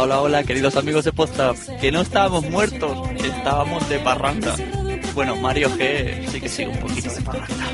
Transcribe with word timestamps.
Hola, 0.00 0.20
hola, 0.20 0.44
queridos 0.44 0.76
amigos 0.76 1.04
de 1.04 1.12
Posta. 1.12 1.54
Que 1.80 1.90
no 1.90 2.00
estábamos 2.02 2.48
muertos, 2.48 2.96
estábamos 3.20 3.88
de 3.88 3.98
parranda. 3.98 4.54
Bueno, 5.12 5.34
Mario 5.34 5.70
G 5.70 6.24
sí 6.28 6.40
que 6.40 6.48
sigue 6.48 6.68
un 6.68 6.78
poquito 6.78 7.12
de 7.12 7.20
parranda. 7.20 7.64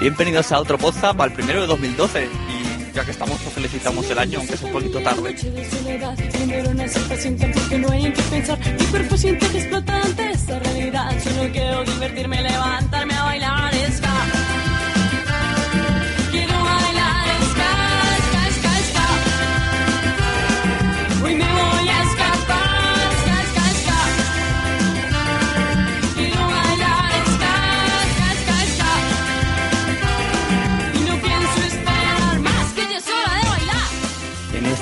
Bienvenidos 0.00 0.50
a 0.50 0.58
otro 0.58 0.78
Posta 0.78 1.14
para 1.14 1.30
el 1.30 1.36
primero 1.36 1.60
de 1.60 1.68
2012. 1.68 2.24
Y 2.24 2.92
ya 2.92 3.04
que 3.04 3.12
estamos, 3.12 3.40
pues 3.40 3.54
felicitamos 3.54 4.10
el 4.10 4.18
año, 4.18 4.40
aunque 4.40 4.54
es 4.54 4.62
un 4.62 4.72
poquito 4.72 5.00
tarde. 5.00 5.36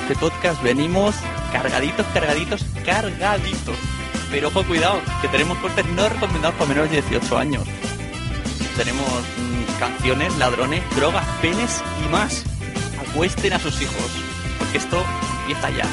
Este 0.07 0.19
podcast 0.19 0.61
venimos 0.61 1.15
cargaditos, 1.51 2.05
cargaditos, 2.13 2.63
cargaditos. 2.85 3.75
Pero 4.29 4.49
ojo, 4.49 4.63
cuidado, 4.63 5.01
que 5.19 5.27
tenemos 5.29 5.57
cortes 5.57 5.83
no 5.87 6.07
recomendados 6.07 6.55
para 6.57 6.69
menores 6.69 6.91
de 6.91 7.01
18 7.01 7.37
años. 7.39 7.63
Tenemos 8.77 9.03
mm, 9.03 9.79
canciones, 9.79 10.37
ladrones, 10.37 10.83
drogas, 10.95 11.25
penes 11.41 11.81
y 12.05 12.11
más. 12.11 12.43
Acuesten 13.09 13.53
a 13.53 13.59
sus 13.59 13.81
hijos, 13.81 14.11
porque 14.59 14.77
esto 14.77 15.03
empieza 15.41 15.71
ya. 15.71 15.85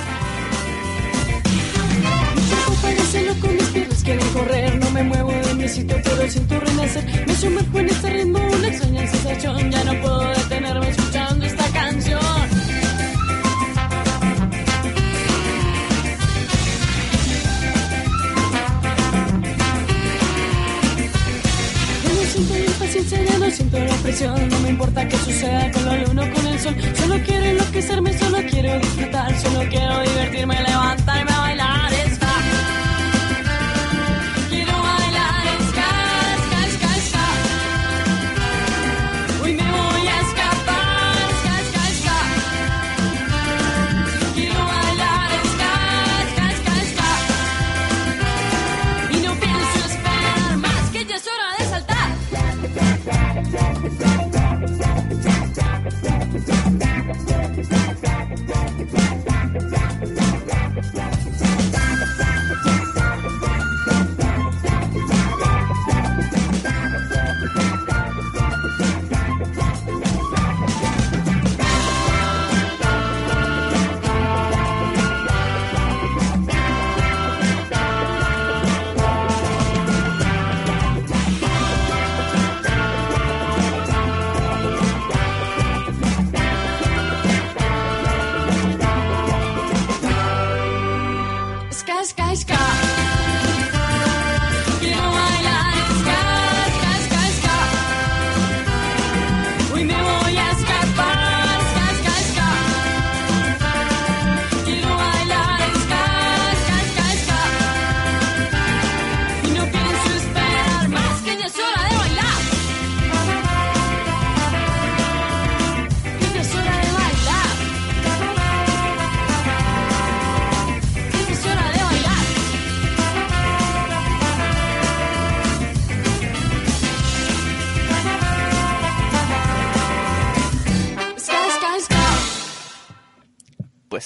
Ya 23.00 23.38
no 23.38 23.50
siento 23.50 23.78
la 23.78 23.94
presión. 24.02 24.48
No 24.50 24.58
me 24.60 24.70
importa 24.70 25.08
qué 25.08 25.16
suceda 25.16 25.70
con 25.70 25.84
la 25.86 25.96
luna 26.04 26.22
o 26.24 26.34
con 26.34 26.46
el 26.46 26.58
sol. 26.58 26.76
Solo 26.94 27.16
quiero 27.24 27.44
enloquecerme, 27.44 28.18
solo 28.18 28.38
quiero 28.50 28.78
disfrutar. 28.78 29.40
Solo 29.40 29.60
quiero 29.70 30.02
divertirme, 30.02 30.56
levantarme 30.62 31.41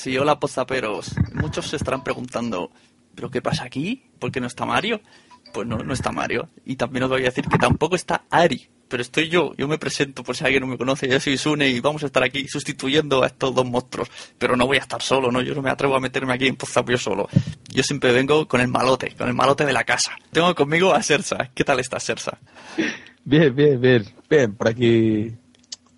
sí, 0.06 0.16
hola 0.18 0.38
pozaperos. 0.38 1.16
Muchos 1.32 1.66
se 1.66 1.74
estarán 1.74 2.04
preguntando, 2.04 2.70
¿pero 3.16 3.28
qué 3.28 3.42
pasa 3.42 3.64
aquí? 3.64 4.04
¿Por 4.20 4.30
qué 4.30 4.40
no 4.40 4.46
está 4.46 4.64
Mario? 4.64 5.00
Pues 5.52 5.66
no, 5.66 5.78
no 5.78 5.92
está 5.92 6.12
Mario. 6.12 6.48
Y 6.64 6.76
también 6.76 7.02
os 7.02 7.10
voy 7.10 7.22
a 7.22 7.24
decir 7.24 7.44
que 7.48 7.58
tampoco 7.58 7.96
está 7.96 8.22
Ari. 8.30 8.68
Pero 8.86 9.02
estoy 9.02 9.28
yo, 9.28 9.52
yo 9.56 9.66
me 9.66 9.78
presento 9.78 10.22
por 10.22 10.36
si 10.36 10.44
alguien 10.44 10.60
no 10.60 10.68
me 10.68 10.78
conoce, 10.78 11.08
yo 11.08 11.18
soy 11.18 11.36
Sune 11.36 11.70
y 11.70 11.80
vamos 11.80 12.04
a 12.04 12.06
estar 12.06 12.22
aquí 12.22 12.46
sustituyendo 12.46 13.24
a 13.24 13.26
estos 13.26 13.52
dos 13.52 13.66
monstruos. 13.66 14.08
Pero 14.38 14.54
no 14.54 14.68
voy 14.68 14.76
a 14.76 14.80
estar 14.80 15.02
solo, 15.02 15.32
¿no? 15.32 15.42
Yo 15.42 15.56
no 15.56 15.62
me 15.62 15.70
atrevo 15.70 15.96
a 15.96 16.00
meterme 16.00 16.34
aquí 16.34 16.46
en 16.46 16.54
Pozap 16.54 16.88
yo 16.88 16.98
solo. 16.98 17.28
Yo 17.68 17.82
siempre 17.82 18.12
vengo 18.12 18.46
con 18.46 18.60
el 18.60 18.68
malote, 18.68 19.12
con 19.18 19.26
el 19.26 19.34
malote 19.34 19.66
de 19.66 19.72
la 19.72 19.82
casa. 19.82 20.12
Tengo 20.30 20.54
conmigo 20.54 20.94
a 20.94 21.02
Sersa. 21.02 21.50
¿Qué 21.52 21.64
tal 21.64 21.80
estás, 21.80 22.04
Sersa? 22.04 22.38
Bien, 23.24 23.52
bien, 23.52 23.80
bien. 23.80 24.04
Bien, 24.30 24.54
por 24.54 24.68
aquí 24.68 25.34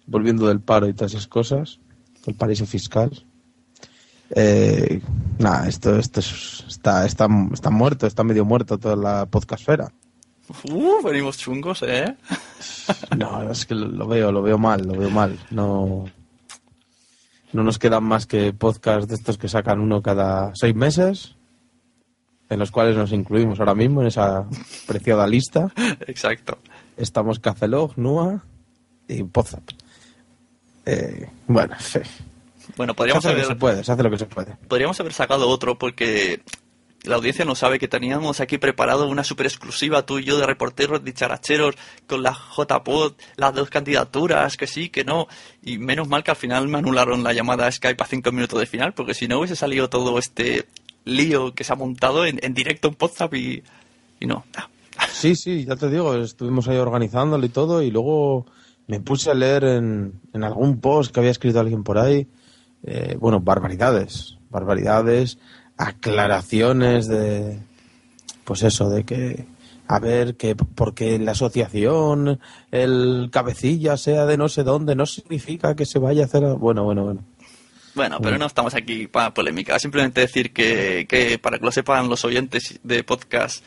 volviendo 0.06 0.48
del 0.48 0.60
paro 0.60 0.88
y 0.88 0.94
todas 0.94 1.12
esas 1.12 1.26
cosas, 1.26 1.78
el 2.26 2.36
paraíso 2.36 2.64
fiscal. 2.64 3.26
Eh, 4.34 5.00
nada, 5.38 5.68
esto, 5.68 5.98
esto 5.98 6.20
es- 6.20 6.64
está, 6.68 7.06
está, 7.06 7.28
está 7.52 7.70
muerto, 7.70 8.06
está 8.06 8.24
medio 8.24 8.44
muerto 8.44 8.78
toda 8.78 8.96
la 8.96 9.26
podcastfera. 9.26 9.90
Uh, 10.64 11.02
venimos 11.04 11.36
chungos, 11.36 11.82
¿eh? 11.82 12.16
No, 13.16 13.50
es 13.50 13.66
que 13.66 13.74
lo, 13.74 14.06
veo, 14.06 14.32
lo 14.32 14.42
veo 14.42 14.56
mal, 14.58 14.86
lo 14.86 14.94
veo 14.98 15.10
mal. 15.10 15.38
No, 15.50 16.06
no 17.52 17.62
nos 17.62 17.78
quedan 17.78 18.04
más 18.04 18.26
que 18.26 18.52
podcasts 18.54 19.08
de 19.08 19.14
estos 19.16 19.36
que 19.36 19.48
sacan 19.48 19.80
uno 19.80 20.00
cada 20.02 20.52
seis 20.54 20.74
meses 20.74 21.34
en 22.50 22.58
los 22.58 22.70
cuales 22.70 22.96
nos 22.96 23.12
incluimos 23.12 23.60
ahora 23.60 23.74
mismo 23.74 24.00
en 24.00 24.06
esa 24.06 24.46
preciada 24.86 25.26
lista. 25.26 25.70
Exacto. 26.06 26.56
Estamos 26.96 27.38
Cacelog, 27.40 27.92
NUA 27.98 28.42
y 29.06 29.22
Pozap. 29.24 29.64
Eh, 30.86 31.28
bueno, 31.46 31.74
sí. 31.80 31.98
Bueno, 32.76 32.92
se 32.92 32.96
podríamos 32.96 33.24
lo 33.24 33.30
que 33.30 33.34
haber, 33.34 33.46
se 33.46 33.56
puede, 33.56 33.84
se 33.84 33.92
hace 33.92 34.02
lo 34.02 34.10
que 34.10 34.18
se 34.18 34.26
puede. 34.26 34.56
podríamos 34.68 34.98
haber 35.00 35.12
sacado 35.12 35.48
otro 35.48 35.78
porque 35.78 36.42
la 37.04 37.16
audiencia 37.16 37.44
no 37.44 37.54
sabe 37.54 37.78
que 37.78 37.88
teníamos 37.88 38.40
aquí 38.40 38.58
preparado 38.58 39.08
una 39.08 39.24
super 39.24 39.46
exclusiva 39.46 40.04
tú 40.04 40.18
y 40.18 40.24
yo 40.24 40.36
de 40.38 40.46
reporteros 40.46 41.04
dicharacheros 41.04 41.76
con 42.06 42.22
la 42.22 42.32
JPod, 42.56 43.14
las 43.36 43.54
dos 43.54 43.70
candidaturas, 43.70 44.56
que 44.56 44.66
sí, 44.66 44.88
que 44.88 45.04
no. 45.04 45.28
Y 45.62 45.78
menos 45.78 46.08
mal 46.08 46.24
que 46.24 46.32
al 46.32 46.36
final 46.36 46.68
me 46.68 46.78
anularon 46.78 47.22
la 47.22 47.32
llamada 47.32 47.66
a 47.66 47.72
Skype 47.72 48.02
a 48.02 48.06
cinco 48.06 48.32
minutos 48.32 48.58
de 48.58 48.66
final, 48.66 48.94
porque 48.94 49.14
si 49.14 49.28
no 49.28 49.38
hubiese 49.38 49.56
salido 49.56 49.88
todo 49.88 50.18
este 50.18 50.66
lío 51.04 51.54
que 51.54 51.64
se 51.64 51.72
ha 51.72 51.76
montado 51.76 52.26
en, 52.26 52.38
en 52.42 52.52
directo 52.52 52.88
en 52.88 52.96
WhatsApp 53.00 53.32
y, 53.34 53.62
y 54.20 54.26
no. 54.26 54.44
Sí, 55.12 55.36
sí, 55.36 55.64
ya 55.64 55.76
te 55.76 55.88
digo, 55.88 56.16
estuvimos 56.16 56.66
ahí 56.68 56.76
organizándolo 56.76 57.46
y 57.46 57.48
todo, 57.48 57.82
y 57.82 57.90
luego 57.90 58.44
me 58.88 59.00
puse 59.00 59.30
a 59.30 59.34
leer 59.34 59.64
en, 59.64 60.20
en 60.32 60.44
algún 60.44 60.80
post 60.80 61.12
que 61.12 61.20
había 61.20 61.30
escrito 61.30 61.60
alguien 61.60 61.84
por 61.84 61.98
ahí, 61.98 62.26
eh, 62.84 63.16
bueno, 63.18 63.40
barbaridades, 63.40 64.38
barbaridades, 64.50 65.38
aclaraciones 65.76 67.08
de, 67.08 67.58
pues 68.44 68.62
eso, 68.62 68.88
de 68.90 69.04
que, 69.04 69.46
a 69.86 69.98
ver, 69.98 70.36
que 70.36 70.54
porque 70.56 71.14
en 71.14 71.24
la 71.24 71.32
asociación 71.32 72.40
el 72.70 73.28
cabecilla 73.32 73.96
sea 73.96 74.26
de 74.26 74.36
no 74.36 74.48
sé 74.48 74.64
dónde, 74.64 74.94
no 74.94 75.06
significa 75.06 75.74
que 75.76 75.86
se 75.86 75.98
vaya 75.98 76.22
a 76.22 76.26
hacer, 76.26 76.42
bueno, 76.54 76.84
bueno, 76.84 77.04
bueno. 77.04 77.24
Bueno, 77.94 78.20
pero 78.22 78.38
no 78.38 78.46
estamos 78.46 78.74
aquí 78.74 79.08
para 79.08 79.34
polémica. 79.34 79.78
Simplemente 79.78 80.20
decir 80.20 80.52
que, 80.52 81.06
que 81.08 81.38
para 81.38 81.58
que 81.58 81.64
lo 81.64 81.72
sepan 81.72 82.08
los 82.08 82.24
oyentes 82.24 82.78
de 82.84 83.02
podcast, 83.02 83.64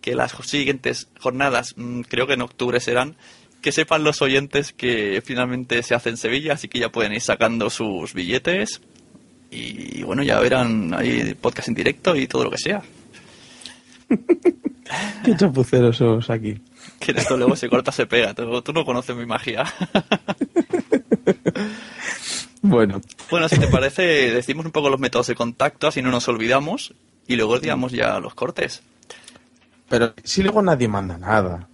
que 0.00 0.14
las 0.14 0.32
siguientes 0.32 1.08
jornadas, 1.20 1.74
mm, 1.76 2.02
creo 2.02 2.26
que 2.26 2.34
en 2.34 2.42
octubre 2.42 2.80
serán, 2.80 3.16
que 3.64 3.72
sepan 3.72 4.04
los 4.04 4.20
oyentes 4.20 4.74
que 4.74 5.22
finalmente 5.24 5.82
se 5.82 5.94
hace 5.94 6.10
en 6.10 6.18
Sevilla, 6.18 6.52
así 6.52 6.68
que 6.68 6.78
ya 6.78 6.90
pueden 6.92 7.14
ir 7.14 7.22
sacando 7.22 7.70
sus 7.70 8.12
billetes. 8.12 8.82
Y 9.50 10.02
bueno, 10.02 10.22
ya 10.22 10.38
verán 10.38 10.92
ahí 10.92 11.32
podcast 11.32 11.68
en 11.68 11.74
directo 11.74 12.14
y 12.14 12.26
todo 12.26 12.44
lo 12.44 12.50
que 12.50 12.58
sea. 12.58 12.82
Qué 15.24 15.34
chapuceros 15.34 15.96
somos 15.96 16.28
aquí. 16.28 16.60
Que 17.00 17.12
esto 17.12 17.38
luego 17.38 17.56
se 17.56 17.70
corta, 17.70 17.90
se 17.90 18.04
pega. 18.04 18.34
Tú, 18.34 18.60
tú 18.60 18.74
no 18.74 18.84
conoces 18.84 19.16
mi 19.16 19.24
magia. 19.24 19.64
Bueno, 22.66 23.02
Bueno, 23.30 23.46
si 23.46 23.58
te 23.58 23.66
parece, 23.68 24.02
decimos 24.32 24.64
un 24.64 24.72
poco 24.72 24.88
los 24.88 24.98
métodos 24.98 25.26
de 25.26 25.34
contacto, 25.34 25.86
así 25.86 26.00
no 26.00 26.10
nos 26.10 26.26
olvidamos. 26.28 26.94
Y 27.26 27.36
luego 27.36 27.58
digamos 27.58 27.92
ya 27.92 28.18
los 28.20 28.34
cortes. 28.34 28.82
pero 29.88 30.14
si 30.24 30.42
luego 30.42 30.62
nadie 30.62 30.88
manda 30.88 31.18
nada. 31.18 31.68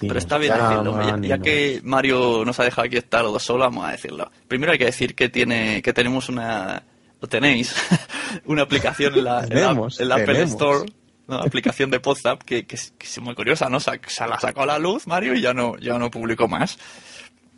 Pero 0.00 0.18
está 0.18 0.38
bien 0.38 0.52
decirlo, 0.70 0.92
ya, 1.28 1.38
que 1.38 1.80
Mario 1.84 2.44
nos 2.44 2.58
ha 2.60 2.64
dejado 2.64 2.86
aquí 2.86 2.96
estar 2.96 3.22
dos 3.22 3.42
solos, 3.42 3.66
vamos 3.66 3.86
a 3.86 3.92
decirlo. 3.92 4.30
Primero 4.48 4.72
hay 4.72 4.78
que 4.78 4.86
decir 4.86 5.14
que 5.14 5.28
tiene, 5.28 5.80
que 5.82 5.92
tenemos 5.92 6.28
una, 6.28 6.82
o 7.20 7.26
tenéis, 7.26 7.74
una 8.46 8.62
aplicación 8.62 9.14
en 9.14 9.24
la, 9.24 9.40
en 9.44 9.48
la- 9.54 9.72
en 10.00 10.08
la 10.08 10.14
Apple. 10.16 10.34
Store, 10.50 10.92
una 11.28 11.38
aplicación 11.38 11.90
de 11.90 12.00
WhatsApp 12.04 12.42
que, 12.42 12.66
que, 12.66 12.74
es- 12.76 12.92
que 12.98 13.06
es 13.06 13.20
muy 13.20 13.34
curiosa, 13.34 13.68
¿no? 13.70 13.78
Se, 13.80 13.90
la 14.26 14.40
sacó 14.40 14.62
a 14.62 14.66
la 14.66 14.78
luz 14.78 15.06
Mario 15.06 15.34
y 15.34 15.40
ya 15.40 15.54
no, 15.54 15.76
ya 15.78 15.96
no 15.98 16.10
publicó 16.10 16.48
más. 16.48 16.76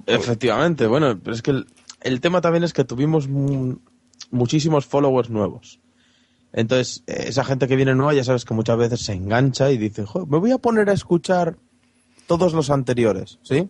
Efectivamente, 0.06 0.86
bueno, 0.86 1.18
pero 1.18 1.34
es 1.34 1.42
que 1.42 1.50
el, 1.52 1.66
el 2.02 2.20
tema 2.20 2.40
también 2.40 2.64
es 2.64 2.72
que 2.72 2.84
tuvimos 2.84 3.28
mu- 3.28 3.78
muchísimos 4.30 4.86
followers 4.86 5.30
nuevos. 5.30 5.80
Entonces, 6.52 7.02
eh, 7.06 7.24
esa 7.28 7.44
gente 7.44 7.66
que 7.66 7.76
viene 7.76 7.94
nueva 7.94 8.14
ya 8.14 8.24
sabes 8.24 8.44
que 8.44 8.54
muchas 8.54 8.76
veces 8.78 9.00
se 9.00 9.12
engancha 9.14 9.70
y 9.70 9.78
dice, 9.78 10.04
"Jo, 10.04 10.26
me 10.26 10.38
voy 10.38 10.52
a 10.52 10.58
poner 10.58 10.88
a 10.90 10.92
escuchar 10.92 11.56
todos 12.26 12.52
los 12.52 12.70
anteriores, 12.70 13.38
¿sí? 13.42 13.68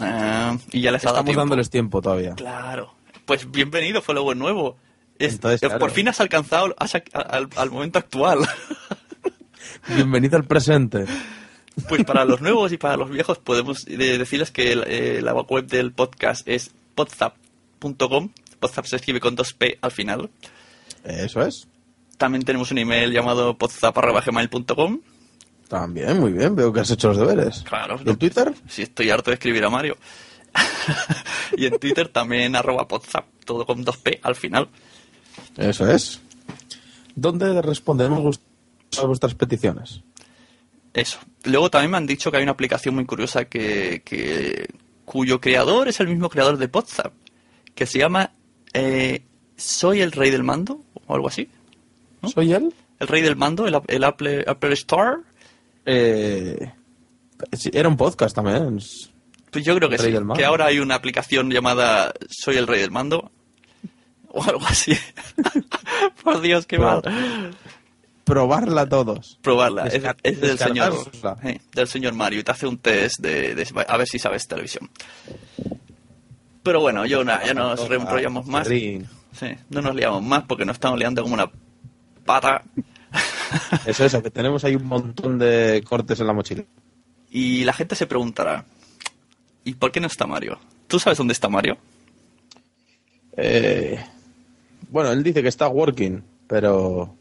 Ah, 0.00 0.56
y 0.72 0.80
ya 0.82 0.92
les 0.92 1.02
ha 1.04 1.08
dado 1.08 1.16
Estamos 1.18 1.24
tiempo. 1.26 1.40
dándoles 1.40 1.70
tiempo 1.70 2.02
todavía. 2.02 2.34
Claro. 2.34 2.94
Pues 3.24 3.50
bienvenido, 3.50 4.00
follower 4.02 4.36
nuevo. 4.36 4.76
Es- 5.18 5.34
Entonces, 5.34 5.62
eh, 5.62 5.66
claro. 5.66 5.80
Por 5.80 5.90
fin 5.90 6.08
has 6.08 6.20
alcanzado 6.20 6.74
has 6.78 6.94
al, 7.12 7.48
al 7.56 7.70
momento 7.70 7.98
actual. 7.98 8.38
Bienvenido 9.88 10.36
al 10.36 10.44
presente. 10.44 11.04
Pues 11.88 12.04
para 12.04 12.24
los 12.24 12.40
nuevos 12.42 12.72
y 12.72 12.76
para 12.78 12.96
los 12.96 13.10
viejos 13.10 13.38
podemos 13.38 13.86
eh, 13.88 13.96
decirles 13.96 14.50
que 14.50 14.72
el- 14.72 14.84
eh, 14.86 15.20
la 15.22 15.32
web 15.34 15.66
del 15.66 15.92
podcast 15.92 16.46
es 16.46 16.70
podzap.com. 16.94 18.30
Podzap 18.60 18.84
se 18.86 18.96
escribe 18.96 19.20
con 19.20 19.34
dos 19.36 19.52
P 19.54 19.78
al 19.80 19.90
final. 19.92 20.30
Eso 21.04 21.42
es. 21.42 21.68
También 22.16 22.42
tenemos 22.44 22.70
un 22.72 22.78
email 22.78 23.12
llamado 23.12 23.56
podzap.gmail.com. 23.56 25.00
También, 25.68 26.18
muy 26.18 26.32
bien, 26.32 26.56
veo 26.56 26.72
que 26.72 26.80
has 26.80 26.90
hecho 26.90 27.08
los 27.08 27.18
deberes. 27.18 27.62
Claro. 27.68 28.00
¿Y 28.04 28.08
el 28.08 28.16
Twitter? 28.18 28.54
Si 28.68 28.82
estoy 28.82 29.10
harto 29.10 29.30
de 29.30 29.34
escribir 29.34 29.64
a 29.64 29.70
Mario. 29.70 29.96
y 31.56 31.66
en 31.66 31.78
Twitter 31.78 32.08
también 32.08 32.56
arroba 32.56 32.88
podzap, 32.88 33.26
todo 33.44 33.66
con 33.66 33.84
dos 33.84 33.98
P 33.98 34.18
al 34.22 34.34
final. 34.34 34.68
Eso 35.56 35.88
es. 35.90 36.20
¿Dónde 37.14 37.60
respondemos 37.62 38.40
a 38.98 39.04
vuestras 39.04 39.34
peticiones? 39.34 40.00
Eso. 40.94 41.18
Luego 41.44 41.70
también 41.70 41.90
me 41.90 41.96
han 41.98 42.06
dicho 42.06 42.30
que 42.30 42.38
hay 42.38 42.42
una 42.44 42.52
aplicación 42.52 42.94
muy 42.94 43.04
curiosa 43.04 43.44
que, 43.44 44.02
que- 44.04 44.68
cuyo 45.04 45.40
creador 45.40 45.88
es 45.88 46.00
el 46.00 46.08
mismo 46.08 46.28
creador 46.28 46.58
de 46.58 46.68
WhatsApp, 46.72 47.12
que 47.74 47.86
se 47.86 47.98
llama 47.98 48.32
eh, 48.74 49.22
Soy 49.56 50.00
el 50.00 50.12
Rey 50.12 50.30
del 50.30 50.44
Mando 50.44 50.82
o 51.06 51.14
algo 51.14 51.28
así. 51.28 51.48
¿No? 52.22 52.28
¿Soy 52.30 52.52
él? 52.52 52.74
El 53.00 53.08
Rey 53.08 53.22
del 53.22 53.36
Mando, 53.36 53.66
el, 53.66 53.78
el 53.86 54.04
Apple, 54.04 54.44
Apple 54.46 54.72
Store. 54.74 55.18
Eh, 55.90 56.70
era 57.72 57.88
un 57.88 57.96
podcast 57.96 58.34
también. 58.34 58.78
Pues 59.50 59.64
yo 59.64 59.74
creo 59.76 59.88
que 59.88 59.96
sí. 59.96 60.12
Que 60.36 60.44
ahora 60.44 60.66
hay 60.66 60.80
una 60.80 60.94
aplicación 60.96 61.50
llamada 61.50 62.12
Soy 62.28 62.56
el 62.58 62.66
Rey 62.66 62.80
del 62.82 62.90
Mando 62.90 63.30
o 64.28 64.44
algo 64.44 64.66
así. 64.66 64.92
Por 66.22 66.42
Dios, 66.42 66.66
qué 66.66 66.78
mal. 66.78 67.02
Probarla 68.24 68.86
todos. 68.86 69.38
Probarla. 69.40 69.86
Es, 69.86 70.02
del 70.40 70.58
señor, 70.58 70.92
eh, 71.44 71.60
del 71.74 71.88
señor 71.88 72.12
Mario 72.12 72.40
y 72.40 72.44
te 72.44 72.50
hace 72.50 72.66
un 72.66 72.76
test 72.76 73.20
de, 73.20 73.54
de- 73.54 73.84
a 73.88 73.96
ver 73.96 74.06
si 74.06 74.18
sabes 74.18 74.46
televisión. 74.46 74.90
Pero 76.62 76.80
bueno, 76.80 77.06
yo 77.06 77.24
nada, 77.24 77.46
ya 77.46 77.54
nos 77.54 77.80
enrollamos 77.90 78.46
más. 78.46 78.68
Ring. 78.68 79.04
Sí, 79.32 79.46
no 79.70 79.80
nos 79.80 79.94
liamos 79.94 80.22
más 80.22 80.42
porque 80.44 80.66
nos 80.66 80.74
estamos 80.76 80.98
liando 80.98 81.22
como 81.22 81.34
una 81.34 81.50
pata. 82.26 82.62
Eso, 83.86 84.04
eso, 84.04 84.22
que 84.22 84.30
tenemos 84.30 84.62
ahí 84.64 84.74
un 84.76 84.84
montón 84.86 85.38
de 85.38 85.82
cortes 85.88 86.20
en 86.20 86.26
la 86.26 86.32
mochila. 86.34 86.64
Y 87.30 87.64
la 87.64 87.72
gente 87.72 87.94
se 87.94 88.06
preguntará, 88.06 88.64
¿y 89.64 89.74
por 89.74 89.90
qué 89.92 90.00
no 90.00 90.06
está 90.06 90.26
Mario? 90.26 90.58
¿Tú 90.86 90.98
sabes 90.98 91.18
dónde 91.18 91.32
está 91.32 91.48
Mario? 91.48 91.78
Eh, 93.36 93.98
bueno, 94.90 95.12
él 95.12 95.22
dice 95.22 95.42
que 95.42 95.48
está 95.48 95.68
working, 95.68 96.22
pero 96.46 97.14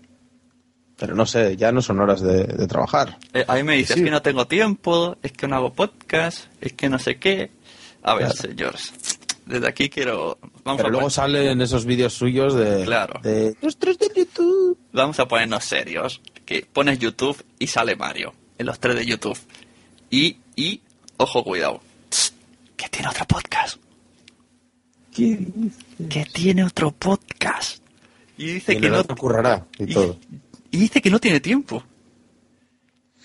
pero 1.00 1.14
no 1.16 1.26
sé, 1.28 1.56
ya 1.56 1.72
no 1.72 1.82
son 1.82 2.00
horas 2.00 2.22
de, 2.22 2.44
de 2.46 2.68
trabajar. 2.68 3.18
Eh, 3.34 3.46
a 3.48 3.54
mí 3.56 3.62
me 3.64 3.76
dice, 3.76 3.94
Sí. 3.94 4.00
es 4.00 4.06
que 4.06 4.12
no 4.12 4.22
tengo 4.24 4.48
tiempo, 4.48 5.16
es 5.22 5.32
que 5.32 5.48
no 5.48 5.56
hago 5.56 5.74
podcast, 5.74 6.48
es 6.60 6.74
que 6.74 6.90
no 6.90 6.98
sé 6.98 7.18
qué. 7.18 7.52
A 8.02 8.16
ver, 8.16 8.26
Claro. 8.32 8.36
señores, 8.42 8.94
desde 9.46 9.68
aquí 9.68 9.90
quiero... 9.90 10.40
Vamos 10.68 10.78
Pero 10.80 10.88
a 10.90 10.92
luego 10.92 11.06
poner- 11.06 11.12
salen 11.16 11.62
esos 11.62 11.86
vídeos 11.86 12.14
suyos 12.14 12.54
de, 12.54 12.84
Claro. 12.84 13.22
de 13.24 13.56
los 13.62 13.78
tres 13.78 13.98
de 14.00 14.10
YouTube. 14.14 14.78
vamos 14.92 15.18
a 15.20 15.26
ponernos 15.28 15.64
serios. 15.64 16.22
Que 16.46 16.66
pones 16.72 17.00
YouTube 17.00 17.42
y 17.58 17.68
sale 17.68 17.96
Mario. 17.96 18.34
En 18.58 18.66
los 18.66 18.78
tres 18.78 18.96
de 18.98 19.06
YouTube. 19.06 19.38
Y, 20.10 20.38
y, 20.58 20.82
ojo, 21.16 21.44
cuidado. 21.46 21.80
Que 22.76 22.90
tiene 22.90 23.08
otro 23.08 23.26
podcast. 23.26 23.78
¿Qué 25.16 25.38
dices? 25.38 25.84
Que 26.10 26.26
tiene 26.26 26.64
otro 26.66 26.92
podcast. 26.92 27.82
Y 28.38 28.48
dice 28.56 28.74
Y 28.74 28.82
que 28.82 28.90
no. 28.90 29.00
otro 29.00 29.16
currará 29.16 29.66
y 29.80 29.90
y- 29.90 29.94
todo. 29.94 30.20
y 30.70 30.78
dice 30.78 31.02
que 31.02 31.10
no 31.10 31.20
tiene 31.20 31.40
tiempo. 31.40 31.82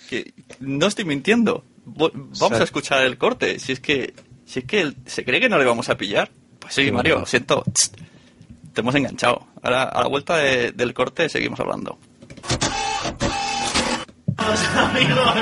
Que 0.09 0.33
no 0.61 0.87
estoy 0.87 1.05
mintiendo. 1.05 1.65
Vamos 1.85 2.39
sea- 2.39 2.59
a 2.61 2.63
escuchar 2.63 3.03
el 3.05 3.19
corte. 3.19 3.59
Si 3.59 3.73
es 3.73 3.81
que, 3.81 4.15
si 4.47 4.61
es 4.61 4.65
que 4.65 4.81
él 4.81 4.97
se 5.07 5.25
cree 5.25 5.41
que 5.41 5.49
no 5.49 5.59
le 5.59 5.65
vamos 5.65 5.89
a 5.89 5.97
pillar. 5.97 6.31
Pues 6.63 6.75
sí, 6.75 6.91
Mario, 6.91 7.21
lo 7.21 7.27
siento. 7.27 7.63
Te 8.73 8.81
hemos 8.81 8.95
enganchado. 8.95 9.47
Ahora, 9.63 9.85
a 9.85 10.01
la 10.03 10.09
vuelta 10.09 10.37
de- 10.37 10.73
del 10.73 10.95
corte 10.95 11.29
seguimos 11.29 11.61
hablando. 11.61 11.99
amigos, 14.77 15.35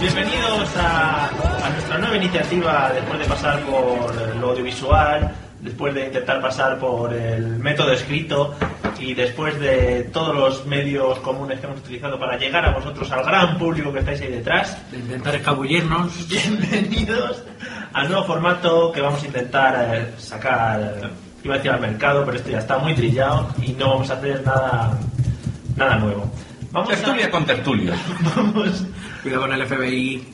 bienvenidos 0.00 0.76
a, 0.76 1.26
a 1.66 1.70
nuestra 1.70 1.98
nueva 1.98 2.16
iniciativa 2.16 2.90
después 2.94 3.18
de 3.18 3.24
pasar 3.26 3.60
por 3.64 4.36
lo 4.36 4.50
audiovisual, 4.50 5.34
después 5.60 5.94
de 5.94 6.06
intentar 6.06 6.40
pasar 6.40 6.78
por 6.78 7.12
el 7.12 7.46
método 7.58 7.92
escrito 7.92 8.54
y 9.00 9.14
después 9.14 9.58
de 9.58 10.04
todos 10.12 10.34
los 10.34 10.66
medios 10.66 11.18
comunes 11.20 11.58
que 11.60 11.66
hemos 11.66 11.80
utilizado 11.80 12.18
para 12.18 12.36
llegar 12.38 12.64
a 12.64 12.72
vosotros, 12.72 13.10
al 13.10 13.24
gran 13.24 13.58
público 13.58 13.92
que 13.92 13.98
estáis 14.00 14.20
ahí 14.20 14.30
detrás. 14.30 14.76
de 14.92 14.98
intentar 14.98 15.34
escabullirnos. 15.34 16.28
Bienvenidos 16.28 17.42
al 17.92 18.08
nuevo 18.08 18.24
formato 18.24 18.92
que 18.92 19.00
vamos 19.00 19.22
a 19.22 19.26
intentar 19.26 19.94
eh, 19.94 20.14
sacar, 20.18 20.80
eh, 20.80 21.08
iba 21.44 21.54
a 21.54 21.56
decir 21.58 21.70
al 21.70 21.80
mercado, 21.80 22.24
pero 22.24 22.36
esto 22.36 22.50
ya 22.50 22.58
está 22.58 22.78
muy 22.78 22.94
trillado 22.94 23.48
y 23.62 23.72
no 23.72 23.90
vamos 23.90 24.10
a 24.10 24.14
hacer 24.14 24.42
nada, 24.44 24.98
nada 25.76 25.96
nuevo. 25.96 26.30
Vamos 26.70 26.88
Tertulia 26.88 27.26
a, 27.26 27.30
con 27.30 27.44
tertulio. 27.44 27.92
vamos, 28.36 28.84
Cuidado 29.22 29.42
con 29.42 29.52
el 29.52 29.66
FBI. 29.66 30.26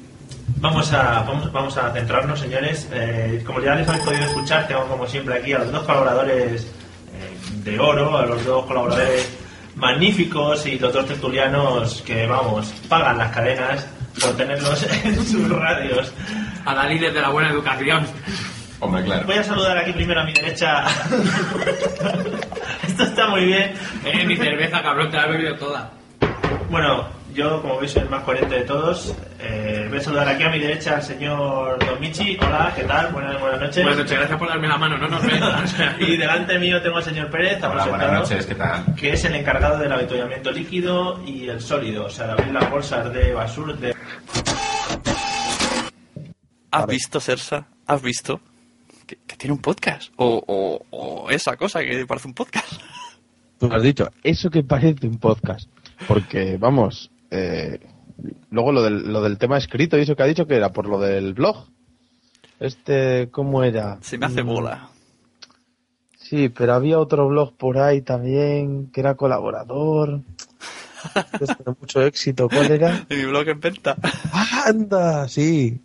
vamos, 0.60 0.92
a, 0.92 1.22
vamos, 1.22 1.52
vamos 1.52 1.76
a 1.76 1.92
centrarnos, 1.92 2.38
señores. 2.38 2.88
Eh, 2.92 3.42
como 3.44 3.60
ya 3.60 3.74
les 3.74 3.88
habéis 3.88 4.04
podido 4.04 4.24
escuchar, 4.24 4.68
tengo 4.68 4.84
como 4.86 5.06
siempre 5.06 5.38
aquí 5.38 5.52
a 5.52 5.58
los 5.58 5.72
dos 5.72 5.82
colaboradores 5.82 6.62
eh, 6.62 7.64
de 7.64 7.78
oro, 7.80 8.16
a 8.16 8.24
los 8.24 8.44
dos 8.44 8.64
colaboradores 8.66 9.28
magníficos 9.74 10.64
y 10.66 10.78
los 10.78 10.92
dos 10.92 11.06
tertulianos 11.06 12.02
que, 12.02 12.26
vamos, 12.26 12.72
pagan 12.88 13.18
las 13.18 13.34
cadenas 13.34 13.86
por 14.20 14.36
tenerlos 14.36 14.82
en 15.04 15.26
sus 15.26 15.48
radios. 15.48 16.12
A 16.64 16.74
Dalí 16.74 16.98
de 16.98 17.12
la 17.12 17.30
buena 17.30 17.50
educación. 17.50 18.06
Hombre, 18.80 19.02
claro. 19.04 19.26
Voy 19.26 19.36
a 19.36 19.42
saludar 19.42 19.78
aquí 19.78 19.92
primero 19.92 20.20
a 20.20 20.24
mi 20.24 20.32
derecha. 20.32 20.84
Esto 22.86 23.02
está 23.02 23.28
muy 23.28 23.44
bien. 23.44 23.74
Eh, 24.04 24.24
mi 24.24 24.36
cerveza, 24.36 24.82
cabrón, 24.82 25.10
te 25.10 25.16
la 25.16 25.26
he 25.26 25.30
bebido 25.30 25.56
toda. 25.56 25.90
Bueno, 26.70 27.08
yo 27.38 27.62
como 27.62 27.78
veis 27.78 27.92
soy 27.92 28.02
el 28.02 28.08
más 28.10 28.24
coherente 28.24 28.56
de 28.56 28.62
todos. 28.62 29.14
Eh, 29.38 29.86
voy 29.88 29.98
a 29.98 30.00
saludar 30.00 30.28
aquí 30.28 30.42
a 30.42 30.50
mi 30.50 30.58
derecha 30.58 30.96
al 30.96 31.02
señor 31.02 31.78
Don 31.86 32.00
Michi. 32.00 32.36
Hola, 32.40 32.72
¿qué 32.74 32.82
tal? 32.82 33.12
Buenas, 33.12 33.40
buenas 33.40 33.60
noches. 33.60 33.84
Buenas 33.84 33.98
noches, 34.00 34.18
gracias 34.18 34.38
por 34.38 34.48
darme 34.48 34.66
la 34.66 34.76
mano, 34.76 34.98
no 34.98 35.08
nos 35.08 35.24
ven. 35.24 35.40
O 35.40 35.66
sea, 35.68 35.96
Y 36.00 36.16
delante 36.16 36.58
mío 36.58 36.82
tengo 36.82 36.96
al 36.96 37.04
señor 37.04 37.30
Pérez, 37.30 37.62
Hola, 37.62 37.86
buenas 37.86 38.12
noches, 38.12 38.44
¿qué 38.44 38.56
tal? 38.56 38.92
que 38.96 39.12
es 39.12 39.24
el 39.24 39.36
encargado 39.36 39.78
del 39.78 39.92
avituallamiento 39.92 40.50
líquido 40.50 41.22
y 41.24 41.48
el 41.48 41.60
sólido, 41.60 42.06
o 42.06 42.10
sea, 42.10 42.26
de 42.26 42.32
abrir 42.32 42.52
las 42.52 42.68
bolsas 42.68 43.12
de 43.12 43.32
basura. 43.32 43.72
De... 43.74 43.94
¿Has 46.72 46.86
visto, 46.88 47.20
Sersa? 47.20 47.68
¿Has 47.86 48.02
visto? 48.02 48.40
Que, 49.06 49.16
que 49.28 49.36
tiene 49.36 49.52
un 49.54 49.62
podcast. 49.62 50.12
O, 50.16 50.42
o, 50.44 50.84
o 50.90 51.30
esa 51.30 51.56
cosa 51.56 51.82
que 51.84 52.04
parece 52.04 52.26
un 52.26 52.34
podcast. 52.34 52.72
Tú 53.60 53.72
has 53.72 53.82
dicho, 53.82 54.10
eso 54.24 54.50
que 54.50 54.64
parece 54.64 55.06
un 55.06 55.18
podcast. 55.18 55.70
Porque, 56.06 56.56
vamos, 56.58 57.10
eh, 57.30 57.80
luego 58.50 58.72
lo 58.72 58.82
del, 58.82 59.12
lo 59.12 59.22
del 59.22 59.38
tema 59.38 59.58
escrito 59.58 59.96
y 59.98 60.02
eso 60.02 60.16
que 60.16 60.22
ha 60.22 60.26
dicho 60.26 60.46
que 60.46 60.56
era 60.56 60.70
por 60.72 60.86
lo 60.88 60.98
del 61.00 61.34
blog. 61.34 61.66
Este, 62.60 63.28
¿cómo 63.30 63.62
era? 63.62 63.98
Se 64.00 64.18
me 64.18 64.26
hace 64.26 64.42
Mm, 64.42 64.46
bola. 64.46 64.88
Sí, 66.18 66.48
pero 66.50 66.74
había 66.74 66.98
otro 66.98 67.28
blog 67.28 67.54
por 67.56 67.78
ahí 67.78 68.02
también 68.02 68.90
que 68.92 69.00
era 69.00 69.14
colaborador. 69.14 70.20
Este 71.40 71.56
mucho 71.80 72.02
éxito. 72.02 72.48
¿Cuál 72.48 72.70
era? 72.72 73.06
Mi 73.10 73.24
blog 73.24 73.48
en 73.48 73.60
venta. 73.60 73.96
¡Anda! 74.66 75.28
Sí. 75.28 75.80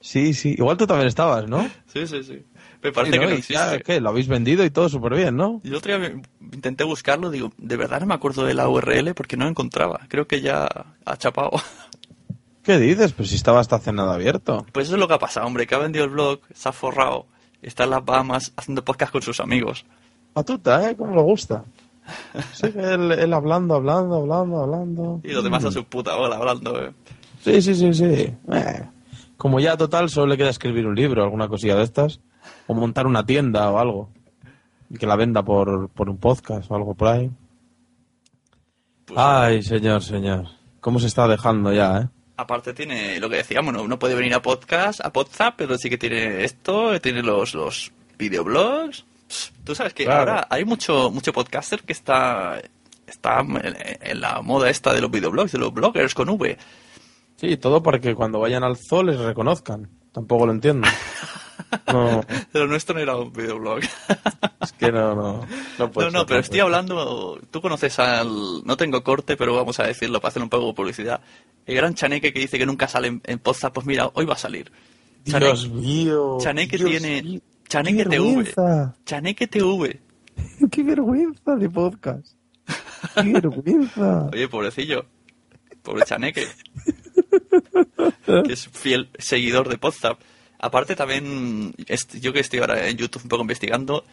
Sí, 0.00 0.32
sí. 0.32 0.54
Igual 0.56 0.78
tú 0.78 0.86
también 0.86 1.06
estabas, 1.08 1.46
¿no? 1.48 1.68
Sí, 1.92 2.06
sí, 2.06 2.22
sí. 2.24 2.42
Me 2.82 2.92
parece 2.92 3.12
Sí, 3.14 3.18
¿no? 3.18 3.26
que 3.26 3.32
no 3.34 3.38
Y 3.38 3.42
ya, 3.42 3.64
existe. 3.74 3.82
¿qué? 3.84 4.00
Lo 4.00 4.10
habéis 4.10 4.28
vendido 4.28 4.64
y 4.64 4.70
todo 4.70 4.88
súper 4.88 5.14
bien, 5.14 5.36
¿no? 5.36 5.60
Y 5.64 5.68
el 5.68 5.74
otro 5.74 5.98
día 5.98 6.20
intenté 6.52 6.84
buscarlo, 6.84 7.30
digo, 7.30 7.50
de 7.58 7.76
verdad 7.76 8.00
no 8.00 8.06
me 8.06 8.14
acuerdo 8.14 8.44
de 8.44 8.54
la 8.54 8.68
URL 8.68 9.14
porque 9.14 9.36
no 9.36 9.44
la 9.44 9.50
encontraba. 9.50 10.00
Creo 10.08 10.26
que 10.28 10.40
ya 10.40 10.68
ha 11.04 11.16
chapado. 11.16 11.50
¿Qué 12.62 12.78
dices? 12.78 13.12
Pues 13.12 13.30
si 13.30 13.36
estaba 13.36 13.60
hasta 13.60 13.76
hace 13.76 13.92
nada 13.92 14.14
abierto. 14.14 14.66
Pues 14.72 14.86
eso 14.86 14.96
es 14.96 15.00
lo 15.00 15.08
que 15.08 15.14
ha 15.14 15.18
pasado, 15.18 15.46
hombre, 15.46 15.66
que 15.66 15.74
ha 15.74 15.78
vendido 15.78 16.04
el 16.04 16.10
blog, 16.10 16.40
se 16.52 16.68
ha 16.68 16.72
forrado, 16.72 17.26
está 17.62 17.84
en 17.84 17.90
las 17.90 18.04
Bahamas 18.04 18.52
haciendo 18.56 18.84
podcast 18.84 19.10
con 19.10 19.22
sus 19.22 19.40
amigos. 19.40 19.86
Patuta, 20.34 20.90
¿eh? 20.90 20.94
Como 20.96 21.16
le 21.16 21.22
gusta. 21.22 21.64
Sigue 22.52 22.94
él, 22.94 23.12
él 23.12 23.32
hablando, 23.34 23.74
hablando, 23.74 24.16
hablando, 24.16 24.62
hablando. 24.62 25.20
Y 25.24 25.32
los 25.32 25.42
demás 25.44 25.64
a 25.64 25.70
su 25.72 25.84
puta 25.84 26.14
bola 26.16 26.36
hablando. 26.36 26.80
eh. 26.84 26.92
Sí, 27.42 27.60
sí, 27.62 27.74
sí, 27.74 27.92
sí. 27.94 28.04
Eh, 28.52 28.82
Como 29.36 29.60
ya 29.60 29.76
total 29.76 30.08
solo 30.10 30.26
le 30.28 30.36
queda 30.36 30.50
escribir 30.50 30.86
un 30.86 30.94
libro, 30.94 31.22
alguna 31.22 31.48
cosilla 31.48 31.76
de 31.76 31.84
estas. 31.84 32.20
O 32.68 32.74
montar 32.74 33.06
una 33.08 33.26
tienda 33.26 33.68
o 33.70 33.78
algo. 33.78 34.10
Y 34.88 34.96
que 34.96 35.06
la 35.06 35.16
venda 35.16 35.42
por, 35.42 35.88
por 35.88 36.08
un 36.08 36.18
podcast 36.18 36.70
o 36.70 36.76
algo 36.76 36.94
por 36.94 37.08
ahí. 37.08 37.30
Pues, 39.06 39.18
Ay, 39.18 39.62
señor, 39.62 40.02
señor. 40.02 40.46
¿Cómo 40.80 41.00
se 41.00 41.06
está 41.08 41.26
dejando 41.26 41.72
ya, 41.72 41.98
eh? 42.02 42.08
Aparte 42.36 42.72
tiene 42.72 43.18
lo 43.18 43.28
que 43.28 43.36
decíamos, 43.38 43.74
no, 43.74 43.88
no 43.88 43.98
puede 43.98 44.14
venir 44.14 44.32
a 44.34 44.40
podcast, 44.40 45.00
a 45.04 45.12
Podzap, 45.12 45.54
pero 45.56 45.76
sí 45.76 45.90
que 45.90 45.98
tiene 45.98 46.44
esto, 46.44 47.00
tiene 47.00 47.20
los, 47.22 47.52
los 47.54 47.90
videoblogs. 48.16 49.04
Tú 49.64 49.74
sabes 49.74 49.92
que 49.92 50.04
Claro. 50.04 50.20
ahora 50.32 50.46
hay 50.48 50.64
mucho 50.64 51.10
mucho 51.10 51.32
podcaster 51.32 51.82
que 51.82 51.92
está 51.92 52.62
está 53.06 53.40
en, 53.40 53.76
en 54.00 54.20
la 54.20 54.40
moda 54.40 54.70
esta 54.70 54.92
de 54.94 55.00
los 55.00 55.10
videoblogs, 55.10 55.50
de 55.52 55.58
los 55.58 55.72
bloggers 55.74 56.14
con 56.14 56.28
V. 56.28 56.56
Sí, 57.36 57.56
todo 57.56 57.82
para 57.82 57.98
que 57.98 58.14
cuando 58.14 58.38
vayan 58.38 58.62
al 58.62 58.76
zoo 58.76 59.02
les 59.02 59.18
reconozcan. 59.18 59.88
Tampoco 60.12 60.46
lo 60.46 60.52
entiendo. 60.52 60.86
No, 61.92 62.24
Pero 62.52 62.66
nuestro 62.66 62.94
no 62.94 63.00
era 63.00 63.16
un 63.16 63.32
videoblog. 63.32 63.80
es 64.60 64.72
que 64.72 64.92
no, 64.92 65.14
no. 65.14 65.46
No, 65.78 65.90
puede 65.90 66.08
no, 66.08 66.12
no, 66.12 66.18
ser, 66.20 66.26
pero 66.28 66.40
estoy 66.40 66.60
hablando. 66.60 67.40
Tú 67.50 67.60
conoces 67.60 67.98
al. 67.98 68.64
No 68.64 68.76
tengo 68.76 69.02
corte, 69.02 69.36
pero 69.36 69.54
vamos 69.54 69.80
a 69.80 69.86
decirlo 69.86 70.20
para 70.20 70.30
hacer 70.30 70.42
un 70.42 70.48
poco 70.48 70.68
de 70.68 70.74
publicidad. 70.74 71.20
El 71.66 71.76
gran 71.76 71.94
Chaneque 71.94 72.32
que 72.32 72.40
dice 72.40 72.58
que 72.58 72.66
nunca 72.66 72.88
sale 72.88 73.08
en, 73.08 73.22
en 73.24 73.38
pues 73.38 73.60
mira, 73.84 74.10
hoy 74.14 74.24
va 74.24 74.34
a 74.34 74.38
salir. 74.38 74.70
Dios 75.24 75.68
mío. 75.68 76.38
Chaneque 76.40 76.78
Dios 76.78 76.90
tiene. 76.90 77.22
mío, 77.22 77.40
Chaneque 77.68 78.04
qué 78.04 78.10
TV. 78.10 78.54
Chaneque 79.04 79.46
TV. 79.46 80.00
Qué 80.70 80.82
vergüenza 80.84 81.56
de 81.56 81.68
podcast. 81.68 82.34
Qué 83.14 83.32
vergüenza. 83.32 84.28
Oye, 84.32 84.48
pobrecillo. 84.48 85.04
Pobre 85.82 86.04
Chaneque. 86.04 86.46
que 88.24 88.52
es 88.52 88.68
fiel 88.68 89.10
seguidor 89.18 89.68
de 89.68 89.78
Podzap. 89.78 90.20
Aparte 90.58 90.96
también, 90.96 91.74
yo 92.20 92.32
que 92.32 92.40
estoy 92.40 92.58
ahora 92.60 92.88
en 92.88 92.96
YouTube 92.96 93.22
un 93.22 93.28
poco 93.28 93.42
investigando, 93.42 94.04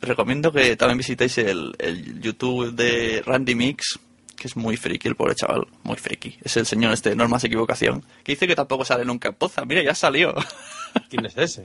recomiendo 0.00 0.52
que 0.52 0.76
también 0.76 0.98
visitéis 0.98 1.38
el, 1.38 1.74
el 1.78 2.20
YouTube 2.20 2.72
de 2.74 3.22
Randy 3.24 3.54
Mix, 3.54 3.98
que 4.36 4.48
es 4.48 4.56
muy 4.56 4.76
friki 4.76 5.06
el 5.08 5.14
pobre 5.14 5.34
chaval, 5.36 5.66
muy 5.84 5.96
friki. 5.96 6.36
Es 6.42 6.56
el 6.56 6.66
señor 6.66 6.92
este 6.92 7.10
de 7.10 7.16
Normas 7.16 7.44
Equivocación, 7.44 8.04
que 8.24 8.32
dice 8.32 8.46
que 8.48 8.56
tampoco 8.56 8.84
sale 8.84 9.04
nunca 9.04 9.28
en 9.28 9.34
Podzap. 9.34 9.66
Mira, 9.66 9.82
ya 9.84 9.94
salió. 9.94 10.34
¿Quién 11.08 11.26
es 11.26 11.36
ese? 11.36 11.62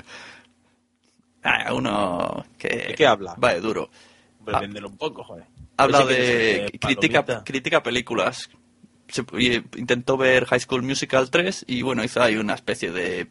Ah, 1.44 1.74
uno 1.74 2.46
que... 2.58 2.68
¿De 2.68 2.96
qué 2.96 3.08
habla? 3.08 3.36
Va 3.36 3.54
de 3.54 3.62
duro. 3.62 3.90
Véndelo 4.42 4.90
un 4.90 4.98
poco, 4.98 5.24
joder. 5.24 5.46
Habla 5.78 6.06
de 6.06 6.66
es, 6.66 6.72
crítica, 6.80 7.26
palomita. 7.26 7.44
crítica 7.46 7.84
películas. 7.84 8.50
Se- 9.08 9.24
intentó 9.78 10.18
ver 10.18 10.46
High 10.46 10.60
School 10.60 10.84
Musical 10.84 11.30
3 11.30 11.66
y 11.68 11.82
bueno, 11.82 12.04
hizo 12.04 12.22
ahí 12.22 12.36
una 12.36 12.54
especie 12.56 12.92
de... 12.92 13.28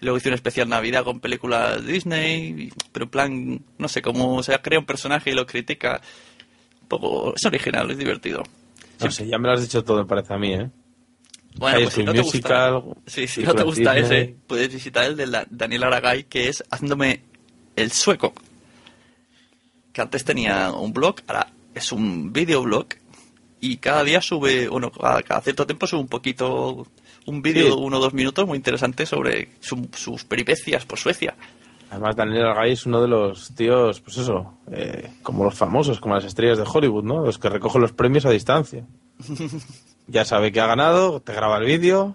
Luego 0.00 0.16
hizo 0.18 0.28
un 0.28 0.34
especial 0.34 0.68
Navidad 0.68 1.04
con 1.04 1.20
películas 1.20 1.84
Disney, 1.84 2.72
pero 2.92 3.04
en 3.04 3.10
plan, 3.10 3.60
no 3.78 3.88
sé, 3.88 4.00
cómo 4.02 4.42
se 4.42 4.58
crea 4.60 4.78
un 4.78 4.86
personaje 4.86 5.30
y 5.30 5.34
lo 5.34 5.46
critica. 5.46 6.00
Un 6.82 6.88
poco... 6.88 7.34
Es 7.36 7.44
original, 7.44 7.90
es 7.90 7.98
divertido. 7.98 8.42
No 9.00 9.10
sé, 9.10 9.26
ya 9.26 9.38
me 9.38 9.48
lo 9.48 9.54
has 9.54 9.62
dicho 9.62 9.84
todo, 9.84 9.98
me 9.98 10.06
parece 10.06 10.34
a 10.34 10.38
mí, 10.38 10.52
¿eh? 10.54 10.70
Bueno, 11.56 11.80
pues 11.82 11.94
si 11.94 12.04
no 12.04 12.12
te 12.12 12.22
Musical, 12.22 12.80
gusta, 12.80 13.00
sí, 13.06 13.26
si 13.26 13.42
no 13.42 13.54
te 13.54 13.62
gusta 13.64 13.94
Disney. 13.94 14.20
ese, 14.20 14.36
puedes 14.46 14.72
visitar 14.72 15.04
el 15.04 15.16
de 15.16 15.26
la- 15.26 15.46
Daniel 15.50 15.82
Aragay, 15.84 16.24
que 16.24 16.48
es 16.48 16.62
haciéndome 16.70 17.22
el 17.76 17.90
sueco. 17.92 18.32
Que 19.92 20.00
antes 20.00 20.24
tenía 20.24 20.70
un 20.72 20.92
blog, 20.92 21.16
ahora 21.26 21.48
es 21.74 21.90
un 21.92 22.32
videoblog 22.32 22.86
y 23.60 23.78
cada 23.78 24.04
día 24.04 24.22
sube, 24.22 24.68
bueno, 24.68 24.90
cada, 24.92 25.22
cada 25.22 25.40
cierto 25.40 25.66
tiempo 25.66 25.86
sube 25.86 26.00
un 26.00 26.08
poquito, 26.08 26.86
un 27.26 27.42
vídeo 27.42 27.64
de 27.66 27.70
Sí. 27.72 27.76
uno 27.78 27.98
o 27.98 28.00
dos 28.00 28.14
minutos 28.14 28.46
muy 28.46 28.56
interesante 28.56 29.06
sobre 29.06 29.48
su- 29.60 29.88
sus 29.94 30.24
peripecias 30.24 30.84
por 30.86 30.98
Suecia. 30.98 31.34
Además, 31.90 32.14
Daniel 32.14 32.46
Argay 32.46 32.72
es 32.72 32.86
uno 32.86 33.02
de 33.02 33.08
los 33.08 33.52
tíos, 33.54 34.00
pues 34.00 34.16
eso, 34.18 34.54
eh, 34.70 35.10
como 35.22 35.44
los 35.44 35.54
famosos, 35.56 35.98
como 36.00 36.14
las 36.14 36.24
estrellas 36.24 36.56
de 36.58 36.64
Hollywood, 36.72 37.02
¿no? 37.04 37.24
Los 37.24 37.38
que 37.38 37.48
recogen 37.48 37.80
los 37.82 37.92
premios 37.92 38.24
a 38.26 38.30
distancia. 38.30 38.84
ya 40.06 40.24
sabe 40.24 40.52
que 40.52 40.60
ha 40.60 40.66
ganado, 40.66 41.20
te 41.20 41.32
graba 41.32 41.58
el 41.58 41.64
vídeo, 41.66 42.14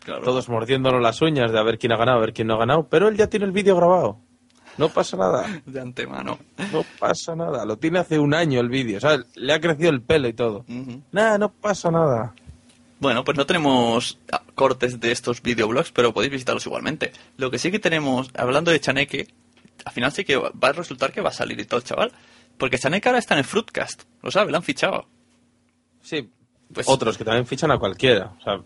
Claro. 0.00 0.22
todos 0.22 0.48
mordiéndonos 0.48 1.02
las 1.02 1.20
uñas 1.20 1.50
de 1.52 1.58
a 1.58 1.62
ver 1.62 1.78
quién 1.78 1.92
ha 1.92 1.96
ganado, 1.96 2.18
a 2.18 2.20
ver 2.20 2.32
quién 2.32 2.48
no 2.48 2.54
ha 2.54 2.58
ganado, 2.58 2.88
pero 2.88 3.08
él 3.08 3.16
ya 3.16 3.26
tiene 3.28 3.44
el 3.46 3.52
vídeo 3.52 3.76
grabado. 3.76 4.18
No 4.78 4.88
pasa 4.88 5.16
nada, 5.16 5.44
de 5.66 5.80
antemano. 5.80 6.38
no 6.72 6.84
pasa 6.98 7.34
nada. 7.34 7.64
Lo 7.64 7.76
tiene 7.78 7.98
hace 7.98 8.18
un 8.18 8.32
año 8.34 8.60
el 8.60 8.68
vídeo, 8.68 8.98
o 8.98 9.00
sea, 9.00 9.18
le 9.34 9.52
ha 9.52 9.60
crecido 9.60 9.90
el 9.90 10.02
pelo 10.02 10.28
y 10.28 10.32
todo. 10.32 10.64
Ujú. 10.68 11.02
Nada, 11.12 11.38
no 11.38 11.50
pasa 11.50 11.90
nada. 11.90 12.34
Bueno, 12.98 13.24
pues 13.24 13.36
no 13.36 13.46
tenemos 13.46 14.18
cortes 14.54 15.00
de 15.00 15.12
estos 15.12 15.42
videoblogs, 15.42 15.92
pero 15.92 16.14
podéis 16.14 16.32
visitarlos 16.32 16.64
igualmente. 16.66 17.12
Lo 17.36 17.50
que 17.50 17.58
sí 17.58 17.70
que 17.70 17.78
tenemos, 17.78 18.30
hablando 18.36 18.70
de 18.70 18.80
Chaneque, 18.80 19.28
al 19.84 19.92
final 19.92 20.12
sí 20.12 20.24
que 20.24 20.36
va 20.36 20.50
a 20.62 20.72
resultar 20.72 21.12
que 21.12 21.20
va 21.20 21.28
a 21.28 21.32
salir 21.34 21.60
y 21.60 21.64
todo 21.66 21.78
el 21.78 21.84
chaval. 21.84 22.12
Porque 22.56 22.78
Chaneque 22.78 23.08
ahora 23.08 23.18
está 23.18 23.34
en 23.34 23.38
el 23.40 23.44
Fruitcast, 23.44 24.04
lo 24.22 24.30
sabe, 24.30 24.50
lo 24.50 24.56
han 24.56 24.62
fichado. 24.62 25.08
Sí, 26.02 26.30
Pues- 26.72 26.88
otros 26.88 27.18
que 27.18 27.24
también 27.24 27.46
fichan 27.46 27.70
a 27.70 27.78
cualquiera. 27.78 28.32
O 28.40 28.42
sea, 28.42 28.60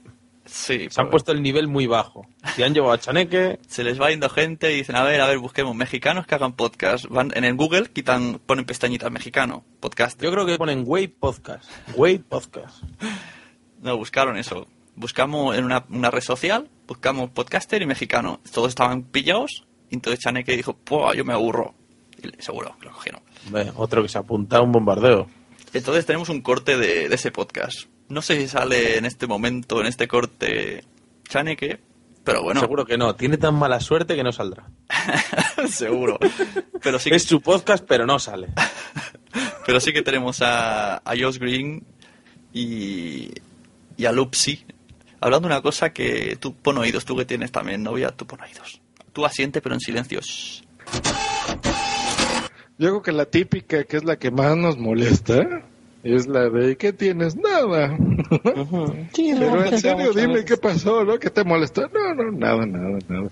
Sí, 0.46 0.88
se 0.90 1.00
han 1.00 1.06
pues, 1.06 1.22
puesto 1.22 1.32
el 1.32 1.42
nivel 1.42 1.68
muy 1.68 1.86
bajo. 1.86 2.26
Si 2.56 2.62
han 2.62 2.72
llevado 2.74 2.92
a 2.94 2.98
Chaneque, 2.98 3.60
se 3.68 3.84
les 3.84 4.00
va 4.00 4.10
yendo 4.10 4.28
gente 4.30 4.72
y 4.72 4.76
dicen, 4.78 4.96
a 4.96 5.04
ver, 5.04 5.20
a 5.20 5.26
ver, 5.28 5.38
busquemos 5.38 5.76
mexicanos 5.76 6.26
que 6.26 6.34
hagan 6.34 6.54
podcast. 6.54 7.04
Van 7.06 7.30
en 7.36 7.44
el 7.44 7.54
Google, 7.54 7.90
quitan, 7.92 8.40
ponen 8.46 8.64
pestañitas 8.64 9.12
mexicano, 9.12 9.64
podcast. 9.80 10.20
yo 10.20 10.32
creo 10.32 10.46
que 10.46 10.56
ponen 10.56 10.82
Wait 10.86 11.14
Podcast. 11.20 11.70
Wait 11.94 12.22
Podcast. 12.24 12.82
No, 13.80 13.96
buscaron 13.96 14.36
eso. 14.36 14.66
Buscamos 14.94 15.56
en 15.56 15.64
una, 15.64 15.84
una 15.88 16.10
red 16.10 16.20
social, 16.20 16.68
buscamos 16.86 17.30
podcaster 17.30 17.80
y 17.82 17.86
mexicano. 17.86 18.40
Todos 18.52 18.68
estaban 18.68 19.04
pillados 19.04 19.66
y 19.88 19.94
entonces 19.94 20.20
Chaneque 20.20 20.56
dijo, 20.56 20.74
pues 20.76 21.16
yo 21.16 21.24
me 21.24 21.32
aburro. 21.32 21.74
Y 22.22 22.42
seguro 22.42 22.76
que 22.78 22.86
lo 22.86 22.92
cogieron. 22.92 23.22
Otro 23.76 24.02
que 24.02 24.08
se 24.08 24.18
apunta 24.18 24.58
a 24.58 24.62
un 24.62 24.72
bombardeo. 24.72 25.26
Entonces 25.72 26.04
tenemos 26.04 26.28
un 26.28 26.42
corte 26.42 26.76
de, 26.76 27.08
de 27.08 27.14
ese 27.14 27.30
podcast. 27.30 27.86
No 28.08 28.22
sé 28.22 28.38
si 28.40 28.48
sale 28.48 28.98
en 28.98 29.06
este 29.06 29.26
momento, 29.26 29.80
en 29.80 29.86
este 29.86 30.08
corte, 30.08 30.84
Chaneke, 31.28 31.80
pero 32.24 32.42
bueno, 32.42 32.60
Seguro 32.60 32.84
que 32.84 32.98
no. 32.98 33.14
Tiene 33.14 33.38
tan 33.38 33.54
mala 33.54 33.80
suerte 33.80 34.14
que 34.14 34.22
no 34.22 34.32
saldrá. 34.32 34.66
seguro. 35.68 36.18
Pero 36.82 36.98
sí, 36.98 37.10
que, 37.10 37.16
Es 37.16 37.24
su 37.24 37.40
podcast, 37.40 37.84
pero 37.86 38.06
no 38.06 38.18
sale. 38.18 38.48
pero 39.66 39.80
sí 39.80 39.92
que 39.92 40.02
tenemos 40.02 40.42
a, 40.42 40.98
a 40.98 41.14
Josh 41.18 41.38
Green 41.38 41.84
y, 42.52 43.30
y 44.00 44.06
a 44.06 44.12
Lupsi 44.12 44.64
hablando 45.20 45.46
de 45.46 45.54
una 45.54 45.62
cosa 45.62 45.92
que 45.92 46.36
tú 46.40 46.54
pon 46.54 46.78
oídos, 46.78 47.04
tú 47.04 47.14
que 47.16 47.26
tienes 47.26 47.52
también 47.52 47.82
novia, 47.82 48.10
tú 48.10 48.26
pon 48.26 48.40
oídos. 48.40 48.80
Tú 49.12 49.26
asiente, 49.26 49.60
pero 49.60 49.74
en 49.74 49.80
silencio. 49.80 50.20
Shh. 50.20 50.62
Yo 52.78 52.88
creo 52.88 53.02
que 53.02 53.12
la 53.12 53.26
típica, 53.26 53.84
que 53.84 53.98
es 53.98 54.04
la 54.04 54.18
que 54.18 54.30
más 54.30 54.56
nos 54.56 54.78
molesta, 54.78 55.62
es 56.02 56.26
la 56.26 56.48
de 56.48 56.78
¿qué 56.78 56.94
tienes? 56.94 57.36
Nada. 57.36 57.94
Pero 59.14 59.64
en 59.64 59.78
serio, 59.78 60.12
dime 60.14 60.46
qué 60.46 60.56
pasó, 60.56 61.04
¿no? 61.04 61.18
¿Qué 61.18 61.28
te 61.28 61.44
molestó? 61.44 61.82
No, 61.88 62.14
no, 62.14 62.30
nada, 62.32 62.64
nada, 62.64 62.98
nada. 63.06 63.28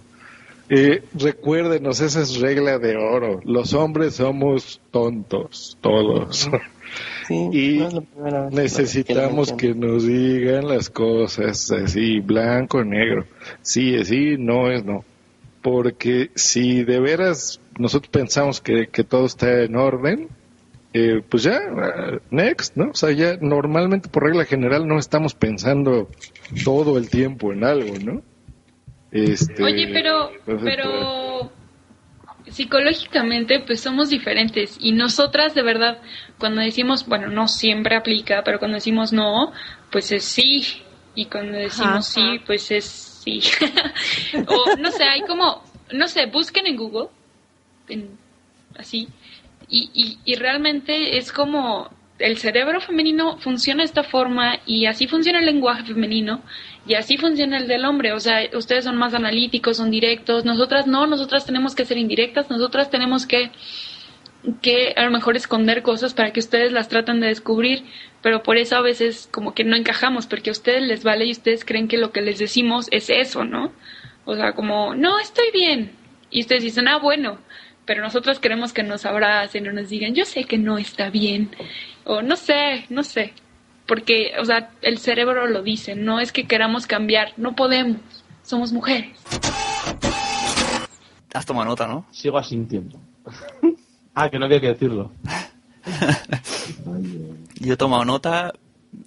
Eh, 0.70 1.02
recuérdenos, 1.14 2.00
esa 2.00 2.20
es 2.20 2.40
regla 2.40 2.78
de 2.78 2.96
oro. 2.96 3.40
Los 3.44 3.72
hombres 3.72 4.14
somos 4.14 4.80
tontos, 4.90 5.78
todos. 5.80 6.50
y 7.30 7.80
necesitamos 8.50 9.52
que 9.52 9.74
nos 9.74 10.06
digan 10.06 10.68
las 10.68 10.90
cosas 10.90 11.70
así, 11.70 12.20
blanco, 12.20 12.84
negro. 12.84 13.24
Sí 13.62 13.94
es 13.94 14.08
sí, 14.08 14.36
no 14.38 14.70
es 14.70 14.84
no. 14.84 15.04
Porque 15.62 16.30
si 16.34 16.84
de 16.84 17.00
veras 17.00 17.60
nosotros 17.78 18.10
pensamos 18.10 18.60
que, 18.60 18.88
que 18.88 19.04
todo 19.04 19.26
está 19.26 19.62
en 19.62 19.74
orden, 19.76 20.28
eh, 20.92 21.22
pues 21.28 21.42
ya, 21.42 21.60
uh, 21.70 22.18
next, 22.30 22.76
¿no? 22.76 22.90
O 22.90 22.94
sea, 22.94 23.10
ya 23.12 23.36
normalmente 23.40 24.08
por 24.08 24.24
regla 24.24 24.44
general 24.44 24.86
no 24.86 24.98
estamos 24.98 25.34
pensando 25.34 26.08
todo 26.64 26.96
el 26.98 27.10
tiempo 27.10 27.52
en 27.52 27.64
algo, 27.64 27.94
¿no? 28.02 28.22
Este, 29.10 29.62
Oye, 29.62 29.88
pero, 29.92 30.30
entonces, 30.30 30.44
pues, 30.46 30.62
pero 30.64 31.52
psicológicamente 32.50 33.60
pues 33.60 33.80
somos 33.80 34.10
diferentes. 34.10 34.76
Y 34.80 34.92
nosotras 34.92 35.54
de 35.54 35.62
verdad 35.62 35.98
cuando 36.38 36.60
decimos, 36.60 37.06
bueno, 37.06 37.28
no 37.28 37.48
siempre 37.48 37.96
aplica, 37.96 38.42
pero 38.44 38.58
cuando 38.58 38.76
decimos 38.76 39.12
no, 39.12 39.52
pues 39.90 40.12
es 40.12 40.24
sí. 40.24 40.82
Y 41.14 41.26
cuando 41.26 41.58
decimos 41.58 42.06
sí, 42.06 42.40
pues 42.46 42.70
es 42.70 42.84
sí. 42.84 43.40
o 44.46 44.76
no 44.76 44.90
sé, 44.90 45.04
hay 45.04 45.22
como, 45.22 45.64
no 45.92 46.06
sé, 46.08 46.26
busquen 46.26 46.66
en 46.66 46.76
Google, 46.76 47.08
en- 47.88 48.16
así, 48.78 49.08
y, 49.68 49.90
y, 49.92 50.18
y 50.24 50.34
realmente 50.36 51.18
es 51.18 51.32
como 51.32 51.90
el 52.18 52.38
cerebro 52.38 52.80
femenino 52.80 53.38
funciona 53.38 53.82
de 53.82 53.86
esta 53.86 54.02
forma 54.02 54.58
y 54.66 54.86
así 54.86 55.06
funciona 55.06 55.38
el 55.40 55.46
lenguaje 55.46 55.84
femenino 55.84 56.42
y 56.88 56.94
así 56.94 57.18
funciona 57.18 57.58
el 57.58 57.68
del 57.68 57.84
hombre. 57.84 58.12
O 58.12 58.20
sea, 58.20 58.40
ustedes 58.54 58.84
son 58.84 58.96
más 58.96 59.12
analíticos, 59.12 59.76
son 59.76 59.90
directos, 59.90 60.44
nosotras 60.46 60.86
no, 60.86 61.06
nosotras 61.06 61.44
tenemos 61.44 61.74
que 61.74 61.84
ser 61.84 61.98
indirectas, 61.98 62.48
nosotras 62.48 62.90
tenemos 62.90 63.26
que, 63.26 63.50
que 64.62 64.94
a 64.96 65.04
lo 65.04 65.10
mejor 65.10 65.36
esconder 65.36 65.82
cosas 65.82 66.14
para 66.14 66.32
que 66.32 66.40
ustedes 66.40 66.72
las 66.72 66.88
traten 66.88 67.20
de 67.20 67.26
descubrir, 67.26 67.84
pero 68.22 68.42
por 68.42 68.56
eso 68.56 68.76
a 68.76 68.80
veces 68.80 69.28
como 69.30 69.54
que 69.54 69.64
no 69.64 69.76
encajamos, 69.76 70.26
porque 70.26 70.48
a 70.48 70.52
ustedes 70.52 70.82
les 70.82 71.04
vale 71.04 71.26
y 71.26 71.32
ustedes 71.32 71.66
creen 71.66 71.88
que 71.88 71.98
lo 71.98 72.10
que 72.10 72.22
les 72.22 72.38
decimos 72.38 72.88
es 72.90 73.10
eso, 73.10 73.44
¿no? 73.44 73.72
O 74.24 74.34
sea, 74.34 74.52
como, 74.52 74.94
no, 74.94 75.18
estoy 75.18 75.50
bien. 75.52 75.92
Y 76.30 76.40
ustedes 76.40 76.62
dicen, 76.62 76.88
ah, 76.88 76.98
bueno, 76.98 77.38
pero 77.84 78.02
nosotros 78.02 78.38
queremos 78.38 78.72
que 78.72 78.82
nos 78.82 79.04
abracen 79.04 79.68
o 79.68 79.72
nos 79.72 79.90
digan, 79.90 80.14
yo 80.14 80.24
sé 80.24 80.44
que 80.44 80.58
no 80.58 80.78
está 80.78 81.10
bien, 81.10 81.50
o 82.04 82.22
no 82.22 82.36
sé, 82.36 82.86
no 82.88 83.02
sé, 83.02 83.34
porque, 83.88 84.32
o 84.38 84.44
sea, 84.44 84.70
el 84.82 84.98
cerebro 84.98 85.46
lo 85.48 85.62
dice, 85.62 85.96
no 85.96 86.20
es 86.20 86.30
que 86.30 86.46
queramos 86.46 86.86
cambiar, 86.86 87.32
no 87.38 87.56
podemos, 87.56 87.96
somos 88.42 88.72
mujeres. 88.72 89.16
Has 91.34 91.46
tomado 91.46 91.66
nota, 91.66 91.86
¿no? 91.86 92.06
Sigo 92.12 92.38
asintiendo. 92.38 93.00
ah, 94.14 94.28
que 94.30 94.38
no 94.38 94.44
había 94.44 94.60
que 94.60 94.68
decirlo. 94.68 95.10
Yo 97.60 97.74
he 97.74 97.76
tomado 97.76 98.04
nota 98.04 98.52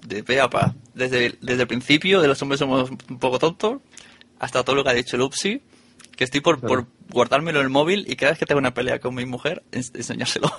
de 0.08 0.24
pe 0.24 0.40
a 0.42 0.50
pa. 0.50 0.74
Desde, 0.94 1.38
desde 1.42 1.62
el 1.62 1.68
principio 1.68 2.22
de 2.22 2.28
los 2.28 2.42
hombres 2.42 2.60
somos 2.60 2.90
un 2.90 2.98
poco 3.20 3.40
tontos 3.40 3.78
hasta 4.40 4.64
todo 4.64 4.76
lo 4.76 4.84
que 4.84 4.90
ha 4.90 4.94
dicho 4.94 5.18
Lupsi, 5.18 5.62
que 6.18 6.24
estoy 6.24 6.42
por, 6.42 6.60
por 6.60 6.88
guardármelo 7.10 7.60
en 7.60 7.66
el 7.66 7.70
móvil 7.72 8.06
y 8.08 8.16
cada 8.16 8.32
vez 8.32 8.40
que 8.40 8.46
tengo 8.46 8.60
una 8.60 8.74
pelea 8.74 9.00
con 9.00 9.16
mi 9.16 9.26
mujer, 9.26 9.64
ens- 9.72 9.96
enseñárselo. 9.96 10.52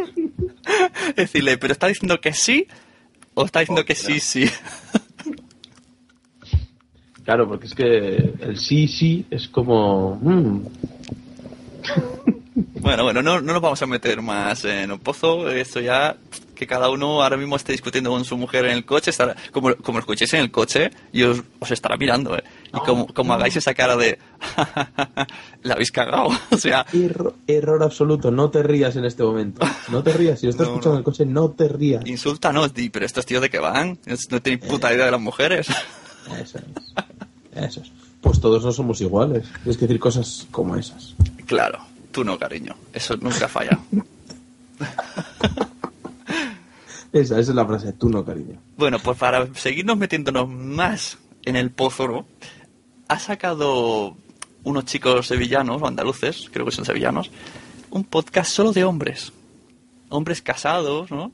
Decirle, 1.16 1.58
¿pero 1.58 1.72
está 1.72 1.86
diciendo 1.86 2.20
que 2.20 2.32
sí 2.32 2.66
o 3.34 3.44
está 3.44 3.60
diciendo 3.60 3.84
que 3.84 3.94
sí, 3.94 4.20
sí? 4.20 4.44
Claro, 7.24 7.46
porque 7.46 7.66
es 7.66 7.74
que 7.74 7.84
el 8.40 8.56
sí, 8.58 8.88
sí 8.88 9.24
es 9.30 9.46
como... 9.48 10.18
mm, 10.20 10.62
Bueno, 12.80 13.04
bueno, 13.04 13.22
no, 13.22 13.40
no 13.40 13.52
nos 13.52 13.62
vamos 13.62 13.80
a 13.82 13.86
meter 13.86 14.20
más 14.20 14.64
en 14.64 14.90
un 14.90 14.98
pozo. 14.98 15.48
Esto 15.50 15.80
ya, 15.80 16.16
que 16.60 16.66
cada 16.66 16.90
uno 16.90 17.22
ahora 17.22 17.36
mismo 17.38 17.56
esté 17.56 17.72
discutiendo 17.72 18.10
con 18.10 18.24
su 18.24 18.36
mujer 18.36 18.66
en 18.66 18.72
el 18.72 18.84
coche, 18.84 19.10
estará, 19.10 19.34
como, 19.50 19.74
como 19.76 19.98
lo 19.98 20.00
escuchéis 20.00 20.34
en 20.34 20.40
el 20.40 20.50
coche, 20.50 20.90
y 21.12 21.22
os, 21.22 21.42
os 21.58 21.70
estará 21.70 21.96
mirando, 21.96 22.36
¿eh? 22.36 22.44
Y 22.68 22.78
como, 22.80 23.06
como 23.08 23.32
hagáis 23.32 23.56
esa 23.56 23.72
cara 23.74 23.96
de, 23.96 24.18
la 25.62 25.74
habéis 25.74 25.90
cagado. 25.90 26.28
O 26.52 26.56
sea, 26.58 26.84
erro- 26.92 27.34
error 27.46 27.82
absoluto, 27.82 28.30
no 28.30 28.50
te 28.50 28.62
rías 28.62 28.94
en 28.96 29.04
este 29.06 29.22
momento. 29.22 29.66
No 29.88 30.02
te 30.02 30.12
rías, 30.12 30.38
si 30.38 30.46
lo 30.46 30.50
estás 30.50 30.66
No, 30.68 30.74
escuchando 30.74 30.90
no. 30.90 30.96
en 30.96 30.98
el 31.00 31.04
coche, 31.04 31.24
no 31.26 31.50
te 31.50 31.68
rías. 31.68 32.06
insultanos, 32.06 32.74
di, 32.74 32.90
pero 32.90 33.06
estos 33.06 33.24
tíos 33.24 33.40
de 33.42 33.48
qué 33.50 33.58
van, 33.58 33.98
Es- 34.06 34.30
no 34.30 34.40
tenéis 34.42 34.62
puta 34.64 34.92
idea 34.94 35.06
de 35.06 35.10
las 35.12 35.20
mujeres. 35.20 35.66
Eso 36.40 36.58
es. 36.58 36.64
Eso 37.64 37.80
es. 37.80 37.90
Pues 38.20 38.38
todos 38.40 38.62
no 38.62 38.70
somos 38.72 39.00
iguales. 39.00 39.44
Tienes 39.62 39.78
que 39.78 39.86
decir 39.86 39.98
cosas 39.98 40.46
como 40.50 40.76
esas. 40.76 41.14
Claro, 41.46 41.78
tú 42.12 42.22
no, 42.22 42.38
cariño. 42.38 42.76
Eso 42.92 43.16
nunca 43.16 43.48
falla. 43.48 43.78
Esa, 47.12 47.38
esa 47.38 47.50
es 47.50 47.56
la 47.56 47.66
frase, 47.66 47.92
tú 47.92 48.08
no, 48.08 48.24
cariño. 48.24 48.60
Bueno, 48.76 48.98
pues 49.00 49.18
para 49.18 49.52
seguirnos 49.54 49.96
metiéndonos 49.96 50.48
más 50.48 51.18
en 51.44 51.56
el 51.56 51.70
pozo, 51.70 52.06
¿no? 52.06 52.26
Ha 53.08 53.18
sacado 53.18 54.16
unos 54.62 54.84
chicos 54.84 55.26
sevillanos 55.26 55.82
o 55.82 55.86
andaluces, 55.86 56.48
creo 56.52 56.66
que 56.66 56.72
son 56.72 56.84
sevillanos, 56.84 57.30
un 57.90 58.04
podcast 58.04 58.52
solo 58.52 58.72
de 58.72 58.84
hombres. 58.84 59.32
Hombres 60.08 60.42
casados, 60.42 61.10
¿no? 61.10 61.32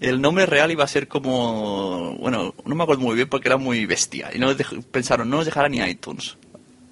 El 0.00 0.20
nombre 0.20 0.46
real 0.46 0.70
iba 0.70 0.84
a 0.84 0.88
ser 0.88 1.08
como. 1.08 2.16
Bueno, 2.20 2.54
no 2.64 2.74
me 2.74 2.82
acuerdo 2.82 3.02
muy 3.02 3.16
bien 3.16 3.28
porque 3.28 3.48
era 3.48 3.56
muy 3.56 3.84
bestia. 3.84 4.30
Y 4.32 4.38
no 4.38 4.54
pensaron, 4.90 5.28
no 5.28 5.38
nos 5.38 5.46
dejará 5.46 5.68
ni 5.68 5.78
iTunes. 5.78 6.36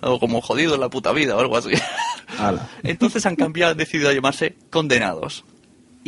O 0.00 0.18
como 0.18 0.40
jodido 0.40 0.74
en 0.74 0.80
la 0.80 0.90
puta 0.90 1.12
vida 1.12 1.36
o 1.36 1.40
algo 1.40 1.56
así. 1.56 1.70
Ala. 2.38 2.68
Entonces 2.82 3.24
han 3.24 3.36
cambiado, 3.36 3.72
han 3.72 3.78
decidido 3.78 4.12
llamarse 4.12 4.56
Condenados. 4.70 5.44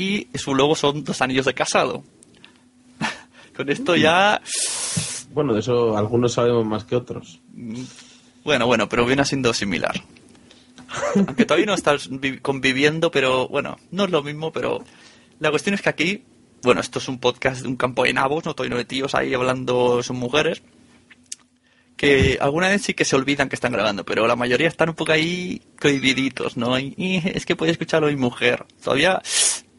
Y 0.01 0.29
su 0.35 0.55
logo 0.55 0.77
son 0.77 1.03
dos 1.03 1.21
anillos 1.23 1.47
de 1.47 1.55
casado. 1.55 2.05
Con 3.57 3.69
esto 3.69 3.97
ya. 3.97 4.41
Bueno, 5.33 5.53
de 5.55 5.61
eso 5.61 5.97
algunos 5.99 6.33
sabemos 6.35 6.65
más 6.65 6.85
que 6.85 6.95
otros. 6.97 7.41
Bueno, 8.45 8.67
bueno, 8.67 8.89
pero 8.89 9.05
viene 9.05 9.25
siendo 9.25 9.53
similar. 9.53 10.01
Aunque 11.17 11.45
todavía 11.45 11.67
no 11.67 11.75
estás 11.75 12.09
vi- 12.11 12.39
conviviendo, 12.39 13.11
pero 13.11 13.49
bueno, 13.49 13.77
no 13.91 14.05
es 14.05 14.11
lo 14.11 14.23
mismo, 14.23 14.53
pero 14.53 14.85
la 15.41 15.51
cuestión 15.51 15.75
es 15.75 15.83
que 15.83 15.89
aquí, 15.91 16.23
bueno, 16.63 16.81
esto 16.81 16.99
es 17.01 17.09
un 17.09 17.19
podcast 17.19 17.63
de 17.63 17.69
un 17.69 17.77
campo 17.77 18.05
de 18.05 18.13
nabos, 18.15 18.45
no 18.45 18.53
estoy 18.53 18.69
nueve 18.69 18.85
tíos 18.85 19.15
ahí 19.15 19.35
hablando, 19.35 20.03
son 20.03 20.17
mujeres, 20.17 20.63
que 21.97 22.39
alguna 22.41 22.69
vez 22.69 22.83
sí 22.83 22.95
que 22.95 23.05
se 23.05 23.17
olvidan 23.17 23.49
que 23.51 23.57
están 23.57 23.73
grabando, 23.73 24.05
pero 24.05 24.27
la 24.27 24.37
mayoría 24.37 24.69
están 24.69 24.89
un 24.91 24.95
poco 24.95 25.13
ahí 25.13 25.61
cohibiditos, 25.81 26.57
¿no? 26.57 26.79
Y, 26.79 26.95
y 26.97 27.21
es 27.25 27.45
que 27.45 27.57
puede 27.57 27.73
escucharlo 27.73 28.07
mi 28.09 28.17
mujer. 28.17 28.65
Todavía, 28.83 29.21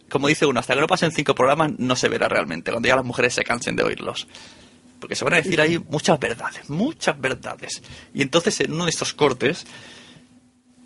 como 0.10 0.28
dice 0.28 0.46
uno, 0.46 0.60
hasta 0.60 0.76
que 0.76 0.82
no 0.82 0.88
pasen 0.88 1.12
cinco 1.12 1.36
programas 1.36 1.72
no 1.78 1.96
se 1.96 2.10
verá 2.10 2.28
realmente, 2.28 2.72
cuando 2.72 2.88
ya 2.88 2.96
las 2.96 3.06
mujeres 3.06 3.34
se 3.34 3.44
cansen 3.44 3.76
de 3.76 3.84
oírlos. 3.84 4.28
Porque 5.00 5.16
se 5.16 5.24
van 5.24 5.34
a 5.36 5.38
decir 5.38 5.62
ahí 5.62 5.80
muchas 5.80 6.20
verdades, 6.20 6.70
muchas 6.70 7.20
verdades. 7.20 7.82
Y 8.14 8.22
entonces 8.22 8.60
en 8.60 8.74
uno 8.74 8.86
de 8.86 8.90
estos 8.90 9.14
cortes, 9.14 9.66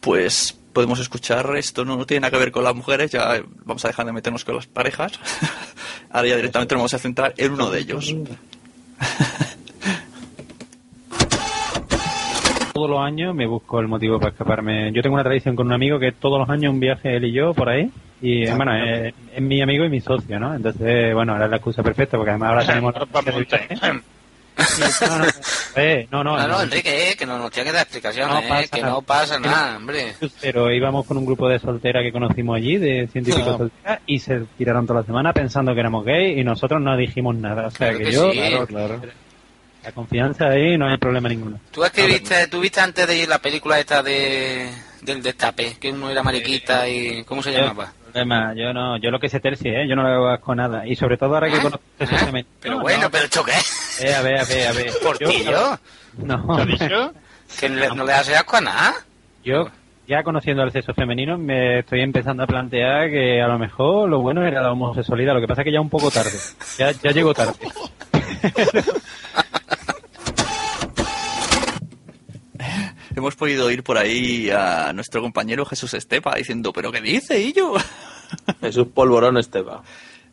pues 0.02 0.56
podemos 0.74 1.00
escuchar 1.00 1.56
esto, 1.56 1.86
no, 1.86 1.98
no 1.98 2.06
tiene 2.06 2.22
nada 2.22 2.32
que 2.32 2.38
ver 2.38 2.52
con 2.52 2.64
las 2.64 2.76
mujeres, 2.76 3.12
ya 3.12 3.44
vamos 3.64 3.86
a 3.86 3.88
dejar 3.88 4.06
de 4.06 4.12
meternos 4.12 4.44
con 4.44 4.56
las 4.56 4.68
parejas. 4.68 5.14
Ahora 6.12 6.28
ya 6.28 6.36
directamente 6.36 6.76
nos 6.76 6.82
vamos 6.82 6.94
a 6.94 7.00
centrar 7.00 7.34
en 7.38 7.54
uno 7.54 7.70
de 7.70 7.80
ellos. 7.80 8.14
Todos 12.74 12.90
los 12.90 13.00
años 13.02 13.36
me 13.36 13.46
busco 13.46 13.80
el 13.80 13.88
motivo 13.88 14.20
para 14.20 14.32
escaparme. 14.32 14.92
Yo 14.92 15.02
tengo 15.02 15.14
una 15.16 15.24
tradición 15.24 15.56
con 15.56 15.68
un 15.68 15.74
amigo 15.74 16.00
que 16.00 16.12
todos 16.12 16.40
los 16.40 16.50
años 16.50 16.74
un 16.74 16.80
viaje 16.80 17.16
él 17.16 17.26
y 17.26 17.32
yo 17.32 17.54
por 17.54 17.70
ahí. 17.70 17.90
Y 18.22 18.50
bueno, 18.52 18.74
es, 18.76 19.14
es 19.36 19.42
mi 19.42 19.62
amigo 19.62 19.84
y 19.86 19.90
mi 19.90 20.00
socio, 20.00 20.40
¿no? 20.40 20.56
Entonces, 20.56 21.14
bueno, 21.14 21.34
ahora 21.34 21.46
es 21.46 21.52
la 21.52 21.58
excusa 21.58 21.84
perfecta 21.84 22.18
porque 22.18 22.32
además 22.32 22.50
ahora 22.50 22.66
tenemos... 22.68 22.96
viaje. 23.50 24.02
No, 25.02 25.18
no, 25.18 25.26
Eh, 25.76 26.08
no, 26.12 26.24
no, 26.24 26.48
No. 26.48 26.62
Enrique, 26.62 27.10
eh, 27.12 27.16
que 27.18 27.26
no 27.26 27.40
nos 27.40 27.50
tiene 27.52 27.70
que 27.70 27.74
dar 27.74 27.82
explicaciones, 27.84 28.34
No 28.50 28.56
eh, 28.60 28.68
que 28.72 28.82
nada. 28.82 28.94
no 28.94 29.02
pasa 29.02 29.40
nada, 29.40 29.78
hombre. 29.78 30.14
Pero 30.42 30.72
íbamos 30.72 31.08
con 31.08 31.18
un 31.18 31.26
grupo 31.26 31.50
de 31.50 31.58
solteras 31.58 32.04
que 32.04 32.12
conocimos 32.12 32.56
allí, 32.58 32.78
de 32.78 33.08
científicos 33.08 33.58
solteras, 33.58 34.00
y 34.06 34.20
se 34.20 34.42
tiraron 34.58 34.86
toda 34.86 35.00
la 35.02 35.06
semana 35.08 35.34
pensando 35.34 35.74
que 35.74 35.80
éramos 35.80 36.06
gays 36.06 36.38
y 36.38 36.44
nosotros 36.44 36.80
no 36.82 36.96
dijimos 36.96 37.36
nada. 37.36 37.68
O 37.68 37.72
sea 37.72 37.90
Claro 37.90 37.98
que, 37.98 38.04
que 38.06 38.12
yo, 38.12 38.32
sí. 38.32 38.38
Claro, 38.38 38.68
claro. 38.68 39.02
La 39.84 39.92
confianza 39.92 40.48
ahí 40.50 40.78
no 40.78 40.88
hay 40.88 40.98
problema 40.98 41.30
ninguno. 41.30 41.60
Tú 41.72 41.84
escribiste, 41.84 42.48
tú 42.48 42.60
viste 42.60 42.80
antes 42.80 43.08
de 43.08 43.18
ir 43.18 43.28
la 43.28 43.40
película 43.40 43.80
esta 43.80 44.02
de 44.02 44.70
del 45.02 45.22
destape, 45.22 45.76
que 45.80 45.92
uno 45.92 46.10
era 46.10 46.24
mariquita 46.24 46.88
y 46.88 47.24
¿cómo 47.26 47.44
se 47.44 47.52
llamaba? 47.52 47.92
problema, 48.04 48.54
yo 48.56 48.72
no, 48.74 48.96
yo 48.98 49.10
lo 49.12 49.20
que 49.20 49.28
se 49.28 49.40
tercie, 49.40 49.82
¿eh? 49.82 49.88
yo 49.90 49.96
no 49.96 50.04
le 50.04 50.14
hago 50.14 50.28
asco 50.30 50.52
a 50.52 50.56
nada. 50.56 50.88
Y 50.88 50.96
sobre 50.96 51.18
todo 51.18 51.34
ahora 51.34 51.50
que 51.50 51.58
conozco 51.60 51.82
ese 52.00 52.16
femenino. 52.18 52.48
¿Ah? 52.54 52.58
Pero 52.62 52.76
No, 52.76 52.82
bueno, 52.82 53.02
no. 53.02 53.10
pero 53.12 53.24
¿esto 53.26 53.44
qué? 53.44 54.06
Eh, 54.06 54.14
a 54.14 54.22
ver, 54.22 54.40
a 54.40 54.44
ver, 54.46 54.68
a 54.68 54.72
ver. 54.72 54.92
¿Por 55.04 55.18
ti, 55.18 55.44
yo? 55.44 55.78
No. 56.20 56.56
¿Qué 56.56 56.62
has 56.62 56.68
dicho? 56.68 57.14
Que 57.60 57.70
no 57.70 57.76
le, 57.80 57.90
no 57.90 58.06
le 58.06 58.14
hace 58.14 58.36
asco 58.36 58.58
a 58.58 58.62
nada. 58.62 58.94
Yo, 59.44 59.68
ya 60.08 60.24
conociendo 60.24 60.64
el 60.64 60.72
sexo 60.72 60.94
femenino, 60.94 61.38
me 61.38 61.80
estoy 61.80 62.02
empezando 62.02 62.44
a 62.44 62.48
plantear 62.48 63.10
que 63.10 63.42
a 63.42 63.48
lo 63.48 63.58
mejor 63.60 64.08
lo 64.08 64.22
bueno 64.22 64.46
era 64.46 64.62
la 64.62 64.72
homosexualidad. 64.72 65.34
Lo 65.34 65.42
que 65.42 65.48
pasa 65.48 65.62
es 65.62 65.66
que 65.66 65.74
ya 65.74 65.82
un 65.82 65.90
poco 65.90 66.10
tarde. 66.12 66.38
Ya, 66.78 66.92
ya 66.92 67.12
llegó 67.12 67.34
tarde. 67.34 67.54
Hemos 73.16 73.36
podido 73.36 73.70
ir 73.70 73.84
por 73.84 73.98
ahí 73.98 74.50
a 74.50 74.92
nuestro 74.94 75.22
compañero 75.22 75.66
Jesús 75.66 75.94
Estepa 75.94 76.36
diciendo, 76.36 76.74
¿pero 76.74 76.92
qué 76.92 77.02
dice, 77.02 77.40
Illo? 77.40 77.74
Jesús 78.62 78.88
Polvorón 78.94 79.38
Estepa. 79.38 79.84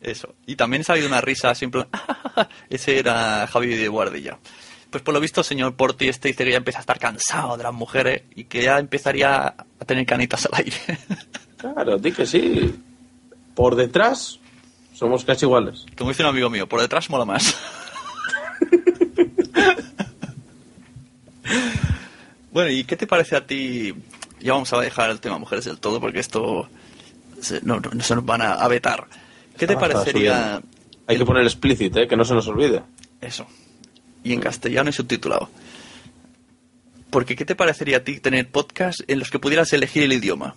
Eso. 0.01 0.33
Y 0.47 0.55
también 0.55 0.83
se 0.83 0.91
ha 0.91 0.93
habido 0.93 1.07
una 1.07 1.21
risa 1.21 1.53
siempre. 1.53 1.85
Ese 2.69 2.97
era 2.97 3.45
Javi 3.47 3.75
de 3.75 3.87
Guardilla. 3.87 4.39
Pues 4.89 5.03
por 5.03 5.13
lo 5.13 5.19
visto, 5.19 5.43
señor 5.43 5.75
Porti 5.75 6.09
este 6.09 6.29
dice 6.29 6.43
que 6.43 6.51
ya 6.51 6.57
empieza 6.57 6.79
a 6.79 6.81
estar 6.81 6.99
cansado 6.99 7.55
de 7.55 7.63
las 7.63 7.73
mujeres 7.73 8.23
y 8.35 8.45
que 8.45 8.63
ya 8.63 8.79
empezaría 8.79 9.47
a 9.47 9.85
tener 9.85 10.05
canitas 10.05 10.45
al 10.45 10.59
aire. 10.59 10.77
Claro, 11.61 11.99
di 11.99 12.11
que 12.11 12.25
sí. 12.25 12.73
Por 13.53 13.75
detrás 13.75 14.39
somos 14.95 15.23
casi 15.23 15.45
iguales. 15.45 15.85
Como 15.95 16.09
dice 16.09 16.23
un 16.23 16.29
amigo 16.29 16.49
mío, 16.49 16.67
por 16.67 16.81
detrás 16.81 17.07
mola 17.11 17.23
más. 17.23 17.55
bueno, 22.51 22.69
¿y 22.71 22.83
qué 22.83 22.95
te 22.95 23.07
parece 23.07 23.35
a 23.35 23.45
ti? 23.45 23.93
Ya 24.39 24.53
vamos 24.53 24.71
a 24.73 24.79
dejar 24.79 25.09
el 25.09 25.19
tema 25.19 25.37
mujeres 25.37 25.65
del 25.65 25.79
todo 25.79 25.99
porque 25.99 26.19
esto 26.19 26.67
se, 27.41 27.61
no, 27.61 27.79
no 27.79 28.03
se 28.03 28.15
nos 28.15 28.25
van 28.25 28.41
a, 28.41 28.67
vetar. 28.67 29.05
¿Qué 29.57 29.67
te 29.67 29.73
Ah, 29.73 29.79
parecería. 29.79 30.61
Hay 31.07 31.17
que 31.17 31.25
poner 31.25 31.43
explícito, 31.43 31.99
¿eh? 31.99 32.07
que 32.07 32.15
no 32.15 32.25
se 32.25 32.33
nos 32.33 32.47
olvide. 32.47 32.81
eso? 33.21 33.45
Y 34.23 34.33
en 34.33 34.39
castellano 34.39 34.89
y 34.89 34.93
subtitulado. 34.93 35.49
Porque 37.09 37.35
¿qué 37.35 37.43
te 37.45 37.55
parecería 37.55 37.97
a 37.97 37.99
ti 38.01 38.19
tener 38.19 38.49
podcasts 38.49 39.03
en 39.07 39.19
los 39.19 39.29
que 39.29 39.39
pudieras 39.39 39.73
elegir 39.73 40.03
el 40.03 40.13
idioma? 40.13 40.55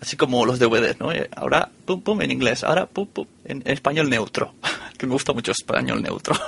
Así 0.00 0.16
como 0.16 0.44
los 0.46 0.58
DVDs, 0.58 0.98
¿no? 0.98 1.12
Eh, 1.12 1.28
Ahora, 1.36 1.70
pum, 1.84 2.00
pum, 2.00 2.22
en 2.22 2.30
inglés. 2.30 2.64
Ahora, 2.64 2.86
pum, 2.86 3.06
pum, 3.06 3.26
en 3.44 3.62
español 3.66 4.08
neutro. 4.10 4.54
que 4.98 5.06
me 5.06 5.12
gusta 5.12 5.32
mucho 5.32 5.52
español 5.52 6.02
neutro. 6.02 6.34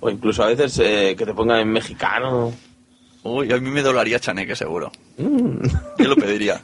O 0.00 0.10
incluso 0.10 0.42
a 0.42 0.48
veces 0.48 0.78
eh, 0.78 1.14
que 1.16 1.24
te 1.24 1.32
pongan 1.32 1.60
en 1.60 1.72
mexicano. 1.72 2.52
Uy, 3.24 3.52
a 3.52 3.56
mí 3.58 3.70
me 3.70 3.82
dolaría 3.82 4.20
chaneque, 4.20 4.54
seguro. 4.54 4.92
Mm. 5.18 5.66
Yo 5.98 6.08
lo 6.08 6.16
pediría. 6.16 6.60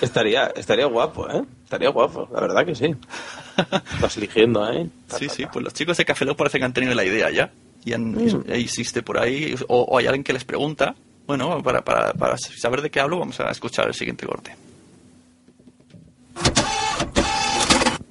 Estaría, 0.00 0.46
estaría 0.56 0.86
guapo, 0.86 1.28
¿eh? 1.30 1.42
Estaría 1.64 1.88
guapo, 1.90 2.28
la 2.32 2.40
verdad 2.40 2.64
que 2.64 2.74
sí. 2.74 2.94
Estás 3.94 4.16
eligiendo, 4.16 4.66
¿eh? 4.70 4.88
Sí, 5.18 5.28
sí, 5.28 5.44
pues 5.52 5.64
los 5.64 5.74
chicos 5.74 5.96
de 5.96 6.04
Café 6.04 6.24
Lock 6.24 6.36
parece 6.38 6.58
que 6.58 6.64
han 6.64 6.72
tenido 6.72 6.94
la 6.94 7.04
idea 7.04 7.30
ya. 7.30 7.50
Y 7.84 7.92
han, 7.92 8.12
Mm. 8.12 8.44
existe 8.48 9.02
por 9.02 9.18
ahí, 9.18 9.54
o, 9.68 9.80
o 9.82 9.98
hay 9.98 10.06
alguien 10.06 10.24
que 10.24 10.32
les 10.32 10.44
pregunta. 10.44 10.94
Bueno, 11.26 11.62
para, 11.62 11.82
para, 11.82 12.12
para 12.12 12.36
saber 12.38 12.82
de 12.82 12.90
qué 12.90 13.00
hablo, 13.00 13.18
vamos 13.18 13.40
a 13.40 13.50
escuchar 13.50 13.86
el 13.88 13.94
siguiente 13.94 14.26
corte. 14.26 14.54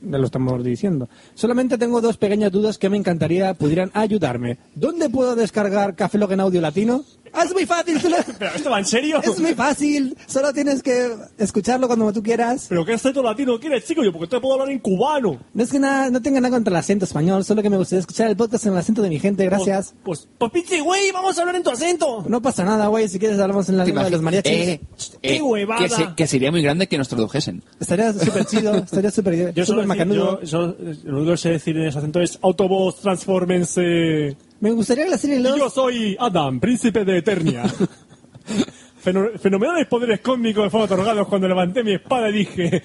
Ya 0.02 0.18
lo 0.18 0.26
estamos 0.26 0.64
diciendo. 0.64 1.08
Solamente 1.34 1.78
tengo 1.78 2.02
dos 2.02 2.18
pequeñas 2.18 2.52
dudas 2.52 2.78
que 2.78 2.90
me 2.90 2.98
encantaría 2.98 3.54
pudieran 3.54 3.90
ayudarme. 3.94 4.58
¿Dónde 4.76 5.10
puedo 5.10 5.36
descargar 5.36 5.96
Café 5.96 6.18
Lock 6.18 6.32
en 6.32 6.42
audio 6.42 6.60
latino? 6.60 7.04
Ah, 7.34 7.44
Es 7.46 7.54
muy 7.54 7.66
fácil. 7.66 8.00
solo- 8.00 8.18
¿Pero 8.40 8.52
esto 8.56 8.70
va 8.70 8.80
en 8.80 8.86
serio? 8.86 9.20
Es 9.24 9.40
muy 9.40 9.54
fácil. 9.56 10.16
Solo 10.28 10.54
tienes 10.54 10.84
que 10.84 11.10
escucharlo 11.38 11.88
cuando 11.88 12.14
tú 12.14 12.22
quieras. 12.22 12.68
¿Pero 12.70 12.86
qué 12.86 12.94
acento 12.94 13.24
latino 13.24 13.60
quieres, 13.60 13.86
chico? 13.86 14.04
Yo 14.04 14.12
porque 14.14 14.28
te 14.28 14.40
puedo 14.40 14.54
hablar 14.54 14.70
en 14.70 14.80
cubano. 14.80 15.40
No 15.54 15.64
es 15.64 15.72
que 15.72 15.80
nada, 15.80 16.10
no 16.10 16.22
tenga 16.22 16.40
nada 16.40 16.54
contra 16.56 16.72
el 16.72 16.78
acento 16.78 17.06
español, 17.06 17.44
solo 17.44 17.62
que 17.62 17.70
me 17.70 17.78
gustaría 17.78 18.02
escuchar 18.02 18.30
el 18.30 18.36
podcast 18.38 18.66
en 18.68 18.74
el 18.74 18.78
acento 18.80 19.02
de 19.02 19.10
mi 19.10 19.20
gente, 19.20 19.46
gracias. 19.46 19.94
Pues, 20.04 20.28
pues 20.38 20.52
pinche 20.52 20.80
güey, 20.82 21.12
vamos 21.12 21.38
a 21.38 21.42
hablar 21.42 21.56
en 21.56 21.64
tu 21.64 21.72
acento. 21.72 22.24
No 22.28 22.42
pasa 22.42 22.64
nada, 22.64 22.88
güey, 22.88 23.08
si 23.10 23.18
quieres 23.20 23.40
hablamos 23.40 23.68
en 23.70 23.78
la 23.78 23.84
¿Te 23.84 23.88
lengua 23.90 24.04
de 24.06 24.10
los 24.12 24.22
mariachis. 24.22 24.52
Eh, 24.54 24.82
¡Qué 25.22 25.36
eh, 25.38 25.42
huevada! 25.42 25.82
que, 25.82 25.90
se- 25.90 26.10
que 26.16 26.28
sería 26.28 26.52
muy 26.52 26.62
grande 26.62 26.88
que 26.88 26.98
nos 26.98 27.10
tradujesen. 27.10 27.64
Estaría 27.80 28.14
súper 28.14 28.46
chido, 28.46 28.76
estaría 28.84 29.12
súper 29.12 29.54
Yo 29.54 29.66
solo 29.66 29.82
súper 29.82 29.84
decir- 29.84 29.88
macanudo. 29.88 30.42
yo- 30.44 30.78
yo- 30.78 30.94
lo 31.06 31.18
único 31.18 31.32
que 31.32 31.38
sé 31.38 31.50
decir 31.50 31.76
en 31.78 31.88
ese 31.88 31.98
acento 31.98 32.22
es 32.22 32.38
Autobots, 32.42 33.02
transfórmense. 33.02 34.38
Me 34.64 34.72
gustaría 34.72 35.06
la 35.08 35.18
serie 35.18 35.40
Lost... 35.42 35.58
yo 35.58 35.70
soy 35.70 36.16
Adam, 36.18 36.58
príncipe 36.62 37.04
de 37.04 37.18
Eternia. 37.18 37.64
Feno- 39.04 39.38
fenomenales 39.38 39.88
poderes 39.88 40.22
cósmicos 40.22 40.64
me 40.64 40.70
fueron 40.70 40.86
otorgados 40.86 41.28
cuando 41.28 41.50
levanté 41.50 41.84
mi 41.84 41.94
espada 41.96 42.30
y 42.30 42.34
dije 42.34 42.82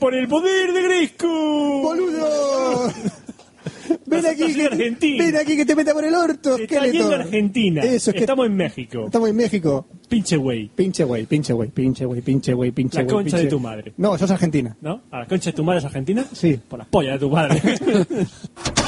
¡Por 0.00 0.16
el 0.16 0.26
poder 0.26 0.72
de 0.72 0.82
Grayskull! 0.82 1.82
¡Boludo! 1.82 2.92
Ven 4.06 4.26
aquí, 4.26 4.52
que, 4.52 4.64
argentino. 4.66 5.24
ven 5.24 5.36
aquí 5.36 5.56
que 5.56 5.64
te 5.64 5.76
meta 5.76 5.92
por 5.92 6.04
el 6.04 6.14
orto. 6.14 6.56
Se 6.56 6.64
está 6.64 6.86
yendo 6.88 7.12
a 7.12 7.18
Argentina. 7.20 7.82
Eso 7.82 8.10
es 8.10 8.14
que 8.14 8.20
Estamos 8.20 8.46
en 8.46 8.56
México. 8.56 9.04
estamos 9.06 9.28
en 9.28 9.36
México. 9.36 9.86
Pinche 10.08 10.36
güey. 10.36 10.68
Pinche 10.74 11.04
güey, 11.04 11.24
pinche 11.26 11.52
güey, 11.52 11.68
pinche 11.70 12.04
güey, 12.04 12.20
pinche 12.20 12.52
güey, 12.52 12.72
pinche 12.72 12.98
La 12.98 13.04
güey. 13.04 13.14
concha 13.14 13.36
pinche- 13.36 13.42
de 13.44 13.48
tu 13.50 13.60
madre. 13.60 13.92
No, 13.96 14.14
eso 14.16 14.24
es 14.24 14.30
Argentina. 14.32 14.76
¿No? 14.80 15.02
¿A 15.12 15.20
la 15.20 15.26
concha 15.26 15.50
de 15.50 15.56
tu 15.56 15.62
madre 15.62 15.78
es 15.78 15.84
argentina? 15.84 16.24
Sí. 16.32 16.58
Por 16.68 16.80
la 16.80 16.84
polla 16.86 17.12
de 17.12 17.18
tu 17.20 17.30
madre. 17.30 17.62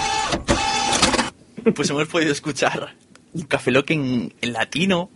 Pues 1.73 1.91
hemos 1.91 2.09
podido 2.09 2.33
escuchar 2.33 2.95
un 3.33 3.43
Café 3.43 3.71
Lock 3.71 3.91
en, 3.91 4.33
en 4.41 4.53
latino. 4.53 5.11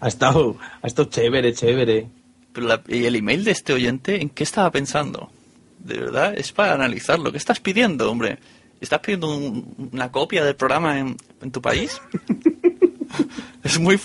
Ha 0.00 0.08
estado, 0.08 0.56
ha 0.82 0.86
estado 0.86 1.08
chévere, 1.08 1.52
chévere. 1.54 2.08
Pero 2.52 2.66
la- 2.66 2.82
y 2.88 3.04
el 3.04 3.16
email 3.16 3.44
de 3.44 3.52
este 3.52 3.72
oyente, 3.72 4.20
¿en 4.20 4.30
qué 4.30 4.42
estaba 4.44 4.70
pensando? 4.70 5.30
De 5.78 5.98
verdad, 5.98 6.34
es 6.36 6.52
para 6.52 6.74
analizarlo. 6.74 7.30
¿Qué 7.32 7.38
estás 7.38 7.60
pidiendo, 7.60 8.10
hombre? 8.10 8.38
¿Estás 8.80 9.00
pidiendo 9.00 9.34
un- 9.36 9.90
una 9.92 10.10
copia 10.10 10.44
del 10.44 10.56
programa 10.56 10.98
en, 10.98 11.16
en 11.42 11.50
tu 11.50 11.60
país? 11.62 12.00
es 13.64 13.78
muy, 13.78 13.98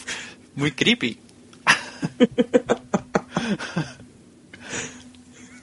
muy 0.55 0.71
creepy. 0.71 1.17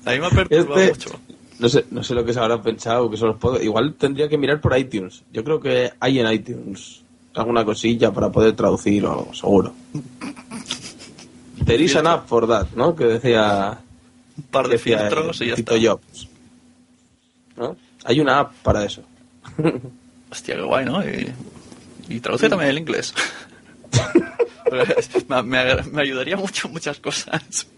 A 0.05 0.11
mí 0.11 0.19
me 0.19 0.27
ha 0.27 0.31
perturbado 0.31 0.81
Este- 0.81 1.09
mucho. 1.11 1.21
No 1.63 1.69
sé, 1.69 1.87
no 1.93 2.03
sé 2.03 2.15
lo 2.15 2.25
que 2.25 2.33
se 2.33 2.41
habrá 2.41 2.61
pensado, 2.61 3.09
que 3.09 3.17
solo 3.17 3.37
puedo. 3.39 3.63
Igual 3.63 3.95
tendría 3.95 4.29
que 4.29 4.37
mirar 4.37 4.61
por 4.61 4.77
iTunes. 4.77 5.23
Yo 5.33 5.45
creo 5.45 5.61
que 5.61 5.93
hay 6.01 6.19
en 6.19 6.31
iTunes 6.31 7.03
alguna 7.35 7.65
cosilla 7.65 8.11
para 8.13 8.31
poder 8.31 8.55
traducir 8.57 9.07
o 9.07 9.13
algo, 9.13 9.33
seguro. 9.33 9.73
There 11.65 11.83
is 11.83 11.95
an 11.95 12.09
app 12.09 12.27
for 12.27 12.49
that, 12.49 12.67
¿no? 12.75 12.97
Que 12.97 13.05
decía. 13.05 13.79
Un 14.37 14.45
par 14.45 14.67
de 14.67 14.73
decía 14.73 14.99
filtros 14.99 15.41
y 15.43 15.47
ya 15.49 15.55
Tito 15.55 15.77
está. 15.77 15.89
Jobs. 15.93 16.29
¿No? 17.57 17.77
Hay 18.05 18.19
una 18.19 18.41
app 18.41 18.53
para 18.65 18.85
eso. 18.85 19.03
Hostia, 20.33 20.57
qué 20.57 20.63
guay, 20.63 20.85
¿no? 20.85 21.01
Y, 21.09 21.33
y 22.09 22.19
traduce 22.21 22.49
también 22.49 22.71
el 22.71 22.79
inglés. 22.79 23.15
me, 25.29 25.43
me- 25.43 25.83
me 25.93 26.03
ayudaría 26.03 26.37
mucho 26.37 26.69
muchas 26.71 26.99
cosas. 26.99 27.69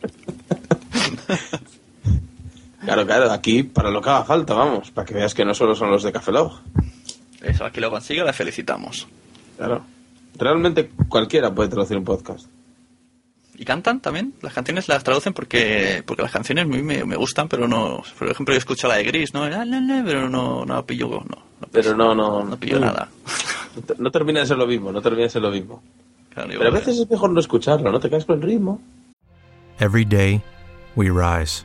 Claro, 2.84 3.06
claro, 3.06 3.30
aquí 3.32 3.62
para 3.62 3.90
lo 3.90 4.00
que 4.02 4.10
haga 4.10 4.24
falta, 4.24 4.54
vamos, 4.54 4.90
para 4.90 5.06
que 5.06 5.14
veas 5.14 5.34
que 5.34 5.44
no 5.44 5.54
solo 5.54 5.74
son 5.74 5.90
los 5.90 6.02
de 6.02 6.12
Café 6.12 6.32
Log. 6.32 6.60
Eso, 7.42 7.64
a 7.64 7.70
que 7.70 7.80
lo 7.80 7.90
consiga, 7.90 8.24
le 8.24 8.32
felicitamos. 8.32 9.06
Claro. 9.56 9.82
Realmente 10.36 10.90
cualquiera 11.08 11.54
puede 11.54 11.68
traducir 11.68 11.96
un 11.96 12.04
podcast. 12.04 12.46
¿Y 13.56 13.64
cantan 13.64 14.00
también? 14.00 14.34
Las 14.42 14.52
canciones 14.52 14.88
las 14.88 15.04
traducen 15.04 15.32
porque 15.32 16.02
porque 16.04 16.22
las 16.22 16.32
canciones 16.32 16.64
a 16.64 16.66
mí 16.66 16.82
me, 16.82 17.04
me 17.04 17.14
gustan, 17.16 17.48
pero 17.48 17.68
no... 17.68 18.02
Por 18.18 18.28
ejemplo, 18.28 18.52
yo 18.52 18.58
escucho 18.58 18.88
la 18.88 18.96
de 18.96 19.04
Gris, 19.04 19.32
¿no? 19.32 19.42
Pero 20.04 20.28
no, 20.28 20.64
no 20.64 20.84
pillo... 20.84 21.08
No, 21.08 21.24
no, 21.60 21.68
Pero 21.70 21.94
no, 21.96 22.14
no. 22.16 22.42
no 22.44 22.56
pillo 22.56 22.80
nada. 22.80 23.08
No 23.76 23.82
te- 23.82 23.94
No 23.96 24.10
termina 24.10 24.40
de 24.40 24.46
ser 24.46 24.56
lo 24.58 24.66
mismo, 24.66 24.90
no 24.90 25.00
termina 25.00 25.22
de 25.24 25.30
ser 25.30 25.42
lo 25.42 25.50
mismo. 25.52 25.82
Claro, 26.30 26.48
Pero 26.50 26.66
a 26.68 26.72
veces 26.72 26.98
es 26.98 27.08
mejor 27.08 27.30
no 27.30 27.38
escucharlo, 27.38 27.92
¿no? 27.92 28.00
Te 28.00 28.10
caes 28.10 28.24
con 28.24 28.36
el 28.36 28.42
ritmo. 28.42 28.80
Every 29.78 30.04
day, 30.04 30.42
we 30.96 31.10
rise, 31.10 31.64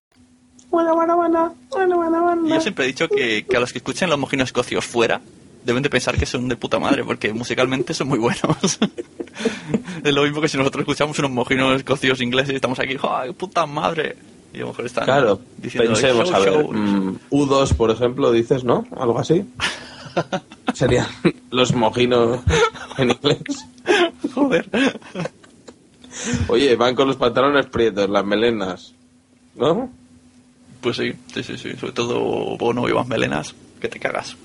Bueno, 0.71 0.95
bueno, 0.95 1.15
bueno, 1.17 1.55
bueno, 1.69 1.95
bueno, 1.97 2.23
bueno. 2.23 2.47
Yo 2.47 2.61
siempre 2.61 2.85
he 2.85 2.87
dicho 2.87 3.07
que, 3.09 3.45
que 3.45 3.57
a 3.57 3.59
los 3.59 3.71
que 3.71 3.79
escuchen 3.79 4.09
los 4.09 4.17
mojinos 4.17 4.47
escocios 4.49 4.83
fuera 4.85 5.21
deben 5.65 5.83
de 5.83 5.89
pensar 5.89 6.17
que 6.17 6.25
son 6.25 6.47
de 6.47 6.55
puta 6.55 6.79
madre, 6.79 7.03
porque 7.03 7.33
musicalmente 7.33 7.93
son 7.93 8.07
muy 8.07 8.17
buenos. 8.17 8.79
es 10.03 10.13
lo 10.13 10.23
mismo 10.23 10.41
que 10.41 10.47
si 10.47 10.57
nosotros 10.57 10.81
escuchamos 10.81 11.19
unos 11.19 11.29
mojinos 11.31 11.75
escocios 11.75 12.19
ingleses 12.21 12.53
y 12.53 12.55
estamos 12.55 12.79
aquí, 12.79 12.97
¡ay, 13.07 13.31
puta 13.33 13.65
madre! 13.67 14.15
Y 14.53 14.57
a 14.57 14.61
lo 14.61 14.67
mejor 14.67 14.85
están 14.85 15.05
Claro, 15.05 15.39
diciendo 15.57 15.91
pensemos, 15.93 16.27
show, 16.29 16.35
a 16.35 16.39
ver, 16.39 16.53
show. 16.53 16.73
mm, 16.73 17.19
U2, 17.29 17.73
por 17.75 17.91
ejemplo, 17.91 18.31
dices, 18.31 18.63
¿no? 18.63 18.85
Algo 18.97 19.19
así. 19.19 19.45
Serían 20.73 21.05
los 21.51 21.73
mojinos 21.75 22.39
en 22.97 23.11
inglés. 23.11 23.43
Joder. 24.33 24.69
Oye, 26.47 26.75
van 26.75 26.95
con 26.95 27.07
los 27.07 27.15
pantalones 27.17 27.67
prietos, 27.67 28.09
las 28.09 28.25
melenas, 28.25 28.93
¿no? 29.55 29.89
Pues 30.81 30.97
sí, 30.97 31.13
sí, 31.33 31.43
sí, 31.43 31.57
sí. 31.57 31.73
Sobre 31.79 31.93
todo 31.93 32.57
Bono 32.57 32.89
y 32.89 32.93
más 32.93 33.07
melenas, 33.07 33.55
que 33.79 33.87
te 33.87 33.99
cagas. 33.99 34.35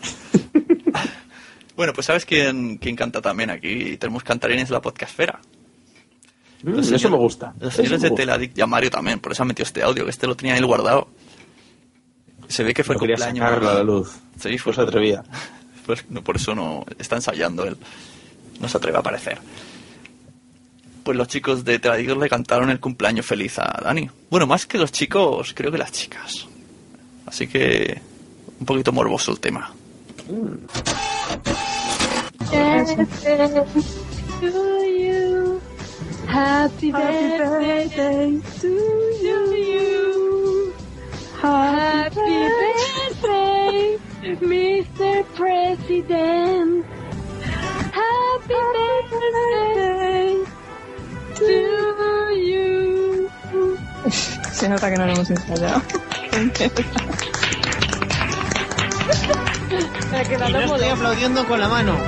bueno, 1.76 1.92
pues 1.92 2.06
¿sabes 2.06 2.24
quién, 2.24 2.76
quién 2.78 2.94
canta 2.96 3.20
también 3.22 3.50
aquí? 3.50 3.96
Tenemos 3.96 4.22
cantarines 4.22 4.68
de 4.68 4.74
la 4.74 4.82
podcastfera. 4.82 5.40
Mm, 6.62 6.78
eso 6.78 7.10
me 7.10 7.16
gusta. 7.16 7.54
Los 7.60 7.74
señores 7.74 8.02
de. 8.02 8.10
Teladic 8.10 8.56
y 8.56 8.60
a 8.60 8.66
Mario 8.66 8.90
también, 8.90 9.18
por 9.20 9.32
eso 9.32 9.42
ha 9.42 9.46
metido 9.46 9.64
este 9.64 9.82
audio, 9.82 10.04
que 10.04 10.10
este 10.10 10.26
lo 10.26 10.36
tenía 10.36 10.56
él 10.56 10.66
guardado. 10.66 11.08
Se 12.48 12.62
ve 12.62 12.74
que 12.74 12.84
fue 12.84 12.94
No 12.94 13.00
cumpleaños. 13.00 13.38
sacarlo 13.38 13.70
a 13.70 13.74
la 13.74 13.82
luz. 13.82 14.12
Sí, 14.38 14.56
fue 14.58 14.72
No 14.72 14.76
se 14.76 14.82
atrevía. 14.82 15.24
Pues, 15.86 16.04
no, 16.10 16.20
por 16.20 16.34
eso 16.34 16.52
no 16.52 16.84
está 16.98 17.14
ensayando 17.14 17.64
él. 17.64 17.76
No 18.60 18.68
se 18.68 18.76
atreve 18.76 18.96
a 18.96 19.00
aparecer. 19.00 19.38
Pues 21.06 21.16
los 21.16 21.28
chicos 21.28 21.64
de 21.64 21.78
Teladic 21.78 22.16
le 22.16 22.28
cantaron 22.28 22.68
el 22.68 22.80
cumpleaños 22.80 23.24
feliz 23.24 23.60
a 23.60 23.80
Dani. 23.80 24.10
Bueno, 24.28 24.48
más 24.48 24.66
que 24.66 24.76
los 24.76 24.90
chicos, 24.90 25.52
creo 25.54 25.70
que 25.70 25.78
las 25.78 25.92
chicas. 25.92 26.48
Así 27.26 27.46
que 27.46 28.02
un 28.58 28.66
poquito 28.66 28.90
morboso 28.90 29.30
el 29.30 29.38
tema. 29.38 29.72
Happy 36.28 36.90
birthday. 36.90 38.42
Happy 41.40 42.20
birthday, 43.22 43.98
Mr. 44.40 45.24
President. 45.36 46.84
Happy 47.94 48.54
birthday. 48.74 50.25
Se 54.52 54.68
nota 54.68 54.90
que 54.90 54.96
no 54.96 55.06
lo 55.06 55.12
hemos 55.12 55.30
ensayado. 55.30 55.82
Y 60.28 60.52
no 60.52 60.58
estoy 60.60 60.88
aplaudiendo 60.88 61.46
con 61.46 61.60
la 61.60 61.68
mano. 61.68 61.98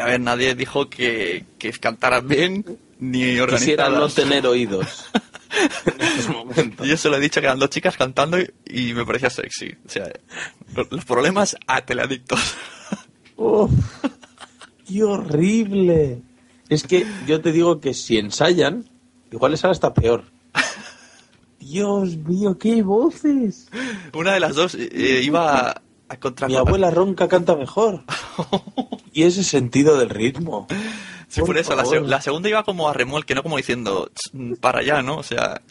A 0.00 0.04
ver, 0.06 0.20
nadie 0.20 0.54
dijo 0.54 0.88
que, 0.90 1.44
que 1.58 1.72
cantaran 1.72 2.26
bien 2.28 2.78
ni 2.98 3.38
organizadas. 3.38 3.60
Quisiera 3.60 3.88
no 3.88 4.08
tener 4.08 4.46
oídos. 4.46 5.06
Yo 6.84 6.96
se 6.96 7.08
lo 7.08 7.16
he 7.16 7.20
dicho 7.20 7.40
que 7.40 7.46
eran 7.46 7.58
dos 7.58 7.70
chicas 7.70 7.96
cantando 7.96 8.38
y, 8.38 8.50
y 8.66 8.92
me 8.92 9.04
parecía 9.06 9.30
sexy. 9.30 9.74
O 9.86 9.88
sea, 9.88 10.10
lo- 10.74 10.86
los 10.90 11.04
problemas 11.04 11.56
a 11.66 11.80
teleadictos. 11.82 12.56
Uf, 13.36 13.70
¡Qué 14.86 15.02
horrible! 15.02 16.22
Es 16.68 16.84
que 16.84 17.06
yo 17.26 17.40
te 17.40 17.52
digo 17.52 17.80
que 17.80 17.94
si 17.94 18.18
ensayan, 18.18 18.84
igual 19.30 19.52
les 19.52 19.60
sale 19.60 19.72
hasta 19.72 19.92
peor. 19.94 20.24
Dios 21.58 22.16
mío, 22.18 22.58
qué 22.58 22.82
voces. 22.82 23.68
Una 24.12 24.34
de 24.34 24.40
las 24.40 24.54
dos 24.54 24.74
eh, 24.74 25.22
iba 25.24 25.70
a, 25.70 25.82
a 26.08 26.16
contra 26.18 26.46
Mi 26.46 26.56
abuela 26.56 26.90
ronca 26.90 27.28
canta 27.28 27.56
mejor. 27.56 28.04
Y 29.16 29.22
ese 29.22 29.44
sentido 29.44 29.96
del 29.96 30.10
ritmo. 30.10 30.66
Sí, 31.28 31.40
por, 31.42 31.56
eso. 31.56 31.76
La, 31.76 31.84
se- 31.84 32.00
la 32.00 32.20
segunda 32.20 32.48
iba 32.48 32.64
como 32.64 32.88
a 32.88 32.92
remolque, 32.92 33.36
no 33.36 33.44
como 33.44 33.56
diciendo 33.58 34.10
"Ch, 34.12 34.58
para 34.58 34.80
allá, 34.80 35.02
¿no? 35.02 35.18
O 35.18 35.22
sea, 35.22 35.62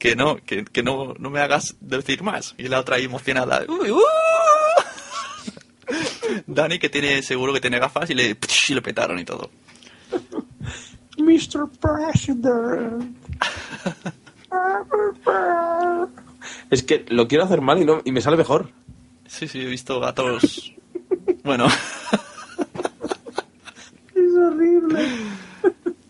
que 0.00 0.16
no, 0.16 0.38
que, 0.44 0.64
que 0.64 0.82
no, 0.82 1.14
no 1.16 1.30
me 1.30 1.38
hagas 1.38 1.76
decir 1.80 2.24
más. 2.24 2.56
Y 2.58 2.66
la 2.66 2.80
otra 2.80 2.96
ahí 2.96 3.04
emocionada. 3.04 3.62
"Uy, 3.68 3.92
uh". 3.92 4.00
Dani, 6.46 6.78
que 6.78 6.88
tiene 6.88 7.22
seguro 7.22 7.52
que 7.52 7.60
tiene 7.60 7.78
gafas 7.78 8.10
y 8.10 8.14
le, 8.14 8.36
y 8.68 8.74
le 8.74 8.82
petaron 8.82 9.18
y 9.18 9.24
todo. 9.24 9.50
Mr. 11.18 11.68
President. 11.80 13.16
Es 16.70 16.82
que 16.82 17.04
lo 17.08 17.28
quiero 17.28 17.44
hacer 17.44 17.60
mal 17.60 17.80
y, 17.80 17.84
no, 17.84 18.00
y 18.04 18.12
me 18.12 18.20
sale 18.20 18.36
mejor. 18.36 18.70
Sí, 19.26 19.46
sí, 19.48 19.60
he 19.60 19.66
visto 19.66 20.00
gatos. 20.00 20.72
Bueno, 21.44 21.66
Es 24.14 24.34
horrible. 24.36 25.08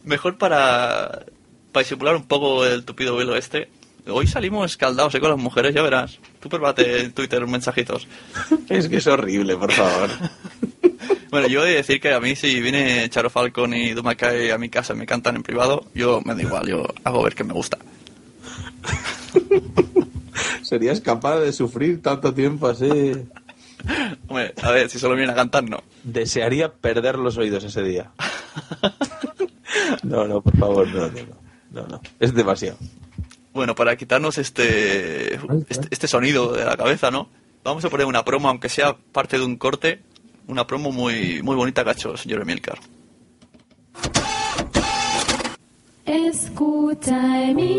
mejor 0.05 0.39
para, 0.39 1.25
para 1.73 1.83
disimular 1.85 2.17
un 2.17 2.25
poco 2.25 2.65
el 2.67 2.85
tupido 2.85 3.17
velo 3.17 3.37
este. 3.37 3.69
Hoy 4.11 4.27
salimos 4.27 4.71
escaldados 4.71 5.15
¿eh? 5.15 5.21
con 5.21 5.31
las 5.31 5.39
mujeres, 5.39 5.75
ya 5.75 5.83
verás. 5.83 6.19
Tú 6.41 6.49
pruébate 6.49 7.03
en 7.03 7.13
Twitter 7.13 7.47
mensajitos. 7.47 8.07
Es 8.69 8.89
que 8.89 8.97
es 8.97 9.07
horrible, 9.07 9.57
por 9.57 9.73
favor. 9.73 10.11
Bueno, 11.31 11.47
yo 11.47 11.65
he 11.65 11.69
de 11.69 11.77
decir 11.77 12.01
que 12.01 12.13
a 12.13 12.19
mí 12.19 12.35
si 12.35 12.61
viene 12.61 13.09
Charo 13.09 13.31
Falcon 13.31 13.73
y 13.73 13.93
Dumacay 13.93 14.51
a 14.51 14.59
mi 14.59 14.69
casa 14.69 14.95
y 14.95 14.97
me 14.97 15.07
cantan 15.07 15.37
en 15.37 15.45
privado, 15.45 15.85
yo 15.95 16.21
me 16.25 16.35
da 16.35 16.43
igual, 16.43 16.67
yo 16.67 16.85
hago 17.05 17.23
ver 17.23 17.37
que 17.37 17.45
me 17.45 17.53
gusta. 17.53 17.79
¿Serías 20.63 21.01
capaz 21.01 21.39
de 21.39 21.53
sufrir 21.53 22.03
tanto 22.03 22.35
tiempo 22.35 22.67
así? 22.67 23.13
Hombre, 24.27 24.55
a 24.61 24.71
ver, 24.73 24.91
si 24.91 24.99
solo 24.99 25.15
vienen 25.15 25.31
a 25.31 25.37
cantar, 25.37 25.63
no. 25.63 25.85
Desearía 26.03 26.73
perder 26.73 27.17
los 27.17 27.39
oídos 27.39 27.63
ese 27.65 27.83
día. 27.83 28.11
No, 30.03 30.27
no, 30.27 30.41
por 30.41 30.57
favor, 30.57 30.89
no, 30.89 31.07
no, 31.07 31.09
no. 31.09 31.37
No, 31.71 31.87
no. 31.87 32.01
Es 32.19 32.35
demasiado. 32.35 32.77
Bueno, 33.53 33.75
para 33.75 33.97
quitarnos 33.97 34.39
este, 34.39 35.35
este, 35.35 35.89
este 35.91 36.07
sonido 36.09 36.53
de 36.53 36.65
la 36.65 36.77
cabeza, 36.77 37.11
¿no? 37.11 37.29
Vamos 37.65 37.85
a 37.85 37.91
poner 37.91 38.07
una 38.07 38.25
promo, 38.25 38.49
aunque 38.49 38.69
sea 38.69 38.97
parte 38.97 39.39
de 39.39 39.45
un 39.45 39.57
corte, 39.57 40.01
una 40.47 40.67
promo 40.67 40.93
muy, 40.93 41.43
muy 41.43 41.57
bonita 41.57 41.85
el 42.13 42.19
señor 42.19 42.43
Emilcar. 42.43 42.79
Escucha 46.07 47.43
Emilcar, 47.45 47.71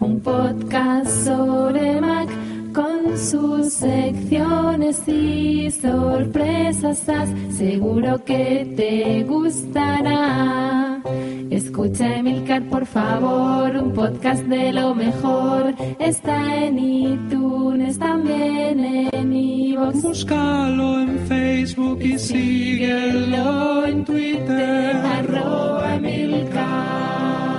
un 0.00 0.20
podcast 0.20 1.24
sobre 1.24 2.00
Mac 2.00 2.41
con 2.72 3.18
sus 3.18 3.72
secciones 3.72 5.06
y 5.06 5.70
sorpresas. 5.70 7.02
Seguro 7.50 8.24
que 8.24 8.72
te 8.76 9.24
gustará. 9.24 11.02
Escucha 11.50 12.16
Emilcar, 12.16 12.62
por 12.68 12.86
favor, 12.86 13.76
un 13.76 13.92
podcast 13.92 14.42
de 14.44 14.72
lo 14.72 14.94
mejor. 14.94 15.74
Está 15.98 16.64
en 16.64 16.78
iTunes, 16.78 17.98
también 17.98 19.08
en 19.12 19.32
iVoox. 19.32 20.02
Búscalo 20.02 21.00
en 21.00 21.18
Facebook 21.26 22.00
y 22.00 22.18
síguelo 22.18 23.84
en 23.86 24.04
Twitter. 24.04 24.96
Arroba 24.96 25.96
Emilcar. 25.96 27.51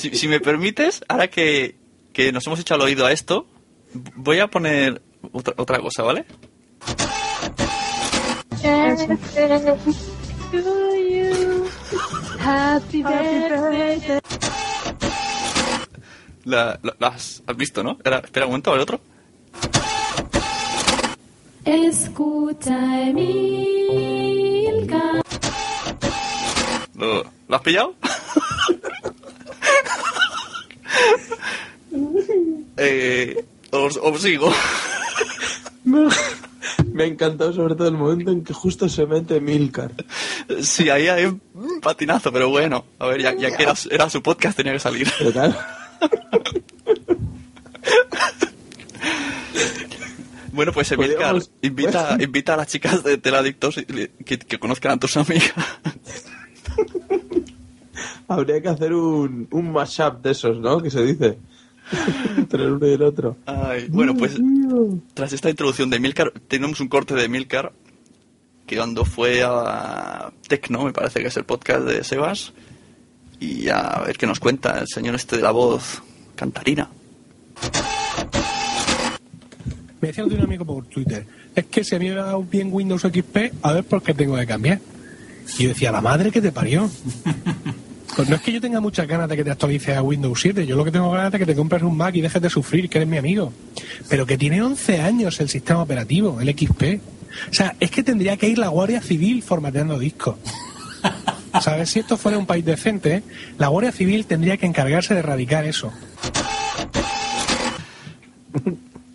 Si, 0.00 0.14
si 0.16 0.28
me 0.28 0.40
permites, 0.40 1.04
ahora 1.08 1.28
que, 1.28 1.76
que 2.14 2.32
nos 2.32 2.46
hemos 2.46 2.58
echado 2.58 2.80
el 2.80 2.86
oído 2.86 3.04
a 3.06 3.12
esto, 3.12 3.46
voy 4.16 4.38
a 4.38 4.46
poner 4.48 5.02
otra, 5.32 5.52
otra 5.58 5.78
cosa, 5.78 6.02
¿vale? 6.02 6.24
La, 16.44 16.78
la- 16.82 16.96
las 16.98 17.42
has 17.46 17.56
visto, 17.56 17.82
¿no? 17.82 17.98
Era- 18.04 18.18
espera 18.18 18.46
un 18.46 18.52
momento, 18.52 18.74
el 18.74 18.80
otro. 18.80 19.00
Escucha 21.64 23.02
Emilcar. 23.02 23.30
¿Lo, 26.94 27.24
lo 27.48 27.56
has 27.56 27.62
pillado? 27.62 27.94
eh, 32.76 33.44
os, 33.70 33.96
os 33.96 34.22
sigo. 34.22 34.52
Me, 35.82 36.08
me 36.92 37.04
ha 37.04 37.06
encantado 37.06 37.54
sobre 37.54 37.74
todo 37.74 37.88
el 37.88 37.94
momento 37.94 38.30
en 38.30 38.44
que 38.44 38.52
justo 38.52 38.86
se 38.88 39.06
mete 39.06 39.40
Milcar. 39.40 39.92
Sí, 40.62 40.90
ahí 40.90 41.08
hay 41.08 41.24
un 41.24 41.40
patinazo, 41.80 42.30
pero 42.30 42.50
bueno. 42.50 42.84
A 42.98 43.06
ver, 43.06 43.22
ya, 43.22 43.34
ya 43.34 43.56
que 43.56 43.62
era, 43.62 43.74
era 43.90 44.10
su 44.10 44.22
podcast, 44.22 44.58
tenía 44.58 44.74
que 44.74 44.78
salir. 44.78 45.10
Pero 45.18 45.32
claro, 45.32 45.56
Bueno, 50.52 50.72
pues 50.72 50.90
Emilcar, 50.92 51.36
invita, 51.62 52.16
invita 52.20 52.54
a 52.54 52.56
las 52.58 52.66
chicas 52.66 53.02
de 53.02 53.16
Teladictos 53.18 53.76
que, 53.76 54.38
que 54.38 54.58
conozcan 54.58 54.92
a 54.92 54.96
tus 54.98 55.16
amigas. 55.16 55.54
Habría 58.30 58.60
que 58.60 58.68
hacer 58.68 58.92
un, 58.92 59.48
un 59.50 59.72
mashup 59.72 60.22
de 60.22 60.30
esos, 60.30 60.58
¿no? 60.58 60.80
Que 60.80 60.90
se 60.90 61.04
dice. 61.04 61.38
Entre 62.36 62.64
el 62.64 62.72
uno 62.72 62.86
y 62.86 62.92
el 62.92 63.02
otro. 63.02 63.36
Ay, 63.46 63.88
bueno, 63.88 64.16
pues 64.16 64.36
tras 65.14 65.32
esta 65.32 65.50
introducción 65.50 65.90
de 65.90 65.96
Emilcar, 65.96 66.32
tenemos 66.46 66.80
un 66.80 66.88
corte 66.88 67.14
de 67.14 67.24
Emilcar 67.24 67.72
que 68.66 68.76
cuando 68.76 69.04
fue 69.04 69.42
a 69.44 70.30
Tecno, 70.46 70.84
me 70.84 70.92
parece 70.92 71.20
que 71.20 71.26
es 71.26 71.36
el 71.36 71.44
podcast 71.44 71.82
de 71.82 72.04
Sebas, 72.04 72.52
y 73.40 73.68
a 73.68 74.02
ver 74.06 74.16
qué 74.16 74.28
nos 74.28 74.38
cuenta 74.38 74.78
el 74.78 74.86
señor 74.86 75.16
este 75.16 75.36
de 75.36 75.42
la 75.42 75.50
voz 75.50 76.00
cantarina. 76.36 76.88
Me 80.00 80.08
decía 80.08 80.24
de 80.24 80.36
un 80.36 80.42
amigo 80.42 80.64
por 80.64 80.86
Twitter, 80.86 81.26
es 81.56 81.66
que 81.66 81.82
se 81.82 81.98
me 81.98 82.10
ha 82.12 82.14
dado 82.14 82.44
bien 82.44 82.68
Windows 82.72 83.02
XP, 83.02 83.36
a 83.62 83.72
ver 83.72 83.84
por 83.84 84.04
qué 84.04 84.14
tengo 84.14 84.36
que 84.36 84.46
cambiar. 84.46 84.80
Y 85.58 85.64
yo 85.64 85.70
decía, 85.70 85.90
la 85.90 86.00
madre 86.00 86.30
que 86.30 86.40
te 86.40 86.52
parió. 86.52 86.88
Pues 88.16 88.28
no 88.28 88.36
es 88.36 88.42
que 88.42 88.52
yo 88.52 88.60
tenga 88.60 88.80
muchas 88.80 89.06
ganas 89.06 89.28
de 89.28 89.36
que 89.36 89.44
te 89.44 89.50
actualices 89.50 89.96
a 89.96 90.02
Windows 90.02 90.40
7, 90.40 90.66
yo 90.66 90.76
lo 90.76 90.84
que 90.84 90.90
tengo 90.90 91.10
ganas 91.10 91.26
es 91.26 91.32
de 91.32 91.38
que 91.38 91.46
te 91.46 91.54
compres 91.54 91.82
un 91.82 91.96
Mac 91.96 92.14
y 92.14 92.20
dejes 92.20 92.42
de 92.42 92.50
sufrir, 92.50 92.88
que 92.88 92.98
eres 92.98 93.08
mi 93.08 93.18
amigo. 93.18 93.52
Pero 94.08 94.26
que 94.26 94.36
tiene 94.36 94.62
11 94.62 95.00
años 95.00 95.40
el 95.40 95.48
sistema 95.48 95.82
operativo, 95.82 96.40
el 96.40 96.48
XP. 96.48 97.00
O 97.50 97.54
sea, 97.54 97.76
es 97.78 97.90
que 97.90 98.02
tendría 98.02 98.36
que 98.36 98.48
ir 98.48 98.58
la 98.58 98.68
Guardia 98.68 99.00
Civil 99.00 99.42
formateando 99.42 99.98
discos. 99.98 100.36
¿Sabes? 101.60 101.90
Si 101.90 102.00
esto 102.00 102.16
fuera 102.16 102.38
un 102.38 102.46
país 102.46 102.64
decente, 102.64 103.22
la 103.58 103.68
Guardia 103.68 103.92
Civil 103.92 104.26
tendría 104.26 104.56
que 104.56 104.66
encargarse 104.66 105.14
de 105.14 105.20
erradicar 105.20 105.64
eso. 105.64 105.92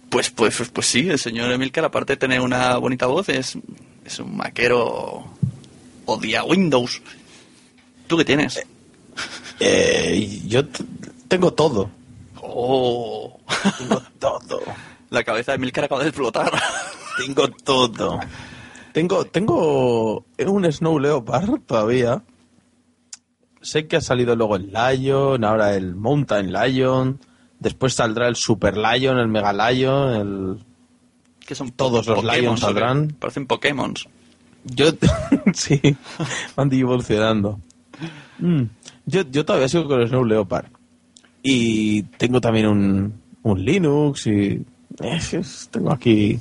Pues, 0.10 0.30
pues, 0.30 0.56
pues, 0.56 0.70
pues 0.70 0.88
sí, 0.88 1.10
el 1.10 1.20
señor 1.20 1.52
Emilcar, 1.52 1.84
aparte 1.84 2.14
de 2.14 2.18
tener 2.18 2.40
una 2.42 2.78
bonita 2.78 3.06
voz, 3.06 3.28
es, 3.30 3.58
es 4.06 4.20
un 4.20 4.38
maquero 4.38 5.26
odia 6.06 6.44
Windows. 6.44 7.02
¿Tú 8.08 8.18
qué 8.18 8.26
tienes? 8.26 8.66
Eh, 9.60 10.42
yo 10.48 10.64
tengo 11.28 11.54
todo. 11.54 11.90
Oh. 12.42 13.40
Tengo 13.78 14.02
todo. 14.20 14.62
La 15.10 15.24
cabeza 15.24 15.52
de 15.52 15.58
Emilcar 15.58 15.86
acaba 15.86 16.04
de 16.04 16.10
explotar. 16.10 16.52
Tengo 17.18 17.48
todo. 17.50 18.20
Tengo, 18.92 19.26
tengo 19.26 20.26
un 20.46 20.72
Snow 20.72 21.00
Leopard 21.00 21.62
todavía. 21.66 22.24
Sé 23.62 23.88
que 23.88 23.98
ha 23.98 24.02
salido 24.02 24.36
luego 24.36 24.56
el 24.58 24.72
Lion, 24.72 25.44
ahora 25.44 25.76
el 25.76 25.96
Mountain 25.96 26.52
Lion. 26.54 27.20
Después 27.60 27.94
saldrá 27.94 28.28
el 28.28 28.36
Super 28.36 28.78
Lion, 28.78 29.18
el 29.18 29.28
Mega 29.28 29.54
Lion, 29.54 30.14
el... 30.14 30.66
Que 31.40 31.56
son 31.56 31.72
Todos 31.72 32.08
los 32.08 32.18
Pokémon, 32.18 32.42
Lions 32.42 32.60
saldrán. 32.60 33.16
Parecen 33.20 33.48
Pokémon. 33.48 33.94
Yo, 34.66 34.88
sí, 35.54 35.80
van 36.56 36.74
evolucionando. 36.74 37.60
Mm, 38.40 38.64
Yo, 39.06 39.22
yo 39.30 39.46
todavía 39.46 39.68
sigo 39.70 39.88
con 39.88 40.02
el 40.02 40.08
Snow 40.08 40.26
Leopard. 40.26 40.68
Y 41.44 42.04
tengo 42.04 42.42
también 42.42 42.68
un, 42.68 43.14
un 43.44 43.64
Linux 43.64 44.28
y... 44.28 44.64
eh, 45.02 45.20
tengo 45.72 45.92
aquí... 45.92 46.40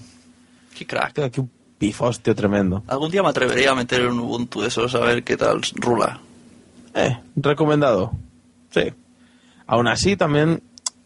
Qué 0.77 0.87
crack. 0.87 1.13
Tengo 1.13 1.27
aquí 1.27 1.41
un 1.41 1.51
pifostio 1.79 2.35
tremendo. 2.35 2.83
Algún 2.87 3.11
día 3.11 3.23
me 3.23 3.29
atrevería 3.29 3.73
a 3.73 3.75
meter 3.75 4.07
un 4.07 4.19
Ubuntu 4.19 4.63
de 4.63 4.69
esos 4.69 4.95
a 4.95 5.01
ver 5.01 5.23
qué 5.23 5.37
tal 5.37 5.61
rula. 5.77 6.21
Eh, 6.95 7.19
recomendado. 7.37 8.13
Sí. 8.71 8.93
Aún 9.67 9.89
así, 9.89 10.17
también 10.17 10.63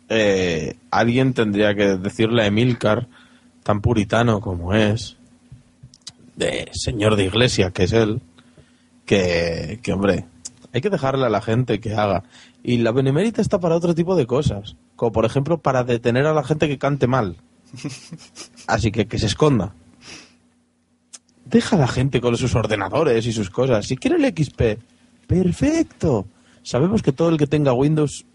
eh, 0.09 0.77
alguien 0.90 1.35
tendría 1.35 1.75
que 1.75 1.97
decirle 1.97 2.42
a 2.42 2.47
Emilcar, 2.47 3.09
tan 3.62 3.81
puritano 3.81 4.40
como 4.40 4.75
es, 4.75 5.16
de 6.37 6.71
señor 6.73 7.16
de 7.16 7.25
iglesia 7.25 7.71
que 7.73 7.85
es 7.85 7.92
él, 7.92 8.21
que, 9.05 9.81
que, 9.83 9.92
hombre, 9.92 10.25
hay 10.73 10.81
que 10.81 10.91
dejarle 10.91 11.27
a 11.27 11.31
la 11.31 11.41
gente 11.41 11.81
que 11.81 11.95
haga. 11.95 12.25
Y 12.63 12.79
la 12.79 12.93
benemérita 12.93 13.41
está 13.41 13.59
para 13.59 13.77
otro 13.77 13.95
tipo 13.95 14.17
de 14.17 14.27
cosas, 14.27 14.77
como 14.97 15.13
por 15.13 15.25
ejemplo 15.25 15.59
para 15.59 15.85
detener 15.85 16.27
a 16.27 16.35
la 16.35 16.45
gente 16.45 16.69
que 16.69 16.79
cante 16.79 17.07
mal. 17.07 17.37
Así 18.67 18.91
que 18.91 19.07
que 19.07 19.19
se 19.19 19.27
esconda. 19.27 19.75
Deja 21.45 21.77
a 21.77 21.79
la 21.79 21.89
gente 21.89 22.21
con 22.21 22.37
sus 22.37 22.55
ordenadores 22.55 23.25
y 23.27 23.33
sus 23.33 23.49
cosas. 23.51 23.87
Si 23.87 23.97
quiere 23.97 24.17
el 24.17 24.35
XP, 24.37 24.79
perfecto. 25.27 26.27
Sabemos 26.63 27.03
que 27.03 27.13
todo 27.13 27.31
el 27.31 27.39
que 27.39 27.47
tenga 27.47 27.73
Windows 27.73 28.27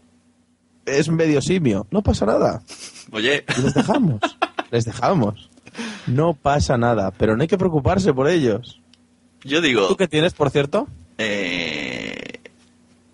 es 0.86 1.10
medio 1.10 1.42
simio. 1.42 1.86
No 1.92 2.02
pasa 2.02 2.26
nada. 2.26 2.64
Oye, 3.12 3.46
les 3.62 3.74
dejamos. 3.76 4.20
les 4.72 4.86
dejamos. 4.86 5.50
No 6.08 6.34
pasa 6.34 6.78
nada, 6.78 7.12
pero 7.12 7.36
no 7.36 7.44
hay 7.44 7.48
que 7.48 7.58
preocuparse 7.58 8.14
por 8.14 8.28
ellos. 8.28 8.82
yo 9.44 9.62
digo 9.62 9.88
¿Tú 9.88 9.96
qué 9.96 10.08
tienes, 10.08 10.34
por 10.34 10.50
cierto? 10.50 10.88
eh, 11.18 11.73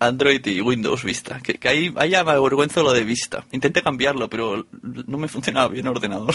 Android 0.00 0.44
y 0.46 0.60
Windows 0.60 1.04
Vista. 1.04 1.40
Que, 1.40 1.54
que 1.54 1.68
ahí, 1.68 1.92
ahí 1.96 2.10
ya 2.10 2.24
me 2.24 2.32
avergüenzo 2.32 2.82
lo 2.82 2.92
de 2.92 3.04
Vista. 3.04 3.44
Intenté 3.52 3.82
cambiarlo, 3.82 4.28
pero 4.28 4.66
no 4.82 5.18
me 5.18 5.28
funcionaba 5.28 5.68
bien 5.68 5.86
el 5.86 5.92
ordenador. 5.92 6.34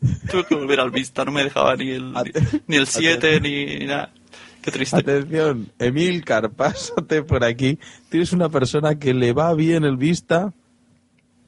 Tuve 0.30 0.44
que 0.44 0.54
volver 0.54 0.80
al 0.80 0.90
Vista, 0.90 1.24
no 1.24 1.32
me 1.32 1.44
dejaba 1.44 1.76
ni 1.76 1.90
el, 1.90 2.12
ni, 2.12 2.30
ni 2.68 2.76
el 2.76 2.86
7 2.86 3.40
ni, 3.40 3.66
ni 3.66 3.86
nada. 3.86 4.12
Qué 4.62 4.70
triste. 4.70 4.96
Atención, 4.96 5.70
Emilcar, 5.78 6.50
pásate 6.50 7.22
por 7.24 7.44
aquí. 7.44 7.78
Tienes 8.08 8.32
una 8.32 8.48
persona 8.48 8.98
que 8.98 9.12
le 9.12 9.32
va 9.32 9.52
bien 9.54 9.84
el 9.84 9.96
Vista 9.96 10.52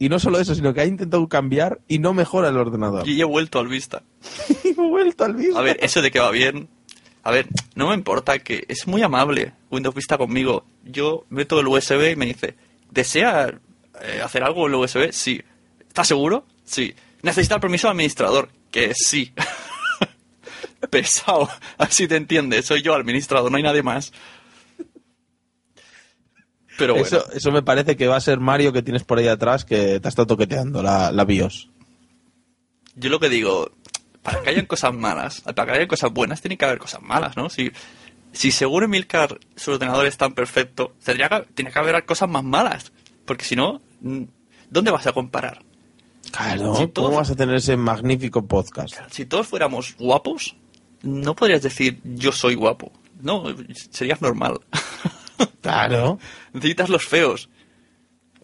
y 0.01 0.09
no 0.09 0.19
solo 0.19 0.40
eso, 0.40 0.55
sino 0.55 0.73
que 0.73 0.81
ha 0.81 0.87
intentado 0.87 1.29
cambiar 1.29 1.81
y 1.87 1.99
no 1.99 2.14
mejora 2.14 2.49
el 2.49 2.57
ordenador. 2.57 3.07
Y 3.07 3.21
he 3.21 3.25
vuelto 3.25 3.59
al 3.59 3.69
Vista. 3.69 4.03
he 4.64 4.73
vuelto 4.73 5.25
al 5.25 5.35
Vista. 5.35 5.59
A 5.59 5.62
ver, 5.62 5.79
eso 5.81 6.03
de 6.03 6.11
que 6.11 6.19
va 6.19 6.31
bien. 6.31 6.69
A 7.22 7.30
ver, 7.30 7.48
no 7.74 7.88
me 7.88 7.94
importa 7.94 8.38
que 8.38 8.64
es 8.68 8.87
muy 8.87 9.02
amable 9.02 9.52
Windows 9.70 9.94
Vista 9.94 10.16
conmigo. 10.16 10.64
Yo 10.85 11.26
meto 11.28 11.61
el 11.61 11.66
USB 11.66 12.12
y 12.12 12.16
me 12.16 12.26
dice, 12.26 12.54
¿desea 12.90 13.61
eh, 14.02 14.20
hacer 14.22 14.42
algo 14.42 14.66
en 14.66 14.74
el 14.74 14.80
USB? 14.80 15.12
Sí. 15.12 15.42
¿Estás 15.87 16.09
seguro? 16.09 16.46
Sí. 16.64 16.94
¿Necesita 17.22 17.56
el 17.56 17.61
permiso 17.61 17.88
del 17.88 17.96
administrador? 17.96 18.48
Que 18.70 18.94
sí. 18.94 19.33
Pesado. 20.90 21.48
Así 21.76 22.09
te 22.09 22.16
entiendes. 22.16 22.64
Soy 22.64 22.80
yo 22.80 22.94
administrador, 22.94 23.50
no 23.50 23.59
hay 23.59 23.62
nadie 23.62 23.83
más. 23.83 24.12
Pero 26.78 26.94
bueno. 26.94 27.06
eso, 27.06 27.30
eso 27.33 27.52
me 27.52 27.62
parece 27.62 27.96
que 27.96 28.06
va 28.06 28.16
a 28.16 28.20
ser 28.20 28.40
Mario 28.40 28.72
que 28.72 28.80
tienes 28.80 29.04
por 29.04 29.18
ahí 29.18 29.28
atrás 29.28 29.66
que 29.66 30.00
te 30.00 30.09
ha 30.09 30.11
estado 30.11 30.28
toqueteando 30.28 30.83
la, 30.83 31.12
la 31.12 31.24
BIOS. 31.26 31.68
Yo 32.94 33.11
lo 33.11 33.20
que 33.20 33.28
digo, 33.28 33.70
para 34.22 34.42
que 34.42 34.50
hayan 34.50 34.66
cosas 34.66 34.92
malas, 34.94 35.40
para 35.40 35.64
que 35.66 35.78
haya 35.78 35.88
cosas 35.88 36.12
buenas, 36.12 36.40
tiene 36.40 36.56
que 36.59 36.64
haber 36.64 36.78
cosas 36.78 37.00
malas, 37.02 37.37
¿no? 37.37 37.48
Si, 37.50 37.70
si 38.33 38.50
seguro 38.50 38.85
Emilcar 38.87 39.38
su 39.56 39.72
ordenador 39.72 40.06
es 40.06 40.16
tan 40.16 40.35
perfecto, 40.35 40.94
tendría 41.04 41.28
que, 41.28 41.42
tiene 41.54 41.70
que 41.72 41.78
haber 41.78 42.04
cosas 42.04 42.28
más 42.28 42.44
malas. 42.44 42.92
Porque 43.24 43.44
si 43.44 43.56
no, 43.56 43.80
mm, 44.00 44.22
¿dónde 44.70 44.90
vas 44.90 45.06
a 45.06 45.12
comparar? 45.12 45.62
Claro, 46.33 46.74
Si 46.74 46.83
¿cómo 46.83 46.88
todos, 46.90 47.16
vas 47.16 47.30
a 47.30 47.37
tener 47.37 47.56
ese 47.56 47.76
magnífico 47.76 48.46
podcast? 48.46 48.94
si 49.11 49.24
todos 49.26 49.46
fuéramos 49.48 49.96
guapos, 49.98 50.54
no 51.02 51.35
podrías 51.35 51.62
decir 51.62 52.00
yo 52.04 52.30
soy 52.33 52.54
guapo. 52.54 52.92
No, 53.21 53.44
serías 53.90 54.21
normal. 54.23 54.60
Claro. 55.62 56.18
Necesitas 56.52 56.88
los 56.88 57.06
feos. 57.06 57.48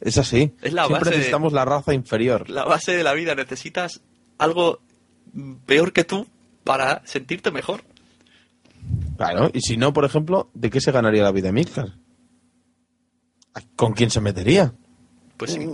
Es 0.00 0.18
así. 0.18 0.52
Es 0.62 0.72
la 0.72 0.86
Siempre 0.86 0.98
base 1.00 1.10
de- 1.10 1.16
necesitamos 1.16 1.52
la 1.52 1.64
raza 1.64 1.92
inferior. 1.94 2.48
La 2.50 2.64
base 2.64 2.96
de 2.96 3.02
la 3.02 3.12
vida. 3.14 3.34
Necesitas 3.34 4.00
algo 4.38 4.80
peor 5.66 5.92
que 5.92 6.04
tú 6.04 6.26
para 6.64 7.02
sentirte 7.06 7.50
mejor. 7.50 7.82
Claro, 9.16 9.50
y 9.52 9.60
si 9.60 9.76
no, 9.76 9.92
por 9.92 10.04
ejemplo, 10.04 10.50
¿de 10.54 10.70
qué 10.70 10.80
se 10.80 10.92
ganaría 10.92 11.22
la 11.22 11.32
vida 11.32 11.48
Emilcar? 11.48 11.94
¿Con 13.74 13.92
quién 13.94 14.10
se 14.10 14.20
metería? 14.20 14.72
Pues 15.36 15.52
sí. 15.52 15.66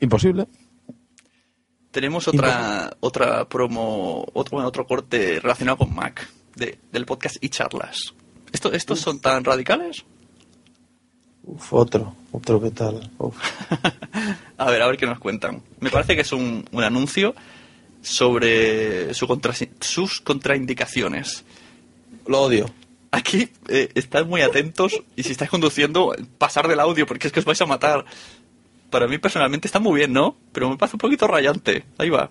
Imposible. 0.00 0.46
Tenemos 1.92 2.26
otra 2.26 2.96
otra 3.00 3.48
promo, 3.48 4.26
otro, 4.32 4.58
otro 4.58 4.84
corte 4.86 5.38
relacionado 5.40 5.78
con 5.78 5.94
Mac 5.94 6.28
de- 6.56 6.78
del 6.90 7.06
podcast 7.06 7.36
y 7.40 7.48
charlas. 7.50 8.14
¿Esto, 8.52 8.72
¿Estos 8.72 8.98
son 9.00 9.20
tan 9.20 9.44
radicales? 9.44 10.04
Uf, 11.44 11.72
otro, 11.72 12.16
otro 12.32 12.60
que 12.60 12.70
tal. 12.72 13.10
Uf. 13.18 13.36
A 14.58 14.70
ver, 14.70 14.82
a 14.82 14.86
ver 14.86 14.96
qué 14.96 15.06
nos 15.06 15.18
cuentan. 15.18 15.62
Me 15.80 15.90
parece 15.90 16.14
que 16.14 16.22
es 16.22 16.32
un, 16.32 16.64
un 16.72 16.82
anuncio 16.84 17.34
sobre 18.04 19.12
su 19.14 19.26
contra- 19.26 19.54
sus 19.80 20.20
contraindicaciones. 20.20 21.44
Lo 22.26 22.42
odio. 22.42 22.66
Aquí 23.10 23.48
eh, 23.68 23.90
estad 23.94 24.26
muy 24.26 24.40
atentos 24.42 25.02
y 25.16 25.22
si 25.22 25.32
estáis 25.32 25.50
conduciendo, 25.50 26.14
pasar 26.38 26.68
del 26.68 26.80
audio 26.80 27.06
porque 27.06 27.26
es 27.28 27.32
que 27.32 27.40
os 27.40 27.46
vais 27.46 27.60
a 27.60 27.66
matar. 27.66 28.04
Para 28.90 29.06
mí 29.08 29.18
personalmente 29.18 29.66
está 29.68 29.80
muy 29.80 29.96
bien, 29.98 30.12
¿no? 30.12 30.36
Pero 30.52 30.68
me 30.70 30.76
parece 30.76 30.96
un 30.96 31.00
poquito 31.00 31.26
rayante. 31.26 31.84
Ahí 31.98 32.10
va. 32.10 32.30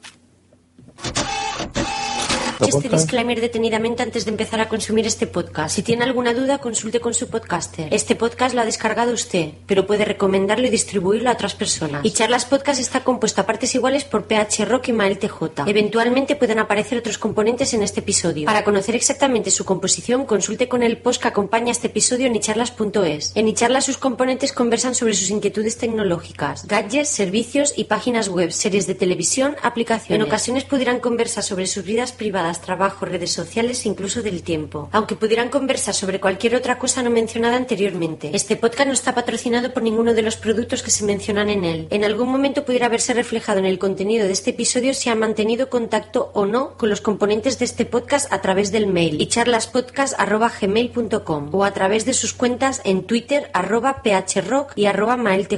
Este 2.68 2.90
disclaimer 2.90 3.42
detenidamente 3.42 4.04
antes 4.04 4.26
de 4.26 4.32
empezar 4.32 4.62
a 4.62 4.70
consumir 4.70 5.06
este 5.06 5.28
podcast. 5.28 5.76
Si 5.76 5.84
tiene 5.84 6.04
alguna 6.04 6.34
duda, 6.34 6.60
consulte 6.60 7.00
con 7.00 7.14
su 7.14 7.30
podcaster. 7.30 7.94
Este 7.94 8.16
podcast 8.16 8.56
lo 8.56 8.62
ha 8.62 8.66
descargado 8.66 9.14
usted, 9.14 9.52
pero 9.66 9.86
puede 9.86 10.06
recomendarlo 10.06 10.68
y 10.68 10.70
distribuirlo 10.70 11.30
a 11.30 11.34
otras 11.34 11.56
personas. 11.56 12.06
Y 12.06 12.12
Charlas 12.12 12.46
Podcast 12.46 12.80
está 12.80 13.04
compuesto 13.04 13.42
a 13.42 13.46
partes 13.46 13.74
iguales 13.76 14.04
por 14.06 14.26
PH 14.26 14.66
Rock 14.66 14.90
y 14.90 14.94
Mael 14.94 15.20
TJ. 15.20 15.68
Eventualmente 15.68 16.36
pueden 16.36 16.60
aparecer 16.60 16.98
otros 16.98 17.18
componentes 17.18 17.74
en 17.74 17.84
este 17.84 18.00
episodio. 18.00 18.46
Para 18.46 18.64
conocer 18.64 18.96
exactamente 18.96 19.52
su 19.52 19.66
composición, 19.66 20.26
consulte 20.26 20.68
con 20.68 20.84
el 20.84 20.98
post 20.98 21.22
que 21.22 21.28
acompaña 21.28 21.72
este 21.72 21.88
episodio 21.88 22.28
en 22.28 22.36
icharlas.es. 22.36 23.32
En 23.36 23.48
icharlas 23.48 23.86
sus 23.86 23.98
componentes 23.98 24.54
conversan 24.54 24.96
sobre 24.96 25.14
sus 25.14 25.30
inquietudes 25.30 25.78
tecnológicas, 25.78 26.68
gadgets, 26.68 27.10
servicios 27.10 27.74
y 27.76 27.86
páginas 27.86 28.30
web, 28.30 28.52
series 28.52 28.88
de 28.88 28.96
televisión, 28.96 29.56
aplicaciones. 29.62 30.22
En 30.22 30.28
ocasiones 30.28 30.64
pudieran 30.64 31.00
conversar 31.00 31.44
sobre 31.44 31.68
sus 31.68 31.84
vidas 31.84 32.12
privadas, 32.12 32.53
trabajo, 32.62 33.06
redes 33.06 33.32
sociales 33.32 33.86
e 33.86 33.90
incluso 33.90 34.22
del 34.22 34.44
tiempo. 34.44 34.90
Aunque 34.92 35.16
pudieran 35.16 35.50
conversar 35.50 35.94
sobre 35.94 36.20
cualquier 36.20 36.56
otra 36.56 36.78
cosa 36.78 37.04
no 37.04 37.10
mencionada 37.10 37.58
anteriormente. 37.58 38.32
Este 38.34 38.56
podcast 38.56 38.88
no 38.88 38.94
está 38.94 39.16
patrocinado 39.16 39.74
por 39.74 39.84
ninguno 39.84 40.14
de 40.14 40.22
los 40.22 40.36
productos 40.36 40.84
que 40.84 40.92
se 40.92 41.06
mencionan 41.06 41.50
en 41.50 41.66
él. 41.66 41.88
En 41.90 42.04
algún 42.04 42.30
momento 42.30 42.66
pudiera 42.66 42.90
verse 42.90 43.14
reflejado 43.14 43.60
en 43.60 43.66
el 43.66 43.80
contenido 43.80 44.26
de 44.26 44.34
este 44.34 44.50
episodio 44.52 44.94
si 44.94 45.10
ha 45.10 45.16
mantenido 45.16 45.70
contacto 45.70 46.32
o 46.34 46.46
no 46.46 46.78
con 46.78 46.90
los 46.90 47.02
componentes 47.02 47.60
de 47.60 47.66
este 47.66 47.86
podcast 47.86 48.34
a 48.34 48.42
través 48.42 48.72
del 48.72 48.88
mail 48.88 49.22
y 49.22 49.28
charlaspodcast.gmail.com 49.28 51.50
o 51.52 51.64
a 51.64 51.74
través 51.74 52.06
de 52.06 52.14
sus 52.14 52.34
cuentas 52.34 52.82
en 52.84 53.04
Twitter 53.04 53.50
arroba 53.54 54.02
phrock 54.04 54.74
y 54.76 54.86
arroba 54.86 55.18
maeltj. 55.18 55.54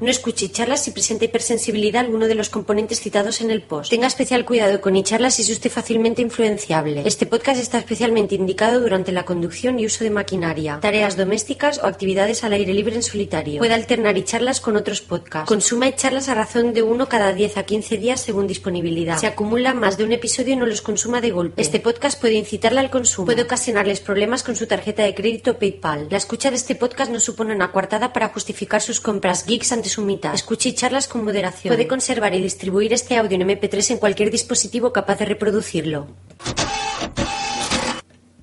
No 0.00 0.10
escuche 0.10 0.50
charlas 0.50 0.82
si 0.82 0.90
presenta 0.90 1.26
hipersensibilidad 1.26 2.02
a 2.02 2.06
alguno 2.06 2.26
de 2.26 2.34
los 2.34 2.50
componentes 2.50 3.00
citados 3.00 3.40
en 3.40 3.50
el 3.50 3.62
post. 3.62 3.90
Tenga 3.90 4.06
especial 4.06 4.44
cuidado 4.44 4.80
con 4.80 4.96
charlas 5.02 5.34
si 5.34 5.42
es 5.42 5.50
usted 5.50 5.70
fácilmente 5.70 6.22
influenciable. 6.26 7.02
Este 7.06 7.26
podcast 7.26 7.60
está 7.60 7.78
especialmente 7.78 8.34
indicado 8.34 8.80
durante 8.80 9.12
la 9.12 9.24
conducción 9.24 9.78
y 9.78 9.86
uso 9.86 10.04
de 10.04 10.10
maquinaria, 10.10 10.78
tareas 10.80 11.16
domésticas 11.16 11.78
o 11.82 11.86
actividades 11.86 12.44
al 12.44 12.52
aire 12.52 12.74
libre 12.74 12.96
en 12.96 13.02
solitario. 13.02 13.58
Puede 13.58 13.74
alternar 13.74 14.16
charlas 14.24 14.60
con 14.60 14.76
otros 14.76 15.00
podcasts. 15.00 15.48
Consuma 15.48 15.94
charlas 15.94 16.28
a 16.28 16.34
razón 16.34 16.72
de 16.72 16.82
uno 16.82 17.08
cada 17.08 17.32
10 17.32 17.58
a 17.58 17.62
15 17.64 17.98
días 17.98 18.20
según 18.20 18.46
disponibilidad. 18.46 19.18
Si 19.18 19.26
acumula 19.26 19.74
más 19.74 19.96
de 19.96 20.04
un 20.04 20.12
episodio 20.12 20.56
no 20.56 20.66
los 20.66 20.82
consuma 20.82 21.20
de 21.20 21.30
golpe. 21.30 21.60
Este 21.60 21.80
podcast 21.80 22.20
puede 22.20 22.34
incitarle 22.34 22.80
al 22.80 22.90
consumo. 22.90 23.26
Puede 23.26 23.42
ocasionarles 23.42 24.00
problemas 24.00 24.42
con 24.42 24.56
su 24.56 24.66
tarjeta 24.66 25.02
de 25.02 25.14
crédito 25.14 25.52
o 25.52 25.58
PayPal. 25.58 26.08
La 26.10 26.18
escucha 26.18 26.50
de 26.50 26.56
este 26.56 26.74
podcast 26.74 27.10
no 27.10 27.20
supone 27.20 27.54
una 27.54 27.72
coartada 27.72 28.12
para 28.12 28.28
justificar 28.28 28.80
sus 28.80 29.00
compras 29.00 29.46
geeks 29.46 29.72
ante 29.72 29.88
su 29.88 30.02
mitad. 30.02 30.34
Escuche 30.34 30.74
charlas 30.74 31.08
con 31.08 31.24
moderación. 31.24 31.74
Puede 31.74 31.88
conservar 31.88 32.34
y 32.34 32.42
distribuir 32.42 32.92
este 32.92 33.16
audio 33.16 33.36
en 33.36 33.48
MP3 33.48 33.92
en 33.92 33.98
cualquier 33.98 34.30
dispositivo 34.30 34.92
capaz 34.92 35.18
de 35.18 35.26
reproducirlo. 35.26 36.08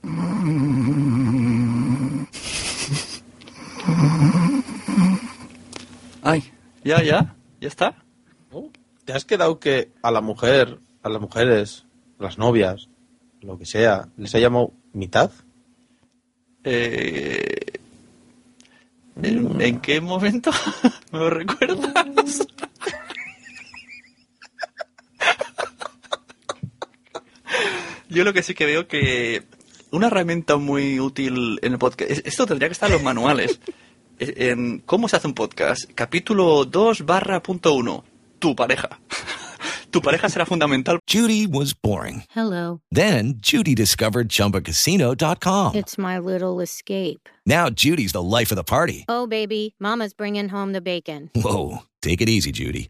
Ay, 6.21 6.43
ya, 6.83 7.01
ya, 7.03 7.35
ya 7.59 7.67
está. 7.67 7.95
¿Te 9.05 9.13
has 9.13 9.25
quedado 9.25 9.59
que 9.59 9.91
a 10.01 10.11
la 10.11 10.21
mujer, 10.21 10.79
a 11.01 11.09
las 11.09 11.21
mujeres, 11.21 11.85
las 12.19 12.37
novias, 12.37 12.87
lo 13.41 13.57
que 13.57 13.65
sea, 13.65 14.07
les 14.15 14.33
ha 14.35 14.39
llamado 14.39 14.71
mitad? 14.93 15.31
Eh, 16.63 17.79
¿en, 19.21 19.61
en 19.61 19.81
qué 19.81 19.99
momento 19.99 20.51
me 21.11 21.19
lo 21.19 21.29
recuerdas? 21.29 22.47
Yo 28.13 28.23
lo 28.23 28.33
que 28.33 28.43
sí 28.43 28.53
que 28.53 28.65
veo 28.65 28.87
que 28.87 29.43
una 29.91 30.07
herramienta 30.07 30.57
muy 30.57 30.99
útil 30.99 31.59
en 31.61 31.73
el 31.73 31.79
podcast, 31.79 32.09
es- 32.11 32.21
esto 32.25 32.45
tendría 32.45 32.69
que 32.69 32.73
estar 32.73 32.87
en 32.89 32.93
los 32.93 33.03
manuales. 33.03 33.59
Es- 34.19 34.33
En 34.37 34.79
cómo 34.85 35.07
se 35.09 35.15
hace 35.17 35.27
un 35.27 35.33
podcast, 35.33 35.89
capítulo 35.95 36.65
2 36.65 37.05
barra 37.05 37.41
punto 37.41 37.73
1, 37.73 38.03
tu 38.39 38.55
pareja. 38.55 38.99
Tu 39.91 40.01
pareja 40.01 40.27
será 40.27 40.43
fundamental. 40.47 40.97
Judy 41.07 41.45
was 41.45 41.75
boring. 41.79 42.23
Hello. 42.35 42.79
Then 42.91 43.35
Judy 43.39 43.75
discovered 43.75 44.27
ChumbaCasino.com. 44.29 45.75
It's 45.75 45.99
my 45.99 46.17
little 46.17 46.61
escape. 46.63 47.29
Now 47.45 47.69
Judy's 47.69 48.11
the 48.11 48.23
life 48.23 48.51
of 48.51 48.55
the 48.57 48.63
party. 48.63 49.05
Oh, 49.07 49.27
baby, 49.27 49.75
Mama's 49.79 50.15
bringing 50.15 50.49
home 50.49 50.73
the 50.73 50.81
bacon. 50.81 51.29
Whoa, 51.35 51.83
take 52.01 52.21
it 52.23 52.27
easy, 52.29 52.51
Judy. 52.51 52.89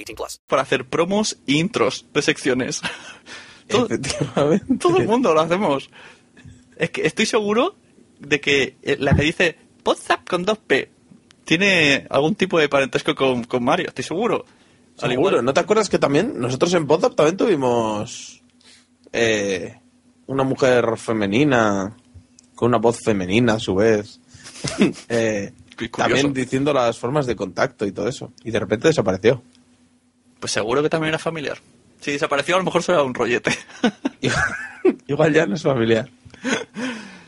18 0.05 0.15
plus. 0.15 0.41
para 0.47 0.61
hacer 0.61 0.85
promos 0.85 1.37
e 1.47 1.53
intros 1.53 2.05
de 2.13 2.21
secciones. 2.21 2.81
todo, 3.67 3.87
todo 4.79 4.97
el 4.97 5.07
mundo 5.07 5.33
lo 5.33 5.41
hacemos. 5.41 5.89
Es 6.75 6.89
que 6.89 7.05
estoy 7.05 7.25
seguro 7.25 7.75
de 8.19 8.39
que 8.39 8.75
eh, 8.83 8.97
la 8.99 9.15
que 9.15 9.23
dice 9.23 9.55
WhatsApp 9.85 10.27
con 10.27 10.45
2P 10.45 10.89
tiene 11.45 12.05
algún 12.09 12.35
tipo 12.35 12.59
de 12.59 12.69
parentesco 12.69 13.15
con, 13.15 13.43
con 13.45 13.63
Mario, 13.63 13.87
estoy 13.89 14.03
seguro. 14.03 14.45
Al 15.01 15.09
Seguro, 15.09 15.29
igual- 15.29 15.45
¿no 15.45 15.53
te 15.53 15.59
acuerdas 15.59 15.89
que 15.89 15.97
también 15.99 16.39
nosotros 16.39 16.73
en 16.73 16.85
Podzap 16.85 17.15
también 17.15 17.37
tuvimos 17.37 18.41
eh, 19.13 19.79
una 20.27 20.43
mujer 20.43 20.97
femenina 20.97 21.95
con 22.55 22.67
una 22.69 22.77
voz 22.77 22.99
femenina 23.03 23.53
a 23.53 23.59
su 23.59 23.75
vez? 23.75 24.19
eh, 25.09 25.53
también 25.97 26.33
diciendo 26.33 26.73
las 26.73 26.99
formas 26.99 27.25
de 27.25 27.35
contacto 27.35 27.85
y 27.87 27.91
todo 27.91 28.07
eso. 28.07 28.31
Y 28.43 28.51
de 28.51 28.59
repente 28.59 28.87
desapareció. 28.89 29.41
Pues 30.41 30.51
seguro 30.51 30.83
que 30.83 30.89
también 30.89 31.09
era 31.09 31.19
familiar. 31.19 31.59
Si 32.01 32.11
desapareció, 32.11 32.55
a 32.55 32.57
lo 32.57 32.65
mejor 32.65 32.83
será 32.83 33.01
un 33.03 33.13
rollete. 33.13 33.51
Igual 35.07 35.33
ya 35.33 35.45
no 35.45 35.55
es 35.55 35.61
familiar. 35.61 36.09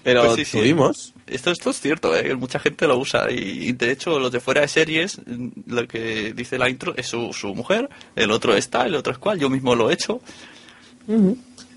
Pero 0.04 0.24
Pues 0.26 0.36
sí, 0.36 0.46
sí. 0.46 0.58
tuvimos. 0.58 1.14
Esto, 1.28 1.52
esto 1.52 1.70
es 1.70 1.80
cierto, 1.80 2.14
¿eh? 2.16 2.36
mucha 2.36 2.60
gente 2.60 2.88
lo 2.88 2.98
usa. 2.98 3.32
Y, 3.32 3.70
y 3.70 3.72
de 3.72 3.92
hecho, 3.92 4.20
los 4.20 4.32
de 4.32 4.40
fuera 4.42 4.60
de 4.62 4.68
series, 4.68 5.22
lo 5.68 5.88
que 5.88 6.34
dice 6.34 6.58
la 6.58 6.70
intro 6.70 6.94
es 6.98 7.08
su, 7.08 7.32
su 7.32 7.56
mujer, 7.56 7.90
el 8.16 8.32
otro 8.32 8.56
es 8.56 8.70
tal, 8.70 8.88
el 8.88 8.96
otro 8.96 9.14
es 9.14 9.20
cual. 9.20 9.40
Yo 9.40 9.50
mismo 9.50 9.76
lo 9.76 9.90
he 9.90 9.94
hecho. 9.94 10.20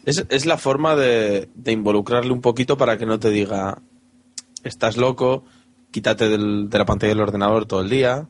Es, 0.05 0.24
es 0.28 0.47
la 0.47 0.57
forma 0.59 0.97
de, 0.97 1.49
de 1.55 1.72
involucrarle 1.72 2.32
un 2.32 2.41
poquito 2.41 2.76
para 2.76 2.97
que 2.99 3.07
no 3.07 3.18
te 3.20 3.30
diga, 3.30 3.78
estás 4.64 4.97
loco, 4.97 5.45
quítate 5.91 6.28
del- 6.28 6.68
de 6.70 6.78
la 6.78 6.84
pantalla 6.87 7.11
del 7.12 7.20
ordenador 7.22 7.66
todo 7.66 7.80
el 7.82 7.91
día, 7.91 8.26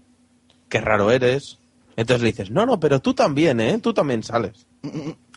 qué 0.69 0.81
raro 0.81 1.11
eres. 1.11 1.59
Entonces 1.97 2.23
le 2.23 2.29
dices, 2.29 2.51
no, 2.51 2.67
no, 2.67 2.79
pero 2.79 3.01
tú 3.01 3.15
también, 3.15 3.59
¿eh? 3.61 3.79
Tú 3.83 3.95
también 3.95 4.23
sales. 4.23 4.67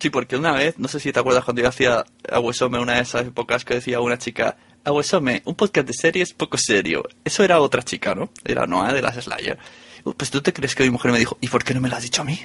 Sí, 0.01 0.09
porque 0.09 0.35
una 0.35 0.51
vez, 0.51 0.77
no 0.77 0.87
sé 0.89 0.99
si 0.99 1.11
te 1.13 1.19
acuerdas 1.19 1.43
cuando 1.45 1.61
yo 1.61 1.69
hacía 1.69 2.03
Aguesome, 2.29 2.79
una 2.79 2.95
de 2.95 3.01
esas 3.01 3.25
épocas 3.27 3.63
que 3.63 3.75
decía 3.75 4.01
una 4.01 4.17
chica, 4.17 4.57
Aguesome, 4.83 5.41
un 5.45 5.55
podcast 5.55 5.87
de 5.87 5.93
series 5.93 6.33
poco 6.33 6.57
serio. 6.57 7.03
Eso 7.23 7.43
era 7.43 7.61
otra 7.61 7.81
chica, 7.83 8.13
¿no? 8.13 8.29
Era 8.43 8.67
Noah 8.67 8.91
de 8.93 9.01
las 9.01 9.15
Slayer. 9.23 9.57
Uh, 10.03 10.13
Pues 10.13 10.29
tú 10.31 10.41
te 10.41 10.51
crees 10.53 10.75
que 10.75 10.83
mi 10.83 10.89
mujer 10.89 11.11
me 11.11 11.19
dijo, 11.19 11.37
¿y 11.41 11.47
por 11.47 11.63
qué 11.63 11.73
no 11.73 11.81
me 11.81 11.89
lo 11.89 11.95
has 11.95 12.03
dicho 12.03 12.21
a 12.21 12.25
mí? 12.25 12.39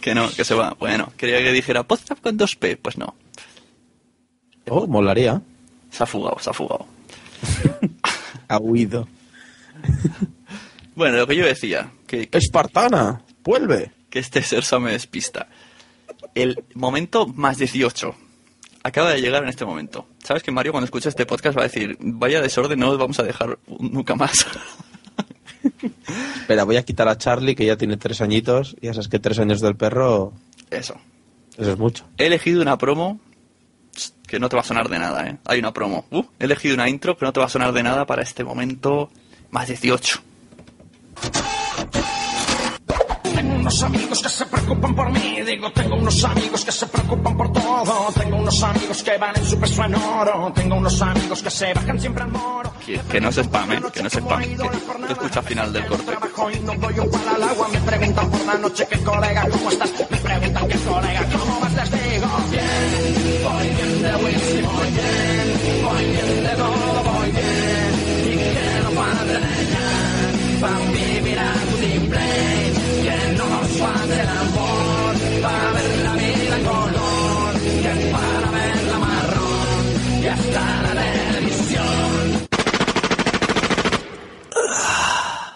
que 0.00 0.14
no, 0.14 0.30
que 0.30 0.44
se 0.44 0.54
va. 0.54 0.76
Bueno, 0.78 1.12
quería 1.16 1.38
que 1.38 1.52
dijera 1.52 1.82
podcast 1.84 2.20
con 2.22 2.38
2P. 2.38 2.78
Pues 2.80 2.98
no. 2.98 3.14
Oh, 4.68 4.86
molaría. 4.86 5.40
Se 5.90 6.02
ha 6.02 6.06
fugado, 6.06 6.38
se 6.40 6.50
ha 6.50 6.52
fugado. 6.52 6.86
Ha 8.48 8.58
huido. 8.58 9.08
Bueno, 10.94 11.16
lo 11.18 11.26
que 11.26 11.36
yo 11.36 11.44
decía, 11.44 11.90
que, 12.06 12.28
que, 12.28 12.38
Espartana, 12.38 13.22
vuelve. 13.44 13.90
que 14.08 14.18
este 14.18 14.42
Sersa 14.42 14.78
me 14.78 14.92
despista. 14.92 15.48
El 16.34 16.64
momento 16.74 17.26
más 17.26 17.58
18 17.58 18.14
acaba 18.82 19.10
de 19.10 19.20
llegar 19.20 19.42
en 19.42 19.48
este 19.48 19.64
momento. 19.64 20.06
¿Sabes 20.22 20.42
que 20.42 20.50
Mario 20.52 20.72
cuando 20.72 20.84
escuche 20.86 21.08
este 21.08 21.26
podcast 21.26 21.56
va 21.58 21.62
a 21.62 21.68
decir, 21.68 21.96
vaya 22.00 22.40
desorden, 22.40 22.78
no 22.78 22.90
os 22.90 22.98
vamos 22.98 23.18
a 23.18 23.24
dejar 23.24 23.58
nunca 23.80 24.14
más? 24.14 24.46
Espera, 26.40 26.64
voy 26.64 26.76
a 26.76 26.84
quitar 26.84 27.08
a 27.08 27.18
Charlie, 27.18 27.54
que 27.56 27.66
ya 27.66 27.76
tiene 27.76 27.96
tres 27.96 28.20
añitos. 28.20 28.76
Y 28.80 28.86
ya 28.86 28.94
sabes 28.94 29.08
que 29.08 29.18
tres 29.18 29.38
años 29.38 29.60
del 29.60 29.76
perro, 29.76 30.32
Eso. 30.70 30.96
eso 31.58 31.72
es 31.72 31.78
mucho. 31.78 32.04
He 32.18 32.26
elegido 32.26 32.62
una 32.62 32.78
promo 32.78 33.20
que 34.26 34.38
no 34.38 34.48
te 34.48 34.56
va 34.56 34.62
a 34.62 34.64
sonar 34.64 34.88
de 34.88 34.98
nada, 34.98 35.28
¿eh? 35.28 35.38
Hay 35.44 35.58
una 35.58 35.72
promo. 35.72 36.06
Uh, 36.10 36.24
he 36.38 36.44
elegido 36.44 36.74
una 36.74 36.88
intro 36.88 37.16
que 37.16 37.24
no 37.24 37.32
te 37.32 37.40
va 37.40 37.46
a 37.46 37.50
sonar 37.50 37.72
de 37.72 37.82
nada 37.82 38.06
para 38.06 38.22
este 38.22 38.44
momento 38.44 39.10
más 39.50 39.68
18. 39.68 40.22
Tengo 43.46 43.60
unos 43.60 43.82
amigos 43.84 44.22
que 44.22 44.28
se 44.28 44.46
preocupan 44.46 44.94
por 44.96 45.12
mí, 45.12 45.40
digo, 45.46 45.70
tengo 45.70 45.94
unos 45.94 46.24
amigos 46.24 46.64
que 46.64 46.72
se 46.72 46.86
preocupan 46.86 47.36
por 47.36 47.52
todo, 47.52 48.12
tengo 48.18 48.36
unos 48.38 48.60
amigos 48.60 49.02
que 49.04 49.18
van 49.18 49.36
en 49.36 49.44
su 49.46 49.56
peso 49.60 49.84
en 49.84 49.94
oro, 49.94 50.52
tengo 50.52 50.74
unos 50.74 51.00
amigos 51.00 51.42
que 51.44 51.50
se 51.50 51.72
bajan 51.72 52.00
siempre 52.00 52.24
al 52.24 52.32
moro. 52.32 52.72
Que, 52.84 52.98
que 52.98 53.20
no 53.20 53.28
es 53.28 53.38
spam, 53.38 53.72
¿eh? 53.72 53.82
Que 53.92 54.00
no 54.02 54.08
es 54.08 54.14
spam. 54.14 54.42
Que 54.42 54.56
te 55.06 55.12
escucha 55.12 55.38
al 55.38 55.46
final 55.46 55.72
del 55.72 55.86
corte. 55.86 56.12
Y 56.56 56.60
no 56.60 56.74
doy 56.74 56.98
un 56.98 57.08
palo 57.08 57.30
al 57.36 57.42
agua, 57.44 57.68
me 57.68 57.80
preguntan 57.80 58.30
por 58.30 58.46
la 58.46 58.54
noche 58.54 58.86
que 58.88 58.98
colega, 58.98 59.48
¿cómo 59.48 59.70
estás? 59.70 59.92
Me 60.10 60.16
preguntan 60.16 60.68
que 60.68 60.78
colega, 60.78 61.24
¿cómo 61.38 61.60
vas? 61.60 61.72
Les 61.72 61.90
digo, 61.92 62.26
bien, 62.50 63.42
voy 63.44 63.68
bien 63.68 64.02
de 64.02 64.16
whisky, 64.24 64.60
voy 64.62 64.90
bien, 64.90 65.84
voy 65.84 66.04
bien 66.04 66.42
de 66.42 66.56
todo, 66.56 67.02
voy 67.04 67.30
bien, 67.30 67.94
y 68.26 68.94
falte 68.96 69.32
de 69.32 69.66
ya, 69.70 70.60
para 70.60 70.78
vivir 70.90 71.38
a 71.38 71.65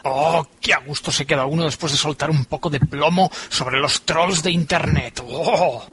Oh, 0.05 0.47
qué 0.61 0.73
a 0.73 0.79
gusto 0.79 1.11
se 1.13 1.27
queda 1.27 1.47
uno 1.47 1.65
después 1.65 1.93
de 1.93 1.99
soltar 1.99 2.31
un 2.31 2.45
poco 2.45 2.71
de 2.71 2.81
plomo 2.81 3.31
sobre 3.49 3.79
los 3.79 4.03
trolls 4.03 4.43
de 4.43 4.51
internet. 4.51 5.23
Oh. 5.27 5.85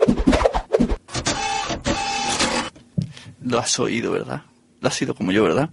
Lo 3.41 3.59
has 3.59 3.79
oído, 3.79 4.11
¿verdad? 4.11 4.43
Lo 4.81 4.87
has 4.87 4.95
sido 4.95 5.15
como 5.15 5.31
yo, 5.31 5.43
¿verdad? 5.43 5.69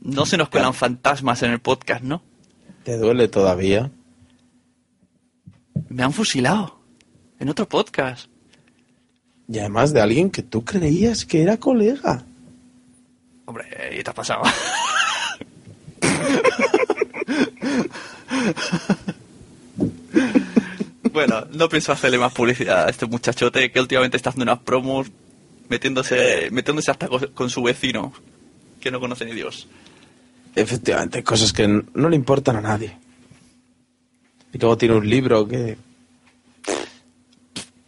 No 0.00 0.24
se 0.24 0.36
nos 0.36 0.48
cuelan 0.48 0.74
fantasmas 0.74 1.42
en 1.42 1.50
el 1.50 1.60
podcast, 1.60 2.02
¿no? 2.02 2.22
¿Te 2.84 2.96
duele 2.96 3.28
todavía? 3.28 3.90
Me 5.88 6.02
han 6.02 6.12
fusilado. 6.12 6.78
En 7.38 7.48
otro 7.48 7.68
podcast. 7.68 8.30
Y 9.48 9.58
además 9.58 9.92
de 9.92 10.00
alguien 10.00 10.30
que 10.30 10.42
tú 10.42 10.64
creías 10.64 11.24
que 11.24 11.42
era 11.42 11.56
colega. 11.56 12.24
Hombre, 13.44 13.66
¿qué 13.90 14.02
te 14.02 14.10
ha 14.10 14.14
pasado? 14.14 14.42
Bueno, 21.12 21.46
no 21.52 21.68
pienso 21.68 21.92
hacerle 21.92 22.18
más 22.18 22.32
publicidad 22.32 22.86
a 22.86 22.90
este 22.90 23.06
muchachote 23.06 23.70
que 23.70 23.80
últimamente 23.80 24.16
está 24.16 24.30
haciendo 24.30 24.52
unas 24.52 24.62
promos 24.62 25.10
metiéndose, 25.68 26.48
metiéndose 26.50 26.90
hasta 26.90 27.08
con, 27.08 27.50
su 27.50 27.62
vecino, 27.62 28.12
que 28.80 28.90
no 28.90 29.00
conoce 29.00 29.24
ni 29.24 29.32
Dios. 29.32 29.68
Efectivamente, 30.54 31.22
cosas 31.22 31.52
que 31.52 31.66
no 31.66 32.08
le 32.08 32.16
importan 32.16 32.56
a 32.56 32.60
nadie. 32.60 32.96
Y 34.52 34.58
luego 34.58 34.76
tiene 34.76 34.94
un 34.94 35.08
libro 35.08 35.46
que... 35.46 35.76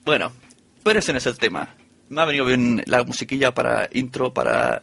Bueno, 0.04 0.32
pero 0.82 0.98
ese 0.98 1.12
no 1.12 1.18
es 1.18 1.26
el 1.26 1.38
tema. 1.38 1.74
Me 2.08 2.22
ha 2.22 2.24
venido 2.24 2.46
bien 2.46 2.82
la 2.86 3.04
musiquilla 3.04 3.52
para 3.54 3.88
intro, 3.92 4.32
para, 4.32 4.82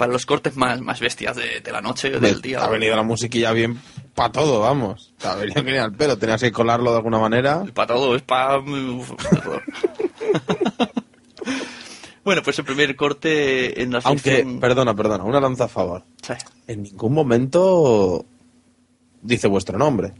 para 0.00 0.12
los 0.12 0.24
cortes 0.24 0.56
más, 0.56 0.80
más 0.80 0.98
bestias 0.98 1.36
de, 1.36 1.60
de 1.60 1.72
la 1.72 1.82
noche 1.82 2.16
o 2.16 2.20
del 2.20 2.40
día. 2.40 2.64
Ha 2.64 2.70
venido 2.70 2.96
la 2.96 3.02
musiquilla 3.02 3.52
bien 3.52 3.78
para 4.14 4.32
todo, 4.32 4.60
vamos. 4.60 5.12
Te 5.18 5.28
ha 5.28 5.34
venido 5.34 5.62
genial 5.62 5.84
al 5.84 5.92
pelo. 5.94 6.16
Tenías 6.16 6.40
que 6.40 6.50
colarlo 6.50 6.90
de 6.92 6.96
alguna 6.96 7.18
manera. 7.18 7.62
Para 7.74 7.88
todo, 7.94 8.16
es 8.16 8.22
para... 8.22 8.58
bueno, 12.24 12.42
pues 12.42 12.58
el 12.58 12.64
primer 12.64 12.94
corte 12.96 13.82
en 13.82 13.92
la 13.92 14.00
Aunque, 14.04 14.36
sección- 14.42 14.58
perdona, 14.60 14.94
perdona, 14.94 15.24
una 15.24 15.38
lanza 15.40 15.64
a 15.64 15.68
favor. 15.68 16.04
Sí. 16.22 16.32
En 16.66 16.82
ningún 16.84 17.12
momento 17.14 18.24
dice 19.22 19.48
vuestro 19.48 19.76
nombre. 19.78 20.12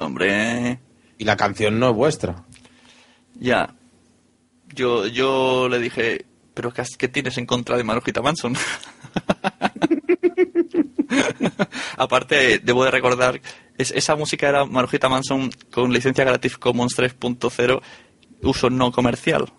Hombre, 0.00 0.80
Y 1.18 1.24
la 1.24 1.36
canción 1.36 1.78
no 1.78 1.90
es 1.90 1.96
vuestra. 1.96 2.44
ya. 3.38 3.74
Yo, 4.74 5.06
yo 5.06 5.68
le 5.68 5.78
dije, 5.78 6.24
pero 6.54 6.72
¿qué, 6.72 7.08
tienes 7.08 7.36
en 7.36 7.46
contra 7.46 7.76
de 7.76 7.84
Marujita 7.84 8.22
Manson? 8.22 8.54
Aparte, 11.96 12.60
debo 12.60 12.84
de 12.84 12.90
recordar, 12.90 13.40
es, 13.76 13.90
esa 13.90 14.16
música 14.16 14.48
era 14.48 14.64
Marujita 14.64 15.08
Manson 15.08 15.50
con 15.72 15.92
licencia 15.92 16.24
Creative 16.24 16.54
Commons 16.58 16.96
3.0, 16.96 17.82
uso 18.42 18.70
no 18.70 18.92
comercial. 18.92 19.52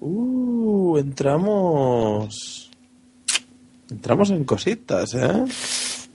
Uh, 0.00 0.98
entramos... 0.98 2.70
Entramos 3.88 4.30
en 4.30 4.44
cositas, 4.44 5.14
¿eh? 5.14 5.44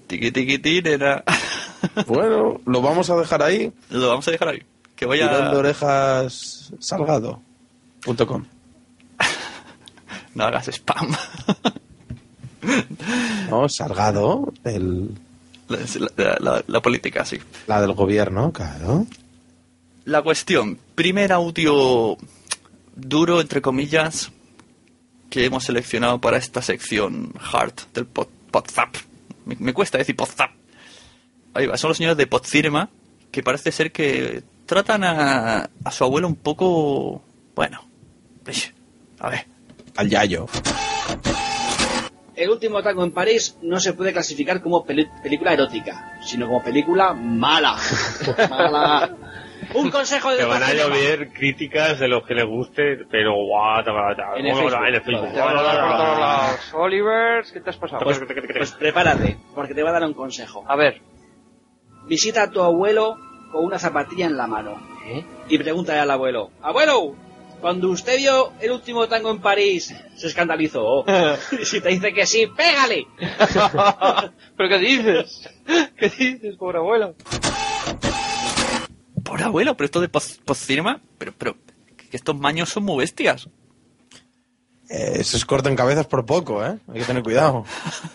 Tiqui 0.07 0.31
tiqui. 0.31 0.83
Bueno, 2.05 2.61
lo 2.65 2.81
vamos 2.81 3.09
a 3.09 3.15
dejar 3.15 3.41
ahí. 3.41 3.73
Lo 3.89 4.09
vamos 4.09 4.27
a 4.27 4.31
dejar 4.31 4.49
ahí. 4.49 4.61
Que 4.95 5.05
vaya... 5.07 5.29
Tirón 5.29 5.51
de 5.51 5.57
orejas 5.57 6.71
salgado.com. 6.79 8.45
No 10.35 10.45
hagas 10.45 10.67
spam. 10.69 11.11
No, 13.49 13.67
salgado, 13.67 14.53
el, 14.63 15.09
La, 16.15 16.37
la- 16.39 16.63
la 16.67 16.81
política, 16.81 17.25
sí. 17.25 17.39
la 17.67 17.81
del 17.81 17.93
gobierno, 17.93 18.51
claro. 18.53 19.07
La 20.05 20.21
cuestión, 20.21 20.77
primer 20.95 21.31
audio 21.33 22.17
duro, 22.95 23.41
entre 23.41 23.61
comillas, 23.61 24.31
que 25.29 25.45
hemos 25.45 25.63
seleccionado 25.65 26.19
para 26.21 26.37
esta 26.37 26.61
sección 26.61 27.33
Heart 27.51 27.93
del 27.93 28.05
pod, 28.05 28.27
Podzap. 28.51 28.95
Me, 29.45 29.55
me 29.59 29.73
cuesta 29.73 29.97
decir 29.97 30.15
Podzap. 30.15 30.51
Ahí 31.53 31.65
va, 31.65 31.77
son 31.77 31.89
los 31.89 31.97
señores 31.97 32.17
de 32.17 32.27
Podcinema 32.27 32.89
que 33.31 33.43
parece 33.43 33.71
ser 33.71 33.91
que 33.91 34.43
tratan 34.65 35.03
a, 35.03 35.69
a 35.83 35.91
su 35.91 36.03
abuelo 36.03 36.27
un 36.27 36.35
poco... 36.35 37.21
Bueno, 37.55 37.83
a 39.19 39.29
ver. 39.29 39.45
Al 39.95 40.09
yayo. 40.09 40.47
El 42.35 42.49
último 42.49 42.81
tango 42.81 43.03
en 43.03 43.11
París 43.11 43.57
no 43.61 43.79
se 43.79 43.93
puede 43.93 44.13
clasificar 44.13 44.61
como 44.61 44.83
película 44.83 45.53
erótica, 45.53 46.17
sino 46.23 46.47
como 46.47 46.63
película 46.63 47.13
mala. 47.13 47.75
mala. 48.49 49.15
Un 49.73 49.89
consejo 49.89 50.31
de 50.31 50.39
Que 50.39 50.45
van 50.45 50.63
a 50.63 50.73
llover 50.73 51.31
críticas 51.31 51.99
de 51.99 52.07
los 52.07 52.25
que 52.25 52.33
les 52.33 52.45
guste, 52.45 53.05
pero 53.09 53.33
guau, 53.33 53.83
En 54.37 54.45
el 54.45 55.01
Facebook. 55.01 55.31
Te 55.31 55.37
lados. 55.37 56.73
Olivers, 56.73 57.51
¿qué 57.51 57.61
te 57.61 57.69
has 57.69 57.77
pasado? 57.77 58.03
Pues, 58.03 58.19
pues 58.19 58.71
prepárate, 58.73 59.37
porque 59.53 59.73
te 59.73 59.83
va 59.83 59.89
a 59.89 59.93
dar 59.93 60.03
un 60.03 60.13
consejo. 60.13 60.65
A 60.67 60.75
ver. 60.75 61.01
Visita 62.07 62.43
a 62.43 62.49
tu 62.49 62.61
abuelo 62.61 63.17
con 63.51 63.65
una 63.65 63.77
zapatilla 63.77 64.25
en 64.25 64.35
la 64.35 64.47
mano. 64.47 64.81
Y 65.47 65.57
pregúntale 65.57 65.99
al 65.99 66.11
abuelo, 66.11 66.51
abuelo, 66.61 67.15
cuando 67.61 67.89
usted 67.89 68.17
vio 68.17 68.51
el 68.59 68.71
último 68.71 69.07
tango 69.07 69.31
en 69.31 69.39
París, 69.39 69.93
se 70.15 70.27
escandalizó. 70.27 71.05
si 71.63 71.79
te 71.81 71.89
dice 71.89 72.13
que 72.13 72.25
sí, 72.25 72.47
pégale. 72.47 73.07
¿Pero 74.57 74.69
qué 74.69 74.77
dices? 74.79 75.49
¿Qué 75.97 76.09
dices, 76.09 76.55
pobre 76.57 76.79
abuelo? 76.79 77.15
Por 79.23 79.41
abuelo, 79.41 79.75
pero 79.77 79.85
esto 79.85 80.01
de 80.01 80.09
Podcinema, 80.09 80.99
pero, 81.17 81.33
pero, 81.37 81.55
que 82.09 82.17
estos 82.17 82.37
maños 82.37 82.69
son 82.69 82.83
muy 82.83 82.97
bestias. 82.97 83.47
Eh, 84.89 85.23
se 85.23 85.45
cortan 85.45 85.75
cabezas 85.75 86.05
por 86.07 86.25
poco, 86.25 86.65
¿eh? 86.65 86.77
Hay 86.89 86.99
que 86.99 87.05
tener 87.05 87.23
cuidado. 87.23 87.63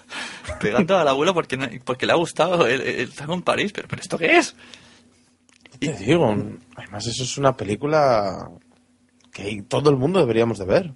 Pegando 0.60 0.98
al 0.98 1.08
abuelo 1.08 1.32
porque, 1.32 1.56
no- 1.56 1.68
porque 1.84 2.04
le 2.06 2.12
ha 2.12 2.16
gustado 2.16 2.66
el, 2.66 2.82
el 2.82 3.12
tango 3.14 3.32
en 3.34 3.42
París, 3.42 3.72
pero, 3.72 3.88
pero 3.88 4.02
¿esto 4.02 4.18
qué 4.18 4.36
es? 4.36 4.54
Te 5.78 5.92
digo, 5.94 6.34
además 6.74 7.06
eso 7.06 7.22
es 7.22 7.38
una 7.38 7.56
película 7.56 8.50
que 9.36 9.62
todo 9.68 9.90
el 9.90 9.96
mundo 9.96 10.18
deberíamos 10.20 10.58
de 10.58 10.64
ver. 10.64 10.92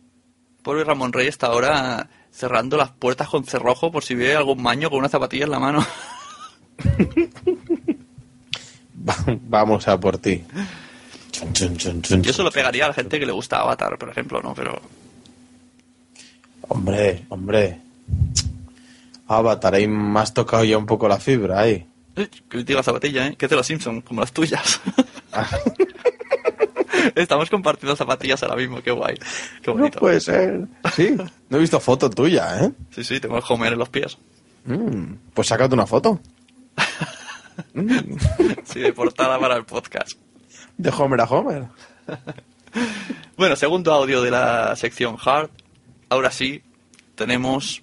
Pobre 0.62 0.82
Ramón 0.84 1.12
Rey 1.12 1.26
está 1.26 1.49
ahora 1.49 2.09
cerrando 2.30 2.76
las 2.78 2.91
puertas 2.91 3.28
con 3.28 3.45
cerrojo 3.45 3.93
por 3.93 4.03
si 4.03 4.14
ve 4.14 4.34
algún 4.34 4.62
maño 4.62 4.88
con 4.88 4.99
una 5.01 5.09
zapatilla 5.11 5.45
en 5.45 5.51
la 5.51 5.59
mano. 5.59 5.84
Va- 9.09 9.16
Vamos 9.49 9.86
a 9.88 9.99
por 10.01 10.16
ti. 10.18 10.43
Yo 12.22 12.32
solo 12.32 12.51
pegaría 12.51 12.84
a 12.84 12.88
la 12.88 12.95
gente 12.95 13.18
que 13.18 13.26
le 13.26 13.32
gusta 13.32 13.61
Avatar, 13.61 13.97
por 13.99 14.09
ejemplo, 14.11 14.41
¿no? 14.43 14.55
Pero 14.55 14.80
Hombre, 16.68 17.24
hombre. 17.28 17.80
Avatar, 19.26 19.74
ahí 19.74 19.86
me 19.88 20.20
has 20.20 20.32
tocado 20.34 20.64
ya 20.64 20.76
un 20.78 20.86
poco 20.86 21.09
la 21.09 21.18
fibra 21.18 21.61
ahí. 21.61 21.86
eh, 22.16 22.28
que 22.49 22.64
diga 22.64 22.82
zapatilla, 22.82 23.26
¿eh? 23.28 23.36
Que 23.36 23.49
de 23.49 23.57
los 23.57 23.66
Simpsons, 23.66 24.03
como 24.05 24.20
las 24.20 24.32
tuyas. 24.32 24.80
Estamos 27.14 27.51
compartiendo 27.51 27.96
zapatillas 27.96 28.42
ahora 28.42 28.57
mismo, 28.57 28.82
qué 28.82 28.90
guay. 28.90 29.14
Qué 29.62 29.70
No 29.70 29.74
bonito. 29.74 29.98
puede 30.01 30.20
ser. 30.20 30.66
Sí, 30.94 31.16
no 31.48 31.57
he 31.57 31.61
visto 31.61 31.78
foto 31.80 32.09
tuya, 32.11 32.64
¿eh? 32.64 32.72
Sí, 32.90 33.05
sí, 33.05 33.20
tengo 33.20 33.36
el 33.36 33.42
Homer 33.48 33.72
en 33.72 33.78
los 33.78 33.88
pies. 33.88 34.18
Mm, 34.64 35.14
pues 35.34 35.48
sácate 35.48 35.74
una 35.74 35.86
foto. 35.86 36.20
Sí, 38.64 38.80
de 38.80 38.92
portada 38.92 39.38
para 39.38 39.57
el 39.57 39.64
podcast. 39.64 40.12
De 40.78 40.90
Homer 40.90 41.20
a 41.20 41.24
Homer. 41.24 41.64
Bueno, 43.36 43.55
segundo 43.57 43.92
audio 43.92 44.22
de 44.22 44.30
la 44.30 44.74
sección 44.76 45.16
Hard. 45.22 45.51
Ahora 46.09 46.30
sí, 46.30 46.62
tenemos 47.16 47.82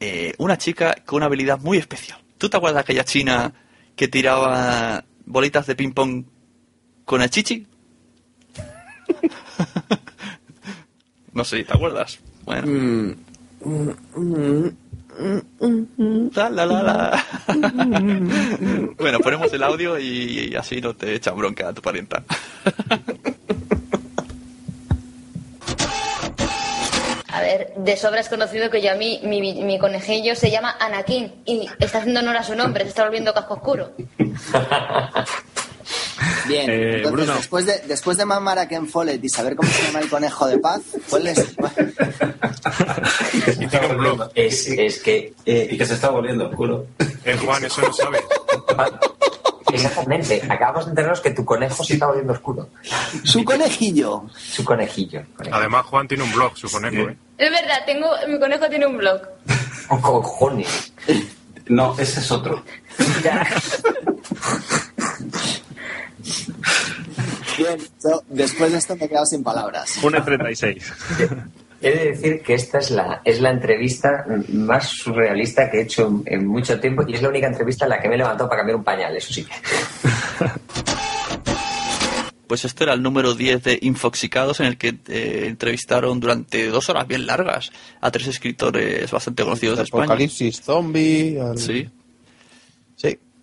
eh, 0.00 0.34
una 0.38 0.56
chica 0.56 0.96
con 1.04 1.16
una 1.18 1.26
habilidad 1.26 1.58
muy 1.60 1.78
especial. 1.78 2.20
¿Tú 2.38 2.48
te 2.48 2.56
acuerdas 2.56 2.76
de 2.76 2.80
aquella 2.82 3.04
china 3.04 3.52
que 3.96 4.06
tiraba 4.08 5.04
bolitas 5.26 5.66
de 5.66 5.74
ping-pong 5.74 6.24
con 7.08 7.22
el 7.22 7.30
chichi? 7.30 7.66
no 11.32 11.42
sé, 11.42 11.64
¿te 11.64 11.72
acuerdas? 11.72 12.18
Bueno. 12.44 13.14
Bueno, 18.98 19.20
ponemos 19.20 19.50
el 19.54 19.62
audio 19.62 19.98
y, 19.98 20.54
así 20.54 20.80
no 20.82 20.94
te 20.94 21.14
echan 21.14 21.34
bronca 21.36 21.68
a 21.68 21.72
tu 21.72 21.80
parienta. 21.80 22.22
A 27.30 27.40
ver, 27.40 27.72
de 27.76 27.96
sobra 27.96 28.20
es 28.20 28.28
conocido 28.28 28.68
que 28.68 28.82
yo 28.82 28.90
a 28.92 28.96
mí, 28.96 29.20
mi, 29.22 29.40
mi- 29.40 29.62
mi 29.64 29.78
conejillo 29.78 30.34
se 30.34 30.50
llama 30.50 30.76
Anakin 30.80 31.32
y 31.46 31.68
está 31.78 31.98
haciendo 31.98 32.20
honor 32.20 32.36
a 32.36 32.42
su 32.42 32.54
nombre, 32.54 32.84
se 32.84 32.90
está 32.90 33.04
volviendo 33.04 33.32
casco 33.32 33.54
oscuro. 33.54 33.92
Bien, 36.48 36.70
Eh, 36.70 36.96
entonces 36.96 37.12
Bruno. 37.12 37.34
después 37.34 37.66
de 37.66 37.78
después 37.86 38.16
de 38.16 38.24
mamar 38.24 38.58
a 38.58 38.66
Ken 38.68 38.86
Follett 38.88 39.22
y 39.22 39.28
saber 39.28 39.54
cómo 39.56 39.68
se 39.70 39.82
llama 39.84 40.00
el 40.00 40.08
conejo 40.08 40.46
de 40.46 40.58
paz, 40.58 40.80
¿cuál 41.08 41.26
es? 41.28 41.38
Es, 44.34 44.66
es 44.68 44.98
que... 45.02 45.32
y 45.44 45.76
que 45.78 45.86
se 45.86 45.94
está 45.94 46.10
volviendo 46.10 46.48
oscuro. 46.48 46.86
Eh, 47.24 47.36
Juan, 47.44 47.64
eso 47.64 47.80
lo 47.82 47.92
sabes. 47.92 48.22
Exactamente. 49.72 50.42
Acabamos 50.48 50.86
de 50.86 50.90
enterarnos 50.90 51.20
que 51.20 51.30
tu 51.30 51.44
conejo 51.44 51.84
se 51.84 51.94
está 51.94 52.06
volviendo 52.06 52.32
oscuro. 52.32 52.68
Su 53.24 53.44
conejillo. 53.44 54.24
Su 54.36 54.64
conejillo. 54.64 55.22
Además, 55.50 55.86
Juan 55.86 56.08
tiene 56.08 56.24
un 56.24 56.32
blog, 56.32 56.56
su 56.56 56.70
conejo, 56.70 57.10
¿eh? 57.10 57.16
Es 57.36 57.50
verdad, 57.50 57.78
tengo, 57.86 58.08
mi 58.28 58.38
conejo 58.38 58.68
tiene 58.68 58.86
un 58.86 58.96
blog. 58.96 59.20
Oh, 59.90 60.00
cojones. 60.00 60.92
No, 61.66 61.94
ese 61.98 62.20
es 62.20 62.30
otro. 62.30 62.64
Bien, 67.56 67.78
yo, 68.02 68.22
después 68.28 68.70
de 68.72 68.78
esto 68.78 68.96
me 68.96 69.04
he 69.06 69.08
quedado 69.08 69.26
sin 69.26 69.42
palabras. 69.42 69.98
1.36. 70.02 70.82
He 71.80 71.90
de 71.90 72.04
decir 72.10 72.42
que 72.42 72.54
esta 72.54 72.78
es 72.78 72.90
la, 72.90 73.20
es 73.24 73.40
la 73.40 73.50
entrevista 73.50 74.24
más 74.48 74.88
surrealista 74.88 75.70
que 75.70 75.78
he 75.78 75.82
hecho 75.82 76.08
en, 76.26 76.40
en 76.40 76.46
mucho 76.46 76.78
tiempo 76.80 77.04
y 77.06 77.14
es 77.14 77.22
la 77.22 77.28
única 77.28 77.46
entrevista 77.46 77.84
en 77.84 77.90
la 77.90 78.00
que 78.00 78.08
me 78.08 78.14
he 78.16 78.18
levantado 78.18 78.48
para 78.48 78.60
cambiar 78.62 78.76
un 78.76 78.84
pañal, 78.84 79.16
eso 79.16 79.32
sí. 79.32 79.46
Pues 82.46 82.64
esto 82.64 82.82
era 82.84 82.94
el 82.94 83.02
número 83.02 83.34
10 83.34 83.62
de 83.62 83.78
Infoxicados 83.82 84.60
en 84.60 84.66
el 84.66 84.78
que 84.78 84.96
eh, 85.08 85.44
entrevistaron 85.48 86.18
durante 86.18 86.66
dos 86.68 86.88
horas 86.88 87.06
bien 87.06 87.26
largas 87.26 87.70
a 88.00 88.10
tres 88.10 88.26
escritores 88.26 89.10
bastante 89.10 89.42
conocidos 89.44 89.76
de 89.76 89.84
España. 89.84 90.04
Apocalipsis 90.04 90.62
zombie. 90.62 91.38
al- 91.38 91.58
Sí. 91.58 91.90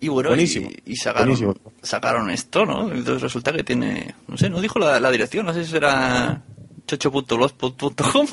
Y 0.00 0.08
bueno, 0.08 0.28
Buenísimo. 0.30 0.68
y, 0.84 0.92
y 0.92 0.96
sacaron, 0.96 1.28
Buenísimo. 1.28 1.54
sacaron 1.82 2.30
esto, 2.30 2.66
¿no? 2.66 2.92
Entonces 2.92 3.22
resulta 3.22 3.52
que 3.52 3.64
tiene, 3.64 4.14
no 4.28 4.36
sé, 4.36 4.50
no 4.50 4.60
dijo 4.60 4.78
la, 4.78 5.00
la 5.00 5.10
dirección, 5.10 5.46
no 5.46 5.54
sé 5.54 5.64
si 5.64 5.70
será 5.70 6.42
chocho.blogspot.com 6.86 8.26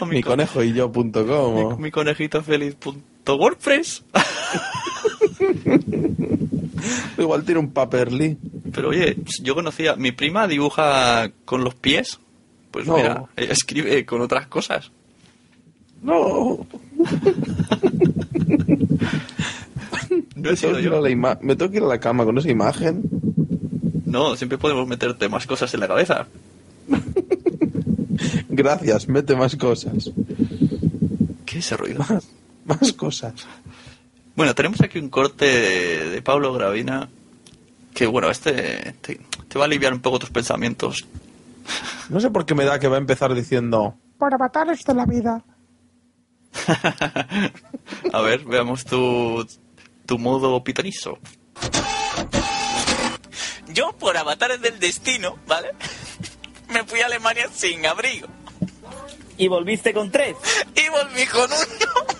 o 0.00 0.06
Mi 0.06 0.22
conejo 0.22 0.62
y 0.62 0.72
yo 0.72 0.90
punto 0.92 1.26
com, 1.26 1.56
o- 1.56 1.76
mi 1.78 1.90
conejito 1.90 2.42
feliz.wordpress. 2.42 4.04
Igual 7.18 7.44
tiene 7.44 7.60
un 7.60 7.70
paperly. 7.72 8.36
Pero 8.72 8.90
oye, 8.90 9.16
yo 9.42 9.54
conocía, 9.54 9.96
mi 9.96 10.12
prima 10.12 10.46
dibuja 10.48 11.30
con 11.44 11.64
los 11.64 11.74
pies, 11.74 12.18
pues 12.70 12.86
No. 12.86 12.96
mira, 12.96 13.24
ella 13.36 13.52
escribe 13.52 14.04
con 14.04 14.20
otras 14.20 14.46
cosas. 14.46 14.90
No. 16.02 16.66
No 20.44 20.48
he 20.50 20.52
me, 20.52 20.56
sido 20.56 20.70
tengo 20.72 20.80
que 20.80 20.86
ir 20.86 20.90
yo. 20.92 20.98
a 20.98 21.00
la 21.02 21.10
ima- 21.10 21.38
me 21.40 21.56
tengo 21.56 21.70
que 21.70 21.76
ir 21.78 21.82
a 21.82 21.86
la 21.86 21.98
cama 22.00 22.24
con 22.24 22.38
esa 22.38 22.50
imagen. 22.50 23.02
No, 24.06 24.36
siempre 24.36 24.58
podemos 24.58 24.86
meterte 24.86 25.28
más 25.28 25.46
cosas 25.46 25.72
en 25.74 25.80
la 25.80 25.88
cabeza. 25.88 26.26
Gracias, 28.48 29.08
mete 29.08 29.34
más 29.34 29.56
cosas. 29.56 30.10
¿Qué 31.44 31.58
es 31.58 31.66
ese 31.66 31.76
ruido? 31.76 31.98
Más, 32.08 32.28
más 32.64 32.92
cosas. 32.92 33.34
Bueno, 34.36 34.54
tenemos 34.54 34.80
aquí 34.80 34.98
un 34.98 35.08
corte 35.08 35.44
de, 35.46 36.10
de 36.10 36.22
Pablo 36.22 36.52
Gravina 36.52 37.08
que, 37.94 38.06
bueno, 38.06 38.30
este 38.30 38.94
te, 39.00 39.20
te 39.48 39.58
va 39.58 39.64
a 39.64 39.66
aliviar 39.66 39.92
un 39.92 40.00
poco 40.00 40.18
tus 40.18 40.30
pensamientos. 40.30 41.06
No 42.10 42.20
sé 42.20 42.28
por 42.30 42.44
qué 42.44 42.54
me 42.54 42.64
da 42.66 42.78
que 42.78 42.86
va 42.88 42.96
a 42.96 43.00
empezar 43.00 43.32
diciendo. 43.34 43.94
Por 44.18 44.34
avatares 44.34 44.84
de 44.84 44.92
la 44.94 45.06
vida. 45.06 45.42
A 48.12 48.20
ver, 48.20 48.44
veamos 48.44 48.84
tu, 48.84 49.46
tu 50.06 50.18
modo 50.18 50.62
pitonizo. 50.62 51.18
Yo, 53.68 53.92
por 53.92 54.16
avatares 54.16 54.60
del 54.60 54.78
destino, 54.78 55.38
¿vale? 55.46 55.70
Me 56.68 56.84
fui 56.84 57.00
a 57.00 57.06
Alemania 57.06 57.48
sin 57.52 57.84
abrigo. 57.86 58.28
¿Y 59.36 59.48
volviste 59.48 59.92
con 59.92 60.10
tres? 60.10 60.36
Y 60.76 60.88
volví 60.88 61.26
con 61.26 61.50
uno. 61.50 61.56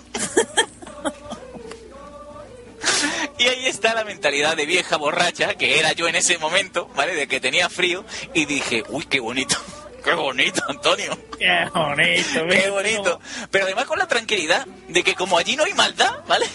Y 3.37 3.47
ahí 3.47 3.67
está 3.67 3.93
la 3.93 4.05
mentalidad 4.05 4.55
de 4.55 4.65
vieja 4.65 4.95
borracha, 4.95 5.55
que 5.55 5.77
era 5.77 5.91
yo 5.91 6.07
en 6.07 6.15
ese 6.15 6.37
momento, 6.37 6.87
¿vale? 6.95 7.13
De 7.15 7.27
que 7.27 7.41
tenía 7.41 7.69
frío, 7.69 8.05
y 8.33 8.45
dije, 8.45 8.83
uy, 8.87 9.05
qué 9.05 9.19
bonito. 9.19 9.57
qué 10.03 10.13
bonito, 10.13 10.61
Antonio. 10.67 11.17
Qué 11.37 11.69
bonito, 11.73 12.47
Qué 12.49 12.69
bonito. 12.69 13.19
Pero 13.51 13.65
además 13.65 13.85
con 13.85 13.99
la 13.99 14.07
tranquilidad 14.07 14.65
de 14.87 15.03
que 15.03 15.15
como 15.15 15.37
allí 15.37 15.57
no 15.57 15.65
hay 15.65 15.73
maldad, 15.73 16.23
¿vale? 16.27 16.45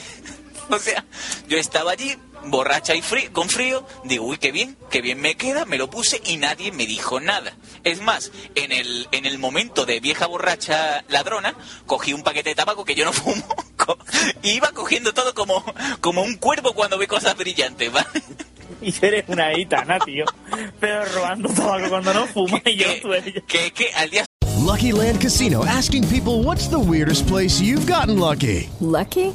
O 0.74 0.78
sea, 0.78 1.04
yo 1.48 1.58
estaba 1.58 1.92
allí 1.92 2.16
borracha 2.46 2.94
y 2.94 3.02
frío, 3.02 3.30
con 3.32 3.48
frío, 3.50 3.86
digo, 4.04 4.24
uy, 4.24 4.38
qué 4.38 4.50
bien, 4.52 4.76
qué 4.90 5.02
bien 5.02 5.20
me 5.20 5.34
queda, 5.34 5.64
me 5.66 5.76
lo 5.76 5.90
puse 5.90 6.22
y 6.24 6.36
nadie 6.38 6.72
me 6.72 6.86
dijo 6.86 7.20
nada. 7.20 7.52
Es 7.84 8.00
más, 8.00 8.30
en 8.54 8.72
el, 8.72 9.08
en 9.12 9.26
el 9.26 9.38
momento 9.38 9.84
de 9.84 10.00
vieja 10.00 10.26
borracha 10.26 11.04
ladrona, 11.08 11.54
cogí 11.86 12.12
un 12.14 12.22
paquete 12.22 12.50
de 12.50 12.54
tabaco 12.54 12.84
que 12.84 12.94
yo 12.94 13.04
no 13.04 13.12
fumo 13.12 13.42
co- 13.76 13.98
y 14.42 14.50
iba 14.52 14.70
cogiendo 14.72 15.12
todo 15.12 15.34
como, 15.34 15.62
como 16.00 16.22
un 16.22 16.36
cuervo 16.36 16.72
cuando 16.72 16.96
ve 16.98 17.06
cosas 17.06 17.36
brillantes, 17.36 17.92
¿vale? 17.92 18.06
Y 18.82 18.94
eres 19.04 19.24
una 19.28 19.50
gitana, 19.52 19.98
tío. 19.98 20.24
Pero 20.78 21.04
robando 21.06 21.50
tabaco 21.50 21.90
cuando 21.90 22.14
no 22.14 22.26
fuma 22.26 22.62
y 22.64 22.76
yo 22.76 22.86
Que, 23.46 23.72
que 23.72 23.92
al 23.94 24.08
día 24.08 24.24
Lucky 24.64 24.92
Land 24.92 25.20
Casino 25.20 25.64
asking 25.64 26.06
people 26.08 26.42
what's 26.44 26.68
the 26.68 26.78
weirdest 26.78 27.26
place 27.26 27.60
you've 27.60 27.86
gotten 27.90 28.18
lucky? 28.18 28.70
Lucky? 28.80 29.34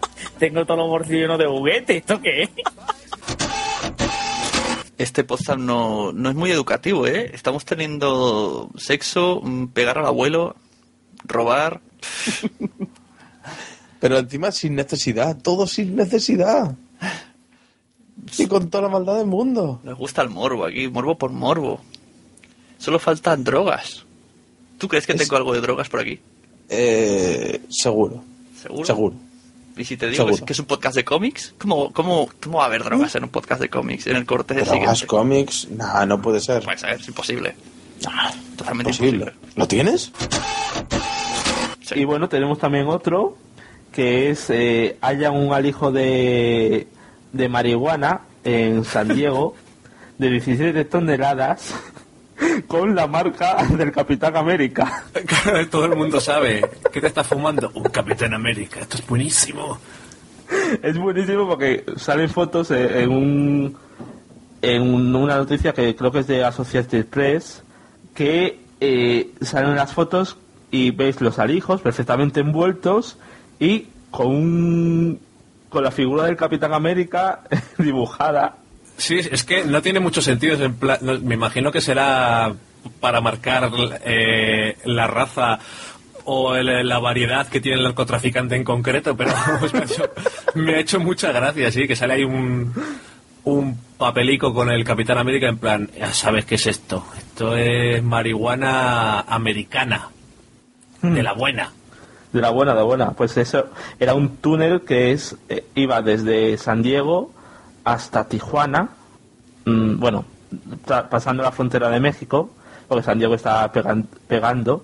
Tengo 0.41 0.65
todos 0.65 0.79
los 0.79 0.89
bolsillos 0.89 1.21
llenos 1.21 1.37
de 1.37 1.45
juguetes. 1.45 1.97
¿Esto 1.97 2.19
qué 2.19 2.41
es? 2.41 2.49
Este 4.97 5.23
podcast 5.23 5.59
no, 5.59 6.11
no 6.13 6.29
es 6.31 6.35
muy 6.35 6.49
educativo, 6.49 7.05
¿eh? 7.05 7.29
Estamos 7.31 7.63
teniendo 7.63 8.71
sexo, 8.75 9.41
mm, 9.43 9.67
pegar 9.67 9.99
al 9.99 10.07
abuelo, 10.07 10.55
robar. 11.25 11.81
Pero 13.99 14.17
encima 14.17 14.51
sin 14.51 14.73
necesidad, 14.73 15.37
todo 15.39 15.67
sin 15.67 15.95
necesidad. 15.95 16.75
Y 18.39 18.47
con 18.47 18.71
toda 18.71 18.85
la 18.85 18.89
maldad 18.89 19.17
del 19.17 19.27
mundo. 19.27 19.79
Nos 19.83 19.95
gusta 19.95 20.23
el 20.23 20.29
morbo 20.29 20.65
aquí, 20.65 20.87
morbo 20.87 21.19
por 21.19 21.29
morbo. 21.29 21.81
Solo 22.79 22.97
faltan 22.97 23.43
drogas. 23.43 24.07
¿Tú 24.79 24.87
crees 24.87 25.05
que 25.05 25.13
tengo 25.13 25.35
algo 25.35 25.53
de 25.53 25.61
drogas 25.61 25.87
por 25.87 25.99
aquí? 25.99 26.19
Eh, 26.67 27.61
seguro. 27.69 28.23
¿Seguro? 28.59 28.85
Seguro. 28.85 29.30
¿Y 29.77 29.85
si 29.85 29.97
te 29.97 30.07
digo 30.09 30.25
Seguro. 30.25 30.45
que 30.45 30.53
es 30.53 30.59
un 30.59 30.65
podcast 30.65 30.95
de 30.95 31.03
cómics? 31.05 31.53
¿Cómo, 31.57 31.91
cómo, 31.93 32.29
¿Cómo 32.41 32.57
va 32.59 32.63
a 32.65 32.67
haber 32.67 32.83
drogas 32.83 33.15
en 33.15 33.23
un 33.23 33.29
podcast 33.29 33.61
de 33.61 33.69
cómics? 33.69 34.07
En 34.07 34.15
el 34.17 34.25
corte 34.25 34.53
Drogas, 34.53 34.71
siguiente. 34.71 35.07
cómics, 35.07 35.67
nah, 35.71 36.05
no 36.05 36.21
puede 36.21 36.39
ser. 36.39 36.63
Puede 36.63 36.77
ser, 36.77 36.91
es 36.99 37.07
imposible. 37.07 37.55
Totalmente 38.57 38.91
Imposible. 38.91 39.33
¿Lo 39.55 39.67
tienes? 39.67 40.11
Y 41.95 42.05
bueno, 42.05 42.29
tenemos 42.29 42.57
también 42.59 42.87
otro 42.87 43.37
que 43.91 44.29
es 44.29 44.49
eh, 44.49 44.97
haya 45.01 45.31
un 45.31 45.53
alijo 45.53 45.91
de, 45.91 46.87
de 47.33 47.49
marihuana 47.49 48.21
en 48.43 48.85
San 48.85 49.09
Diego 49.13 49.55
de 50.17 50.29
17 50.29 50.85
toneladas 50.85 51.73
con 52.67 52.95
la 52.95 53.07
marca 53.07 53.57
del 53.69 53.91
Capitán 53.91 54.35
América. 54.37 55.03
Todo 55.69 55.85
el 55.85 55.95
mundo 55.95 56.19
sabe. 56.19 56.61
¿Qué 56.91 56.99
te 57.01 57.07
estás 57.07 57.27
fumando? 57.27 57.71
Un 57.75 57.83
Capitán 57.85 58.33
América. 58.33 58.79
Esto 58.81 58.97
es 58.97 59.07
buenísimo. 59.07 59.77
Es 60.81 60.97
buenísimo 60.97 61.47
porque 61.47 61.85
salen 61.97 62.29
fotos 62.29 62.71
en 62.71 63.09
un 63.09 63.77
en 64.61 64.81
un- 64.81 65.15
una 65.15 65.37
noticia 65.37 65.73
que 65.73 65.95
creo 65.95 66.11
que 66.11 66.19
es 66.19 66.27
de 66.27 66.43
Associated 66.43 67.05
Press 67.07 67.63
que 68.13 68.59
eh, 68.79 69.31
salen 69.41 69.75
las 69.75 69.93
fotos 69.93 70.37
y 70.69 70.91
veis 70.91 71.19
los 71.21 71.39
alijos 71.39 71.81
perfectamente 71.81 72.41
envueltos 72.41 73.17
y 73.59 73.87
con 74.11 74.27
un 74.27 75.19
con 75.69 75.83
la 75.83 75.91
figura 75.91 76.25
del 76.25 76.35
Capitán 76.35 76.73
América 76.73 77.41
dibujada 77.77 78.57
Sí, 79.01 79.17
es 79.19 79.43
que 79.43 79.63
no 79.65 79.81
tiene 79.81 79.99
mucho 79.99 80.21
sentido. 80.21 80.57
me 81.23 81.33
imagino 81.35 81.71
que 81.71 81.81
será 81.81 82.53
para 82.99 83.19
marcar 83.21 83.71
eh, 84.05 84.77
la 84.85 85.07
raza 85.07 85.59
o 86.25 86.55
el- 86.55 86.87
la 86.87 86.99
variedad 86.99 87.47
que 87.47 87.59
tiene 87.61 87.79
el 87.79 87.83
narcotraficante 87.83 88.55
en 88.55 88.63
concreto, 88.63 89.17
pero 89.17 89.31
vamos, 89.33 89.73
me, 89.73 89.79
ha 89.79 89.83
hecho, 89.83 90.09
me 90.55 90.75
ha 90.75 90.79
hecho 90.79 90.99
mucha 90.99 91.31
gracia, 91.31 91.71
sí, 91.71 91.87
que 91.87 91.95
sale 91.95 92.13
ahí 92.13 92.23
un, 92.23 92.71
un 93.43 93.77
papelico 93.97 94.53
con 94.53 94.69
el 94.69 94.83
Capitán 94.83 95.17
América 95.17 95.47
en 95.47 95.57
plan, 95.57 95.89
ya 95.97 96.13
sabes 96.13 96.45
qué 96.45 96.55
es 96.55 96.67
esto. 96.67 97.03
Esto 97.17 97.55
es 97.57 98.03
marihuana 98.03 99.21
americana, 99.21 100.09
de 101.01 101.23
la 101.23 101.33
buena. 101.33 101.71
de 102.31 102.39
la 102.41 102.49
buena 102.51 102.71
de 102.73 102.77
la 102.77 102.83
buena 102.83 103.11
pues 103.11 103.35
eso 103.37 103.69
era 103.99 104.13
un 104.13 104.37
túnel 104.37 104.81
que 104.81 105.11
es 105.11 105.35
eh, 105.49 105.65
iba 105.75 106.01
desde 106.03 106.57
San 106.57 106.81
Diego 106.83 107.33
hasta 107.83 108.27
Tijuana 108.27 108.89
mm, 109.65 109.99
bueno 109.99 110.25
pasando 111.09 111.43
la 111.43 111.51
frontera 111.51 111.89
de 111.89 111.99
México 111.99 112.49
porque 112.87 113.03
San 113.03 113.17
Diego 113.19 113.35
está 113.35 113.71
pegan- 113.71 114.07
pegando 114.27 114.83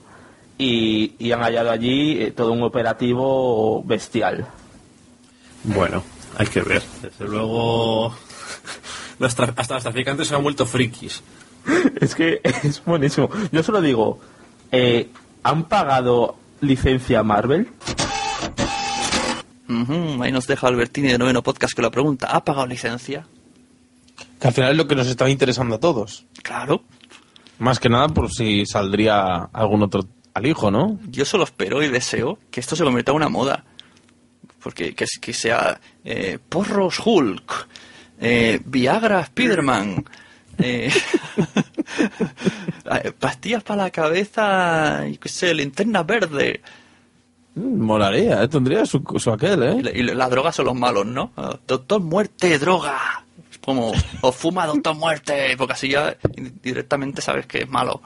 y, 0.57 1.13
y 1.19 1.31
han 1.31 1.41
hallado 1.41 1.69
allí 1.71 2.21
eh, 2.21 2.31
todo 2.31 2.51
un 2.53 2.63
operativo 2.63 3.83
bestial 3.83 4.47
Bueno, 5.63 6.03
hay 6.37 6.47
que 6.47 6.61
ver. 6.61 6.81
Desde 7.01 7.25
luego, 7.27 8.07
hasta 9.21 9.73
los 9.73 9.83
traficantes 9.83 10.27
se 10.29 10.35
han 10.35 10.43
vuelto 10.43 10.65
frikis. 10.65 11.21
es 12.01 12.15
que 12.15 12.39
es 12.63 12.83
buenísimo 12.85 13.29
yo 13.51 13.61
solo 13.61 13.81
digo 13.81 14.19
eh, 14.71 15.09
han 15.43 15.65
pagado 15.65 16.37
licencia 16.61 17.23
Marvel 17.23 17.67
Ahí 19.69 20.31
nos 20.31 20.47
deja 20.47 20.67
Albertini 20.67 21.09
de 21.09 21.17
Noveno 21.17 21.43
Podcast 21.43 21.73
que 21.73 21.81
la 21.81 21.91
pregunta. 21.91 22.27
¿Ha 22.27 22.43
pagado 22.43 22.67
licencia? 22.67 23.25
Que 24.39 24.47
al 24.47 24.53
final 24.53 24.71
es 24.71 24.77
lo 24.77 24.87
que 24.87 24.95
nos 24.95 25.07
está 25.07 25.29
interesando 25.29 25.75
a 25.75 25.79
todos. 25.79 26.25
Claro. 26.41 26.83
Más 27.59 27.79
que 27.79 27.89
nada 27.89 28.07
por 28.07 28.31
si 28.31 28.65
saldría 28.65 29.49
algún 29.51 29.83
otro 29.83 30.05
alijo, 30.33 30.71
¿no? 30.71 30.99
Yo 31.09 31.25
solo 31.25 31.43
espero 31.43 31.83
y 31.83 31.89
deseo 31.89 32.39
que 32.51 32.59
esto 32.59 32.75
se 32.75 32.83
convierta 32.83 33.11
en 33.11 33.17
una 33.17 33.29
moda. 33.29 33.65
Porque 34.61 34.95
que 34.95 35.33
sea 35.33 35.79
eh, 36.03 36.39
Porros 36.49 36.99
Hulk, 37.03 37.67
eh, 38.19 38.59
Viagra 38.65 39.25
Spiderman, 39.25 40.05
eh, 40.57 40.89
eh, 42.91 43.11
pastillas 43.17 43.63
para 43.63 43.83
la 43.83 43.91
cabeza, 43.91 45.05
y 45.07 45.17
qué 45.17 45.29
sé, 45.29 45.53
linterna 45.53 46.03
verde. 46.03 46.61
Mm, 47.57 47.81
Molaría, 47.81 48.43
¿eh? 48.43 48.47
tendría 48.47 48.85
su, 48.85 49.03
su 49.17 49.31
aquel, 49.31 49.63
¿eh? 49.63 49.75
Y 49.79 49.81
la, 49.81 49.91
y 49.91 50.03
la 50.03 50.29
droga 50.29 50.51
son 50.51 50.65
los 50.65 50.75
malos, 50.75 51.05
¿no? 51.07 51.31
Ah, 51.35 51.57
Doctor 51.67 52.01
Muerte, 52.01 52.59
droga. 52.59 53.25
Es 53.51 53.57
como, 53.57 53.91
o 54.21 54.31
fuma 54.31 54.67
Doctor 54.67 54.95
Muerte, 54.95 55.55
porque 55.57 55.73
así 55.73 55.89
ya 55.89 56.15
directamente 56.61 57.21
sabes 57.21 57.47
que 57.47 57.63
es 57.63 57.69
malo. 57.69 58.01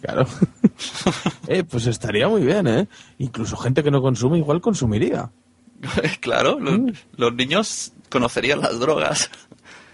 Claro. 0.00 0.26
eh, 1.48 1.64
pues 1.64 1.86
estaría 1.86 2.28
muy 2.28 2.42
bien, 2.42 2.68
¿eh? 2.68 2.88
Incluso 3.18 3.56
gente 3.56 3.82
que 3.82 3.90
no 3.90 4.00
consume 4.00 4.38
igual 4.38 4.60
consumiría. 4.60 5.30
claro, 6.20 6.60
los, 6.60 6.78
los 7.16 7.34
niños 7.34 7.92
conocerían 8.08 8.60
las 8.60 8.78
drogas. 8.78 9.30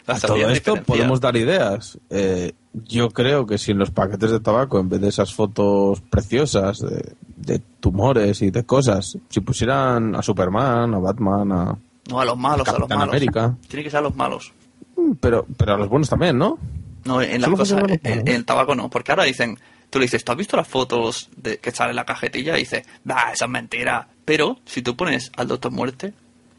Las 0.07 0.22
A 0.22 0.29
todo 0.29 0.51
esto 0.51 0.77
podemos 0.83 1.20
dar 1.20 1.37
ideas. 1.37 1.99
Eh, 2.11 2.53
yo 2.72 3.09
creo 3.09 3.47
que 3.47 3.59
si 3.59 3.72
en 3.72 3.79
los 3.79 3.91
paquetes 3.91 4.31
de 4.31 4.39
tabaco, 4.39 4.79
en 4.79 4.89
vez 4.89 5.01
de 5.01 5.09
esas 5.09 5.35
fotos 5.35 6.01
preciosas 6.03 6.79
de, 6.79 7.14
de 7.37 7.61
tumores 7.80 8.43
y 8.43 8.51
de 8.51 8.64
cosas, 8.64 9.16
si 9.28 9.41
pusieran 9.41 10.16
a 10.16 10.22
Superman, 10.22 10.95
a 10.95 10.99
Batman, 10.99 11.53
a... 11.53 11.78
No, 12.09 12.20
a 12.20 12.24
los 12.24 12.37
malos, 12.39 12.68
a 12.68 12.78
los 12.78 12.89
malos. 12.89 13.09
América. 13.09 13.55
Tiene 13.68 13.84
que 13.84 13.91
ser 13.91 13.99
a 13.99 14.03
los 14.03 14.16
malos. 14.16 14.53
Mm, 14.97 15.12
Pero, 15.20 15.47
pero 15.57 15.74
a 15.74 15.76
los 15.78 15.89
buenos 15.89 16.09
también, 16.09 16.39
¿no? 16.39 16.59
No, 17.05 17.20
en 17.22 17.41
las 17.41 17.51
cosas, 17.51 17.82
en, 17.89 18.01
en 18.03 18.28
el 18.28 18.45
tabaco 18.45 18.74
no, 18.74 18.89
porque 18.91 19.12
ahora 19.12 19.24
dicen, 19.24 19.59
Tú 19.91 20.01
le 20.01 20.07
dices, 20.07 20.24
¿tú 20.24 20.32
has 20.32 20.39
visto 20.39 20.57
las 20.57 20.66
fotos 20.66 21.30
de 21.37 21.59
que 21.59 21.70
sale 21.70 21.91
en 21.91 21.97
la 21.97 22.05
cajetilla? 22.05 22.57
Y 22.57 22.61
dice, 22.61 22.84
bah, 23.05 23.30
esa 23.32 23.45
es 23.45 23.51
mentira. 23.51 24.09
Pero 24.24 24.59
si 24.64 24.82
tú 24.82 24.97
pones 24.97 25.30
al 25.37 25.47
Doctor 25.47 25.70
Muerte, 25.70 26.12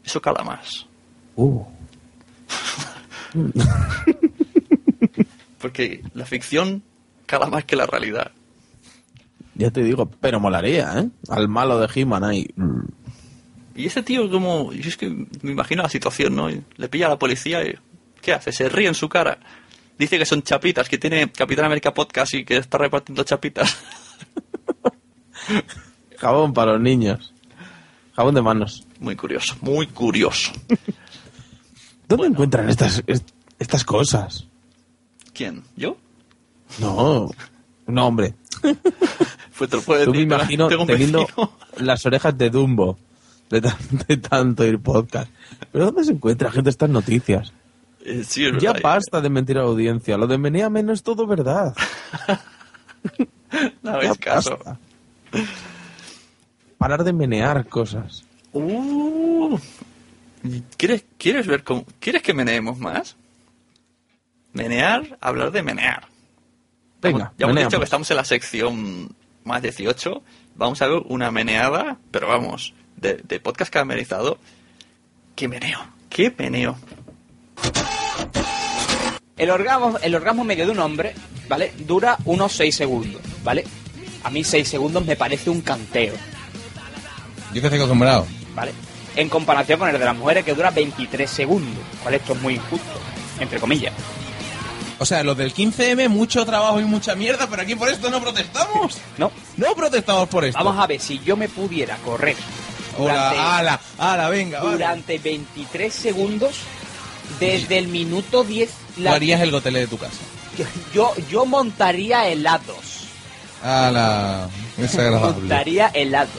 eso 0.04 0.22
cala 0.22 0.42
más. 0.42 0.86
Uh. 1.36 1.62
Porque 5.60 6.02
la 6.14 6.24
ficción 6.24 6.82
cala 7.26 7.46
más 7.46 7.64
que 7.64 7.76
la 7.76 7.86
realidad. 7.86 8.32
Ya 9.58 9.70
te 9.70 9.82
digo, 9.82 10.06
pero 10.20 10.40
molaría, 10.40 10.98
¿eh? 11.00 11.08
Al 11.28 11.48
malo 11.48 11.78
de 11.78 11.88
He-Man 11.94 12.24
ahí. 12.24 12.46
Y 13.74 13.86
ese 13.86 14.02
tío 14.02 14.30
como... 14.30 14.72
Yo 14.72 14.88
es 14.88 14.96
que 14.96 15.08
me 15.42 15.52
imagino 15.52 15.82
la 15.82 15.88
situación, 15.90 16.34
¿no? 16.36 16.48
Le 16.48 16.88
pilla 16.88 17.06
a 17.06 17.10
la 17.10 17.18
policía 17.18 17.62
y... 17.66 17.74
¿Qué 18.22 18.32
hace? 18.32 18.52
Se 18.52 18.68
ríe 18.68 18.88
en 18.88 18.94
su 18.94 19.08
cara. 19.08 19.38
Dice 19.98 20.16
que 20.18 20.26
son 20.26 20.42
chapitas, 20.42 20.88
que 20.88 20.96
tiene 20.98 21.30
Capitán 21.32 21.64
América 21.66 21.92
Podcast 21.92 22.34
y 22.34 22.44
que 22.44 22.56
está 22.56 22.78
repartiendo 22.78 23.24
chapitas. 23.24 23.76
Jabón 26.18 26.52
para 26.52 26.72
los 26.72 26.80
niños. 26.80 27.32
Jabón 28.14 28.34
de 28.34 28.42
manos. 28.42 28.86
Muy 29.00 29.14
curioso, 29.16 29.56
muy 29.60 29.86
curioso. 29.86 30.52
¿Dónde 32.08 32.26
encuentran 32.28 32.68
estas, 32.68 33.02
est- 33.06 33.30
estas 33.58 33.84
cosas? 33.84 34.46
¿Quién? 35.32 35.62
¿Yo? 35.76 35.96
No, 36.80 37.30
no, 37.88 38.06
hombre. 38.06 38.34
Te 39.58 39.66
lo 39.76 39.82
puedes 39.82 40.04
Tú 40.04 40.12
me 40.12 40.20
imagino 40.20 40.68
tengo 40.68 40.86
teniendo 40.86 41.20
vecino. 41.26 41.52
las 41.78 42.06
orejas 42.06 42.38
de 42.38 42.48
Dumbo 42.50 42.96
de, 43.50 43.60
tan- 43.60 43.76
de 44.06 44.16
tanto 44.18 44.64
ir 44.64 44.78
podcast. 44.78 45.30
¿Pero 45.72 45.86
dónde 45.86 46.04
se 46.04 46.12
encuentra 46.12 46.50
gente 46.52 46.70
estas 46.70 46.88
noticias? 46.90 47.52
Eh, 48.04 48.22
sí, 48.24 48.44
es 48.46 48.52
Ya 48.62 48.72
verdad. 48.72 48.82
basta 48.94 49.20
de 49.20 49.28
mentir 49.30 49.58
a 49.58 49.62
la 49.62 49.68
audiencia. 49.68 50.16
Lo 50.16 50.26
de 50.28 50.38
Meneame 50.38 50.82
no 50.84 50.92
es 50.92 51.02
todo 51.02 51.26
verdad. 51.26 51.74
No 53.82 53.92
hagáis 53.92 54.18
caso. 54.18 54.58
basta. 54.58 54.78
Parar 56.76 57.02
de 57.04 57.12
menear 57.12 57.66
cosas. 57.66 58.24
Uh, 58.52 59.58
¿quieres, 60.76 61.04
¿Quieres 61.16 61.46
ver 61.46 61.64
cómo... 61.64 61.84
¿Quieres 61.98 62.22
que 62.22 62.34
meneemos 62.34 62.78
más? 62.78 63.16
Menear, 64.52 65.16
hablar 65.20 65.50
de 65.50 65.62
menear. 65.62 66.06
Venga, 67.00 67.32
Ya 67.38 67.46
hemos 67.46 67.56
dicho 67.56 67.78
que 67.78 67.84
estamos 67.84 68.10
en 68.10 68.16
la 68.16 68.24
sección 68.24 69.08
más 69.44 69.62
18. 69.62 70.22
Vamos 70.56 70.82
a 70.82 70.88
ver 70.88 71.02
una 71.06 71.30
meneada, 71.30 71.98
pero 72.10 72.26
vamos, 72.28 72.74
de, 72.96 73.14
de 73.14 73.40
podcast 73.40 73.72
caramelizado. 73.72 74.38
¡Qué 75.36 75.46
meneo! 75.46 75.78
¡Qué 76.10 76.34
meneo! 76.36 76.76
El 79.36 79.50
orgasmo, 79.50 79.96
el 80.02 80.14
orgasmo 80.16 80.42
medio 80.42 80.66
de 80.66 80.72
un 80.72 80.80
hombre, 80.80 81.14
¿vale? 81.48 81.72
Dura 81.86 82.18
unos 82.24 82.52
6 82.54 82.74
segundos, 82.74 83.22
¿vale? 83.44 83.64
A 84.24 84.30
mí 84.30 84.42
6 84.42 84.66
segundos 84.66 85.06
me 85.06 85.14
parece 85.14 85.48
un 85.48 85.60
canteo, 85.60 86.14
Yo 87.54 87.60
que 87.60 87.66
estoy 87.66 87.78
acostumbrado. 87.78 88.26
¿vale? 88.54 88.72
En 89.14 89.28
comparación 89.28 89.78
con 89.78 89.88
el 89.88 89.98
de 89.98 90.04
las 90.04 90.16
mujeres 90.16 90.44
que 90.44 90.54
dura 90.54 90.70
23 90.72 91.30
segundos, 91.30 91.84
¿vale? 92.04 92.16
Esto 92.16 92.32
es 92.32 92.42
muy 92.42 92.54
injusto, 92.54 92.98
entre 93.38 93.60
comillas. 93.60 93.92
O 95.00 95.06
sea, 95.06 95.22
los 95.22 95.36
del 95.36 95.54
15M, 95.54 96.08
mucho 96.08 96.44
trabajo 96.44 96.80
y 96.80 96.84
mucha 96.84 97.14
mierda, 97.14 97.46
pero 97.48 97.62
aquí 97.62 97.74
por 97.76 97.88
esto 97.88 98.10
no 98.10 98.20
protestamos. 98.20 98.98
No. 99.18 99.30
No 99.56 99.74
protestamos 99.74 100.28
por 100.28 100.44
esto. 100.44 100.58
Vamos 100.62 100.82
a 100.82 100.86
ver, 100.86 101.00
si 101.00 101.18
yo 101.20 101.36
me 101.36 101.48
pudiera 101.48 101.96
correr 101.98 102.36
Hola, 102.98 103.12
durante, 103.30 103.38
ala, 103.38 103.80
ala, 103.98 104.28
venga, 104.28 104.58
vale. 104.60 104.72
durante 104.72 105.18
23 105.18 105.92
segundos, 105.94 106.54
desde 107.40 107.78
el 107.78 107.88
minuto 107.88 108.42
10, 108.44 108.70
Tú 108.96 109.02
la- 109.02 109.12
harías 109.14 109.40
el 109.40 109.50
gotele 109.52 109.80
de 109.80 109.86
tu 109.86 109.98
casa. 109.98 110.16
yo, 110.94 111.12
yo 111.30 111.46
montaría 111.46 112.28
helados. 112.28 113.04
Ala, 113.62 114.48
desagradable. 114.76 115.40
montaría 115.40 115.88
helados. 115.94 116.30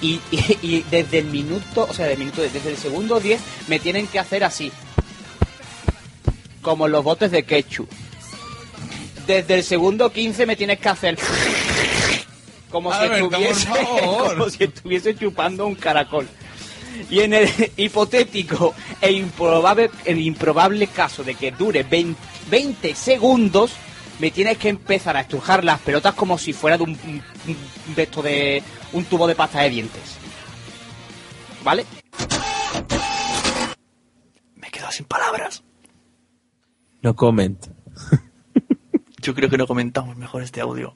Y, 0.00 0.20
y- 0.30 0.58
y 0.62 0.84
desde 0.90 1.18
el 1.18 1.26
minuto, 1.26 1.86
o 1.90 1.92
sea, 1.94 2.06
del 2.06 2.18
minuto, 2.18 2.40
desde 2.42 2.70
el 2.70 2.76
segundo 2.76 3.18
10 3.20 3.40
me 3.66 3.78
tienen 3.78 4.06
que 4.06 4.18
hacer 4.18 4.44
así. 4.44 4.72
Como 6.68 6.86
los 6.86 7.02
botes 7.02 7.30
de 7.30 7.44
ketchup. 7.44 7.88
Desde 9.26 9.54
el 9.54 9.64
segundo 9.64 10.12
15 10.12 10.44
me 10.44 10.54
tienes 10.54 10.78
que 10.78 10.88
hacer 10.90 11.18
como 12.68 12.92
si 12.92 13.06
estuviese 13.06 13.66
favor. 13.68 14.36
como 14.36 14.50
si 14.50 14.64
estuviese 14.64 15.16
chupando 15.16 15.66
un 15.66 15.76
caracol. 15.76 16.28
Y 17.08 17.20
en 17.20 17.32
el 17.32 17.48
hipotético 17.78 18.74
e 19.00 19.12
improbable, 19.12 19.90
el 20.04 20.20
improbable 20.20 20.88
caso 20.88 21.24
de 21.24 21.36
que 21.36 21.52
dure 21.52 21.84
20, 21.84 22.20
20 22.50 22.94
segundos, 22.94 23.70
me 24.18 24.30
tienes 24.30 24.58
que 24.58 24.68
empezar 24.68 25.16
a 25.16 25.22
estrujar 25.22 25.64
las 25.64 25.80
pelotas 25.80 26.12
como 26.12 26.36
si 26.36 26.52
fuera 26.52 26.76
de 26.76 26.82
un, 26.84 27.22
de 27.96 28.02
esto 28.02 28.20
de 28.20 28.62
un 28.92 29.06
tubo 29.06 29.26
de 29.26 29.34
pasta 29.34 29.62
de 29.62 29.70
dientes. 29.70 30.18
¿Vale? 31.64 31.86
Me 34.54 34.68
he 34.68 34.70
quedado 34.70 34.92
sin 34.92 35.06
palabras. 35.06 35.62
No 37.02 37.14
comment. 37.14 37.66
Yo 39.22 39.34
creo 39.34 39.48
que 39.48 39.58
no 39.58 39.66
comentamos 39.66 40.16
mejor 40.16 40.42
este 40.42 40.60
audio. 40.60 40.94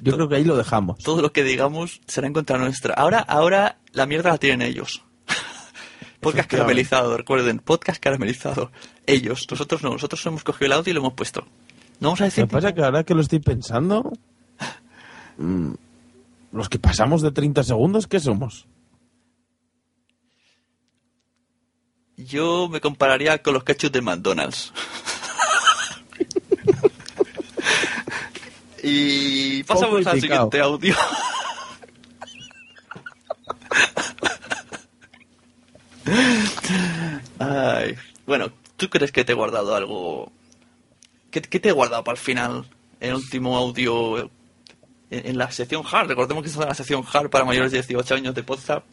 Yo 0.00 0.14
creo 0.14 0.28
que 0.28 0.36
ahí 0.36 0.44
lo 0.44 0.56
dejamos. 0.56 0.98
Todo 0.98 1.22
lo 1.22 1.32
que 1.32 1.44
digamos 1.44 2.00
será 2.06 2.26
en 2.26 2.34
contra 2.34 2.58
nuestra. 2.58 2.92
Ahora, 2.94 3.20
ahora 3.20 3.78
la 3.92 4.06
mierda 4.06 4.30
la 4.30 4.38
tienen 4.38 4.60
ellos. 4.60 5.02
Podcast 6.20 6.50
caramelizado, 6.50 7.16
recuerden, 7.16 7.58
podcast 7.58 8.02
caramelizado. 8.02 8.70
Ellos, 9.06 9.46
nosotros 9.50 9.82
no, 9.82 9.90
nosotros 9.90 10.24
hemos 10.26 10.44
cogido 10.44 10.66
el 10.66 10.72
audio 10.72 10.90
y 10.90 10.94
lo 10.94 11.00
hemos 11.00 11.14
puesto. 11.14 11.46
No 12.00 12.08
vamos 12.08 12.20
a 12.20 12.24
Lo 12.24 12.26
decir 12.26 12.44
que 12.44 12.50
pasa 12.50 12.74
que 12.74 12.82
ahora 12.82 13.04
que 13.04 13.14
lo 13.14 13.20
estoy 13.20 13.40
pensando, 13.40 14.12
mm, 15.38 15.72
los 16.52 16.68
que 16.68 16.78
pasamos 16.78 17.22
de 17.22 17.30
30 17.30 17.62
segundos, 17.62 18.06
¿qué 18.06 18.20
somos? 18.20 18.66
Yo 22.24 22.68
me 22.68 22.80
compararía 22.80 23.42
con 23.42 23.54
los 23.54 23.64
ketchup 23.64 23.92
de 23.92 24.00
McDonald's. 24.00 24.72
y 28.82 29.62
pasamos 29.64 30.06
al 30.06 30.20
siguiente 30.20 30.60
audio. 30.60 30.94
Ay, 37.38 37.96
bueno, 38.26 38.50
¿tú 38.76 38.88
crees 38.88 39.12
que 39.12 39.24
te 39.24 39.32
he 39.32 39.34
guardado 39.34 39.74
algo? 39.74 40.32
¿Qué, 41.30 41.42
qué 41.42 41.60
te 41.60 41.70
he 41.70 41.72
guardado 41.72 42.04
para 42.04 42.16
el 42.16 42.22
final? 42.22 42.66
El 43.00 43.14
último 43.14 43.56
audio 43.56 44.18
en, 44.18 44.30
en 45.10 45.38
la 45.38 45.50
sección 45.50 45.82
hard. 45.90 46.08
Recordemos 46.08 46.42
que 46.42 46.48
esta 46.48 46.62
es 46.62 46.68
la 46.68 46.74
sección 46.74 47.04
hard 47.10 47.28
para 47.28 47.44
mayores 47.44 47.72
de 47.72 47.78
18 47.78 48.14
años 48.14 48.34
de 48.34 48.42
podcast. 48.42 48.84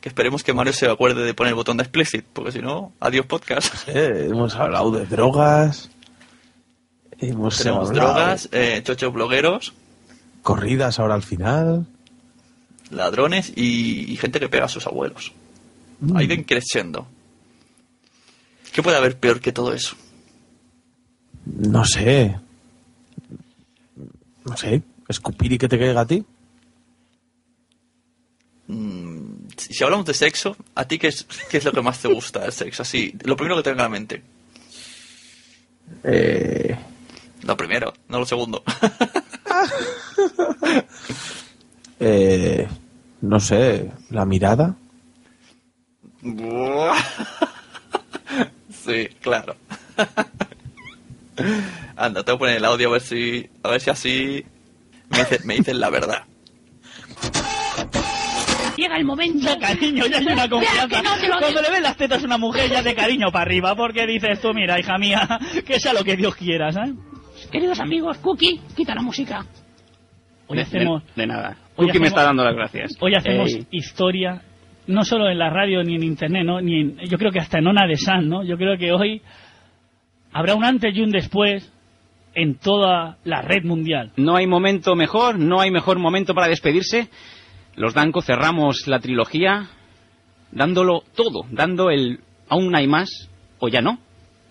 Que 0.00 0.08
esperemos 0.08 0.42
que 0.42 0.54
Mario 0.54 0.72
se 0.72 0.88
acuerde 0.88 1.24
de 1.24 1.34
poner 1.34 1.50
el 1.50 1.54
botón 1.56 1.76
de 1.76 1.82
explicit, 1.82 2.24
porque 2.32 2.52
si 2.52 2.60
no, 2.60 2.92
adiós 3.00 3.26
podcast. 3.26 3.86
Hemos 3.88 4.54
hablado 4.54 4.90
de 4.92 5.04
drogas, 5.06 5.90
hemos 7.18 7.58
Tenemos 7.58 7.90
hablado 7.90 8.08
drogas, 8.14 8.48
eh, 8.52 8.80
chochos 8.82 9.12
blogueros, 9.12 9.74
corridas 10.42 10.98
ahora 10.98 11.14
al 11.14 11.22
final. 11.22 11.86
ladrones 12.90 13.52
y, 13.54 14.10
y 14.10 14.16
gente 14.16 14.40
que 14.40 14.48
pega 14.48 14.64
a 14.64 14.68
sus 14.68 14.86
abuelos. 14.86 15.32
Mm. 16.00 16.16
Ha 16.16 16.22
ido 16.22 16.36
creciendo. 16.46 17.06
¿Qué 18.72 18.82
puede 18.82 18.96
haber 18.96 19.18
peor 19.18 19.40
que 19.40 19.52
todo 19.52 19.74
eso? 19.74 19.96
No 21.44 21.84
sé. 21.84 22.38
No 24.46 24.56
sé. 24.56 24.80
Escupir 25.08 25.52
y 25.52 25.58
que 25.58 25.68
te 25.68 25.78
caiga 25.78 26.00
a 26.00 26.06
ti. 26.06 26.24
Mm, 28.68 29.29
si 29.72 29.84
hablamos 29.84 30.06
de 30.06 30.14
sexo, 30.14 30.56
¿a 30.74 30.86
ti 30.86 30.98
qué 30.98 31.08
es, 31.08 31.24
qué 31.50 31.58
es 31.58 31.64
lo 31.64 31.72
que 31.72 31.82
más 31.82 31.98
te 32.00 32.08
gusta 32.08 32.40
del 32.40 32.52
sexo? 32.52 32.82
Así, 32.82 33.14
lo 33.24 33.36
primero 33.36 33.56
que 33.56 33.62
te 33.62 33.70
venga 33.70 33.84
a 33.84 33.86
la 33.86 33.90
mente. 33.90 34.22
Eh, 36.04 36.76
Lo 37.42 37.56
primero, 37.56 37.92
no 38.08 38.18
lo 38.20 38.26
segundo. 38.26 38.62
eh, 42.00 42.66
no 43.22 43.40
sé. 43.40 43.90
La 44.10 44.24
mirada. 44.24 44.74
sí, 48.84 49.08
claro. 49.20 49.56
Anda, 51.96 52.22
te 52.22 52.32
voy 52.32 52.36
a 52.36 52.38
poner 52.38 52.56
el 52.56 52.64
audio 52.64 52.88
a 52.88 52.92
ver 52.92 53.02
si, 53.02 53.48
a 53.62 53.68
ver 53.70 53.80
si 53.80 53.90
así 53.90 54.44
me, 55.10 55.18
dice- 55.18 55.40
me 55.44 55.54
dicen 55.56 55.80
la 55.80 55.90
verdad. 55.90 56.22
Llega 58.80 58.96
el 58.96 59.04
momento. 59.04 59.46
De 59.48 59.58
cariño, 59.58 60.06
ya 60.06 60.18
hay 60.18 60.26
una 60.26 60.48
confianza. 60.48 60.88
que 60.88 61.02
no 61.02 61.16
te 61.20 61.28
lo 61.28 61.38
Cuando 61.38 61.60
le 61.62 61.70
ves 61.70 61.82
las 61.82 61.96
tetas 61.96 62.22
a 62.22 62.26
una 62.26 62.38
mujer, 62.38 62.70
ya 62.70 62.82
de 62.82 62.94
cariño 62.94 63.30
para 63.30 63.44
arriba, 63.44 63.74
porque 63.76 64.06
dices 64.06 64.40
tú, 64.40 64.54
mira, 64.54 64.78
hija 64.80 64.96
mía, 64.98 65.28
que 65.66 65.78
sea 65.78 65.92
lo 65.92 66.02
que 66.02 66.16
Dios 66.16 66.34
quiera, 66.36 66.72
¿sabes? 66.72 66.92
Queridos 67.52 67.78
amigos, 67.80 68.18
Cookie, 68.18 68.60
quita 68.76 68.94
la 68.94 69.02
música. 69.02 69.44
Hoy 70.46 70.56
De- 70.56 70.62
hacemos, 70.62 71.04
De, 71.14 71.22
de 71.22 71.26
nada. 71.26 71.56
Hoy 71.76 71.86
Cookie 71.86 71.98
me 72.00 72.06
hacemos- 72.06 72.08
está 72.08 72.22
dando 72.24 72.44
las 72.44 72.54
gracias. 72.54 72.92
hoy 73.00 73.14
hacemos 73.14 73.52
Ey. 73.52 73.66
historia, 73.70 74.42
no 74.86 75.04
solo 75.04 75.28
en 75.30 75.38
la 75.38 75.50
radio 75.50 75.82
ni 75.84 75.94
en 75.96 76.02
internet, 76.02 76.44
¿no? 76.44 76.60
Ni 76.60 76.80
en- 76.80 76.96
yo 77.08 77.18
creo 77.18 77.30
que 77.30 77.38
hasta 77.40 77.58
en 77.58 77.66
Ona 77.66 77.86
de 77.86 77.96
San, 77.96 78.28
¿no? 78.28 78.42
Yo 78.44 78.56
creo 78.56 78.76
que 78.78 78.92
hoy 78.92 79.20
habrá 80.32 80.54
un 80.54 80.64
antes 80.64 80.94
y 80.96 81.00
un 81.02 81.10
después 81.10 81.70
en 82.34 82.56
toda 82.56 83.18
la 83.24 83.42
red 83.42 83.64
mundial. 83.64 84.12
No 84.16 84.36
hay 84.36 84.46
momento 84.46 84.94
mejor, 84.94 85.38
no 85.38 85.60
hay 85.60 85.70
mejor 85.70 85.98
momento 85.98 86.34
para 86.34 86.48
despedirse. 86.48 87.08
Los 87.76 87.94
Danco 87.94 88.22
cerramos 88.22 88.86
la 88.86 88.98
trilogía 89.00 89.68
dándolo 90.52 91.02
todo, 91.14 91.44
dando 91.50 91.90
el 91.90 92.20
aún 92.48 92.74
hay 92.74 92.86
más 92.86 93.28
o 93.58 93.68
ya 93.68 93.80
no. 93.80 93.98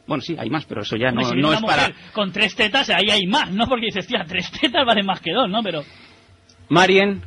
Bueno, 0.08 0.22
sí, 0.22 0.36
hay 0.40 0.50
más, 0.50 0.66
pero 0.66 0.82
eso 0.82 0.96
ya 0.96 1.10
Hombre, 1.10 1.40
no, 1.40 1.50
si 1.52 1.56
es 1.58 1.62
para... 1.62 1.92
Con 2.14 2.32
tres 2.32 2.56
tetas, 2.56 2.90
ahí 2.90 3.12
hay 3.12 3.28
más, 3.28 3.52
¿no? 3.52 3.68
Porque 3.68 3.88
dices, 3.88 4.08
tía, 4.08 4.24
tres 4.28 4.50
tetas 4.52 4.84
valen 4.86 5.06
más 5.06 5.20
que 5.22 5.32
dos, 5.32 5.48
¿no? 5.50 5.62
Pero. 5.62 5.84
Marien, 6.70 7.22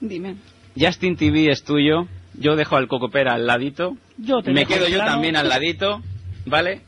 Dime. 0.00 0.36
Justin 0.78 1.16
TV 1.16 1.50
es 1.50 1.64
tuyo. 1.64 2.06
Yo 2.34 2.56
dejo 2.56 2.76
al 2.76 2.88
Cocopera 2.88 3.34
al 3.34 3.46
ladito. 3.46 3.96
Yo 4.16 4.40
te 4.42 4.52
Me 4.52 4.60
dejo 4.60 4.72
quedo 4.74 4.88
yo 4.88 4.98
también 4.98 5.36
al 5.36 5.48
ladito, 5.48 6.00
¿vale? 6.46 6.80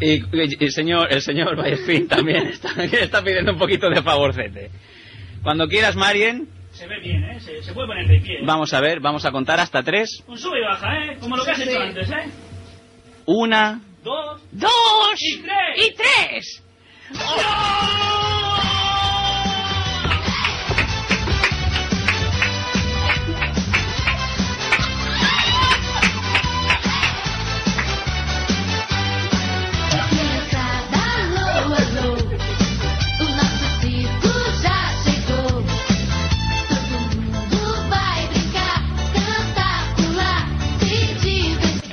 Y, 0.00 0.12
y- 0.14 0.56
y 0.58 0.64
el 0.64 0.70
señor, 0.72 1.12
el 1.12 1.20
señor 1.20 1.56
Vallespín 1.56 2.08
también 2.08 2.46
está, 2.52 2.82
está 2.84 3.22
pidiendo 3.22 3.52
un 3.52 3.58
poquito 3.58 3.88
de 3.90 4.02
favorcete. 4.02 4.70
Cuando 5.42 5.68
quieras, 5.68 5.96
Marien, 5.96 6.48
Se 6.80 6.86
ve 6.86 6.98
bien, 7.00 7.22
¿eh? 7.24 7.38
Se, 7.40 7.62
se 7.62 7.74
puede 7.74 7.88
poner 7.88 8.06
de 8.08 8.20
pie. 8.20 8.38
vamos 8.42 8.72
a 8.72 8.80
ver, 8.80 9.00
vamos 9.00 9.22
a 9.26 9.30
contar 9.30 9.60
hasta 9.60 9.82
tres. 9.82 10.24
Un 10.26 10.38
sube 10.38 10.60
y 10.60 10.62
baja, 10.64 10.88
¿eh? 11.04 11.18
Como 11.20 11.36
lo 11.36 11.44
que 11.44 11.50
has 11.50 11.58
Sí. 11.58 11.68
hecho 11.68 11.78
antes, 11.78 12.08
¿eh? 12.10 12.30
Una, 13.26 13.82
Dos. 14.02 14.40
dos 14.50 15.20
Y 15.20 15.42
tres. 15.42 15.76
y 15.76 15.94
tres. 15.94 16.62
Alô, 17.10 18.49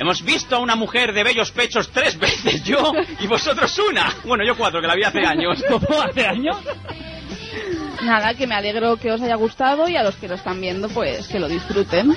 Hemos 0.08 0.22
visto 0.22 0.56
a 0.56 0.60
una 0.60 0.74
mujer 0.74 1.12
de 1.12 1.22
bellos 1.22 1.52
pechos 1.52 1.90
tres 1.90 2.18
veces, 2.18 2.64
yo 2.64 2.94
y 3.20 3.26
vosotros 3.26 3.78
una. 3.90 4.10
Bueno, 4.24 4.42
yo 4.42 4.56
cuatro, 4.56 4.80
que 4.80 4.86
la 4.86 4.94
vi 4.94 5.02
hace 5.04 5.18
años. 5.18 5.62
¿Cómo 5.68 6.00
hace 6.00 6.24
años? 6.24 6.56
Nada, 8.02 8.32
que 8.32 8.46
me 8.46 8.54
alegro 8.54 8.96
que 8.96 9.12
os 9.12 9.20
haya 9.20 9.34
gustado 9.34 9.86
y 9.86 9.96
a 9.96 10.02
los 10.02 10.16
que 10.16 10.26
lo 10.26 10.36
están 10.36 10.62
viendo, 10.62 10.88
pues 10.88 11.28
que 11.28 11.38
lo 11.38 11.46
disfruten. 11.46 12.16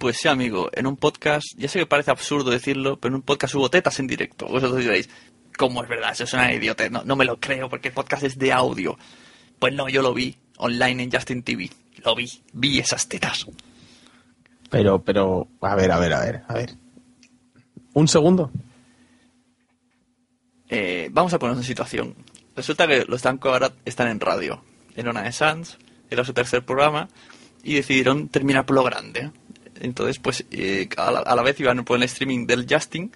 Pues 0.00 0.16
sí, 0.16 0.26
amigo, 0.26 0.70
en 0.72 0.88
un 0.88 0.96
podcast, 0.96 1.46
ya 1.56 1.68
sé 1.68 1.78
que 1.78 1.86
parece 1.86 2.10
absurdo 2.10 2.50
decirlo, 2.50 2.98
pero 2.98 3.12
en 3.12 3.16
un 3.18 3.22
podcast 3.22 3.54
hubo 3.54 3.70
tetas 3.70 4.00
en 4.00 4.08
directo. 4.08 4.46
Vosotros 4.48 4.80
diréis, 4.80 5.08
¿cómo 5.56 5.84
es 5.84 5.88
verdad? 5.88 6.10
Eso 6.10 6.24
es 6.24 6.32
una 6.32 6.52
idiotez. 6.52 6.90
No, 6.90 7.04
no 7.04 7.14
me 7.14 7.24
lo 7.24 7.38
creo 7.38 7.68
porque 7.68 7.88
el 7.88 7.94
podcast 7.94 8.24
es 8.24 8.36
de 8.38 8.52
audio. 8.52 8.98
Pues 9.60 9.72
no, 9.72 9.88
yo 9.88 10.02
lo 10.02 10.12
vi 10.12 10.36
online 10.56 11.04
en 11.04 11.12
Justin 11.12 11.44
TV. 11.44 11.70
Lo 12.04 12.16
vi, 12.16 12.28
vi 12.52 12.80
esas 12.80 13.08
tetas. 13.08 13.46
Pero, 14.76 15.02
pero, 15.02 15.48
a 15.62 15.74
ver, 15.74 15.90
a 15.90 15.98
ver, 15.98 16.12
a 16.12 16.20
ver, 16.20 16.42
a 16.46 16.54
ver. 16.54 16.74
Un 17.94 18.08
segundo. 18.08 18.50
Eh, 20.68 21.08
vamos 21.12 21.32
a 21.32 21.38
ponernos 21.38 21.64
en 21.64 21.66
situación. 21.66 22.14
Resulta 22.54 22.86
que 22.86 23.06
los 23.06 23.22
Danco 23.22 23.48
ahora 23.48 23.72
están 23.86 24.08
en 24.08 24.20
radio, 24.20 24.62
en 24.94 25.08
Ona 25.08 25.22
de 25.22 25.32
Sans, 25.32 25.78
era 26.10 26.24
su 26.24 26.34
tercer 26.34 26.62
programa, 26.62 27.08
y 27.62 27.74
decidieron 27.74 28.28
terminar 28.28 28.66
por 28.66 28.76
lo 28.76 28.84
grande. 28.84 29.30
Entonces, 29.80 30.18
pues, 30.18 30.44
eh, 30.50 30.88
a, 30.98 31.10
la, 31.10 31.42
vez 31.42 31.58
iban 31.58 31.82
por 31.84 31.96
el 31.96 32.02
streaming 32.02 32.46
del 32.46 32.66
Justin, 32.68 33.10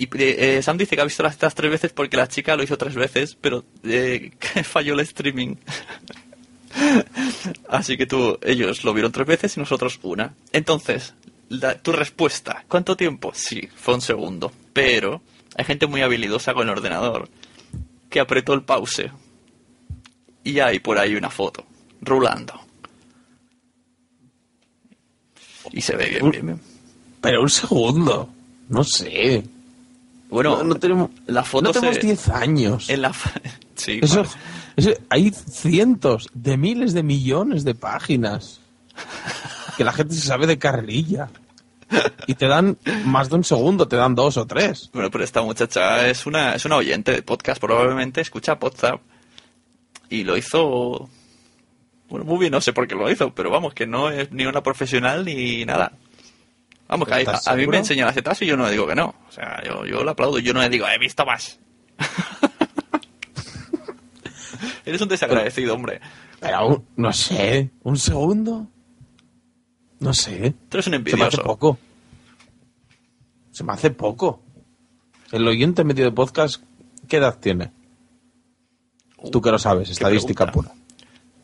y 0.00 0.04
eh, 0.04 0.56
eh, 0.56 0.62
Sam 0.62 0.78
dice 0.78 0.96
que 0.96 1.02
ha 1.02 1.04
visto 1.04 1.22
las 1.22 1.34
tetas 1.34 1.54
tres 1.54 1.70
veces 1.70 1.92
porque 1.92 2.16
la 2.16 2.26
chica 2.26 2.56
lo 2.56 2.62
hizo 2.62 2.78
tres 2.78 2.94
veces, 2.94 3.36
pero 3.38 3.66
eh, 3.84 4.30
falló 4.64 4.94
el 4.94 5.00
streaming. 5.00 5.56
Así 7.68 7.96
que 7.96 8.06
tú, 8.06 8.38
ellos 8.42 8.84
lo 8.84 8.92
vieron 8.94 9.12
tres 9.12 9.26
veces 9.26 9.56
y 9.56 9.60
nosotros 9.60 9.98
una. 10.02 10.34
Entonces, 10.52 11.14
la- 11.48 11.76
tu 11.78 11.92
respuesta, 11.92 12.64
¿cuánto 12.68 12.96
tiempo? 12.96 13.32
Sí, 13.34 13.68
fue 13.74 13.94
un 13.94 14.00
segundo. 14.00 14.52
Pero 14.72 15.20
hay 15.56 15.64
gente 15.64 15.86
muy 15.86 16.02
habilidosa 16.02 16.54
con 16.54 16.64
el 16.68 16.70
ordenador 16.70 17.28
que 18.08 18.20
apretó 18.20 18.54
el 18.54 18.62
pause. 18.62 19.10
Y 20.44 20.58
hay 20.60 20.78
por 20.78 20.98
ahí 20.98 21.14
una 21.16 21.30
foto, 21.30 21.64
rulando. 22.00 22.54
Y 25.72 25.80
se 25.82 25.96
ve 25.96 26.06
bien, 26.08 26.30
bien, 26.30 26.46
bien. 26.46 26.60
Pero 27.20 27.42
un 27.42 27.50
segundo. 27.50 28.28
No 28.68 28.82
sé. 28.84 29.42
Bueno, 30.30 30.58
no, 30.58 30.64
no 30.64 30.74
tenemos, 30.76 31.10
la 31.26 31.42
foto 31.44 31.64
no 31.64 31.72
tenemos 31.72 31.96
se- 31.96 32.02
10 32.06 32.28
años. 32.28 32.88
En 32.88 33.02
la 33.02 33.12
sí, 33.74 33.98
Eso, 34.02 34.22
vale. 34.22 34.28
Hay 35.08 35.30
cientos 35.30 36.28
de 36.34 36.56
miles 36.56 36.92
de 36.92 37.02
millones 37.02 37.64
de 37.64 37.74
páginas 37.74 38.60
que 39.76 39.84
la 39.84 39.92
gente 39.92 40.14
se 40.14 40.26
sabe 40.26 40.46
de 40.46 40.58
carrerilla. 40.58 41.28
Y 42.28 42.34
te 42.34 42.46
dan 42.46 42.78
más 43.04 43.30
de 43.30 43.36
un 43.36 43.44
segundo, 43.44 43.88
te 43.88 43.96
dan 43.96 44.14
dos 44.14 44.36
o 44.36 44.46
tres. 44.46 44.90
Bueno, 44.92 45.10
pero 45.10 45.24
esta 45.24 45.42
muchacha 45.42 46.06
es 46.08 46.24
una, 46.24 46.54
es 46.54 46.64
una 46.64 46.76
oyente 46.76 47.10
de 47.10 47.22
podcast, 47.22 47.60
probablemente 47.60 48.20
escucha 48.20 48.60
podcast 48.60 49.02
y 50.08 50.22
lo 50.22 50.36
hizo. 50.36 51.08
Bueno, 52.08 52.24
muy 52.24 52.38
bien, 52.38 52.52
no 52.52 52.60
sé 52.60 52.72
por 52.72 52.86
qué 52.86 52.94
lo 52.94 53.10
hizo, 53.10 53.34
pero 53.34 53.50
vamos, 53.50 53.74
que 53.74 53.86
no 53.86 54.10
es 54.10 54.30
ni 54.30 54.46
una 54.46 54.62
profesional 54.62 55.24
ni 55.24 55.64
nada. 55.64 55.92
Vamos, 56.86 57.08
que 57.08 57.14
a, 57.14 57.20
¿Estás 57.20 57.48
a 57.48 57.54
mí 57.54 57.66
me 57.66 57.78
enseña 57.78 58.04
las 58.04 58.14
tetas 58.14 58.42
y 58.42 58.46
yo 58.46 58.56
no 58.56 58.66
le 58.66 58.72
digo 58.72 58.86
que 58.86 58.96
no. 58.96 59.14
O 59.28 59.32
sea, 59.32 59.62
yo, 59.64 59.84
yo 59.86 60.04
lo 60.04 60.10
aplaudo, 60.10 60.38
yo 60.38 60.52
no 60.52 60.60
le 60.60 60.68
digo, 60.68 60.86
he 60.88 60.98
visto 60.98 61.24
más. 61.24 61.58
Eres 64.84 65.00
un 65.00 65.08
desagradecido, 65.08 65.74
hombre. 65.74 66.00
Pero 66.40 66.84
no 66.96 67.12
sé, 67.12 67.70
un 67.82 67.96
segundo. 67.96 68.66
No 70.00 70.14
sé. 70.14 70.54
Tú 70.68 70.78
eres 70.78 70.86
un 70.86 70.92
Se 70.94 70.98
me 70.98 71.02
hace 71.10 71.12
envidioso. 71.12 71.42
poco. 71.42 71.78
Se 73.50 73.64
me 73.64 73.72
hace 73.72 73.90
poco. 73.90 74.42
El 75.32 75.46
oyente 75.46 75.84
medio 75.84 76.04
de 76.06 76.12
podcast, 76.12 76.62
¿qué 77.08 77.18
edad 77.18 77.38
tiene? 77.38 77.70
Tú 79.30 79.40
que 79.42 79.50
lo 79.50 79.58
sabes, 79.58 79.90
estadística 79.90 80.50
pura. 80.50 80.72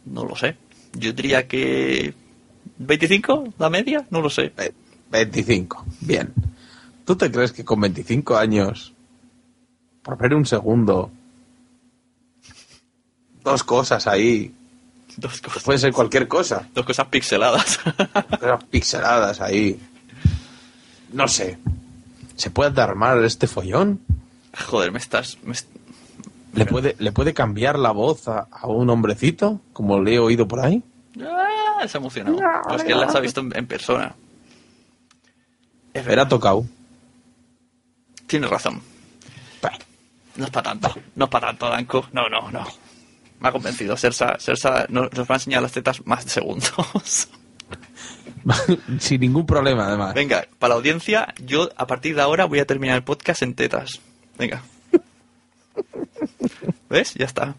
No 0.07 0.25
lo 0.25 0.35
sé. 0.35 0.57
Yo 0.95 1.13
diría 1.13 1.47
que. 1.47 2.15
¿25? 2.81 3.53
¿La 3.59 3.69
media? 3.69 4.07
No 4.11 4.23
lo 4.23 4.31
sé. 4.31 4.53
25. 5.11 5.85
Bien. 6.01 6.33
¿Tú 7.05 7.17
te 7.17 7.31
crees 7.31 7.53
que 7.53 7.65
con 7.65 7.81
25 7.81 8.37
años, 8.37 8.93
por 10.03 10.17
ver 10.19 10.35
un 10.35 10.47
segundo, 10.47 11.11
dos 13.47 13.63
cosas 13.65 14.07
ahí, 14.07 14.53
Dos 15.17 15.41
cosas. 15.41 15.63
puede 15.63 15.79
ser 15.79 15.93
cualquier 15.93 16.29
cosa, 16.29 16.69
Dos 16.75 16.85
cosas 16.85 17.07
pixeladas. 17.07 17.79
cosas 18.41 18.65
pixeladas 18.65 19.41
ahí, 19.41 19.81
no 21.13 21.27
sé, 21.29 21.59
¿se 22.37 22.51
puede 22.51 22.79
armar 22.83 23.23
este 23.25 23.47
follón? 23.47 24.01
Joder, 24.69 24.91
me 24.93 24.99
estás. 24.99 25.39
me 25.45 25.53
est- 25.53 25.69
¿Le 26.55 26.65
puede, 26.67 26.97
¿Le 26.99 27.13
puede 27.13 27.35
cambiar 27.35 27.79
la 27.79 27.91
voz 27.91 28.29
a, 28.29 28.49
a 28.51 28.67
un 28.67 28.89
hombrecito, 28.91 29.61
como 29.75 30.01
le 30.01 30.15
he 30.15 30.19
oído 30.19 30.49
por 30.49 30.61
ahí? 30.61 30.83
Ah, 31.23 31.87
se 31.87 31.99
ha 31.99 32.01
emocionado. 32.01 32.39
No, 32.41 32.75
es 32.77 32.83
que 32.83 32.93
él 32.93 33.01
las 33.01 33.15
ha 33.15 33.21
visto 33.21 33.41
en, 33.43 33.55
en 33.55 33.67
persona. 33.67 34.15
Es 35.93 36.07
Era 36.07 36.27
tocado. 36.27 36.65
Tienes 38.27 38.49
razón. 38.51 38.81
No 40.37 40.45
es 40.47 40.51
para 40.51 40.71
tanto. 40.71 40.95
No 41.15 41.25
es 41.27 41.31
para 41.31 41.47
tanto, 41.49 41.69
Danko. 41.69 42.07
No, 42.13 42.29
no, 42.31 42.51
no. 42.51 42.67
Me 43.41 43.49
ha 43.49 43.53
convencido. 43.53 43.97
Sersa, 43.97 44.39
Sersa 44.39 44.87
no- 44.89 45.09
nos 45.15 45.29
va 45.31 45.35
a 45.35 45.37
enseñar 45.37 45.63
las 45.63 45.73
tetas 45.73 46.05
más 46.07 46.25
de 46.25 46.31
segundos. 46.31 46.73
Sin 49.01 49.21
ningún 49.21 49.45
problema, 49.47 49.89
además. 49.89 50.15
Venga, 50.15 50.47
para 50.59 50.71
la 50.71 50.75
audiencia, 50.77 51.35
yo 51.45 51.69
a 51.77 51.87
partir 51.87 52.15
de 52.15 52.23
ahora 52.23 52.45
voy 52.47 52.61
a 52.61 52.67
terminar 52.67 52.97
el 52.97 53.03
podcast 53.05 53.43
en 53.43 53.55
tetas. 53.55 54.01
Venga. 54.39 54.63
¿Ves? 56.89 57.15
Ya 57.15 57.27
está. 57.27 57.55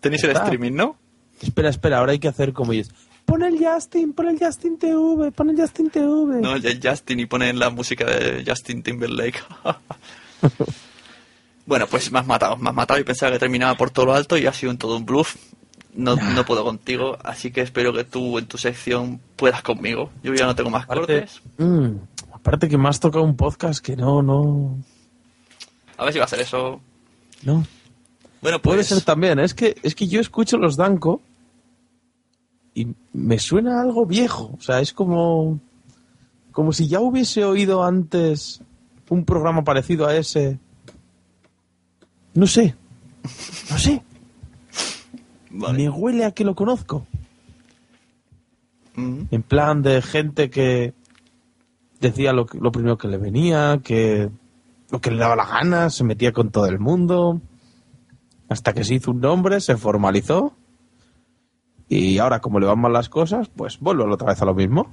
Tenéis 0.00 0.22
el 0.24 0.30
está. 0.30 0.44
streaming, 0.44 0.72
¿no? 0.72 0.96
Espera, 1.42 1.68
espera, 1.68 1.98
ahora 1.98 2.12
hay 2.12 2.18
que 2.18 2.28
hacer 2.28 2.52
como 2.52 2.72
ellos. 2.72 2.90
Pon 3.24 3.42
el 3.42 3.58
Justin, 3.58 4.12
pon 4.12 4.28
el 4.28 4.38
Justin 4.38 4.78
TV, 4.78 5.32
pon 5.32 5.50
el 5.50 5.60
Justin 5.60 5.90
TV. 5.90 6.40
No, 6.40 6.54
Justin 6.82 7.20
y 7.20 7.26
ponen 7.26 7.58
la 7.58 7.70
música 7.70 8.04
de 8.04 8.44
Justin 8.46 8.82
Timberlake. 8.84 9.42
bueno, 11.66 11.86
pues 11.86 12.10
me 12.12 12.18
has 12.18 12.26
matado, 12.26 12.56
me 12.56 12.70
has 12.70 12.74
matado 12.74 13.00
y 13.00 13.04
pensaba 13.04 13.32
que 13.32 13.38
terminaba 13.38 13.76
por 13.76 13.90
todo 13.90 14.06
lo 14.06 14.14
alto 14.14 14.36
y 14.38 14.46
ha 14.46 14.52
sido 14.52 14.72
en 14.72 14.78
todo 14.78 14.96
un 14.96 15.04
bluff. 15.06 15.36
No, 15.94 16.14
no 16.14 16.44
puedo 16.44 16.62
contigo, 16.62 17.16
así 17.24 17.50
que 17.50 17.62
espero 17.62 17.92
que 17.92 18.04
tú 18.04 18.38
en 18.38 18.46
tu 18.46 18.58
sección 18.58 19.18
puedas 19.34 19.62
conmigo. 19.62 20.10
Yo 20.22 20.34
ya 20.34 20.44
no 20.44 20.54
tengo 20.54 20.68
más 20.68 20.84
Aparte, 20.84 21.20
cortes. 21.20 21.40
mm, 21.56 21.86
aparte 22.32 22.68
que 22.68 22.76
me 22.76 22.88
has 22.88 23.00
tocado 23.00 23.24
un 23.24 23.34
podcast 23.36 23.82
que 23.84 23.96
no, 23.96 24.20
no, 24.22 24.76
A 25.96 26.04
ver 26.04 26.12
si 26.12 26.18
va 26.18 26.26
a 26.26 26.28
ser 26.28 26.40
eso. 26.40 26.80
no. 27.42 27.64
Bueno, 28.42 28.60
Puede 28.60 28.76
pues 28.78 28.88
ser 28.88 29.00
también, 29.00 29.38
es 29.40 29.54
que, 29.54 29.74
es 29.82 29.94
que 29.94 30.06
yo 30.06 30.20
escucho 30.20 30.58
los 30.58 30.76
Danko 30.76 31.22
y 32.74 32.88
me 33.14 33.38
suena 33.38 33.80
algo 33.80 34.04
viejo. 34.04 34.54
O 34.56 34.60
sea, 34.60 34.80
es 34.80 34.92
como, 34.92 35.58
como 36.52 36.72
si 36.72 36.86
ya 36.86 37.00
hubiese 37.00 37.44
oído 37.44 37.82
antes 37.82 38.60
un 39.08 39.24
programa 39.24 39.64
parecido 39.64 40.06
a 40.06 40.14
ese 40.14 40.58
No 42.36 42.46
sé. 42.46 42.74
No 43.70 43.78
sé. 43.78 44.02
Me 45.50 45.88
huele 45.88 46.24
a 46.24 46.30
que 46.32 46.44
lo 46.44 46.54
conozco. 46.54 47.06
En 48.96 49.42
plan 49.42 49.82
de 49.82 50.00
gente 50.00 50.48
que 50.48 50.94
decía 52.00 52.32
lo, 52.32 52.46
que- 52.46 52.58
lo 52.58 52.72
primero 52.72 52.96
que 52.96 53.08
le 53.08 53.18
venía, 53.18 53.80
que 53.84 54.30
lo 54.90 55.00
que 55.00 55.10
le 55.10 55.18
daba 55.18 55.36
la 55.36 55.44
gana, 55.46 55.90
se 55.90 56.04
metía 56.04 56.32
con 56.32 56.50
todo 56.50 56.66
el 56.66 56.78
mundo, 56.78 57.40
hasta 58.48 58.72
que 58.72 58.84
se 58.84 58.94
hizo 58.94 59.10
un 59.10 59.20
nombre, 59.20 59.60
se 59.60 59.76
formalizó, 59.76 60.54
y 61.88 62.16
ahora 62.18 62.40
como 62.40 62.58
le 62.58 62.66
van 62.66 62.80
mal 62.80 62.92
las 62.92 63.08
cosas, 63.10 63.48
pues 63.54 63.78
vuelve 63.80 64.04
otra 64.04 64.28
vez 64.28 64.40
a 64.40 64.46
lo 64.46 64.54
mismo. 64.54 64.88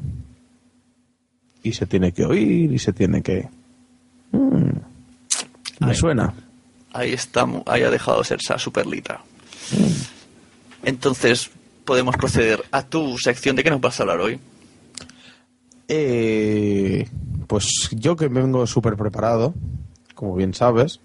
Y 1.61 1.71
se 1.73 1.85
tiene 1.85 2.11
que 2.11 2.25
oír, 2.25 2.73
y 2.73 2.79
se 2.79 2.91
tiene 2.91 3.21
que... 3.21 3.47
Mm, 4.33 4.79
me 5.79 5.91
Ay. 5.91 5.95
suena. 5.95 6.33
Ahí 6.93 7.11
estamos, 7.13 7.63
ahí 7.65 7.81
ha 7.83 7.89
dejado 7.89 8.19
de 8.19 8.25
ser 8.25 8.39
esa 8.39 8.57
superlita. 8.59 9.21
Entonces, 10.83 11.49
podemos 11.85 12.15
proceder 12.15 12.63
a 12.71 12.83
tu 12.83 13.17
sección. 13.17 13.55
¿De 13.55 13.63
qué 13.63 13.69
nos 13.71 13.81
vas 13.81 13.99
a 13.99 14.03
hablar 14.03 14.19
hoy? 14.19 14.39
Eh, 15.87 17.07
pues 17.47 17.89
yo 17.91 18.15
que 18.15 18.27
vengo 18.27 18.65
súper 18.67 18.95
preparado, 18.95 19.53
como 20.15 20.35
bien 20.35 20.53
sabes, 20.53 20.99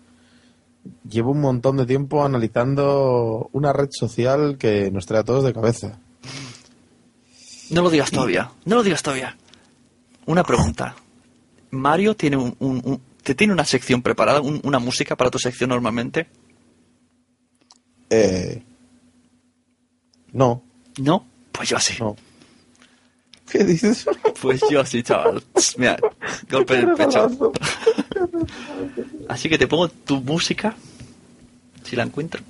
llevo 1.08 1.32
un 1.32 1.40
montón 1.40 1.76
de 1.76 1.86
tiempo 1.86 2.24
analizando 2.24 3.48
una 3.52 3.72
red 3.72 3.88
social 3.90 4.56
que 4.58 4.90
nos 4.90 5.06
trae 5.06 5.20
a 5.20 5.24
todos 5.24 5.44
de 5.44 5.52
cabeza. 5.52 5.98
No 7.70 7.82
lo 7.82 7.90
digas 7.90 8.10
todavía, 8.10 8.50
no 8.64 8.76
lo 8.76 8.82
digas 8.82 9.02
todavía. 9.02 9.36
Una 10.26 10.42
pregunta. 10.44 10.94
Mario 11.70 12.14
tiene 12.14 12.36
un, 12.36 12.54
un- 12.60 12.80
un- 12.84 13.00
¿te 13.28 13.34
tiene 13.34 13.52
una 13.52 13.66
sección 13.66 14.00
preparada, 14.00 14.40
un- 14.40 14.62
una 14.64 14.78
música 14.78 15.14
para 15.14 15.30
tu 15.30 15.38
sección 15.38 15.68
normalmente? 15.68 16.28
Eh, 18.08 18.62
no. 20.32 20.62
¿No? 20.98 21.26
Pues 21.52 21.68
yo 21.68 21.78
sí. 21.78 21.98
¿Qué 23.50 23.64
dices? 23.64 24.06
Pues 24.40 24.62
yo 24.70 24.82
sí, 24.86 25.02
chaval. 25.02 25.42
Mira, 25.76 25.98
golpe 26.50 26.74
en 26.78 26.88
el 26.88 26.94
pecho. 26.94 27.52
Así 29.28 29.50
que 29.50 29.58
te 29.58 29.66
pongo 29.66 29.88
tu 29.90 30.22
música, 30.22 30.74
si 31.84 31.96
la 31.96 32.04
encuentro, 32.04 32.40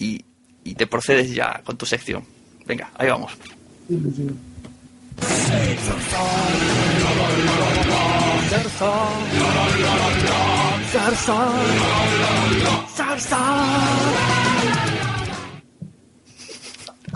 y, 0.00 0.24
y 0.64 0.74
te 0.74 0.88
procedes 0.88 1.32
ya 1.32 1.62
con 1.64 1.76
tu 1.76 1.86
sección. 1.86 2.24
Venga, 2.66 2.90
ahí 2.98 3.08
vamos. 3.08 3.30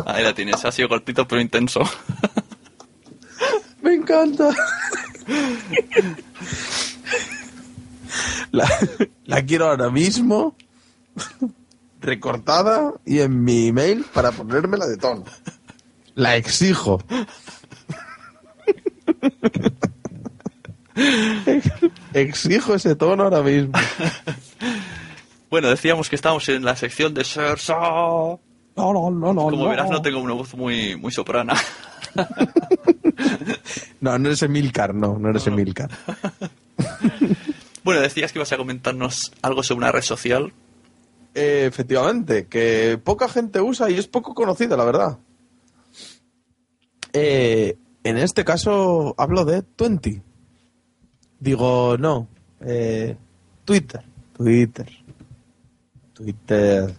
Ahí 0.07 0.25
la 0.25 0.35
tienes, 0.35 0.65
ha 0.65 0.73
sido 0.73 0.89
golpito 0.89 1.29
pero 1.29 1.41
intenso. 1.41 1.83
Me 3.83 3.95
encanta. 3.95 4.49
La, 8.51 8.69
la 9.27 9.45
quiero 9.45 9.69
ahora 9.69 9.91
mismo 9.91 10.57
recortada 12.01 12.95
y 13.05 13.21
en 13.21 13.45
mi 13.45 13.69
email 13.69 14.05
para 14.13 14.33
ponérmela 14.33 14.87
de 14.87 14.97
tono. 14.97 15.25
La 16.15 16.37
exijo. 16.37 17.03
Exijo 22.13 22.75
ese 22.75 22.97
tono 22.97 23.25
ahora 23.25 23.43
mismo. 23.43 23.73
Bueno, 25.51 25.69
decíamos 25.69 26.09
que 26.09 26.15
estamos 26.15 26.49
en 26.49 26.65
la 26.65 26.77
sección 26.77 27.13
de 27.13 27.25
Sersa. 27.25 27.77
No, 27.77 28.39
no, 28.77 29.11
no, 29.11 29.35
no. 29.35 29.43
Como 29.51 29.67
verás, 29.67 29.91
no 29.91 30.01
tengo 30.01 30.21
una 30.21 30.35
voz 30.35 30.55
muy, 30.55 30.95
muy 30.97 31.11
soprana. 31.13 31.55
No, 34.01 34.19
no 34.19 34.29
eres 34.29 34.43
Emilcar, 34.43 34.95
no, 34.95 35.19
no 35.19 35.29
eres 35.29 35.47
Emilcar. 35.47 35.91
Bueno, 37.83 38.03
decías 38.03 38.31
que 38.33 38.39
ibas 38.39 38.53
a 38.53 38.59
comentarnos 38.59 39.33
algo 39.41 39.63
sobre 39.63 39.79
una 39.79 39.93
red 39.93 40.03
social. 40.03 40.53
Eh, 41.35 41.65
efectivamente, 41.67 42.47
que 42.47 43.01
poca 43.03 43.27
gente 43.29 43.61
usa 43.61 43.91
y 43.91 43.95
es 43.95 44.07
poco 44.07 44.35
conocida, 44.35 44.77
la 44.77 44.85
verdad. 44.85 45.19
Eh, 47.15 47.79
en 48.05 48.19
este 48.19 48.45
caso 48.45 49.15
hablo 49.17 49.47
de 49.47 49.63
Twenty. 49.63 50.21
Digo, 51.41 51.97
no, 51.99 52.29
eh, 52.61 53.17
Twitter, 53.65 54.03
Twitter, 54.37 54.89
Twitter. 56.13 56.95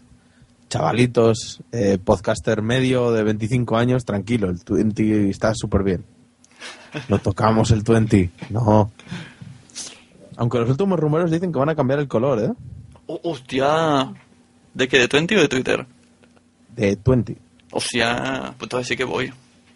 Chavalitos, 0.68 1.60
eh, 1.74 1.98
podcaster 2.02 2.62
medio 2.62 3.12
de 3.12 3.24
25 3.24 3.76
años, 3.76 4.06
tranquilo, 4.06 4.50
el 4.50 4.64
Twenty 4.64 5.30
está 5.30 5.54
súper 5.54 5.84
bien. 5.84 6.06
No 7.10 7.20
tocamos 7.20 7.72
el 7.72 7.84
Twenty, 7.84 8.30
no. 8.50 8.90
Aunque 10.38 10.60
los 10.60 10.70
últimos 10.70 10.98
rumores 10.98 11.30
dicen 11.30 11.52
que 11.52 11.60
van 11.60 11.68
a 11.68 11.76
cambiar 11.76 12.00
el 12.00 12.08
color, 12.08 12.40
¿eh? 12.40 12.54
Oh, 13.08 13.20
hostia. 13.24 14.14
¿De 14.74 14.88
qué? 14.88 14.98
¿De 15.00 15.08
Twenty 15.10 15.36
o 15.36 15.42
de 15.42 15.48
Twitter? 15.50 15.86
De 16.74 16.96
Twenty. 16.96 17.36
Hostia, 17.72 18.54
pues 18.58 18.64
entonces 18.64 18.88
sí 18.88 18.96
que 18.96 19.04
voy. 19.04 19.32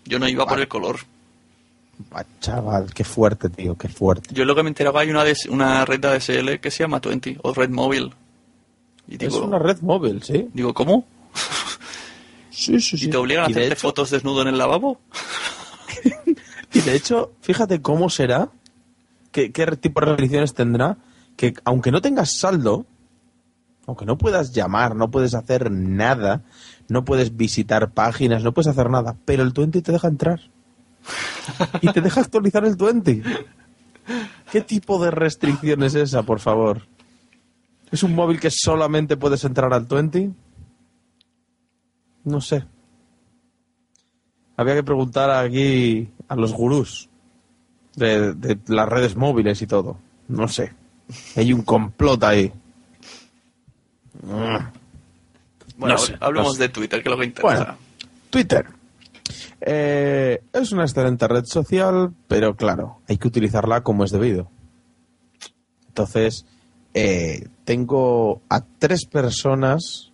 Yo 0.06 0.18
no 0.18 0.30
iba 0.30 0.46
por 0.46 0.60
el 0.62 0.68
color. 0.70 0.98
Ah, 2.12 2.24
chaval, 2.42 2.94
qué 2.94 3.04
fuerte, 3.04 3.50
tío, 3.50 3.76
qué 3.78 3.88
fuerte. 3.88 4.30
Yo 4.34 4.46
lo 4.46 4.56
que 4.56 4.64
me 4.64 4.70
enteraba 4.70 5.02
hay 5.02 5.10
una, 5.10 5.24
una 5.50 5.86
red 5.86 6.00
de 6.00 6.08
ADSL 6.10 6.60
que 6.60 6.72
se 6.72 6.84
llama 6.84 7.00
Twenty 7.00 7.38
o 7.42 7.54
Red 7.54 7.70
Móvil. 7.70 8.14
Y 9.08 9.18
digo, 9.18 9.38
es 9.38 9.42
una 9.44 9.60
red 9.60 9.80
móvil, 9.82 10.24
sí. 10.24 10.50
digo 10.54 10.74
¿cómo? 10.74 11.06
Sí, 12.50 12.80
sí, 12.80 12.98
sí. 12.98 13.06
¿Y 13.06 13.10
te 13.10 13.18
obligan 13.18 13.46
a 13.46 13.50
Y 13.50 13.52
hacerte 13.52 13.74
hecho- 13.74 13.82
fotos 13.82 14.10
desnudo 14.10 14.42
en 14.42 14.48
el 14.50 14.58
lavabo? 14.58 15.00
Y 16.74 16.82
de 16.82 16.94
hecho, 16.96 17.32
fíjate 17.42 17.82
cómo 17.82 18.10
será, 18.10 18.50
qué, 19.32 19.54
qué 19.54 19.66
tipo 19.78 20.02
de 20.02 20.08
restricciones 20.08 20.54
tendrá, 20.54 20.98
que 21.38 21.54
aunque 21.64 21.90
no 21.90 22.02
tengas 22.02 22.38
saldo, 22.38 22.86
aunque 23.88 24.06
no 24.06 24.18
puedas 24.18 24.52
llamar, 24.54 24.94
no 24.94 25.10
puedes 25.10 25.36
hacer 25.36 25.72
nada, 25.72 26.42
no 26.90 27.06
puedes 27.06 27.38
visitar 27.38 27.92
páginas, 27.92 28.44
no 28.44 28.52
puedes 28.54 28.68
hacer 28.68 28.90
nada, 28.90 29.16
pero 29.24 29.44
el 29.44 29.52
20 29.52 29.82
te 29.82 29.92
deja 29.94 30.10
entrar. 30.10 30.42
Y 31.82 31.92
te 31.92 32.02
deja 32.02 32.22
actualizar 32.22 32.66
el 32.66 32.76
20. 32.76 33.22
¿Qué 34.52 34.62
tipo 34.62 35.04
de 35.04 35.12
restricción 35.12 35.84
es 35.84 35.96
esa, 35.96 36.24
por 36.24 36.40
favor? 36.40 36.82
¿Es 37.92 38.04
un 38.04 38.16
móvil 38.16 38.40
que 38.40 38.50
solamente 38.52 39.18
puedes 39.18 39.44
entrar 39.44 39.74
al 39.74 39.86
20? 39.86 40.32
No 42.26 42.42
sé. 42.42 42.64
Había 44.58 44.76
que 44.76 44.84
preguntar 44.84 45.30
aquí 45.32 46.10
a 46.28 46.36
los 46.36 46.54
gurús 46.54 47.10
de, 47.96 48.34
de 48.34 48.58
las 48.68 48.88
redes 48.90 49.16
móviles 49.16 49.62
y 49.62 49.68
todo. 49.68 49.98
No 50.28 50.48
sé. 50.48 50.74
Hay 51.36 51.54
un 51.54 51.62
complot 51.62 52.24
ahí. 52.24 52.52
Mm. 54.24 54.58
Bueno, 55.78 55.96
No 55.96 55.98
sé, 55.98 56.16
hablemos 56.20 56.50
no 56.50 56.54
sé. 56.56 56.62
de 56.64 56.70
Twitter, 56.70 57.04
que 57.04 57.10
es 57.10 57.12
lo 57.12 57.20
que 57.20 57.26
interesa. 57.26 57.56
Bueno, 57.58 57.78
Twitter. 58.30 58.66
Eh, 59.62 60.42
es 60.54 60.72
una 60.72 60.84
excelente 60.84 61.28
red 61.28 61.46
social, 61.46 62.14
pero 62.28 62.56
claro, 62.56 63.02
hay 63.08 63.18
que 63.18 63.28
utilizarla 63.28 63.82
como 63.82 64.04
es 64.04 64.12
debido. 64.12 64.50
Entonces, 65.88 66.46
eh, 66.94 67.48
tengo 67.64 68.42
a 68.50 68.62
tres 68.62 69.06
personas 69.06 70.12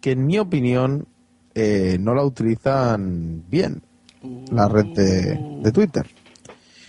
que, 0.00 0.12
en 0.12 0.26
mi 0.26 0.38
opinión, 0.38 1.06
eh, 1.54 1.96
no 2.00 2.14
la 2.14 2.24
utilizan 2.24 3.44
bien, 3.48 3.82
la 4.50 4.68
red 4.68 4.86
de, 4.86 5.38
de 5.62 5.72
Twitter. 5.72 6.06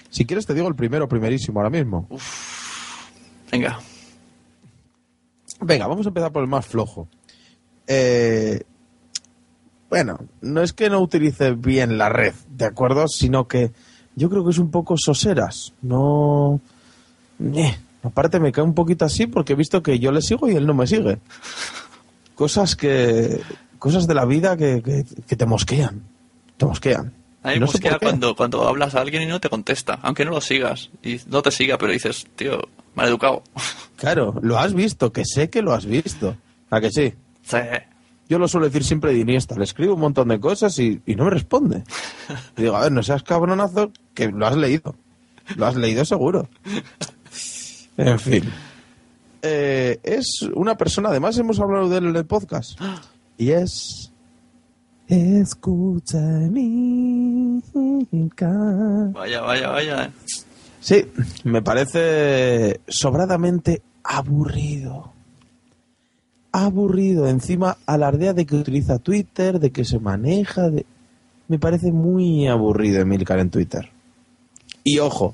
Si 0.10 0.26
quieres, 0.26 0.46
te 0.46 0.54
digo 0.54 0.68
el 0.68 0.76
primero, 0.76 1.08
primerísimo, 1.08 1.60
ahora 1.60 1.70
mismo. 1.70 2.08
Venga. 3.52 3.80
Venga, 5.62 5.88
vamos 5.88 6.06
a 6.06 6.10
empezar 6.10 6.32
por 6.32 6.44
el 6.44 6.50
más 6.50 6.66
flojo. 6.66 7.08
Eh, 7.88 8.64
bueno, 9.96 10.20
no 10.42 10.62
es 10.62 10.74
que 10.74 10.90
no 10.90 11.00
utilice 11.00 11.54
bien 11.54 11.98
la 11.98 12.10
red, 12.10 12.34
¿de 12.50 12.66
acuerdo? 12.66 13.08
Sino 13.08 13.48
que 13.48 13.72
yo 14.14 14.30
creo 14.30 14.44
que 14.44 14.52
es 14.52 14.58
un 14.58 14.70
poco 14.70 14.96
soseras. 14.98 15.72
No. 15.82 16.60
Eh, 17.40 17.78
Aparte, 18.04 18.42
me 18.42 18.52
cae 18.52 18.66
un 18.66 18.74
poquito 18.74 19.06
así 19.06 19.26
porque 19.26 19.54
he 19.54 19.56
visto 19.56 19.82
que 19.82 19.98
yo 20.00 20.12
le 20.12 20.22
sigo 20.22 20.50
y 20.50 20.56
él 20.58 20.68
no 20.68 20.74
me 20.74 20.86
sigue. 20.86 21.20
Cosas 22.36 22.76
que. 22.76 23.40
Cosas 23.80 24.06
de 24.06 24.14
la 24.14 24.26
vida 24.26 24.58
que, 24.58 24.84
que, 24.84 25.06
que 25.26 25.36
te 25.38 25.46
mosquean. 25.46 26.04
Te 26.58 26.66
mosquean. 26.66 27.14
A 27.42 27.52
mí 27.52 27.60
no 27.62 27.68
mosquea 27.68 27.98
cuando, 27.98 28.36
cuando 28.36 28.68
hablas 28.68 28.96
a 28.96 29.00
alguien 29.00 29.24
y 29.24 29.28
no 29.28 29.40
te 29.40 29.48
contesta, 29.48 30.00
aunque 30.02 30.26
no 30.26 30.32
lo 30.32 30.42
sigas. 30.42 30.90
Y 31.04 31.22
no 31.28 31.42
te 31.42 31.52
siga, 31.52 31.78
pero 31.78 31.94
dices, 31.94 32.28
tío, 32.36 32.60
mal 32.96 33.08
educado. 33.08 33.44
Claro, 33.96 34.36
lo 34.42 34.60
has 34.60 34.74
visto, 34.74 35.14
que 35.14 35.24
sé 35.24 35.50
que 35.50 35.62
lo 35.62 35.72
has 35.74 35.86
visto. 35.86 36.36
¿A 36.70 36.82
que 36.82 36.92
sí? 36.92 37.14
Sí. 37.44 37.58
Yo 38.28 38.40
lo 38.40 38.48
suelo 38.48 38.66
decir 38.66 38.84
siempre 38.84 39.14
de 39.14 39.20
Iniesta. 39.20 39.56
Le 39.56 39.64
escribo 39.64 39.94
un 39.94 40.00
montón 40.02 40.28
de 40.30 40.40
cosas 40.40 40.78
y, 40.80 41.02
y 41.06 41.16
no 41.16 41.26
me 41.26 41.30
responde. 41.32 41.84
Y 42.58 42.62
digo, 42.64 42.76
a 42.76 42.82
ver, 42.82 42.92
no 42.92 43.04
seas 43.04 43.24
cabronazo, 43.24 43.92
que 44.14 44.30
lo 44.30 44.46
has 44.48 44.56
leído. 44.58 44.96
Lo 45.58 45.68
has 45.68 45.76
leído 45.76 46.04
seguro. 46.06 46.50
En 47.98 48.20
fin. 48.20 48.44
eh, 49.42 50.00
es 50.04 50.42
una 50.56 50.76
persona, 50.76 51.10
además 51.10 51.38
hemos 51.38 51.60
hablado 51.60 51.88
de 51.88 52.00
él 52.00 52.06
en 52.08 52.16
el 52.16 52.26
podcast, 52.26 52.80
y 53.38 53.52
es... 53.52 54.12
Escucha 55.08 56.18
Vaya, 59.14 59.42
vaya, 59.42 59.70
vaya. 59.70 60.12
Sí, 60.80 61.06
me 61.44 61.62
parece 61.62 62.82
sobradamente 62.88 63.84
aburrido. 64.04 65.14
Aburrido. 66.64 67.28
Encima 67.28 67.78
alardea 67.86 68.34
de 68.34 68.46
que 68.46 68.56
utiliza 68.56 69.00
Twitter, 69.00 69.60
de 69.60 69.72
que 69.72 69.84
se 69.84 70.00
maneja. 70.00 70.70
De... 70.70 70.86
Me 71.48 71.60
parece 71.60 71.92
muy 71.92 72.48
aburrido 72.48 73.02
Emilcar 73.02 73.40
en 73.40 73.50
Twitter. 73.50 73.90
Y 74.84 75.00
ojo, 75.00 75.34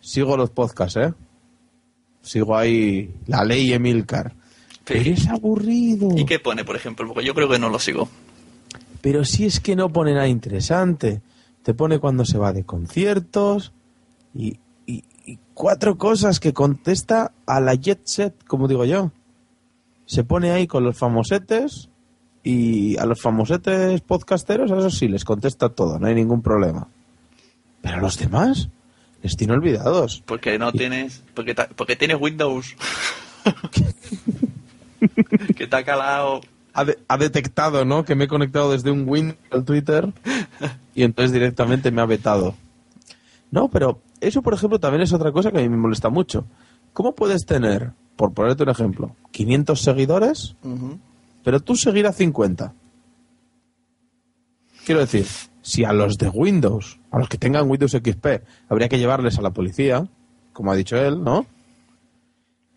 sigo 0.00 0.36
los 0.36 0.50
podcasts, 0.50 0.96
¿eh? 0.96 1.12
Sigo 2.22 2.56
ahí 2.56 3.12
la 3.26 3.44
ley 3.44 3.72
Emilcar. 3.72 4.32
Pero 4.84 5.10
es 5.10 5.28
aburrido. 5.28 6.08
¿Y 6.16 6.24
qué 6.24 6.38
pone, 6.38 6.64
por 6.64 6.76
ejemplo? 6.76 7.06
Porque 7.08 7.26
yo 7.26 7.34
creo 7.34 7.48
que 7.48 7.58
no 7.58 7.68
lo 7.68 7.78
sigo. 7.78 8.08
Pero 9.00 9.24
si 9.24 9.44
es 9.46 9.60
que 9.60 9.76
no 9.76 9.90
pone 9.90 10.12
nada 10.14 10.28
interesante. 10.28 11.20
Te 11.62 11.72
pone 11.74 11.98
cuando 11.98 12.24
se 12.26 12.36
va 12.38 12.52
de 12.52 12.64
conciertos 12.64 13.72
y, 14.34 14.58
y- 14.86 15.04
y 15.26 15.38
cuatro 15.54 15.96
cosas 15.96 16.38
que 16.40 16.52
contesta 16.52 17.32
a 17.46 17.60
la 17.60 17.74
jet 17.74 18.00
set, 18.04 18.34
como 18.46 18.68
digo 18.68 18.84
yo. 18.84 19.10
Se 20.06 20.24
pone 20.24 20.50
ahí 20.50 20.66
con 20.66 20.84
los 20.84 20.96
famosetes 20.98 21.88
y 22.42 22.96
a 22.98 23.06
los 23.06 23.22
famosetes 23.22 24.00
podcasteros, 24.02 24.70
a 24.70 24.76
esos 24.78 24.98
sí, 24.98 25.08
les 25.08 25.24
contesta 25.24 25.70
todo, 25.70 25.98
no 25.98 26.06
hay 26.06 26.14
ningún 26.14 26.42
problema. 26.42 26.88
Pero 27.80 27.96
a 27.96 28.00
los 28.00 28.18
demás, 28.18 28.68
les 29.22 29.36
tiene 29.36 29.54
olvidados. 29.54 30.22
Porque 30.26 30.58
no 30.58 30.72
tienes. 30.72 31.22
Porque, 31.34 31.54
ta- 31.54 31.68
porque 31.74 31.96
tienes 31.96 32.18
Windows. 32.20 32.76
que 35.56 35.66
te 35.66 35.76
ha 35.76 35.84
calado. 35.84 36.40
Ha, 36.72 36.84
de- 36.84 36.98
ha 37.08 37.16
detectado, 37.18 37.84
¿no? 37.84 38.04
Que 38.04 38.14
me 38.14 38.24
he 38.24 38.28
conectado 38.28 38.72
desde 38.72 38.90
un 38.90 39.08
Win 39.08 39.36
al 39.50 39.64
Twitter 39.64 40.12
y 40.94 41.02
entonces 41.04 41.32
directamente 41.32 41.90
me 41.90 42.02
ha 42.02 42.06
vetado. 42.06 42.54
No, 43.50 43.68
pero 43.68 44.00
eso, 44.20 44.42
por 44.42 44.54
ejemplo, 44.54 44.80
también 44.80 45.02
es 45.02 45.12
otra 45.12 45.30
cosa 45.30 45.52
que 45.52 45.58
a 45.58 45.62
mí 45.62 45.68
me 45.68 45.76
molesta 45.76 46.08
mucho. 46.08 46.44
¿Cómo 46.92 47.14
puedes 47.14 47.46
tener, 47.46 47.92
por 48.16 48.32
ponerte 48.32 48.62
un 48.62 48.68
ejemplo, 48.70 49.14
500 49.32 49.80
seguidores, 49.80 50.54
pero 51.42 51.60
tú 51.60 51.76
seguir 51.76 52.06
a 52.06 52.12
50? 52.12 52.72
Quiero 54.86 55.00
decir, 55.00 55.26
si 55.62 55.84
a 55.84 55.92
los 55.92 56.18
de 56.18 56.28
Windows, 56.28 56.98
a 57.10 57.18
los 57.18 57.28
que 57.28 57.38
tengan 57.38 57.68
Windows 57.70 57.92
XP, 57.92 58.26
habría 58.68 58.88
que 58.88 58.98
llevarles 58.98 59.38
a 59.38 59.42
la 59.42 59.50
policía, 59.50 60.06
como 60.52 60.70
ha 60.72 60.76
dicho 60.76 60.96
él, 60.96 61.22
¿no? 61.24 61.46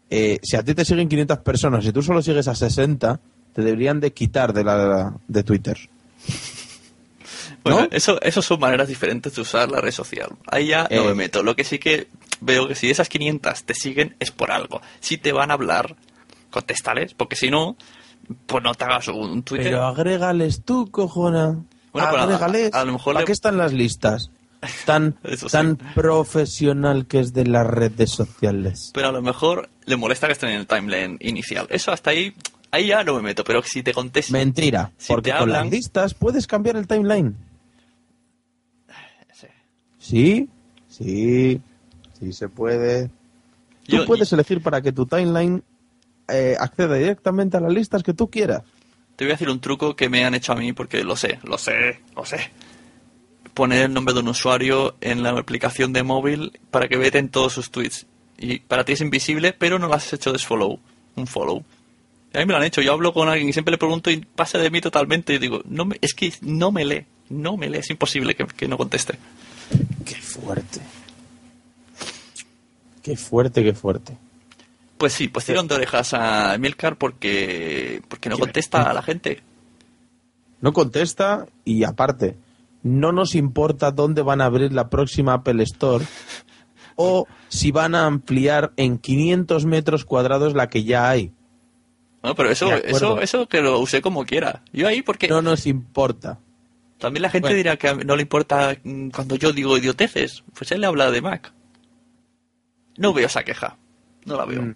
Eh, 0.10 0.40
si 0.42 0.56
a 0.56 0.64
ti 0.64 0.74
te 0.74 0.86
siguen 0.86 1.10
500 1.10 1.40
personas 1.40 1.86
y 1.86 1.92
tú 1.92 2.02
solo 2.02 2.22
sigues 2.22 2.48
a 2.48 2.56
60, 2.56 3.20
te 3.54 3.62
deberían 3.62 4.00
de 4.00 4.14
quitar 4.14 4.54
de, 4.54 4.64
la, 4.64 5.14
de 5.28 5.44
Twitter. 5.44 5.78
Bueno, 7.64 7.88
eso, 7.92 8.22
eso 8.22 8.42
son 8.42 8.60
maneras 8.62 8.88
diferentes 8.88 9.36
de 9.36 9.42
usar 9.42 9.70
la 9.70 9.82
red 9.82 9.92
social. 9.92 10.30
Ahí 10.50 10.68
ya 10.68 10.84
no 10.84 11.02
Eh. 11.04 11.08
me 11.10 11.14
meto. 11.16 11.44
Lo 11.44 11.56
que 11.58 11.66
sí 11.66 11.78
que 11.80 12.08
veo 12.42 12.68
que 12.68 12.76
si 12.76 12.90
esas 12.90 13.10
500 13.10 13.64
te 13.64 13.74
siguen 13.74 14.16
es 14.20 14.32
por 14.32 14.52
algo. 14.52 14.82
Si 15.00 15.18
te 15.18 15.32
van 15.32 15.52
a 15.52 15.56
hablar, 15.56 15.96
contéstales, 16.50 17.14
porque 17.14 17.36
si 17.36 17.50
no, 17.50 17.76
pues 18.46 18.64
no 18.64 18.74
te 18.76 18.84
hagas 18.86 19.08
un 19.10 19.44
Twitter. 19.44 19.68
Pero 19.72 19.86
agrégales 19.86 20.64
tú, 20.64 20.90
cojona. 20.92 21.58
Bueno, 21.94 22.08
a- 22.10 22.24
agrégales. 22.24 22.74
a 22.74 22.86
lo 22.86 22.94
mejor 22.94 23.14
¿Para 23.14 23.22
le- 23.22 23.26
qué 23.28 23.32
están 23.34 23.58
las 23.58 23.74
listas? 23.74 24.32
Tan, 24.86 25.16
sí. 25.38 25.46
tan 25.52 25.78
profesional 25.94 27.06
que 27.06 27.20
es 27.20 27.34
de 27.34 27.46
las 27.46 27.66
redes 27.68 28.10
sociales. 28.12 28.92
Pero 28.94 29.10
a 29.10 29.12
lo 29.12 29.22
mejor 29.22 29.70
le 29.86 29.96
molesta 29.98 30.28
que 30.28 30.34
estén 30.34 30.50
en 30.50 30.56
el 30.62 30.68
timeline 30.68 31.18
inicial. 31.22 31.68
Eso 31.70 31.92
hasta 31.92 32.10
ahí, 32.10 32.34
ahí 32.72 32.88
ya 32.88 33.04
no 33.04 33.14
me 33.16 33.22
meto. 33.22 33.44
Pero 33.44 33.62
si 33.64 33.84
te 33.84 33.94
contestan. 33.94 34.34
Mentira, 34.40 34.92
Si 34.98 35.08
porque 35.14 35.32
te 35.32 35.38
con 35.38 35.50
hablan- 35.50 35.66
las 35.66 35.72
listas 35.72 36.14
puedes 36.16 36.48
cambiar 36.48 36.76
el 36.76 36.88
timeline. 36.88 37.36
Sí, 39.30 39.48
sí, 40.00 40.50
sí 40.90 41.62
se 42.34 42.50
puede. 42.50 43.08
Tú 43.88 43.98
Yo- 43.98 44.06
puedes 44.06 44.32
elegir 44.34 44.62
para 44.62 44.82
que 44.82 44.92
tu 44.92 45.06
timeline 45.06 45.64
eh, 46.30 46.56
acceda 46.60 46.96
directamente 46.96 47.58
a 47.58 47.62
las 47.62 47.72
listas 47.72 48.04
que 48.04 48.14
tú 48.14 48.30
quieras. 48.30 48.64
Te 49.16 49.24
voy 49.26 49.32
a 49.32 49.36
decir 49.36 49.50
un 49.50 49.60
truco 49.62 49.96
que 49.96 50.10
me 50.10 50.26
han 50.26 50.36
hecho 50.36 50.52
a 50.52 50.56
mí 50.56 50.74
porque 50.74 51.04
lo 51.04 51.16
sé, 51.16 51.40
lo 51.44 51.58
sé, 51.58 52.02
lo 52.16 52.26
sé. 52.26 52.52
Poner 53.54 53.86
el 53.86 53.94
nombre 53.94 54.14
de 54.14 54.20
un 54.20 54.28
usuario 54.28 54.96
en 55.02 55.24
la 55.24 55.32
aplicación 55.32 55.92
de 55.94 56.04
móvil 56.04 56.60
para 56.70 56.88
que 56.88 56.98
veten 56.98 57.30
todos 57.30 57.54
sus 57.54 57.72
tweets. 57.72 58.06
Y 58.38 58.60
para 58.60 58.84
ti 58.86 58.94
es 58.94 59.02
invisible, 59.02 59.54
pero 59.54 59.80
no 59.80 59.88
lo 59.88 59.96
has 59.96 60.14
hecho 60.14 60.32
desfollow, 60.32 60.80
un 61.16 61.26
follow. 61.28 61.64
Y 62.34 62.38
a 62.38 62.42
mí 62.42 62.46
me 62.46 62.52
lo 62.54 62.58
han 62.60 62.66
hecho. 62.66 62.82
Yo 62.82 62.94
hablo 62.94 63.14
con 63.14 63.30
alguien 63.30 63.50
y 63.50 63.54
siempre 63.54 63.72
le 63.72 63.78
pregunto 63.80 64.12
y 64.12 64.18
pasa 64.18 64.60
de 64.60 64.70
mí 64.70 64.80
totalmente. 64.82 65.34
Y 65.34 65.40
digo, 65.40 65.62
no 65.66 65.86
me- 65.86 65.98
es 66.02 66.14
que 66.14 66.32
no 66.42 66.72
me 66.72 66.86
lee, 66.86 67.06
no 67.30 67.58
me 67.58 67.68
lee, 67.70 67.80
es 67.80 67.90
imposible 67.90 68.36
que, 68.36 68.46
que 68.46 68.68
no 68.68 68.78
conteste. 68.78 69.18
Qué 70.06 70.16
fuerte. 70.16 70.82
Qué 73.08 73.16
fuerte, 73.16 73.64
qué 73.64 73.72
fuerte. 73.72 74.18
Pues 74.98 75.14
sí, 75.14 75.30
pues 75.30 75.46
tirón 75.46 75.70
de 75.70 75.76
orejas 75.76 76.14
a 76.14 76.58
Milcar 76.58 76.98
porque, 76.98 78.02
porque 78.10 78.28
no 78.28 78.38
contesta 78.38 78.82
a 78.82 78.94
la 78.94 79.02
gente. 79.02 79.42
No 80.60 80.74
contesta 80.74 81.46
y 81.64 81.86
aparte, 81.86 82.36
no 82.84 83.14
nos 83.14 83.34
importa 83.34 83.92
dónde 83.92 84.24
van 84.24 84.42
a 84.42 84.46
abrir 84.46 84.74
la 84.74 84.90
próxima 84.90 85.36
Apple 85.36 85.64
Store 85.64 86.04
o 86.98 87.28
si 87.48 87.72
van 87.72 87.96
a 87.96 88.08
ampliar 88.08 88.74
en 88.76 88.98
500 88.98 89.66
metros 89.66 90.04
cuadrados 90.04 90.54
la 90.54 90.68
que 90.68 90.84
ya 90.84 91.10
hay. 91.10 91.32
No, 92.24 92.36
pero 92.36 92.52
eso, 92.52 92.74
eso, 92.74 93.22
eso 93.22 93.48
que 93.48 93.62
lo 93.62 93.80
use 93.80 94.02
como 94.02 94.26
quiera. 94.26 94.64
Yo 94.74 94.86
ahí 94.90 95.02
porque... 95.02 95.30
No 95.30 95.42
nos 95.42 95.66
importa. 95.66 96.40
También 96.98 97.22
la 97.22 97.30
gente 97.30 97.46
Bueno. 97.48 97.56
dirá 97.56 97.78
que 97.78 98.04
no 98.04 98.18
le 98.18 98.24
importa 98.24 98.76
mm, 98.84 99.12
cuando 99.12 99.38
yo 99.38 99.54
digo 99.54 99.78
idioteces. 99.78 100.44
Pues 100.54 100.74
él 100.74 100.82
le 100.82 100.88
habla 100.88 101.10
de 101.10 101.22
Mac. 101.22 101.54
No 102.98 103.14
veo 103.14 103.28
esa 103.28 103.44
queja. 103.44 103.78
No 104.26 104.36
la 104.36 104.46
veo. 104.46 104.76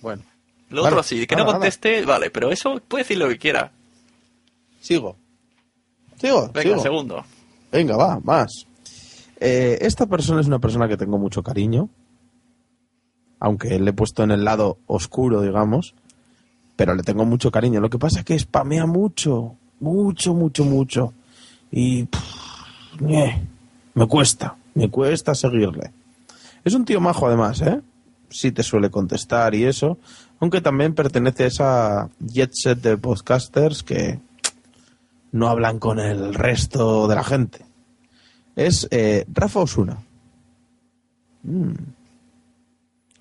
Bueno. 0.00 0.22
Lo 0.70 0.84
otro 0.84 1.02
sí, 1.02 1.26
que 1.26 1.36
no 1.36 1.44
nada. 1.44 1.54
conteste, 1.54 2.04
vale, 2.04 2.30
pero 2.30 2.50
eso 2.50 2.80
puede 2.88 3.04
decir 3.04 3.18
lo 3.18 3.28
que 3.28 3.38
quiera. 3.38 3.70
Sigo. 4.80 5.16
Sigo. 6.16 6.48
Venga, 6.48 6.62
sigo. 6.62 6.82
segundo. 6.82 7.24
Venga, 7.70 7.96
va, 7.96 8.20
más. 8.20 8.66
Eh, 9.38 9.78
esta 9.82 10.06
persona 10.06 10.40
es 10.40 10.46
una 10.46 10.58
persona 10.58 10.88
que 10.88 10.96
tengo 10.96 11.18
mucho 11.18 11.42
cariño, 11.42 11.90
aunque 13.38 13.78
le 13.78 13.90
he 13.90 13.92
puesto 13.92 14.22
en 14.22 14.30
el 14.30 14.44
lado 14.44 14.78
oscuro, 14.86 15.42
digamos, 15.42 15.94
pero 16.76 16.94
le 16.94 17.02
tengo 17.02 17.26
mucho 17.26 17.50
cariño. 17.50 17.80
Lo 17.80 17.90
que 17.90 17.98
pasa 17.98 18.20
es 18.20 18.24
que 18.24 18.38
spamea 18.38 18.86
mucho, 18.86 19.56
mucho, 19.80 20.32
mucho, 20.32 20.64
mucho. 20.64 21.12
Y 21.70 22.04
pff, 22.04 23.00
me 23.00 24.06
cuesta, 24.08 24.56
me 24.74 24.88
cuesta 24.88 25.34
seguirle. 25.34 25.92
Es 26.64 26.74
un 26.74 26.84
tío 26.84 27.00
majo 27.00 27.26
además, 27.26 27.60
¿eh? 27.62 27.80
Sí 28.30 28.52
te 28.52 28.62
suele 28.62 28.90
contestar 28.90 29.54
y 29.54 29.64
eso, 29.64 29.98
aunque 30.40 30.60
también 30.60 30.94
pertenece 30.94 31.44
a 31.44 31.46
esa 31.46 32.10
jet 32.20 32.50
set 32.54 32.80
de 32.80 32.96
podcasters 32.96 33.82
que 33.82 34.20
no 35.32 35.48
hablan 35.48 35.78
con 35.78 35.98
el 35.98 36.34
resto 36.34 37.08
de 37.08 37.14
la 37.14 37.24
gente. 37.24 37.60
Es 38.56 38.88
eh, 38.90 39.24
Rafa 39.32 39.60
Osuna. 39.60 39.98
Mm. 41.42 41.72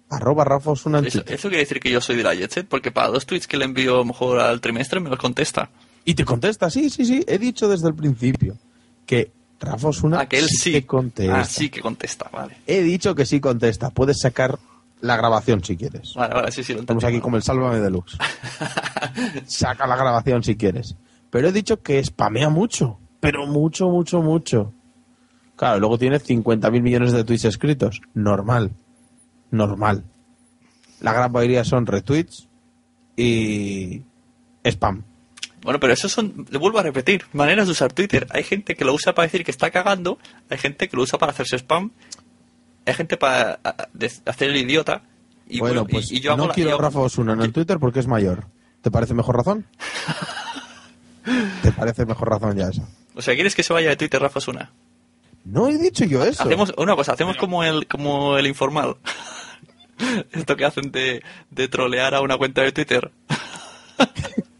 Arroba 0.09 0.43
Rafa 0.43 0.71
Osuna 0.71 0.99
en 0.99 1.05
Eso, 1.05 1.23
quiere 1.23 1.57
decir 1.57 1.79
que 1.79 1.89
yo 1.89 2.01
soy 2.01 2.17
de 2.17 2.23
la 2.23 2.35
Jet 2.35 2.51
Set, 2.51 2.67
porque 2.67 2.91
para 2.91 3.07
dos 3.07 3.25
tweets 3.25 3.47
que 3.47 3.55
le 3.57 3.63
envío 3.63 3.95
a 3.95 3.97
lo 3.99 4.05
mejor 4.05 4.39
al 4.39 4.59
trimestre 4.59 4.99
me 4.99 5.09
los 5.09 5.17
contesta. 5.17 5.69
Y 6.03 6.15
te 6.15 6.25
contesta, 6.25 6.69
sí, 6.69 6.89
sí, 6.89 7.05
sí. 7.05 7.23
He 7.27 7.37
dicho 7.37 7.69
desde 7.69 7.87
el 7.87 7.95
principio 7.95 8.57
que 9.05 9.31
Rafa 9.61 9.87
Osuna 9.89 10.19
Ah, 10.21 10.25
que 10.27 10.41
sí. 10.41 10.71
te 10.73 10.85
contesta. 10.85 11.39
Ah, 11.39 11.45
sí 11.45 11.69
que 11.69 11.79
contesta, 11.81 12.29
vale. 12.33 12.57
He 12.67 12.81
dicho 12.81 13.13
que 13.15 13.25
sí 13.25 13.39
contesta. 13.39 13.89
Puedes 13.91 14.19
sacar 14.19 14.57
la 15.01 15.15
grabación 15.15 15.63
si 15.63 15.77
quieres. 15.77 16.13
Vale, 16.15 16.33
vale, 16.33 16.51
sí, 16.51 16.63
sí, 16.63 16.73
lo 16.73 16.81
Estamos 16.81 17.03
aquí 17.03 17.19
como 17.21 17.37
el 17.37 17.43
Sálvame 17.43 17.79
Deluxe. 17.79 18.17
Saca 19.45 19.87
la 19.87 19.95
grabación 19.95 20.43
si 20.43 20.55
quieres. 20.55 20.95
Pero 21.29 21.47
he 21.47 21.51
dicho 21.51 21.81
que 21.81 22.03
spamea 22.03 22.49
mucho. 22.49 22.99
Pero 23.19 23.45
mucho, 23.47 23.89
mucho, 23.89 24.21
mucho. 24.21 24.73
Claro, 25.55 25.79
luego 25.79 25.97
tiene 25.97 26.19
50.000 26.19 26.81
millones 26.81 27.11
de 27.11 27.23
tweets 27.23 27.45
escritos. 27.45 28.01
Normal. 28.15 28.71
Normal. 29.51 30.03
La 31.01 31.13
gran 31.13 31.31
mayoría 31.31 31.63
son 31.63 31.85
retweets 31.85 32.47
y 33.15 34.01
spam. 34.63 35.03
Bueno, 35.63 35.79
pero 35.79 35.93
eso 35.93 36.09
son, 36.09 36.45
le 36.49 36.57
vuelvo 36.57 36.79
a 36.79 36.83
repetir, 36.83 37.25
maneras 37.33 37.67
de 37.67 37.73
usar 37.73 37.93
Twitter. 37.93 38.25
Hay 38.31 38.43
gente 38.43 38.75
que 38.75 38.83
lo 38.85 38.93
usa 38.93 39.13
para 39.13 39.27
decir 39.27 39.43
que 39.45 39.51
está 39.51 39.69
cagando, 39.69 40.17
hay 40.49 40.57
gente 40.57 40.89
que 40.89 40.97
lo 40.97 41.03
usa 41.03 41.19
para 41.19 41.31
hacerse 41.31 41.55
spam, 41.57 41.91
hay 42.85 42.93
gente 42.95 43.15
para 43.17 43.59
hacer 44.25 44.49
el 44.49 44.57
idiota. 44.57 45.03
Y 45.47 45.59
bueno, 45.59 45.81
bueno, 45.83 45.87
y- 45.89 45.93
pues 45.93 46.11
y, 46.11 46.19
yo 46.19 46.35
no 46.35 46.47
la- 46.47 46.53
quiero 46.53 46.71
yo- 46.71 46.77
Rafa 46.79 46.99
Osuna 46.99 47.33
en 47.33 47.41
el 47.41 47.51
Twitter 47.53 47.77
porque 47.79 47.99
es 47.99 48.07
mayor. 48.07 48.45
¿Te 48.81 48.89
parece 48.89 49.13
mejor 49.13 49.37
razón? 49.37 49.65
¿Te 51.61 51.71
parece 51.71 52.05
mejor 52.05 52.29
razón 52.29 52.57
ya 52.57 52.69
esa? 52.69 52.87
O 53.13 53.21
sea, 53.21 53.35
¿quieres 53.35 53.53
que 53.53 53.61
se 53.63 53.73
vaya 53.73 53.89
de 53.89 53.97
Twitter 53.97 54.19
Rafa 54.21 54.39
Suna? 54.39 54.71
No 55.45 55.67
he 55.67 55.77
dicho 55.77 56.05
yo 56.05 56.23
eso. 56.23 56.41
Hacemos 56.43 56.73
una 56.77 56.95
cosa, 56.95 57.13
hacemos 57.13 57.37
como 57.37 57.63
el 57.63 57.85
como 57.87 58.37
el 58.37 58.47
informal. 58.47 58.95
Esto 60.31 60.55
que 60.55 60.65
hacen 60.65 60.91
de, 60.91 61.21
de 61.51 61.67
trolear 61.67 62.15
a 62.15 62.21
una 62.21 62.37
cuenta 62.37 62.61
de 62.63 62.71
Twitter. 62.71 63.11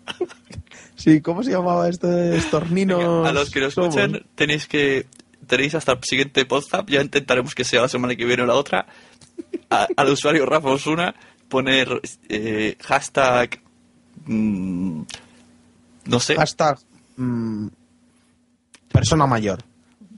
Sí, 1.04 1.22
¿cómo 1.22 1.44
se 1.44 1.52
llamaba 1.52 1.90
esto? 1.90 2.12
Estornino. 2.12 3.26
A 3.26 3.32
los 3.32 3.50
que 3.50 3.60
lo 3.60 3.68
escuchen, 3.68 4.24
tenéis 4.36 4.68
que 4.68 5.06
tenéis 5.48 5.74
hasta 5.76 5.94
el 5.94 6.00
siguiente 6.04 6.46
podcast. 6.46 6.88
Ya 6.90 7.02
intentaremos 7.02 7.56
que 7.56 7.64
sea 7.64 7.82
la 7.82 7.88
semana 7.88 8.16
que 8.16 8.26
viene 8.26 8.44
o 8.44 8.46
la 8.46 8.54
otra. 8.56 8.86
A- 9.70 9.88
al 9.98 10.10
usuario 10.10 10.46
Rafa 10.46 10.70
Osuna 10.70 11.16
poner 11.50 12.02
eh, 12.30 12.76
hashtag. 12.82 13.60
mm, 14.26 15.02
no 16.06 16.20
sé. 16.20 16.36
Hashtag. 16.36 16.78
mm, 17.18 17.68
persona 18.92 19.26
mayor. 19.26 19.60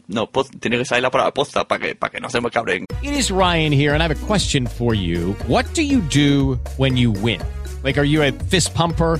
No, 0.08 0.28
pod- 0.30 0.50
tiene 0.60 0.78
que 0.78 0.86
salir 0.86 1.02
la 1.04 1.10
palabra 1.12 1.34
posta 1.34 1.66
para 1.66 1.82
que, 1.82 1.96
para 1.96 2.12
que 2.12 2.20
no 2.20 2.30
se 2.30 2.42
me 2.42 2.50
cabren. 2.52 2.86
It 3.02 3.14
is 3.14 3.32
Ryan 3.32 3.72
here, 3.72 3.94
and 3.94 4.02
I 4.02 4.06
have 4.06 4.12
a 4.12 4.28
question 4.28 4.68
for 4.68 4.94
you. 4.94 5.36
What 5.48 5.66
do 5.74 5.82
you 5.82 6.02
do 6.02 6.60
when 6.78 6.98
you 6.98 7.12
win? 7.12 7.40
Like, 7.84 7.98
are 8.00 8.06
you 8.08 8.22
a 8.22 8.32
fist 8.50 8.74
pumper? 8.74 9.20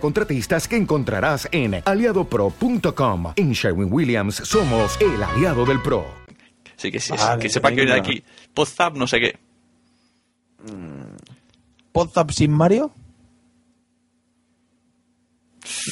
contratistas 0.00 0.68
que 0.68 0.76
encontrarás 0.76 1.48
en 1.52 1.82
aliadopro.com. 1.84 3.32
En 3.36 3.52
Sherwin 3.52 3.88
Williams 3.92 4.36
somos 4.36 4.98
el 5.00 5.22
aliado 5.22 5.64
del 5.64 5.80
PRO. 5.82 6.04
Sí, 6.76 6.90
que, 6.92 7.00
sí, 7.00 7.12
Vale, 7.16 7.42
que 7.42 7.48
sepa 7.48 7.70
que 7.70 7.76
viene 7.76 7.92
aquí. 7.94 8.22
Podzap, 8.52 8.94
no 8.96 9.06
sé 9.06 9.18
qué. 9.20 9.38
¿Podzap 11.92 12.30
sin 12.30 12.50
Mario? 12.52 12.92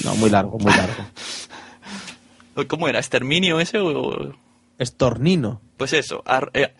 No, 0.05 0.15
muy 0.17 0.31
largo, 0.31 0.59
muy 0.59 0.73
largo. 0.73 1.05
¿Cómo 2.69 2.87
era? 2.89 2.99
¿Exterminio 2.99 3.59
ese 3.61 3.79
o...? 3.79 4.33
Estornino. 4.79 5.61
Pues 5.77 5.93
eso. 5.93 6.23
ar- 6.27 6.51
eh, 6.55 6.73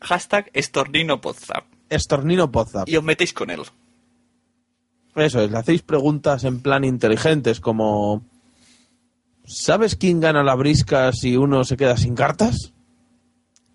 hashtag 0.00 0.50
estornino 0.52 1.20
Podzap. 1.20 1.64
Estornino 1.90 2.50
Podzap. 2.50 2.88
Y 2.88 2.96
os 2.96 3.04
metéis 3.04 3.32
con 3.32 3.50
él. 3.50 3.62
Eso 5.14 5.42
es, 5.42 5.50
le 5.50 5.58
hacéis 5.58 5.82
preguntas 5.82 6.44
en 6.44 6.60
plan 6.60 6.84
inteligentes 6.84 7.60
como... 7.60 8.22
¿Sabes 9.44 9.96
quién 9.96 10.20
gana 10.20 10.42
la 10.42 10.54
brisca 10.54 11.12
si 11.12 11.36
uno 11.36 11.64
se 11.64 11.76
queda 11.76 11.96
sin 11.96 12.14
cartas? 12.14 12.72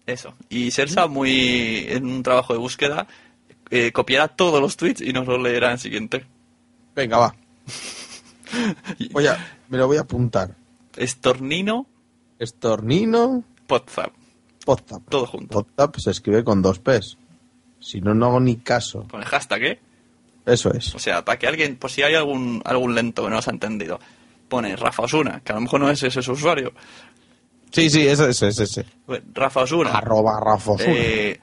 Eso. 0.06 0.34
Y 0.50 0.72
Sersa, 0.72 1.08
muy 1.08 1.86
en 1.90 2.06
un 2.06 2.24
trabajo 2.24 2.54
de 2.54 2.60
búsqueda, 2.60 3.06
eh, 3.70 3.92
copiará 3.92 4.30
todos 4.30 4.62
los 4.62 4.78
tweets 4.78 5.02
y 5.02 5.12
nos 5.12 5.28
lo 5.28 5.38
leerá 5.38 5.72
en 5.72 5.78
siguiente. 5.78 6.26
Venga, 6.96 7.18
va. 7.18 7.36
Voy 9.12 9.28
a, 9.28 9.38
me 9.68 9.78
lo 9.78 9.88
voy 9.88 9.98
a 9.98 10.02
apuntar. 10.02 10.56
Estornino 10.96 11.86
Estornino 12.40 13.44
Podzap. 13.68 14.14
Podzap. 14.66 15.10
Todo 15.10 15.26
junto. 15.26 15.64
Podzap 15.64 15.98
se 15.98 16.12
escribe 16.12 16.44
con 16.44 16.62
dos 16.62 16.80
P's. 16.80 17.18
Si 17.80 18.02
no, 18.02 18.14
no 18.14 18.28
hago 18.28 18.40
ni 18.40 18.58
caso. 18.58 19.08
Con 19.10 19.22
el 19.22 19.28
hashtag, 19.28 19.64
¿eh? 19.64 19.80
Eso 20.48 20.74
es. 20.74 20.96
O 20.96 21.00
sea, 21.00 21.26
para 21.26 21.38
que 21.38 21.46
alguien, 21.46 21.76
por 21.76 21.92
si 21.92 22.02
hay 22.04 22.16
algún, 22.16 22.62
algún 22.64 22.96
lento 22.96 23.26
que 23.26 23.30
no 23.30 23.38
os 23.38 23.48
ha 23.50 23.52
entendido, 23.52 24.00
pone 24.48 24.78
Rafa 24.78 25.04
Osuna, 25.04 25.42
que 25.44 25.52
a 25.52 25.56
lo 25.56 25.62
mejor 25.62 25.82
no 25.82 25.90
es 25.92 26.02
ese 26.02 26.22
su 26.22 26.32
usuario. 26.32 26.72
Sí, 27.70 27.90
sí, 27.90 28.08
ese, 28.08 28.30
ese, 28.30 28.48
ese. 28.48 28.64
ese. 28.64 28.86
Pues, 29.06 29.22
Rafa 29.34 29.62
Osuna. 29.62 29.92
Arroba 29.92 30.40
Rafa 30.40 30.72
Osuna. 30.72 30.90
Eh, 30.90 31.40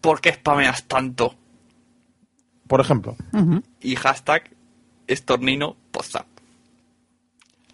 ¿Por 0.00 0.20
qué 0.20 0.32
spameas 0.32 0.84
tanto? 0.84 1.36
Por 2.66 2.80
ejemplo. 2.80 3.16
Y 3.80 3.94
hashtag 3.94 4.50
estornino 5.06 5.76
Podzap. 5.92 6.26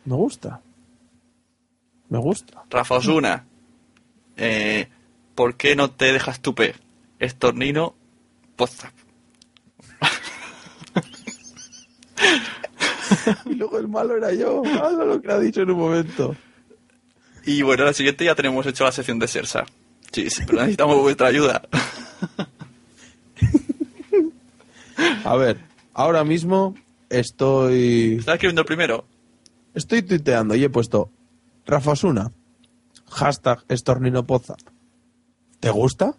Me 0.05 0.15
gusta. 0.17 0.61
Me 2.11 2.19
gusta. 2.19 2.63
Rafa 2.69 2.97
Osuna. 2.97 3.47
Eh, 4.37 4.87
¿Por 5.35 5.57
qué 5.57 5.77
no 5.77 5.91
te 5.93 6.13
dejas 6.13 6.41
tu 6.41 6.55
P? 6.55 6.75
Estornino 7.19 7.95
Podzap. 8.57 8.93
Y 13.47 13.55
luego 13.55 13.79
el 13.79 13.89
malo 13.89 14.17
era 14.17 14.33
yo. 14.33 14.63
Malo 14.63 15.05
lo 15.05 15.21
que 15.21 15.31
ha 15.33 15.39
dicho 15.39 15.63
en 15.63 15.71
un 15.71 15.79
momento. 15.79 16.37
Y 17.45 17.63
bueno, 17.63 17.85
la 17.85 17.93
siguiente 17.93 18.25
ya 18.25 18.35
tenemos 18.35 18.67
hecho 18.67 18.85
la 18.85 18.93
sección 18.93 19.19
de 19.19 19.29
Sersa. 19.29 19.65
Sí, 20.13 20.31
sí, 20.31 20.43
pero 20.47 20.59
necesitamos 20.59 20.99
vuestra 21.01 21.29
ayuda. 21.29 21.63
A 25.25 25.37
ver, 25.37 25.59
ahora 25.95 26.25
mismo 26.25 26.75
estoy... 27.09 28.17
¿Estás 28.19 28.35
escribiendo 28.35 28.65
primero? 28.65 29.05
Estoy 29.75 30.03
tuiteando 30.03 30.55
y 30.55 30.65
he 30.65 30.71
puesto 30.71 31.11
Rafa 31.67 31.93
Osuna. 31.93 32.33
Hashtag 33.09 33.65
Estornino 33.69 34.27
Podzap. 34.27 34.61
¿Te 35.61 35.71
gusta? 35.71 36.17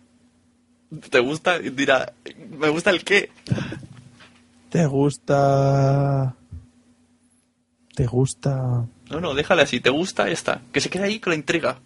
¿Te 1.09 1.19
gusta? 1.19 1.59
Dirá, 1.59 2.13
¿me 2.57 2.69
gusta 2.69 2.89
el 2.89 3.03
qué? 3.03 3.29
¿Te 4.71 4.85
gusta? 4.87 6.33
¿Te 7.93 8.05
gusta? 8.07 8.85
No, 9.09 9.19
no, 9.19 9.33
déjale 9.33 9.63
así. 9.63 9.81
¿Te 9.81 9.89
gusta? 9.89 10.27
Ya 10.27 10.31
está. 10.33 10.61
Que 10.71 10.79
se 10.79 10.89
quede 10.89 11.03
ahí 11.03 11.19
con 11.19 11.31
la 11.31 11.35
intriga. 11.35 11.77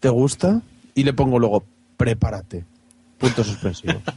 ¿Te 0.00 0.08
gusta? 0.08 0.62
Y 0.94 1.02
le 1.02 1.12
pongo 1.12 1.38
luego, 1.40 1.64
prepárate. 1.96 2.64
Punto 3.18 3.42
suspensivo. 3.42 4.00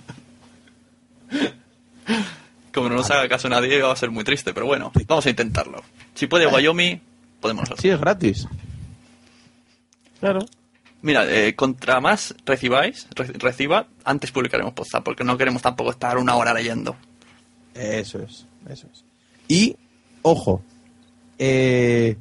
Como 2.74 2.90
no 2.90 2.96
nos 2.96 3.10
haga 3.12 3.28
caso 3.28 3.50
nadie, 3.50 3.82
va 3.82 3.92
a 3.92 3.96
ser 3.96 4.12
muy 4.12 4.24
triste, 4.24 4.54
pero 4.54 4.66
bueno, 4.68 4.92
vamos 5.08 5.26
a 5.26 5.30
intentarlo. 5.30 5.82
Si 6.14 6.28
puede 6.28 6.48
Wyoming, 6.48 7.02
podemos 7.42 7.64
hacerlo. 7.64 7.82
Sí, 7.82 7.90
es 7.90 8.00
gratis. 8.00 8.48
Claro. 10.20 10.40
Mira, 11.02 11.26
eh, 11.30 11.56
contra 11.56 12.00
más 12.00 12.36
recibáis, 12.46 13.08
re- 13.16 13.34
reciba, 13.34 13.88
antes 14.06 14.32
publicaremos 14.32 14.74
posta, 14.74 15.02
porque 15.02 15.24
no 15.24 15.38
queremos 15.38 15.64
tampoco 15.64 15.90
estar 15.92 16.18
una 16.20 16.36
hora 16.36 16.54
leyendo. 16.54 16.96
Eso 17.74 18.20
es, 18.20 18.46
eso 18.70 18.88
es. 18.92 19.04
Y, 19.48 19.76
ojo, 20.22 20.62
eh, 21.38 22.18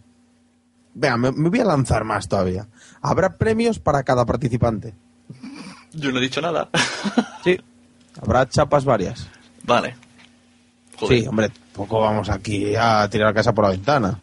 vea, 0.95 1.17
me, 1.17 1.33
me 1.33 1.49
voy 1.49 1.61
a 1.61 1.65
lanzar 1.65 2.05
más 2.05 2.29
todavía. 2.29 2.67
Habrá 3.03 3.37
premios 3.37 3.79
para 3.79 4.03
cada 4.03 4.25
participante. 4.25 4.95
Yo 5.93 6.13
no 6.13 6.19
he 6.19 6.23
dicho 6.23 6.41
nada. 6.41 6.69
Sí. 7.43 7.59
Habrá 8.21 8.47
chapas 8.47 8.85
varias. 8.85 9.27
Vale. 9.65 9.95
Joder. 10.99 11.21
Sí, 11.21 11.27
hombre, 11.27 11.49
tampoco 11.49 12.01
vamos 12.01 12.29
aquí 12.29 12.75
a 12.77 13.09
tirar 13.09 13.29
la 13.29 13.35
casa 13.35 13.55
por 13.55 13.65
la 13.65 13.71
ventana. 13.71 14.21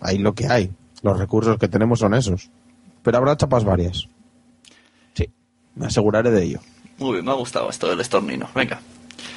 Hay 0.00 0.16
lo 0.16 0.34
que 0.34 0.46
hay. 0.46 0.70
Los 1.02 1.18
recursos 1.18 1.58
que 1.58 1.68
tenemos 1.68 1.98
son 1.98 2.14
esos. 2.14 2.48
Pero 3.02 3.18
habrá 3.18 3.36
chapas 3.36 3.64
varias. 3.64 4.08
Sí, 5.12 5.28
me 5.74 5.86
aseguraré 5.88 6.30
de 6.30 6.42
ello. 6.42 6.60
Muy 6.96 7.12
bien, 7.12 7.24
me 7.26 7.32
ha 7.32 7.34
gustado 7.34 7.68
esto 7.68 7.88
del 7.88 8.00
estornino. 8.00 8.48
Venga. 8.54 8.80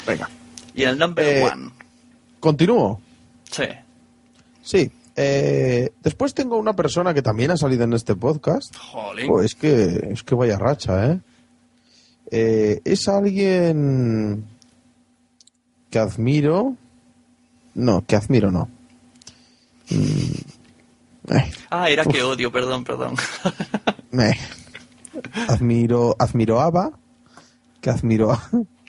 Venga. 0.08 0.30
Y 0.76 0.84
el 0.84 0.98
number 0.98 1.26
Eh, 1.26 1.44
one. 1.44 1.72
¿Continúo? 2.40 3.00
Sí. 3.52 3.64
Sí. 4.62 4.92
eh, 5.16 5.92
después 6.04 6.34
tengo 6.34 6.58
una 6.58 6.74
persona 6.76 7.14
que 7.14 7.22
también 7.22 7.52
ha 7.52 7.58
salido 7.58 7.84
en 7.84 7.94
este 7.94 8.16
podcast. 8.16 8.76
Jolín. 8.76 9.28
Jo, 9.28 9.42
es 9.42 9.54
que 9.56 10.10
es 10.12 10.24
que 10.24 10.36
vaya 10.36 10.58
racha, 10.58 11.12
¿eh? 11.12 11.20
Eh, 12.32 12.82
Es 12.84 13.08
alguien 13.08 14.46
que 15.92 16.00
admiro. 16.00 16.76
No, 17.76 18.04
que 18.06 18.16
admiro 18.16 18.50
no. 18.52 18.70
Mm, 19.90 21.34
eh, 21.36 21.52
Ah, 21.70 21.90
era 21.90 22.06
que 22.06 22.24
odio, 22.24 22.52
perdón, 22.52 22.84
perdón. 22.84 23.16
Admiro, 25.48 26.16
admiro 26.20 26.60
a 26.60 26.66
Ava, 26.66 26.92
que 27.82 27.90
admiro, 27.90 28.38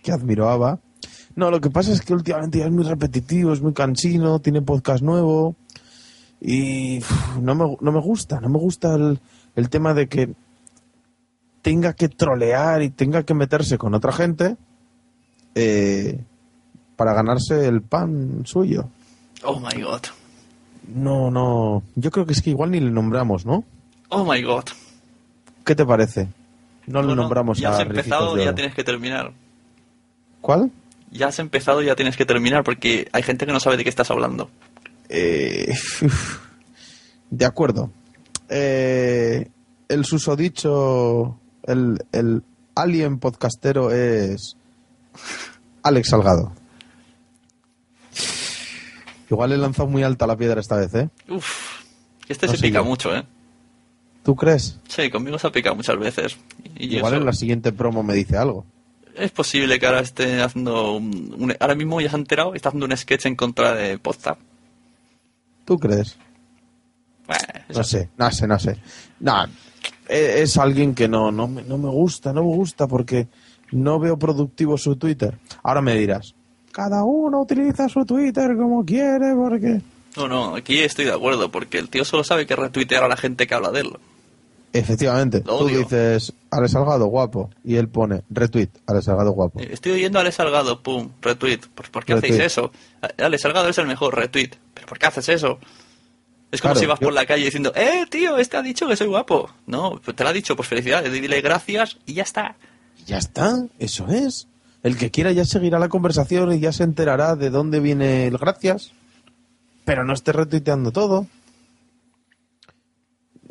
que 0.03 0.13
admiro 0.13 0.49
a 0.49 0.53
Ava. 0.55 0.79
No, 1.37 1.51
lo 1.51 1.61
que 1.61 1.71
pasa 1.71 1.93
es 1.93 2.01
que 2.01 2.15
últimamente 2.15 2.59
ya 2.59 2.67
es 2.67 2.71
muy 2.71 2.85
repetitivo, 2.85 3.53
es 3.53 3.61
muy 3.61 3.73
cansino, 3.73 4.39
tiene 4.39 4.63
podcast 4.63 5.03
nuevo 5.03 5.57
y 6.41 6.99
uf, 6.99 7.39
no 7.39 7.55
me, 7.55 7.77
no 7.81 7.93
me 7.93 8.01
gusta, 8.01 8.41
no 8.41 8.49
me 8.49 8.59
gusta 8.59 8.95
el, 8.95 9.19
el 9.57 9.69
tema 9.69 9.95
de 9.95 10.09
que 10.09 10.33
tenga 11.63 11.95
que 11.95 12.09
trolear 12.09 12.83
y 12.83 12.91
tenga 12.91 13.23
que 13.23 13.35
meterse 13.35 13.79
con 13.79 13.95
otra 13.95 14.13
gente 14.13 14.57
eh, 15.55 16.21
para 16.97 17.15
ganarse 17.15 17.67
el 17.67 17.81
pan 17.81 18.43
suyo. 18.45 18.89
Oh 19.43 19.59
my 19.59 19.83
god. 19.83 20.03
No, 20.95 21.31
no, 21.31 21.83
yo 21.95 22.11
creo 22.11 22.27
que 22.27 22.35
es 22.35 22.43
que 22.43 22.51
igual 22.51 22.71
ni 22.71 22.81
le 22.81 22.91
nombramos, 22.91 23.47
¿no? 23.47 23.65
Oh 24.11 24.31
my 24.31 24.43
god. 24.43 24.65
¿Qué 25.65 25.75
te 25.75 25.87
parece? 25.87 26.29
No 26.87 27.03
le 27.03 27.17
nombramos 27.17 27.59
Ya 27.59 27.71
a 27.71 27.73
has 27.73 27.81
empezado 27.81 28.37
ya 28.37 28.55
tienes 28.55 28.75
que 28.75 28.85
terminar. 28.85 29.33
¿Cuál? 30.43 30.71
Ya 31.15 31.29
has 31.29 31.39
empezado 31.39 31.81
y 31.83 31.87
ya 31.87 31.95
tienes 31.97 32.17
que 32.17 32.27
terminar 32.27 32.65
porque 32.65 33.09
hay 33.13 33.23
gente 33.23 33.47
que 33.47 33.53
no 33.53 33.61
sabe 33.61 33.77
de 33.79 33.85
qué 33.85 33.89
estás 33.89 34.11
hablando. 34.11 34.51
Eh, 35.09 35.73
de 37.31 37.45
acuerdo. 37.47 37.91
Eh, 38.49 39.49
el 39.89 40.05
susodicho, 40.05 41.39
el, 41.63 42.05
el 42.13 42.43
alien 42.75 43.19
podcastero 43.21 43.91
es 43.93 44.57
Alex 45.85 46.09
Salgado. 46.11 46.53
Igual 49.31 49.53
he 49.53 49.57
lanzado 49.57 49.89
muy 49.89 50.03
alta 50.03 50.27
la 50.27 50.37
piedra 50.37 50.61
esta 50.61 50.77
vez, 50.77 50.95
¿eh? 50.95 51.09
Uf, 51.29 51.81
este 52.29 52.47
No 52.47 52.53
se 52.53 52.59
pica 52.61 52.79
yo. 52.81 52.85
mucho, 52.85 53.15
¿eh? 53.15 53.25
¿Tú 54.23 54.35
crees? 54.37 54.79
Sí, 54.89 55.11
conmigo 55.11 55.39
se 55.39 55.47
ha 55.47 55.53
picado 55.53 55.75
muchas 55.77 55.99
veces. 55.99 56.37
Y 56.77 56.97
Igual 56.97 57.15
eso- 57.15 57.21
en 57.21 57.27
la 57.27 57.33
siguiente 57.33 57.73
promo 57.73 58.03
me 58.03 58.15
dice 58.15 58.37
algo. 58.37 58.67
Es 59.17 59.31
posible 59.31 59.79
que 59.79 59.87
ahora 59.87 60.01
esté 60.01 60.43
haciendo 60.43 60.93
un, 60.95 61.35
un- 61.39 61.57
ahora 61.61 61.75
mismo 61.75 62.01
ya 62.01 62.11
se 62.11 62.17
ha 62.17 62.19
enterado, 62.19 62.55
está 62.55 62.69
haciendo 62.71 62.87
un 62.87 62.97
sketch 62.97 63.27
en 63.27 63.37
contra 63.37 63.75
de 63.75 63.99
Podstar. 63.99 64.37
¿Tú 65.65 65.79
crees? 65.79 66.17
No 67.69 67.83
sé, 67.85 68.11
no 68.19 68.31
sé, 68.31 68.47
no 68.47 68.59
sé. 68.59 68.77
No, 69.21 69.45
e- 70.09 70.43
es 70.43 70.57
alguien 70.59 70.95
que 70.95 71.09
no, 71.09 71.31
no, 71.33 71.49
me, 71.49 71.63
no 71.63 71.79
me 71.79 71.89
gusta, 71.89 72.33
no 72.33 72.43
me 72.43 72.55
gusta 72.57 72.87
porque 72.87 73.29
no 73.73 73.99
veo 73.99 74.19
productivo 74.19 74.77
su 74.77 74.97
Twitter. 74.97 75.39
Ahora 75.63 75.81
me 75.81 75.95
dirás, 75.97 76.35
cada 76.73 77.03
uno 77.05 77.41
utiliza 77.41 77.89
su 77.89 78.05
Twitter 78.05 78.57
como 78.57 78.85
quiere 78.85 79.35
porque... 79.35 79.81
No, 80.17 80.29
no, 80.29 80.55
aquí 80.55 80.79
estoy 80.81 81.07
de 81.07 81.13
acuerdo, 81.13 81.51
porque 81.51 81.79
el 81.79 81.89
tío 81.89 82.05
solo 82.05 82.23
sabe 82.25 82.47
que 82.47 82.55
retuitear 82.55 83.03
a 83.05 83.09
la 83.09 83.17
gente 83.17 83.47
que 83.47 83.55
habla 83.55 83.71
de 83.71 83.81
él. 83.81 83.91
Efectivamente, 84.75 85.39
Lo 85.47 85.59
tú 85.59 85.65
odio. 85.67 85.79
dices, 85.79 86.33
Alex 86.51 86.73
Salgado, 86.73 87.07
guapo, 87.07 87.49
y 87.65 87.77
él 87.77 87.89
pone, 87.89 88.23
retweet, 88.29 88.69
Alex 88.87 89.05
Salgado, 89.05 89.31
guapo. 89.31 89.61
Eh, 89.61 89.69
Estoy 89.73 89.93
oyendo 89.93 90.19
a 90.19 90.23
Ale 90.23 90.33
Salgado, 90.33 90.83
pum, 90.83 91.11
retweet. 91.23 91.61
¿Por, 91.75 91.91
por 91.91 92.05
qué 92.05 92.15
Retweet. 92.15 92.33
hacéis 92.35 92.47
eso? 92.53 92.73
Ale 93.19 93.39
Salgado 93.39 93.69
es 93.69 93.79
el 93.79 93.87
mejor, 93.87 94.17
retweet. 94.17 94.51
¿Pero 94.75 94.87
por 94.89 94.99
qué 94.99 95.07
haces 95.07 95.29
eso? 95.29 95.59
Es 96.51 96.61
como 96.61 96.75
Claro, 96.75 96.81
si 96.81 96.87
vas 96.87 96.99
yo- 97.01 97.07
por 97.07 97.15
la 97.15 97.25
calle 97.25 97.45
diciendo, 97.45 97.73
eh, 97.77 98.05
tío, 98.11 98.37
este 98.39 98.57
ha 98.57 98.63
dicho 98.63 98.87
que 98.89 98.97
soy 98.97 99.07
guapo. 99.07 99.49
No, 99.67 100.01
pues 100.05 100.17
te 100.17 100.25
lo 100.25 100.31
ha 100.31 100.33
dicho, 100.33 100.57
pues 100.57 100.69
felicidades, 100.69 101.13
dile 101.13 101.41
gracias 101.41 101.99
y 102.07 102.15
ya 102.15 102.25
está. 102.25 102.57
Ya 103.07 103.19
está, 103.19 103.65
eso 103.79 104.07
es. 104.09 104.49
El 104.83 104.97
que 104.99 105.11
quiera 105.11 105.31
ya 105.33 105.45
seguirá 105.45 105.79
la 105.79 105.89
conversación 105.89 106.53
y 106.53 106.59
ya 106.61 106.73
se 106.73 106.83
enterará 106.83 107.37
de 107.37 107.51
dónde 107.51 107.79
viene 107.81 108.27
el 108.27 108.39
gracias. 108.39 108.93
Pero 109.85 110.05
no 110.05 110.13
esté 110.15 110.33
retuiteando 110.33 110.91
todo. 110.91 111.27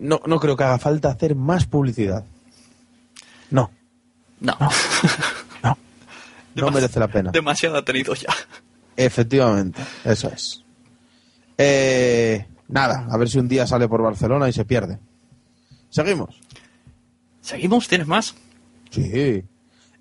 No, 0.03 0.19
no 0.25 0.39
creo 0.39 0.57
que 0.57 0.63
haga 0.65 0.77
falta 0.79 1.09
hacer 1.09 1.33
más 1.35 1.65
publicidad. 1.65 2.25
No, 3.49 3.71
No, 4.41 4.57
no 6.55 6.71
merece 6.71 6.99
la 6.99 7.07
pena. 7.07 7.31
demasiado 7.31 7.77
ha 7.77 7.85
tenido 7.85 8.13
ya. 8.13 8.27
Efectivamente, 8.97 9.81
eso 10.03 10.27
es. 10.29 10.63
Eh, 11.57 12.45
nada, 12.67 13.07
a 13.09 13.17
ver 13.17 13.29
si 13.29 13.39
un 13.39 13.47
día 13.47 13.65
sale 13.65 13.87
por 13.87 14.01
Barcelona 14.01 14.49
y 14.49 14.53
se 14.53 14.65
pierde. 14.65 14.99
Seguimos. 15.89 16.39
¿Seguimos? 17.41 17.87
¿Tienes 17.87 18.07
más? 18.07 18.35
Sí. 18.89 19.43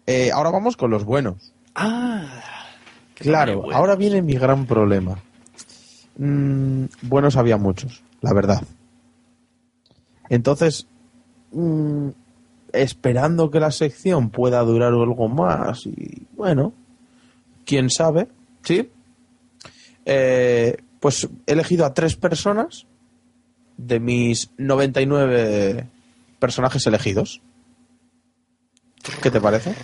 Eh, 0.06 0.30
ahora 0.32 0.50
vamos 0.50 0.76
con 0.76 0.90
los 0.90 1.04
buenos. 1.04 1.52
Ah, 1.74 2.42
Claro, 3.14 3.72
ahora 3.72 3.94
viene 3.94 4.20
mi 4.20 4.34
gran 4.34 4.66
problema. 4.66 5.16
Mm, 6.18 6.86
buenos 7.02 7.36
había 7.36 7.56
muchos, 7.56 8.02
la 8.20 8.32
verdad. 8.32 8.62
Entonces, 10.32 10.86
mm, 11.52 12.09
esperando 12.72 13.50
que 13.50 13.60
la 13.60 13.70
sección 13.70 14.30
pueda 14.30 14.60
durar 14.62 14.94
algo 14.94 15.28
más 15.28 15.84
y 15.84 16.22
bueno, 16.34 16.72
quién 17.66 17.90
sabe, 17.90 18.28
¿sí? 18.64 18.90
Eh, 20.06 20.78
pues 21.00 21.28
he 21.46 21.52
elegido 21.52 21.84
a 21.84 21.92
tres 21.92 22.16
personas 22.16 22.86
de 23.76 24.00
mis 24.00 24.48
99 24.56 25.86
personajes 26.38 26.86
elegidos. 26.86 27.42
¿Qué 29.20 29.30
te 29.30 29.40
parece? 29.40 29.74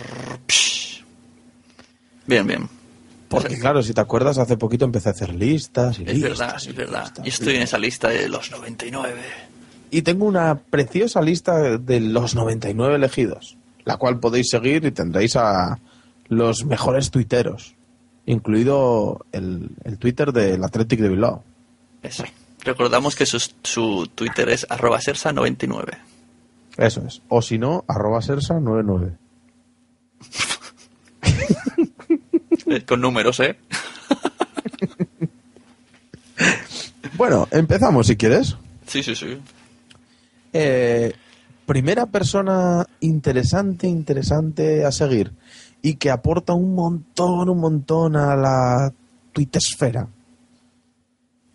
Bien, 2.25 2.47
bien. 2.47 2.67
Porque 3.27 3.59
claro, 3.59 3.83
si 3.83 3.93
te 3.93 4.01
acuerdas, 4.01 4.39
hace 4.39 4.57
poquito 4.57 4.85
empecé 4.85 5.09
a 5.09 5.11
hacer 5.11 5.35
listas 5.35 5.99
y 5.99 6.03
Es 6.05 6.13
listas. 6.15 6.39
verdad, 6.39 6.55
es 6.57 6.75
verdad. 6.75 7.13
Yo 7.17 7.29
estoy 7.29 7.55
en 7.57 7.61
esa 7.61 7.77
lista 7.77 8.07
de 8.09 8.27
los 8.27 8.49
99. 8.49 9.21
Y 9.91 10.01
tengo 10.03 10.25
una 10.25 10.55
preciosa 10.55 11.21
lista 11.21 11.77
de 11.77 11.99
los 11.99 12.35
99 12.35 12.95
elegidos, 12.95 13.57
la 13.85 13.97
cual 13.97 14.19
podéis 14.19 14.49
seguir 14.49 14.85
y 14.85 14.91
tendréis 14.91 15.35
a 15.35 15.79
los 16.27 16.65
mejores 16.65 17.09
tuiteros, 17.11 17.75
incluido 18.25 19.25
el, 19.31 19.69
el 19.83 19.97
Twitter 19.97 20.31
del 20.31 20.63
Athletic 20.63 20.99
de 20.99 21.09
Bilbao. 21.09 21.43
Eso. 22.03 22.23
Recordamos 22.63 23.15
que 23.15 23.25
su, 23.25 23.39
su 23.63 24.09
Twitter 24.13 24.49
es 24.49 24.67
arroba 24.69 24.99
sersa99. 24.99 25.97
Eso 26.77 27.03
es. 27.07 27.21
O 27.29 27.41
si 27.41 27.57
no, 27.57 27.83
arroba 27.87 28.19
sersa99. 28.19 29.15
Eh, 32.67 32.83
Con 32.85 33.01
números, 33.01 33.39
¿eh? 33.39 33.57
Bueno, 37.17 37.49
empezamos 37.51 38.07
si 38.07 38.15
quieres. 38.15 38.55
Sí, 38.87 39.03
sí, 39.03 39.13
sí. 39.13 39.37
Eh, 40.53 41.13
primera 41.65 42.05
persona 42.07 42.85
interesante, 42.99 43.87
interesante 43.87 44.85
a 44.85 44.91
seguir 44.91 45.33
y 45.81 45.95
que 45.95 46.09
aporta 46.09 46.53
un 46.53 46.75
montón, 46.75 47.49
un 47.49 47.59
montón 47.59 48.15
a 48.15 48.35
la 48.35 48.93
tuitesfera. 49.33 50.07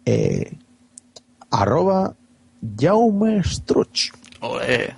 Eh, 0.05 0.57
arroba 1.51 2.15
Jaume 2.79 3.43
Struch. 3.43 4.13
Olé. 4.41 4.95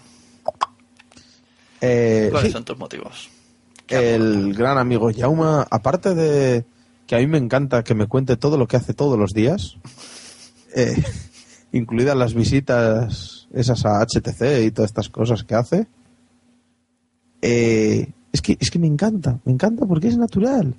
Eh, 1.80 2.28
¿Cuáles 2.30 2.48
sí, 2.48 2.52
son 2.52 2.64
tus 2.64 2.78
motivos? 2.78 3.30
el 3.88 4.52
gran 4.54 4.78
amigo 4.78 5.10
Jaume, 5.16 5.64
aparte 5.70 6.14
de 6.14 6.64
que 7.06 7.14
a 7.14 7.18
mí 7.18 7.26
me 7.26 7.38
encanta 7.38 7.84
que 7.84 7.94
me 7.94 8.06
cuente 8.06 8.36
todo 8.36 8.56
lo 8.58 8.66
que 8.66 8.76
hace 8.76 8.94
todos 8.94 9.18
los 9.18 9.32
días, 9.32 9.76
eh, 10.74 10.96
incluidas 11.72 12.16
las 12.16 12.34
visitas 12.34 13.35
esas 13.56 13.84
a 13.86 14.00
HTC 14.04 14.64
y 14.66 14.70
todas 14.70 14.90
estas 14.90 15.08
cosas 15.08 15.42
que 15.44 15.54
hace, 15.54 15.86
eh, 17.42 18.08
es, 18.32 18.42
que, 18.42 18.56
es 18.60 18.70
que 18.70 18.78
me 18.78 18.86
encanta, 18.86 19.38
me 19.44 19.52
encanta 19.52 19.86
porque 19.86 20.08
es 20.08 20.16
natural. 20.16 20.74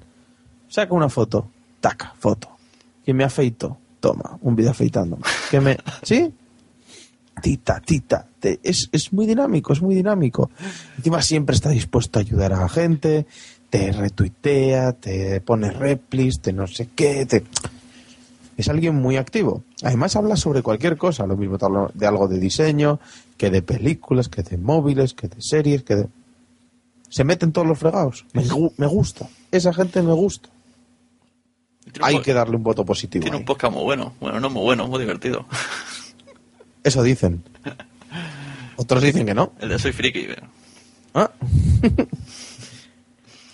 Saca 0.69 0.93
una 0.93 1.09
foto, 1.09 1.49
taca, 1.79 2.13
foto. 2.17 2.49
Que 3.05 3.13
me 3.13 3.23
afeito, 3.23 3.77
toma, 3.99 4.37
un 4.41 4.55
vídeo 4.55 4.71
afeitándome. 4.71 5.23
Que 5.49 5.59
me, 5.61 5.77
¿sí? 6.03 6.31
Tita, 7.41 7.79
tita. 7.79 8.27
Te- 8.39 8.59
es, 8.63 8.89
es 8.91 9.13
muy 9.13 9.25
dinámico, 9.25 9.73
es 9.73 9.81
muy 9.81 9.95
dinámico. 9.95 10.49
Encima 10.97 11.21
siempre 11.21 11.55
está 11.55 11.69
dispuesto 11.69 12.19
a 12.19 12.21
ayudar 12.21 12.53
a 12.53 12.61
la 12.61 12.69
gente, 12.69 13.25
te 13.69 13.91
retuitea, 13.91 14.93
te 14.93 15.39
pone 15.41 15.71
replis, 15.71 16.39
te 16.41 16.53
no 16.53 16.67
sé 16.67 16.89
qué, 16.95 17.25
te... 17.25 17.43
Es 18.57 18.67
alguien 18.69 18.95
muy 18.95 19.17
activo. 19.17 19.63
Además 19.83 20.15
habla 20.15 20.35
sobre 20.35 20.63
cualquier 20.63 20.97
cosa, 20.97 21.25
lo 21.27 21.37
mismo 21.37 21.57
de 21.93 22.07
algo 22.07 22.27
de 22.27 22.39
diseño, 22.39 22.99
que 23.37 23.49
de 23.51 23.61
películas, 23.61 24.29
que 24.29 24.41
de 24.43 24.57
móviles, 24.57 25.13
que 25.13 25.27
de 25.27 25.39
series, 25.41 25.83
que 25.83 25.95
de... 25.95 26.07
Se 27.09 27.23
meten 27.23 27.51
todos 27.51 27.67
los 27.67 27.77
fregados. 27.79 28.25
Me, 28.33 28.43
me 28.77 28.87
gusta. 28.87 29.27
Esa 29.51 29.73
gente 29.73 30.01
me 30.01 30.11
gusta. 30.13 30.49
Hay 32.01 32.21
que 32.21 32.33
darle 32.33 32.57
un 32.57 32.63
voto 32.63 32.83
positivo. 32.83 33.21
Tiene 33.21 33.37
ahí. 33.37 33.41
un 33.41 33.45
podcast 33.45 33.73
muy 33.73 33.83
bueno. 33.83 34.13
Bueno, 34.19 34.39
no 34.39 34.49
muy 34.49 34.63
bueno, 34.63 34.87
muy 34.87 34.99
divertido. 34.99 35.45
Eso 36.83 37.01
dicen. 37.03 37.43
Otros 38.75 39.01
dicen 39.03 39.25
que 39.25 39.33
no. 39.33 39.53
El 39.59 39.69
de 39.69 39.79
Soy 39.79 39.93
Friki. 39.93 40.25
pero- 40.27 40.47
Ah. 41.13 41.31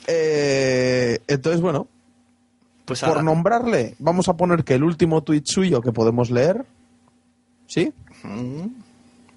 Eh, 0.07 1.19
entonces, 1.27 1.61
bueno, 1.61 1.87
Pues 2.85 2.99
por 2.99 3.09
ahora- 3.09 3.23
nombrarle, 3.23 3.95
vamos 3.99 4.27
a 4.29 4.35
poner 4.35 4.63
que 4.63 4.75
el 4.75 4.83
último 4.83 5.23
tuit 5.23 5.45
suyo 5.47 5.81
que 5.81 5.91
podemos 5.91 6.29
leer, 6.31 6.65
¿sí? 7.67 7.93
Mm. 8.23 8.67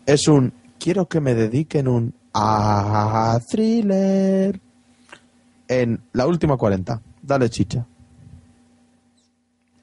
Es 0.06 0.28
un 0.28 0.52
quiero 0.78 1.06
que 1.06 1.20
me 1.20 1.34
dediquen 1.34 1.88
un 1.88 2.14
a 2.34 3.38
thriller 3.50 4.60
en 5.68 6.00
la 6.12 6.26
última 6.26 6.56
40. 6.56 7.00
Dale 7.22 7.48
chicha. 7.50 7.86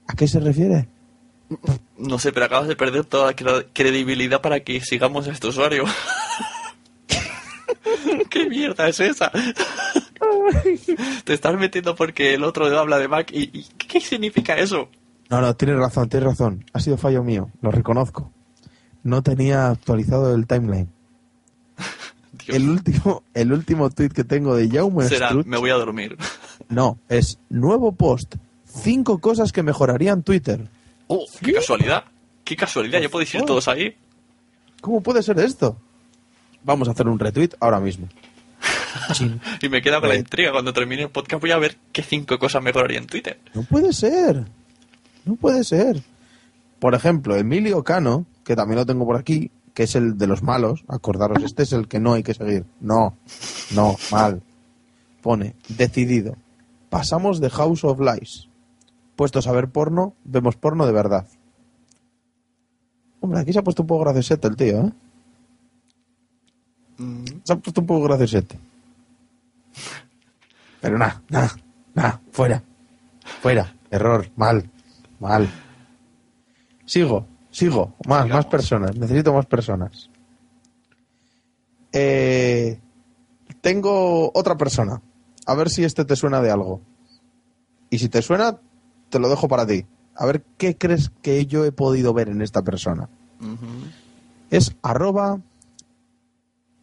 ¿A 0.07 0.13
qué 0.15 0.27
se 0.27 0.39
refiere? 0.39 0.87
No 1.97 2.19
sé, 2.19 2.31
pero 2.31 2.45
acabas 2.45 2.67
de 2.67 2.75
perder 2.75 3.05
toda 3.05 3.31
la 3.31 3.63
credibilidad 3.73 4.41
para 4.41 4.59
que 4.61 4.79
sigamos 4.81 5.27
a 5.27 5.31
este 5.31 5.47
usuario. 5.47 5.85
¿Qué 8.29 8.49
mierda 8.49 8.87
es 8.87 8.99
esa? 8.99 9.31
Te 11.23 11.33
estás 11.33 11.57
metiendo 11.57 11.95
porque 11.95 12.33
el 12.33 12.43
otro 12.43 12.65
habla 12.77 12.97
de 12.97 13.07
Mac 13.07 13.31
y, 13.31 13.43
y 13.57 13.65
¿qué 13.77 13.99
significa 13.99 14.55
eso? 14.57 14.89
No, 15.29 15.41
no, 15.41 15.55
tienes 15.55 15.77
razón, 15.77 16.09
tienes 16.09 16.29
razón. 16.29 16.65
Ha 16.73 16.79
sido 16.79 16.97
fallo 16.97 17.23
mío, 17.23 17.49
lo 17.61 17.71
reconozco. 17.71 18.31
No 19.03 19.23
tenía 19.23 19.69
actualizado 19.69 20.33
el 20.33 20.47
timeline. 20.47 20.89
el 22.47 22.69
último, 22.69 23.23
el 23.33 23.51
último 23.51 23.89
tweet 23.89 24.09
que 24.09 24.23
tengo 24.23 24.55
de 24.55 24.69
Jaume 24.69 25.07
Será, 25.07 25.33
me 25.33 25.57
voy 25.57 25.71
a 25.71 25.75
dormir. 25.75 26.17
no, 26.69 26.99
es 27.09 27.39
nuevo 27.49 27.93
post. 27.93 28.35
Cinco 28.65 29.19
cosas 29.19 29.51
que 29.51 29.63
mejorarían 29.63 30.23
Twitter. 30.23 30.67
Oh, 31.07 31.25
qué 31.43 31.53
casualidad. 31.53 32.05
Qué 32.43 32.55
casualidad, 32.55 32.99
ya 32.99 33.09
podéis 33.09 33.33
ir 33.35 33.43
todos 33.43 33.67
ahí. 33.67 33.95
¿Cómo 34.81 35.01
puede 35.01 35.23
ser 35.23 35.39
esto? 35.39 35.77
Vamos 36.63 36.87
a 36.87 36.91
hacer 36.91 37.07
un 37.07 37.19
retweet 37.19 37.51
ahora 37.59 37.79
mismo. 37.79 38.07
Y 39.61 39.69
me 39.69 39.81
queda 39.81 39.99
con 39.99 40.09
la 40.09 40.15
intriga. 40.15 40.51
Cuando 40.51 40.73
termine 40.73 41.03
el 41.03 41.09
podcast 41.09 41.41
voy 41.41 41.51
a 41.51 41.57
ver 41.57 41.77
qué 41.91 42.03
cinco 42.03 42.37
cosas 42.39 42.63
mejoraría 42.63 42.99
en 42.99 43.07
Twitter. 43.07 43.39
No 43.53 43.63
puede 43.63 43.93
ser. 43.93 44.45
No 45.25 45.35
puede 45.35 45.63
ser. 45.63 46.01
Por 46.79 46.95
ejemplo, 46.95 47.35
Emilio 47.35 47.83
Cano, 47.83 48.25
que 48.43 48.55
también 48.55 48.77
lo 48.77 48.85
tengo 48.85 49.05
por 49.05 49.15
aquí, 49.15 49.51
que 49.73 49.83
es 49.83 49.95
el 49.95 50.17
de 50.17 50.27
los 50.27 50.43
malos. 50.43 50.83
Acordaros, 50.87 51.41
este 51.43 51.63
es 51.63 51.73
el 51.73 51.87
que 51.87 51.99
no 51.99 52.13
hay 52.13 52.23
que 52.23 52.33
seguir. 52.33 52.65
No, 52.81 53.17
no, 53.73 53.95
mal. 54.11 54.41
Pone, 55.21 55.55
decidido. 55.69 56.35
Pasamos 56.89 57.39
de 57.39 57.49
House 57.49 57.83
of 57.83 57.99
Lies. 57.99 58.49
Puestos 59.15 59.47
a 59.47 59.51
ver 59.51 59.69
porno, 59.69 60.13
vemos 60.25 60.55
porno 60.55 60.85
de 60.85 60.91
verdad. 60.91 61.27
Hombre, 63.21 63.39
aquí 63.39 63.53
se 63.53 63.59
ha 63.59 63.63
puesto 63.63 63.83
un 63.83 63.87
poco 63.87 64.03
graciosete 64.03 64.47
el 64.47 64.55
tío, 64.55 64.81
¿eh? 64.81 64.91
Se 67.43 67.53
ha 67.53 67.55
puesto 67.55 67.81
un 67.81 67.87
poco 67.87 68.03
graciosete. 68.03 68.59
Pero 70.83 70.97
nada, 70.97 71.23
nada, 71.29 71.55
nada, 71.93 72.21
fuera. 72.33 72.61
Fuera, 73.41 73.73
error, 73.89 74.29
mal, 74.35 74.69
mal. 75.17 75.49
Sigo, 76.83 77.25
sigo, 77.51 77.95
más, 78.05 78.27
más 78.27 78.45
personas, 78.47 78.93
necesito 78.97 79.33
más 79.33 79.45
personas. 79.45 80.09
Eh, 81.93 82.81
tengo 83.61 84.29
otra 84.33 84.57
persona, 84.57 85.01
a 85.45 85.55
ver 85.55 85.69
si 85.69 85.85
este 85.85 86.03
te 86.03 86.17
suena 86.17 86.41
de 86.41 86.51
algo. 86.51 86.81
Y 87.89 87.99
si 87.99 88.09
te 88.09 88.21
suena, 88.21 88.59
te 89.09 89.19
lo 89.19 89.29
dejo 89.29 89.47
para 89.47 89.65
ti. 89.65 89.85
A 90.15 90.25
ver 90.25 90.43
qué 90.57 90.77
crees 90.77 91.13
que 91.21 91.45
yo 91.45 91.63
he 91.63 91.71
podido 91.71 92.13
ver 92.13 92.27
en 92.27 92.41
esta 92.41 92.61
persona. 92.61 93.07
Es 94.49 94.75
arroba 94.81 95.39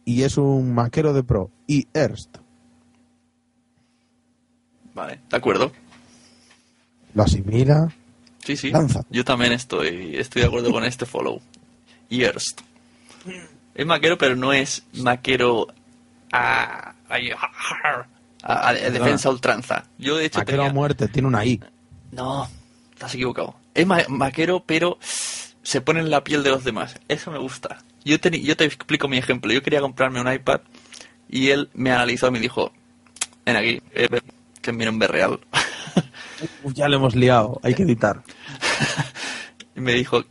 y 0.05 0.23
es 0.23 0.39
un 0.39 0.73
maquero 0.73 1.13
de 1.13 1.21
pro. 1.21 1.51
Y 1.67 1.87
Erst. 1.93 2.40
Vale, 4.93 5.19
de 5.29 5.37
acuerdo. 5.37 5.71
Lo 7.13 7.23
asimila. 7.23 7.89
Sí, 8.43 8.55
sí. 8.57 8.71
Lanza. 8.71 9.03
Yo 9.09 9.23
también 9.23 9.51
estoy, 9.53 10.15
estoy 10.17 10.41
de 10.41 10.47
acuerdo 10.47 10.71
con 10.71 10.83
este 10.83 11.05
follow. 11.05 11.41
Yerst. 12.09 12.61
Es 13.75 13.85
maquero, 13.85 14.17
pero 14.17 14.35
no 14.35 14.51
es 14.53 14.83
maquero 14.93 15.67
a, 16.31 16.93
a, 17.09 17.15
a- 18.43 18.69
a 18.69 18.73
defensa 18.73 19.29
ultranza. 19.29 19.85
Yo, 19.97 20.17
de 20.17 20.25
hecho, 20.25 20.39
Maquero 20.39 20.57
tenía- 20.59 20.71
a 20.71 20.73
muerte, 20.73 21.07
tiene 21.07 21.27
una 21.27 21.45
I. 21.45 21.61
No, 22.11 22.49
estás 22.93 23.13
equivocado. 23.15 23.55
Es 23.73 23.85
ma- 23.87 24.03
maquero, 24.09 24.63
pero 24.65 24.97
se 25.01 25.79
pone 25.81 25.99
en 26.01 26.09
la 26.09 26.23
piel 26.23 26.43
de 26.43 26.49
los 26.49 26.63
demás. 26.63 26.99
Eso 27.07 27.31
me 27.31 27.37
gusta. 27.37 27.77
Yo 28.03 28.19
te, 28.19 28.41
yo 28.41 28.57
te 28.57 28.65
explico 28.65 29.07
mi 29.07 29.17
ejemplo. 29.17 29.53
Yo 29.53 29.61
quería 29.61 29.79
comprarme 29.81 30.19
un 30.19 30.31
iPad 30.31 30.61
y 31.29 31.49
él 31.49 31.69
me 31.73 31.91
analizó 31.91 32.27
y 32.27 32.31
me 32.31 32.39
dijo, 32.39 32.73
ven 33.45 33.55
aquí, 33.55 33.81
eh, 33.93 34.07
que 34.61 34.71
es 34.71 34.77
mi 34.77 34.85
nombre 34.85 35.07
real. 35.07 35.39
Uf, 36.63 36.73
ya 36.73 36.87
lo 36.87 36.97
hemos 36.97 37.15
liado, 37.15 37.59
hay 37.63 37.73
que 37.73 37.83
editar. 37.83 38.21
y 39.75 39.79
me 39.81 39.93
dijo 39.93 40.23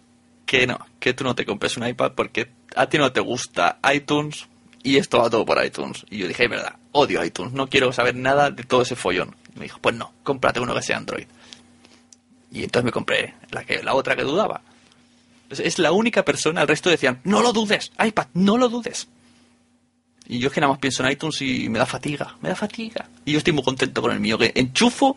que 0.47 0.66
no, 0.66 0.78
que 0.98 1.15
tú 1.15 1.24
no 1.24 1.35
te 1.35 1.44
compres 1.47 1.77
un 1.77 1.86
iPad 1.86 2.12
porque 2.12 2.51
a 2.77 2.86
ti 2.89 2.98
no 2.98 3.12
te 3.12 3.20
gusta 3.20 3.78
iTunes 3.93 4.48
y 4.82 4.97
esto 4.97 5.19
va 5.19 5.31
todo 5.31 5.44
por 5.44 5.65
iTunes. 5.65 6.05
Y 6.11 6.19
yo 6.19 6.28
dije, 6.28 6.44
es 6.44 6.51
verdad, 6.51 6.77
odio 6.93 7.24
iTunes, 7.24 7.52
no 7.52 7.69
quiero 7.69 7.93
saber 7.93 8.15
nada 8.16 8.51
de 8.51 8.62
todo 8.65 8.82
ese 8.82 8.97
follón. 8.97 9.36
Y 9.55 9.59
me 9.59 9.65
dijo, 9.65 9.78
pues 9.81 9.94
no, 9.94 10.12
cómprate 10.23 10.61
uno 10.61 10.74
que 10.74 10.82
sea 10.82 10.97
Android. 10.97 11.27
Y 12.52 12.65
entonces 12.65 12.85
me 12.85 12.93
compré 12.93 13.35
la, 13.51 13.65
que, 13.65 13.82
la 13.82 13.94
otra 13.94 14.16
que 14.16 14.23
dudaba. 14.23 14.62
Es- 15.51 15.61
Es 15.61 15.78
la 15.78 15.93
única 15.93 16.24
persona, 16.24 16.62
el 16.62 16.69
resto 16.69 16.90
decían, 16.90 17.20
no 17.24 17.43
lo 17.43 17.52
dudes, 17.52 17.93
iPad, 18.05 18.27
no 18.35 18.57
lo 18.59 18.69
dudes. 18.69 19.09
Y 20.32 20.39
yo 20.39 20.47
es 20.47 20.55
que 20.55 20.61
nada 20.61 20.73
más 20.73 20.78
pienso 20.81 21.05
en 21.05 21.11
iTunes 21.11 21.43
y 21.43 21.69
me 21.69 21.81
da 21.81 21.86
fatiga, 21.86 22.36
me 22.40 22.51
da 22.51 22.55
fatiga. 22.55 23.09
Y 23.24 23.32
yo 23.32 23.39
estoy 23.39 23.52
muy 23.52 23.65
contento 23.65 24.01
con 24.01 24.12
el 24.12 24.20
mío, 24.20 24.39
que 24.39 24.52
enchufo, 24.55 25.16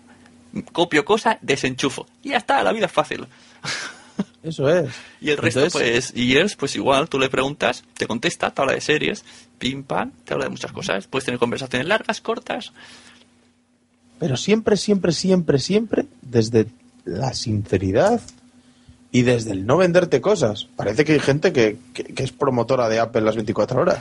copio 0.72 1.06
cosas, 1.06 1.38
desenchufo. 1.42 2.08
Y 2.24 2.30
ya 2.30 2.38
está, 2.38 2.64
la 2.64 2.74
vida 2.74 2.88
es 2.88 2.92
fácil. 2.92 3.28
Eso 4.44 4.68
es. 4.70 4.90
Y 5.22 5.30
el 5.30 5.38
resto, 5.38 5.60
Entonces- 5.64 6.12
pues, 6.12 6.18
y 6.24 6.38
es, 6.38 6.56
pues 6.56 6.76
igual, 6.76 7.10
tú 7.10 7.20
le 7.20 7.30
preguntas, 7.30 7.84
te 7.94 8.08
contesta, 8.08 8.50
te 8.50 8.62
habla 8.62 8.74
de 8.74 8.82
series, 8.82 9.24
pim 9.60 9.84
pam, 9.84 10.12
te 10.26 10.34
habla 10.34 10.46
de 10.46 10.50
muchas 10.50 10.72
cosas. 10.72 11.06
Puedes 11.06 11.26
tener 11.26 11.40
conversaciones 11.40 11.88
largas, 11.88 12.20
cortas. 12.20 12.74
Pero 14.20 14.36
siempre, 14.36 14.78
siempre, 14.78 15.12
siempre, 15.12 15.60
siempre 15.60 16.06
desde 16.24 16.66
la 17.06 17.34
sinceridad 17.36 18.20
y 19.14 19.22
desde 19.22 19.52
el 19.52 19.66
no 19.66 19.78
venderte 19.78 20.20
cosas. 20.20 20.68
Parece 20.76 21.06
que 21.06 21.14
hay 21.14 21.20
gente 21.20 21.54
que, 21.54 21.78
que- 21.94 22.04
que 22.04 22.24
es 22.24 22.32
promotora 22.34 22.90
de 22.90 23.00
Apple 23.00 23.22
las 23.22 23.36
24 23.36 23.80
horas. 23.80 24.00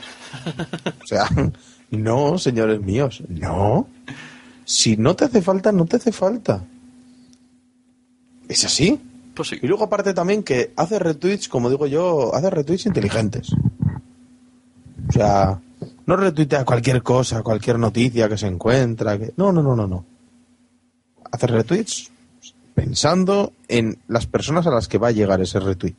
O 1.04 1.06
sea, 1.06 1.28
no, 1.90 2.38
señores 2.38 2.80
míos, 2.80 3.22
no. 3.28 3.86
Si 4.64 4.96
no 4.96 5.14
te 5.14 5.26
hace 5.26 5.40
falta, 5.42 5.70
no 5.70 5.84
te 5.86 5.96
hace 5.96 6.10
falta. 6.12 6.64
Es 8.48 8.64
así. 8.64 8.98
Pues 9.34 9.48
sí. 9.48 9.58
Y 9.62 9.66
luego 9.66 9.84
aparte 9.84 10.12
también 10.14 10.42
que 10.42 10.72
hace 10.76 10.98
retweets, 10.98 11.48
como 11.48 11.70
digo 11.70 11.86
yo, 11.86 12.34
hace 12.34 12.50
retweets 12.50 12.86
inteligentes. 12.86 13.48
O 15.08 15.12
sea, 15.12 15.58
no 16.06 16.16
retuitea 16.16 16.64
cualquier 16.64 17.02
cosa, 17.02 17.42
cualquier 17.42 17.78
noticia 17.78 18.28
que 18.28 18.36
se 18.38 18.46
encuentra. 18.46 19.18
Que... 19.18 19.32
No, 19.36 19.52
no, 19.52 19.62
no, 19.62 19.74
no, 19.76 19.86
no. 19.86 20.04
Hace 21.30 21.46
retweets 21.46 22.10
pensando 22.74 23.52
en 23.68 23.98
las 24.08 24.26
personas 24.26 24.66
a 24.66 24.70
las 24.70 24.88
que 24.88 24.98
va 24.98 25.08
a 25.08 25.12
llegar 25.12 25.40
ese 25.40 25.60
retweet. 25.60 25.96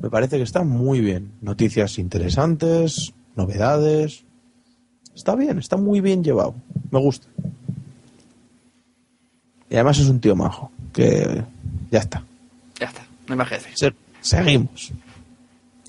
Me 0.00 0.10
parece 0.10 0.36
que 0.36 0.42
está 0.44 0.62
muy 0.64 1.00
bien. 1.00 1.32
Noticias 1.40 1.98
interesantes, 1.98 3.12
novedades. 3.36 4.24
Está 5.14 5.34
bien, 5.34 5.58
está 5.58 5.76
muy 5.76 6.00
bien 6.00 6.22
llevado. 6.22 6.54
Me 6.90 7.00
gusta. 7.00 7.26
Y 9.70 9.74
además 9.74 9.98
es 9.98 10.08
un 10.08 10.20
tío 10.20 10.36
majo. 10.36 10.70
Que 10.92 11.44
ya 11.90 11.98
está. 11.98 12.22
Ya 12.80 12.86
está, 12.86 13.02
no 13.26 13.32
hay 13.34 13.36
más 13.38 13.48
que 13.48 13.54
decir. 13.56 13.72
Se- 13.74 13.94
Seguimos. 14.20 14.92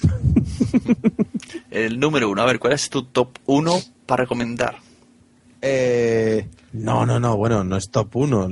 El 1.71 1.99
número 1.99 2.29
uno, 2.29 2.41
a 2.41 2.45
ver, 2.45 2.59
¿cuál 2.59 2.73
es 2.73 2.89
tu 2.89 3.03
top 3.03 3.37
uno 3.45 3.73
para 4.05 4.23
recomendar? 4.23 4.77
Eh, 5.61 6.47
no, 6.73 7.05
no, 7.05 7.19
no, 7.19 7.37
bueno, 7.37 7.63
no 7.63 7.77
es 7.77 7.89
top 7.89 8.15
uno. 8.15 8.47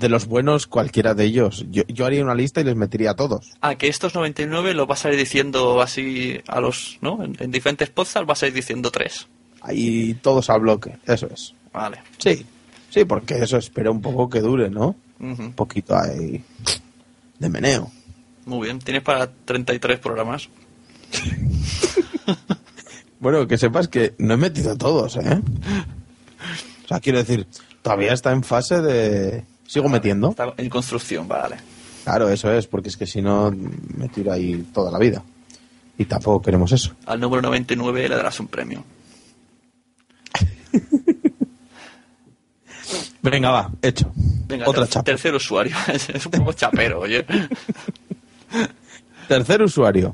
De 0.00 0.08
los 0.08 0.26
buenos, 0.26 0.66
cualquiera 0.66 1.14
de 1.14 1.24
ellos. 1.24 1.64
Yo, 1.70 1.84
yo 1.86 2.04
haría 2.04 2.24
una 2.24 2.34
lista 2.34 2.60
y 2.60 2.64
les 2.64 2.74
metería 2.74 3.12
a 3.12 3.16
todos. 3.16 3.52
Ah, 3.60 3.76
que 3.76 3.88
estos 3.88 4.14
99 4.14 4.74
los 4.74 4.86
vas 4.86 5.04
a 5.04 5.10
ir 5.10 5.16
diciendo 5.16 5.80
así 5.80 6.40
a 6.48 6.60
los, 6.60 6.98
¿no? 7.00 7.22
En, 7.22 7.36
en 7.38 7.50
diferentes 7.50 7.88
podcasts 7.88 8.26
vas 8.26 8.42
a 8.42 8.48
ir 8.48 8.52
diciendo 8.52 8.90
tres. 8.90 9.28
Ahí 9.60 10.14
todos 10.14 10.50
a 10.50 10.56
bloque, 10.56 10.98
eso 11.06 11.28
es. 11.32 11.54
Vale. 11.72 11.98
Sí, 12.18 12.44
sí, 12.88 13.04
porque 13.04 13.38
eso 13.38 13.58
espera 13.58 13.90
un 13.90 14.00
poco 14.00 14.28
que 14.28 14.40
dure, 14.40 14.70
¿no? 14.70 14.96
Un 15.20 15.52
poquito 15.52 15.96
ahí 15.96 16.42
de 17.38 17.48
meneo. 17.48 17.90
Muy 18.46 18.66
bien, 18.66 18.80
tienes 18.80 19.02
para 19.02 19.30
33 19.44 19.98
programas. 20.00 20.48
Bueno, 23.20 23.46
que 23.46 23.58
sepas 23.58 23.88
que 23.88 24.14
no 24.16 24.32
he 24.32 24.36
metido 24.38 24.72
a 24.72 24.78
todos, 24.78 25.16
¿eh? 25.16 25.42
O 26.84 26.88
sea, 26.88 27.00
quiero 27.00 27.18
decir, 27.18 27.46
todavía 27.82 28.14
está 28.14 28.32
en 28.32 28.42
fase 28.42 28.80
de... 28.80 29.44
Sigo 29.70 29.88
metiendo. 29.88 30.30
Está 30.30 30.52
en 30.56 30.68
construcción, 30.68 31.28
vale. 31.28 31.54
Claro, 32.02 32.28
eso 32.28 32.50
es, 32.52 32.66
porque 32.66 32.88
es 32.88 32.96
que 32.96 33.06
si 33.06 33.22
no 33.22 33.52
me 33.96 34.08
tiro 34.08 34.32
ahí 34.32 34.66
toda 34.74 34.90
la 34.90 34.98
vida. 34.98 35.22
Y 35.96 36.06
tampoco 36.06 36.42
queremos 36.42 36.72
eso. 36.72 36.92
Al 37.06 37.20
número 37.20 37.40
99 37.42 38.08
le 38.08 38.16
darás 38.16 38.40
un 38.40 38.48
premio. 38.48 38.82
Venga, 43.22 43.50
va, 43.50 43.70
hecho. 43.82 44.10
Venga, 44.48 44.66
Otra 44.68 44.82
ter- 44.86 44.92
chapa. 44.92 45.04
tercer 45.04 45.34
usuario. 45.36 45.76
es 45.92 46.26
un 46.26 46.32
poco 46.32 46.52
chapero, 46.52 47.00
oye. 47.00 47.24
Tercer 49.28 49.62
usuario. 49.62 50.12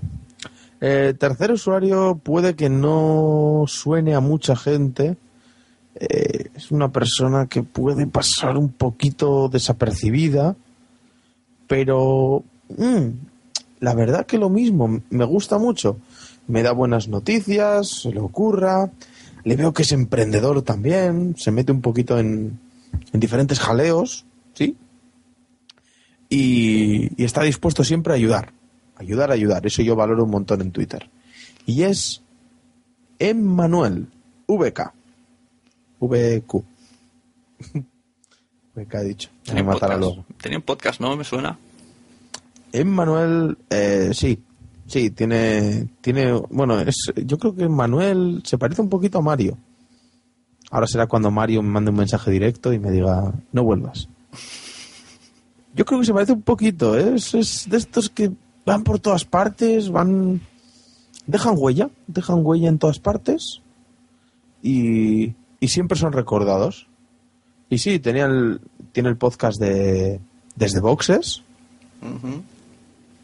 Eh, 0.82 1.14
tercer 1.18 1.50
usuario 1.52 2.20
puede 2.22 2.54
que 2.54 2.68
no 2.68 3.64
suene 3.66 4.14
a 4.14 4.20
mucha 4.20 4.54
gente. 4.54 5.16
Eh, 5.98 6.50
es 6.54 6.70
una 6.70 6.92
persona 6.92 7.46
que 7.46 7.62
puede 7.62 8.06
pasar 8.06 8.58
un 8.58 8.68
poquito 8.68 9.48
desapercibida, 9.48 10.54
pero 11.66 12.44
mm, 12.68 13.06
la 13.80 13.94
verdad 13.94 14.26
que 14.26 14.36
lo 14.36 14.50
mismo, 14.50 15.00
me 15.08 15.24
gusta 15.24 15.58
mucho. 15.58 15.98
Me 16.48 16.62
da 16.62 16.72
buenas 16.72 17.08
noticias, 17.08 17.88
se 18.02 18.12
le 18.12 18.20
ocurra, 18.20 18.90
le 19.44 19.56
veo 19.56 19.72
que 19.72 19.82
es 19.82 19.92
emprendedor 19.92 20.62
también, 20.62 21.34
se 21.36 21.50
mete 21.50 21.72
un 21.72 21.80
poquito 21.80 22.18
en, 22.18 22.60
en 23.12 23.20
diferentes 23.20 23.58
jaleos, 23.58 24.26
¿sí? 24.54 24.76
Y, 26.28 27.10
y 27.20 27.24
está 27.24 27.42
dispuesto 27.42 27.84
siempre 27.84 28.12
a 28.12 28.16
ayudar. 28.16 28.52
Ayudar, 28.96 29.30
ayudar. 29.30 29.66
Eso 29.66 29.82
yo 29.82 29.96
valoro 29.96 30.24
un 30.24 30.30
montón 30.30 30.60
en 30.60 30.72
Twitter. 30.72 31.08
Y 31.64 31.82
es 31.82 32.22
Emmanuel, 33.18 34.08
VK. 34.46 34.95
VQ. 36.00 36.62
VK 38.74 38.94
he 38.94 39.04
dicho. 39.04 39.30
Me 39.52 39.62
matará 39.62 39.96
luego. 39.96 40.24
Tenía 40.40 40.58
un 40.58 40.64
podcast, 40.64 41.00
¿no? 41.00 41.16
Me 41.16 41.24
suena. 41.24 41.58
Emmanuel, 42.72 43.56
eh, 43.70 44.10
sí, 44.12 44.38
sí, 44.86 45.10
tiene, 45.10 45.88
tiene, 46.00 46.32
bueno, 46.50 46.80
es, 46.80 47.12
yo 47.24 47.38
creo 47.38 47.54
que 47.54 47.68
Manuel 47.68 48.42
se 48.44 48.58
parece 48.58 48.82
un 48.82 48.88
poquito 48.88 49.18
a 49.18 49.22
Mario. 49.22 49.56
Ahora 50.70 50.86
será 50.86 51.06
cuando 51.06 51.30
Mario 51.30 51.62
me 51.62 51.70
mande 51.70 51.90
un 51.90 51.96
mensaje 51.96 52.30
directo 52.30 52.72
y 52.72 52.78
me 52.78 52.90
diga, 52.90 53.32
no 53.52 53.64
vuelvas. 53.64 54.08
Yo 55.74 55.84
creo 55.84 56.00
que 56.00 56.06
se 56.06 56.12
parece 56.12 56.32
un 56.32 56.42
poquito, 56.42 56.98
¿eh? 56.98 57.14
es, 57.14 57.34
es 57.34 57.68
de 57.70 57.76
estos 57.76 58.10
que 58.10 58.32
van 58.64 58.82
por 58.82 58.98
todas 58.98 59.24
partes, 59.24 59.90
van, 59.90 60.40
dejan 61.26 61.54
huella, 61.56 61.88
dejan 62.08 62.44
huella 62.44 62.68
en 62.68 62.78
todas 62.78 62.98
partes 62.98 63.62
y, 64.62 65.34
y 65.60 65.68
siempre 65.68 65.98
son 65.98 66.12
recordados. 66.12 66.86
Y 67.68 67.78
sí, 67.78 67.98
tenía 67.98 68.26
el, 68.26 68.60
tiene 68.92 69.08
el 69.08 69.16
podcast 69.16 69.60
de 69.60 70.20
Desde 70.54 70.80
Boxes, 70.80 71.42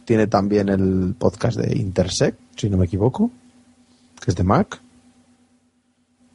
tiene 0.04 0.26
también 0.26 0.68
el 0.68 1.14
podcast 1.18 1.58
de 1.58 1.76
Intersect, 1.76 2.38
si 2.56 2.68
no 2.68 2.76
me 2.76 2.86
equivoco, 2.86 3.30
que 4.20 4.30
es 4.30 4.36
de 4.36 4.44
Mac. 4.44 4.80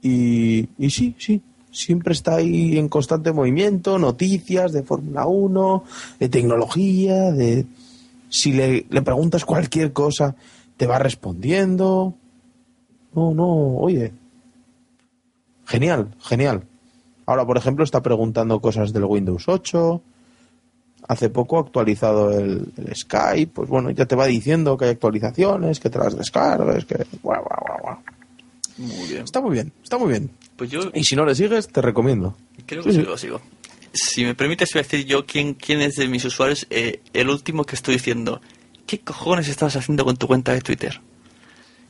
Y, 0.02 0.70
y 0.78 0.90
sí, 0.90 1.16
sí, 1.18 1.42
siempre 1.72 2.14
está 2.14 2.36
ahí 2.36 2.78
en 2.78 2.88
constante 2.88 3.34
movimiento, 3.34 4.00
noticias 4.00 4.72
de 4.72 4.84
Fórmula 4.84 5.28
1, 5.28 5.84
de 6.20 6.30
tecnología, 6.30 7.32
de... 7.32 7.66
Si 8.30 8.52
le, 8.52 8.86
le 8.90 9.02
preguntas 9.02 9.46
cualquier 9.46 9.94
cosa, 9.94 10.36
te 10.76 10.86
va 10.86 11.00
respondiendo. 11.00 12.14
No, 13.14 13.34
no, 13.34 13.78
oye. 13.78 14.12
Genial, 15.68 16.16
genial. 16.22 16.64
Ahora, 17.26 17.46
por 17.46 17.58
ejemplo, 17.58 17.84
está 17.84 18.02
preguntando 18.02 18.60
cosas 18.62 18.94
del 18.94 19.04
Windows 19.04 19.44
8. 19.48 20.02
Hace 21.10 21.30
poco 21.30 21.58
ha 21.58 21.62
actualizado 21.62 22.32
el, 22.32 22.72
el 22.78 22.96
Skype. 22.96 23.52
Pues 23.54 23.70
bueno, 23.70 23.92
ya 23.92 24.06
te 24.06 24.16
va 24.16 24.28
diciendo 24.28 24.78
que 24.78 24.86
hay 24.86 24.92
actualizaciones, 24.92 25.80
que 25.80 25.90
te 25.90 26.00
las 26.00 26.18
descargues, 26.18 26.86
que... 26.86 27.06
guau, 27.22 27.44
guau, 27.44 27.60
guau, 27.66 27.80
guau. 27.82 27.98
Muy 28.78 29.08
bien. 29.10 29.24
Está 29.24 29.42
muy 29.42 29.52
bien, 29.52 29.74
está 29.84 29.98
muy 29.98 30.10
bien. 30.10 30.30
Pues 30.56 30.70
yo 30.70 30.82
Y 30.94 31.04
si 31.04 31.16
no 31.16 31.26
le 31.26 31.36
sigues, 31.36 31.68
te 31.68 31.82
recomiendo. 31.82 32.36
creo 32.66 32.84
que 32.84 32.94
sí. 32.94 33.02
lo 33.02 33.18
sigo. 33.18 33.42
Si 33.92 34.24
me 34.24 34.36
permites, 34.36 34.70
voy 34.74 34.82
a 34.82 34.84
decir 34.84 35.06
yo 35.06 35.26
quién, 35.26 35.54
quién 35.56 35.82
es 35.82 35.96
de 35.96 36.08
mis 36.08 36.24
usuarios 36.24 36.66
eh, 36.70 37.02
el 37.14 37.30
último 37.30 37.64
que 37.66 37.76
estoy 37.76 37.96
diciendo. 37.96 38.40
¿Qué 38.86 39.00
cojones 39.00 39.50
estabas 39.50 39.76
haciendo 39.76 40.06
con 40.06 40.16
tu 40.16 40.28
cuenta 40.28 40.54
de 40.54 40.62
Twitter? 40.62 41.02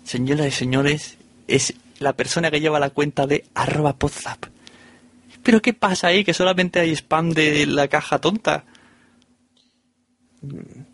Señoras 0.04 0.48
y 0.48 0.52
señores, 0.52 1.18
es 1.48 1.74
la 2.00 2.14
persona 2.14 2.52
que 2.52 2.60
lleva 2.60 2.80
la 2.80 2.90
cuenta 2.90 3.26
de 3.28 3.46
arroba 3.56 3.94
podzap. 3.98 4.46
¿Pero 5.44 5.62
qué 5.62 5.74
pasa 5.74 6.08
ahí? 6.08 6.24
Que 6.24 6.34
solamente 6.34 6.80
hay 6.80 6.92
spam 6.96 7.32
de 7.32 7.66
la 7.66 7.88
caja 7.88 8.20
tonta. 8.20 8.66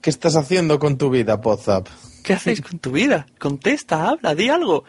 ¿Qué 0.02 0.10
estás 0.10 0.36
haciendo 0.36 0.80
con 0.80 0.98
tu 0.98 1.10
vida, 1.10 1.42
Podzap? 1.42 1.88
¿Qué 2.24 2.34
haces 2.34 2.62
con 2.62 2.80
tu 2.80 2.92
vida? 2.92 3.26
Contesta, 3.40 4.08
habla, 4.10 4.34
di 4.36 4.50
algo. 4.50 4.84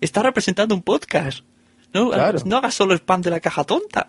Está 0.00 0.22
representando 0.22 0.74
un 0.74 0.82
podcast. 0.82 1.40
No, 1.92 2.10
Claro. 2.10 2.38
no 2.46 2.56
hagas 2.56 2.74
solo 2.74 2.94
spam 2.94 3.20
de 3.20 3.30
la 3.30 3.40
caja 3.40 3.64
tonta. 3.64 4.08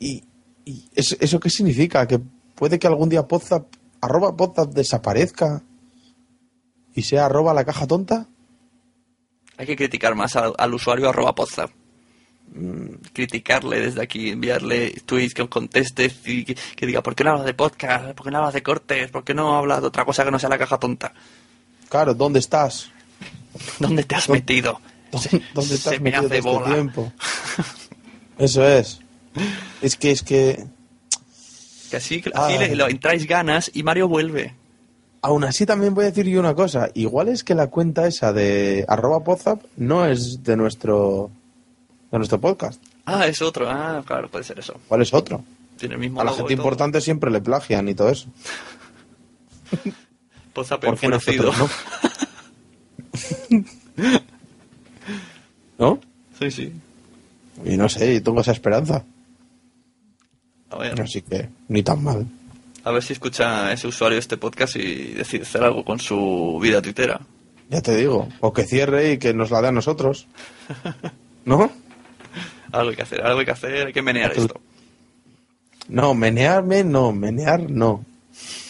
¿Y, 0.00 0.24
y 0.64 0.88
eso, 0.94 1.14
eso 1.20 1.38
qué 1.38 1.48
significa? 1.48 2.06
¿Que 2.08 2.18
puede 2.56 2.78
que 2.78 2.88
algún 2.88 3.08
día 3.08 3.26
Podzap, 3.28 3.66
arroba 4.00 4.36
Podzap 4.36 4.72
desaparezca 4.72 5.62
y 6.94 7.02
sea 7.02 7.26
arroba 7.26 7.54
la 7.54 7.64
caja 7.64 7.86
tonta? 7.86 8.26
Hay 9.56 9.66
que 9.66 9.76
criticar 9.76 10.14
más 10.14 10.36
al, 10.36 10.54
al 10.58 10.74
usuario 10.74 11.08
arroba 11.08 11.34
podzap. 11.34 11.70
Mm. 12.54 12.96
Criticarle 13.12 13.80
desde 13.80 14.02
aquí, 14.02 14.30
enviarle 14.30 14.90
tweets 15.06 15.34
que 15.34 15.48
conteste 15.48 16.12
y 16.26 16.44
que, 16.44 16.54
que 16.54 16.86
diga, 16.86 17.02
¿por 17.02 17.14
qué 17.14 17.24
no 17.24 17.30
hablas 17.30 17.46
de 17.46 17.54
podcast? 17.54 18.14
¿Por 18.14 18.26
qué 18.26 18.30
no 18.30 18.38
hablas 18.38 18.54
de 18.54 18.62
cortes? 18.62 19.10
¿Por 19.10 19.24
qué 19.24 19.34
no 19.34 19.56
hablas 19.56 19.80
de 19.80 19.86
otra 19.86 20.04
cosa 20.04 20.24
que 20.24 20.30
no 20.30 20.38
sea 20.38 20.50
la 20.50 20.58
caja 20.58 20.78
tonta? 20.78 21.12
Claro, 21.88 22.14
¿dónde 22.14 22.38
estás? 22.40 22.90
¿Dónde 23.78 24.04
te 24.04 24.14
has 24.14 24.28
metido? 24.28 24.80
¿Dónde, 25.54 25.74
has 25.74 25.80
se 25.80 25.98
me 26.00 26.10
metido 26.10 26.26
hace 26.26 26.28
todo 26.28 26.34
este 26.36 26.40
bola. 26.50 26.74
tiempo? 26.74 27.12
Eso 28.38 28.66
es. 28.66 29.00
Es 29.80 29.96
que, 29.96 30.10
es 30.10 30.22
que, 30.22 30.64
Que 31.90 31.96
así, 31.96 32.22
así 32.34 32.54
Ay. 32.54 32.58
le, 32.58 32.76
lo 32.76 32.88
entráis 32.88 33.26
ganas 33.26 33.70
y 33.72 33.82
Mario 33.82 34.08
vuelve. 34.08 34.54
Aún 35.22 35.44
así 35.44 35.64
también 35.64 35.94
voy 35.94 36.04
a 36.04 36.08
decir 36.08 36.26
yo 36.26 36.40
una 36.40 36.54
cosa. 36.54 36.90
Igual 36.94 37.28
es 37.28 37.44
que 37.44 37.54
la 37.54 37.68
cuenta 37.68 38.06
esa 38.06 38.32
de 38.32 38.84
arroba 38.88 39.24
Podzap 39.24 39.62
no 39.76 40.04
es 40.04 40.42
de 40.42 40.56
nuestro, 40.56 41.30
de 42.10 42.18
nuestro 42.18 42.40
podcast. 42.40 42.82
Ah, 43.06 43.26
es 43.26 43.40
otro. 43.40 43.70
Ah, 43.70 44.02
claro, 44.04 44.28
puede 44.28 44.44
ser 44.44 44.58
eso. 44.58 44.74
¿Cuál 44.88 45.02
es 45.02 45.14
otro? 45.14 45.42
Tiene 45.78 45.94
el 45.94 46.00
mismo 46.00 46.20
A 46.20 46.24
la 46.24 46.32
gente 46.32 46.52
importante 46.52 47.00
siempre 47.00 47.30
le 47.30 47.40
plagian 47.40 47.88
y 47.88 47.94
todo 47.94 48.10
eso. 48.10 48.28
Podzap 50.52 50.84
¿Por 50.84 50.98
qué 50.98 51.08
nosotros 51.08 51.56
no? 51.58 51.68
¿No? 55.78 55.98
Sí, 56.38 56.50
sí. 56.50 56.72
Y 57.64 57.76
no 57.76 57.88
sé, 57.88 58.14
yo 58.14 58.22
tengo 58.22 58.40
esa 58.40 58.52
esperanza. 58.52 59.04
A 60.70 60.76
ver, 60.76 61.00
Así 61.00 61.22
que 61.22 61.48
ni 61.68 61.82
tan 61.82 62.02
mal. 62.02 62.26
A 62.84 62.90
ver 62.90 63.02
si 63.02 63.12
escucha 63.12 63.72
ese 63.72 63.86
usuario 63.86 64.18
este 64.18 64.36
podcast 64.36 64.76
y 64.76 65.14
decide 65.14 65.42
hacer 65.42 65.62
algo 65.62 65.84
con 65.84 65.98
su 65.98 66.58
vida 66.60 66.82
tuitera. 66.82 67.20
Ya 67.68 67.80
te 67.80 67.96
digo. 67.96 68.28
O 68.40 68.52
que 68.52 68.64
cierre 68.64 69.12
y 69.12 69.18
que 69.18 69.32
nos 69.32 69.50
la 69.50 69.62
dé 69.62 69.68
a 69.68 69.72
nosotros. 69.72 70.26
¿No? 71.44 71.70
Algo 72.72 72.90
hay 72.90 72.96
que 72.96 73.02
hacer, 73.02 73.22
algo 73.22 73.40
hay 73.40 73.44
que 73.46 73.52
hacer, 73.52 73.86
hay 73.86 73.92
que 73.92 74.02
menear 74.02 74.32
esto. 74.32 74.60
No, 75.88 76.14
menearme 76.14 76.84
no, 76.84 77.12
menear 77.12 77.70
no. 77.70 78.04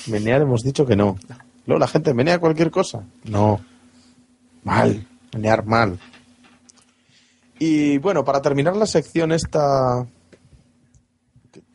Menear 0.06 0.42
hemos 0.42 0.62
dicho 0.62 0.86
que 0.86 0.96
no. 0.96 1.18
Luego 1.66 1.78
la 1.78 1.88
gente 1.88 2.14
menea 2.14 2.38
cualquier 2.38 2.70
cosa. 2.70 3.04
No. 3.24 3.60
Mal. 4.64 5.06
Menear 5.32 5.64
mal. 5.64 5.98
Y 7.58 7.98
bueno, 7.98 8.24
para 8.24 8.42
terminar 8.42 8.76
la 8.76 8.86
sección 8.86 9.32
esta... 9.32 10.06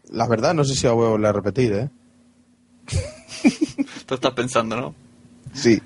La 0.10 0.28
verdad, 0.28 0.54
no 0.54 0.64
sé 0.64 0.76
si 0.76 0.86
la 0.86 0.94
voy 0.94 1.06
a 1.06 1.10
volver 1.10 1.28
a 1.28 1.34
repetir, 1.34 1.74
¿eh? 1.74 1.90
Tú 4.06 4.16
estás 4.16 4.34
pensando, 4.34 4.76
¿no? 4.76 4.96
Sí. 5.54 5.82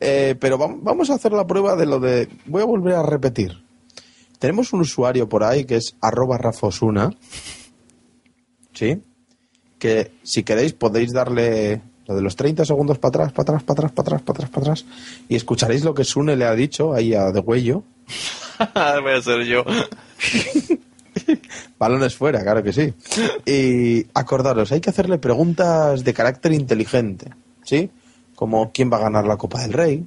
Eh, 0.00 0.34
pero 0.38 0.58
vam- 0.58 0.80
vamos 0.82 1.10
a 1.10 1.14
hacer 1.14 1.32
la 1.32 1.46
prueba 1.46 1.76
de 1.76 1.86
lo 1.86 2.00
de... 2.00 2.28
Voy 2.46 2.62
a 2.62 2.66
volver 2.66 2.94
a 2.94 3.02
repetir. 3.02 3.52
Tenemos 4.38 4.72
un 4.72 4.80
usuario 4.80 5.28
por 5.28 5.44
ahí 5.44 5.64
que 5.64 5.76
es 5.76 5.96
arroba 6.00 6.36
rafosuna. 6.38 7.10
¿Sí? 8.74 9.02
Que 9.78 10.12
si 10.22 10.42
queréis 10.42 10.72
podéis 10.74 11.12
darle 11.12 11.80
lo 12.06 12.14
de 12.14 12.22
los 12.22 12.36
30 12.36 12.64
segundos 12.64 12.98
para 12.98 13.08
atrás, 13.24 13.32
para 13.32 13.42
atrás, 13.56 13.62
para 13.62 13.74
atrás, 13.86 13.92
para 13.92 14.02
atrás, 14.06 14.22
para 14.22 14.32
atrás, 14.36 14.50
para 14.50 14.62
atrás. 14.62 14.84
Y 15.28 15.36
escucharéis 15.36 15.84
lo 15.84 15.94
que 15.94 16.04
Sune 16.04 16.36
le 16.36 16.44
ha 16.44 16.54
dicho 16.54 16.92
ahí 16.94 17.14
a 17.14 17.30
De 17.32 17.40
Huello. 17.40 17.82
Voy 19.02 19.12
a 19.12 19.22
ser 19.22 19.44
yo. 19.44 19.64
Balones 21.78 22.16
fuera, 22.16 22.42
claro 22.42 22.62
que 22.62 22.72
sí. 22.72 22.94
Y 23.44 24.06
acordaros, 24.14 24.72
hay 24.72 24.80
que 24.80 24.90
hacerle 24.90 25.18
preguntas 25.18 26.04
de 26.04 26.14
carácter 26.14 26.52
inteligente, 26.52 27.30
¿sí? 27.62 27.90
Como 28.34 28.72
quién 28.72 28.92
va 28.92 28.98
a 28.98 29.00
ganar 29.00 29.24
la 29.26 29.36
Copa 29.36 29.62
del 29.62 29.72
Rey. 29.72 30.06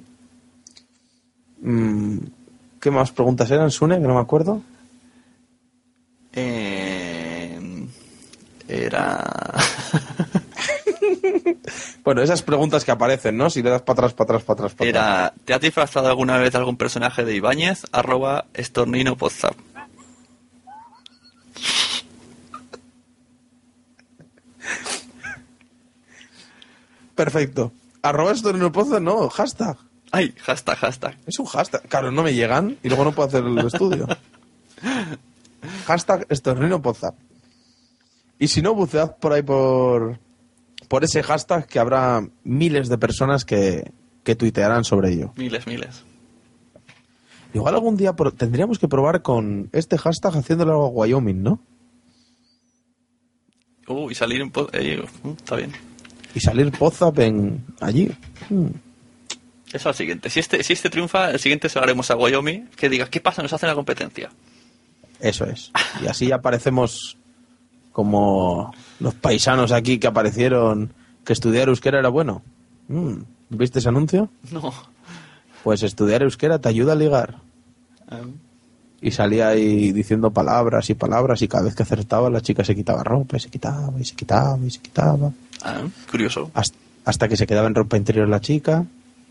Mm, 1.62 2.18
¿Qué 2.80 2.90
más 2.90 3.12
preguntas 3.12 3.50
eran, 3.50 3.70
Sune? 3.70 4.00
Que 4.00 4.06
no 4.06 4.14
me 4.14 4.20
acuerdo. 4.20 4.62
Eh, 6.32 7.58
era. 8.68 9.54
Bueno, 12.02 12.22
esas 12.22 12.42
preguntas 12.42 12.84
que 12.84 12.90
aparecen, 12.90 13.36
¿no? 13.36 13.50
Si 13.50 13.62
le 13.62 13.70
das 13.70 13.82
para 13.82 14.06
atrás, 14.06 14.14
para 14.14 14.24
atrás, 14.24 14.42
para 14.42 14.54
atrás, 14.54 14.74
para 14.74 14.90
atrás. 14.90 15.04
Era. 15.04 15.34
¿Te 15.44 15.54
has 15.54 15.60
disfrazado 15.60 16.08
alguna 16.08 16.38
vez 16.38 16.52
de 16.52 16.58
algún 16.58 16.76
personaje 16.76 17.24
de 17.24 17.34
Ibáñez? 17.34 17.84
Arroba 17.92 18.46
estornino 18.54 19.16
podzap. 19.16 19.54
Perfecto. 27.20 27.70
Arroba 28.00 28.32
esto 28.32 28.48
en 28.48 28.62
el 28.62 28.72
pozo, 28.72 28.98
no, 28.98 29.28
hashtag. 29.28 29.76
Ay, 30.10 30.34
hashtag, 30.38 30.78
hashtag. 30.78 31.18
Es 31.26 31.38
un 31.38 31.44
hashtag. 31.44 31.82
Claro, 31.82 32.10
no 32.10 32.22
me 32.22 32.32
llegan 32.32 32.78
y 32.82 32.88
luego 32.88 33.04
no 33.04 33.12
puedo 33.12 33.28
hacer 33.28 33.44
el 33.44 33.58
estudio. 33.58 34.08
hashtag 35.86 36.24
estornino 36.30 36.80
Podzap. 36.80 37.14
Y 38.38 38.48
si 38.48 38.62
no, 38.62 38.74
bucead 38.74 39.16
por 39.16 39.34
ahí 39.34 39.42
por, 39.42 40.18
por 40.88 41.04
ese 41.04 41.22
hashtag 41.22 41.66
que 41.66 41.78
habrá 41.78 42.26
miles 42.42 42.88
de 42.88 42.96
personas 42.96 43.44
que, 43.44 43.92
que 44.24 44.34
tuitearán 44.34 44.84
sobre 44.84 45.10
ello. 45.12 45.34
Miles, 45.36 45.66
miles. 45.66 46.02
Igual 47.52 47.74
algún 47.74 47.98
día 47.98 48.14
tendríamos 48.34 48.78
que 48.78 48.88
probar 48.88 49.20
con 49.20 49.68
este 49.72 49.98
hashtag 49.98 50.38
haciéndolo 50.38 50.72
a 50.72 50.88
Wyoming, 50.88 51.42
¿no? 51.42 51.60
Uh, 53.88 54.10
y 54.10 54.14
salir 54.14 54.40
en. 54.40 54.50
eh, 54.72 55.04
uh, 55.22 55.32
está 55.32 55.56
bien. 55.56 55.89
Y 56.34 56.40
salir 56.40 56.70
Podzap 56.72 57.18
en 57.18 57.64
allí. 57.80 58.10
Mm. 58.48 58.68
Eso 59.72 59.88
al 59.88 59.94
siguiente. 59.94 60.30
Si 60.30 60.40
este, 60.40 60.62
si 60.62 60.72
este 60.72 60.90
triunfa, 60.90 61.30
el 61.30 61.38
siguiente 61.38 61.68
se 61.68 61.78
lo 61.78 61.84
haremos 61.84 62.10
a 62.10 62.16
Wyoming. 62.16 62.68
Que 62.76 62.88
diga, 62.88 63.06
¿qué 63.06 63.20
pasa? 63.20 63.42
Nos 63.42 63.52
hacen 63.52 63.68
la 63.68 63.74
competencia. 63.74 64.30
Eso 65.20 65.44
es. 65.44 65.70
Y 66.02 66.06
así 66.06 66.28
ya 66.28 66.36
aparecemos 66.36 67.16
como 67.92 68.74
los 69.00 69.14
paisanos 69.14 69.72
aquí 69.72 69.98
que 69.98 70.06
aparecieron 70.06 70.92
que 71.24 71.32
estudiar 71.32 71.68
euskera 71.68 71.98
era 71.98 72.08
bueno. 72.08 72.42
Mm, 72.88 73.22
¿Viste 73.50 73.78
ese 73.78 73.88
anuncio? 73.88 74.30
No. 74.50 74.72
Pues 75.62 75.82
estudiar 75.82 76.22
euskera 76.22 76.58
te 76.58 76.68
ayuda 76.68 76.92
a 76.92 76.96
ligar. 76.96 77.36
Y 79.02 79.10
salía 79.12 79.48
ahí 79.48 79.92
diciendo 79.92 80.30
palabras 80.30 80.90
y 80.90 80.94
palabras 80.94 81.40
y 81.42 81.48
cada 81.48 81.64
vez 81.64 81.74
que 81.74 81.82
acertaba 81.82 82.28
la 82.28 82.42
chica 82.42 82.64
se 82.64 82.74
quitaba 82.74 83.02
ropa 83.02 83.38
y 83.38 83.40
se 83.40 83.48
quitaba 83.48 83.98
y 83.98 84.04
se 84.04 84.14
quitaba 84.14 84.58
y 84.64 84.70
se 84.70 84.80
quitaba. 84.80 85.32
Ah, 85.62 85.82
curioso. 86.10 86.50
Hasta, 86.52 86.76
hasta 87.04 87.28
que 87.28 87.36
se 87.36 87.46
quedaba 87.46 87.66
en 87.66 87.74
ropa 87.74 87.96
interior 87.96 88.28
la 88.28 88.40
chica 88.40 88.84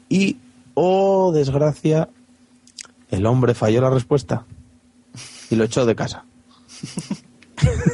y, 0.10 0.38
oh 0.74 1.32
desgracia, 1.32 2.10
el 3.12 3.26
hombre 3.26 3.54
falló 3.54 3.82
la 3.82 3.90
respuesta 3.90 4.46
y 5.50 5.56
lo 5.56 5.64
echó 5.64 5.86
de 5.86 5.96
casa. 5.96 6.26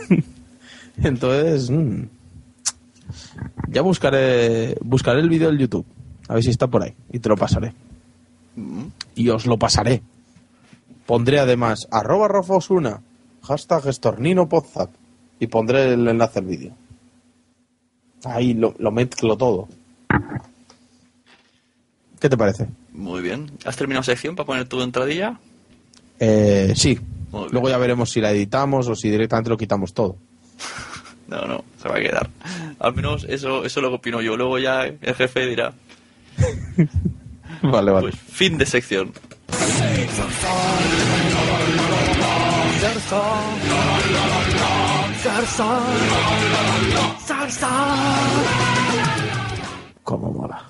Entonces, 0.98 1.70
mm, 1.70 2.04
ya 3.70 3.82
buscaré, 3.82 4.78
buscaré 4.82 5.20
el 5.20 5.30
vídeo 5.30 5.50
en 5.50 5.58
YouTube, 5.58 5.86
a 6.28 6.36
ver 6.36 6.44
si 6.44 6.50
está 6.50 6.68
por 6.68 6.84
ahí 6.84 6.94
y 7.12 7.20
te 7.20 7.30
lo 7.30 7.36
pasaré. 7.36 7.74
Y 9.16 9.30
os 9.30 9.46
lo 9.46 9.58
pasaré. 9.58 10.02
Pondré 11.06 11.40
además 11.40 11.88
arroba 11.91 12.27
Rafa 12.27 12.56
Osuna, 12.56 13.02
hashtag 13.44 13.88
estornino 13.88 14.49
podzap 14.49 14.90
y 15.40 15.48
pondré 15.48 15.94
el 15.94 16.07
enlace 16.07 16.40
al 16.40 16.45
vídeo. 16.45 16.73
Ahí 18.23 18.53
lo, 18.53 18.73
lo 18.80 18.91
mezclo 18.91 19.38
todo. 19.38 19.68
¿Qué 22.19 22.30
te 22.30 22.38
parece? 22.38 22.68
Muy 22.91 23.22
bien. 23.22 23.52
¿Has 23.65 23.76
terminado 23.76 24.03
sección 24.03 24.36
para 24.36 24.48
poner 24.48 24.68
tu 24.68 24.82
entradilla? 24.82 25.40
Eh, 26.19 26.73
sí. 26.76 26.99
Luego 27.52 27.69
ya 27.69 27.77
veremos 27.77 28.11
si 28.11 28.22
la 28.22 28.32
editamos 28.32 28.88
o 28.88 28.95
si 28.95 29.10
directamente 29.10 29.49
lo 29.49 29.57
quitamos 29.57 29.94
todo. 29.94 30.15
No, 31.27 31.41
no, 31.48 31.65
se 31.82 31.90
va 31.90 31.95
a 31.95 31.99
quedar. 31.99 32.30
Al 32.77 32.94
menos 32.94 33.23
eso, 33.27 33.65
eso 33.65 33.82
lo 33.82 33.91
opino 33.91 34.22
yo. 34.22 34.38
Luego 34.38 34.60
ya 34.60 34.84
el 34.84 35.15
jefe 35.15 35.48
dirá. 35.48 35.73
Vale, 37.72 37.92
vale. 37.92 38.10
Pues 38.12 38.22
fin 38.32 38.58
de 38.58 38.66
sección. 38.66 39.12
Cómo 50.04 50.32
mola. 50.32 50.64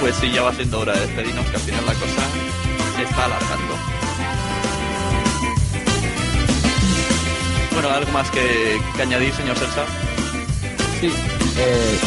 Pues 0.00 0.14
sí, 0.16 0.30
ya 0.32 0.42
va 0.42 0.52
siendo 0.54 0.80
hora 0.80 0.94
de 0.94 1.00
despedirnos, 1.00 1.46
que 1.46 1.56
al 1.56 1.62
final 1.62 1.86
la 1.86 1.94
cosa 1.94 2.22
se 2.96 3.02
está 3.02 3.24
alargando. 3.26 3.74
Bueno, 7.72 7.88
¿algo 7.90 8.12
más 8.12 8.30
que, 8.30 8.80
que 8.96 9.02
añadir, 9.02 9.32
señor 9.34 9.56
Celsa? 9.56 9.84
Sí. 11.00 11.12
Eh, 11.58 11.98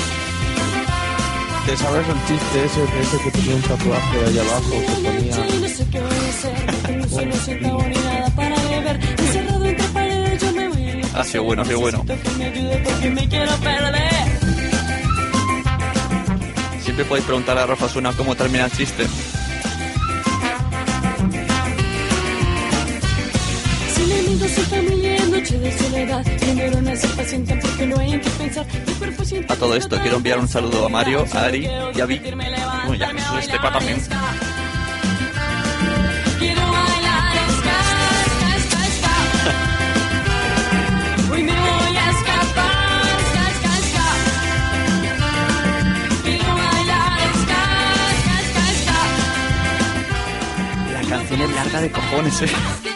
¿Te 1.65 1.75
sabes 1.75 2.07
el 2.07 2.15
chiste 2.27 2.65
ese, 2.65 2.79
de 2.79 3.01
ese 3.01 3.17
que 3.23 3.31
tenía 3.31 3.55
un 3.55 3.61
tatuaje 3.63 4.25
ahí 4.27 4.37
abajo 4.37 4.69
que 4.69 4.77
ponía... 5.01 5.35
no 5.35 5.67
sé 5.67 5.87
qué 5.89 5.99
voy 5.99 6.15
a 6.15 6.29
hacer, 6.29 6.65
no 6.65 6.77
tengo 6.87 7.07
sueño, 7.07 7.33
siento 7.43 7.87
ni 7.87 7.95
nada 7.95 8.29
para 8.35 8.55
beber. 8.69 8.99
Encerrado 9.17 9.65
entre 9.65 9.87
paredes, 9.87 10.41
yo 10.41 10.51
me 10.53 10.67
voy. 10.69 11.01
Ha 11.15 11.23
sido 11.23 11.43
bueno, 11.43 11.61
ha 11.63 11.65
sido 11.65 11.79
bueno. 11.79 12.05
Que 12.05 12.15
me 12.37 12.45
ayude 12.45 12.77
porque 12.85 13.09
me 13.09 13.27
quiero 13.27 13.51
perder. 13.57 14.11
Siempre 16.83 17.05
podéis 17.05 17.25
preguntar 17.25 17.57
a 17.57 17.65
Rafa 17.65 17.89
Suna 17.89 18.13
cómo 18.13 18.35
termina 18.35 18.65
el 18.65 18.71
chiste. 18.71 19.07
Sin 23.95 24.11
enemigos 24.11 24.51
y 24.55 24.61
familia 24.61 25.04
noche 25.35 25.59
de 25.59 25.71
soledad. 25.77 26.25
Mi 26.45 26.53
neuronas 26.53 26.99
se 26.99 27.07
impacientan 27.07 27.59
porque 27.59 27.87
no 27.87 27.99
hay 27.99 28.13
en 28.13 28.21
qué 28.21 28.29
pensar. 28.31 28.65
Mi 28.87 28.93
cuerpo 28.93 29.25
siente 29.25 29.53
A 29.53 29.55
todo 29.55 29.75
esto 29.75 29.99
quiero 30.01 30.17
enviar 30.17 30.39
un 30.39 30.47
saludo 30.47 30.85
a 30.85 30.89
Mario, 30.89 31.25
a 31.33 31.45
Ari 31.45 31.67
y 31.95 32.01
a 32.01 32.05
Vic. 32.05 32.23
Bueno, 32.23 32.95
ya 32.95 33.09
Jesús 33.09 33.39
Estepa 33.39 33.71
también. 33.71 33.99
La 50.93 51.09
canción 51.09 51.41
es 51.41 51.55
larga 51.55 51.81
de 51.81 51.91
cojones, 51.91 52.41
eh. 52.41 52.94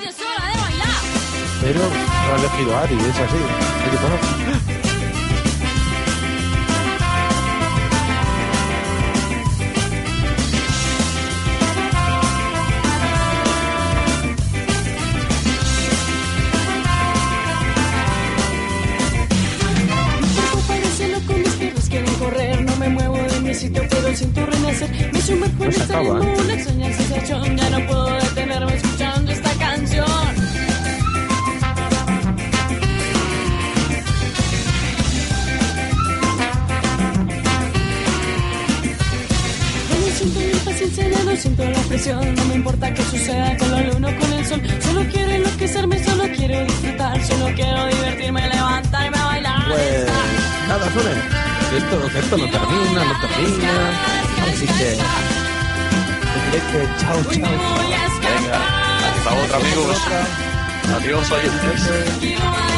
Pero 1.71 1.81
lo 1.81 2.33
ha 2.33 2.39
elegido 2.39 2.77
Ari, 2.77 2.95
es 2.95 3.19
así. 3.19 3.37
Hay 3.83 3.91
que 3.91 3.97
poner. 3.97 4.49
Mi 25.29 25.47
cuerpo 25.49 26.38
No 42.15 42.45
me 42.45 42.55
importa 42.55 42.91
qué 42.91 43.03
suceda 43.03 43.55
con 43.57 43.71
la 43.71 43.81
luna 43.81 44.07
o 44.09 44.19
con 44.19 44.33
el 44.33 44.45
sol. 44.45 44.61
Solo 44.81 45.05
quiero 45.11 45.31
enloquecerme, 45.31 46.03
solo 46.03 46.23
quiero 46.35 46.63
disfrutar. 46.65 47.23
Solo 47.23 47.53
quiero 47.55 47.85
divertirme, 47.85 48.49
levantarme 48.49 49.17
a 49.17 49.25
bailar. 49.25 49.67
Pues 49.67 50.07
nada. 50.67 50.89
Que 51.69 51.77
esto, 51.77 52.09
que 52.11 52.19
esto 52.19 52.37
no 52.37 52.49
termina, 52.49 53.03
no 53.03 53.19
termina. 53.21 53.71
Así 54.49 54.65
que... 54.65 54.97
Que 56.49 56.59
chao, 56.99 57.23
chao. 57.25 57.29
Venga, 57.29 58.59
hasta 59.15 59.33
otra, 59.43 59.57
amigos. 59.57 59.97
Adiós, 60.95 61.31
oyentes. 61.31 62.68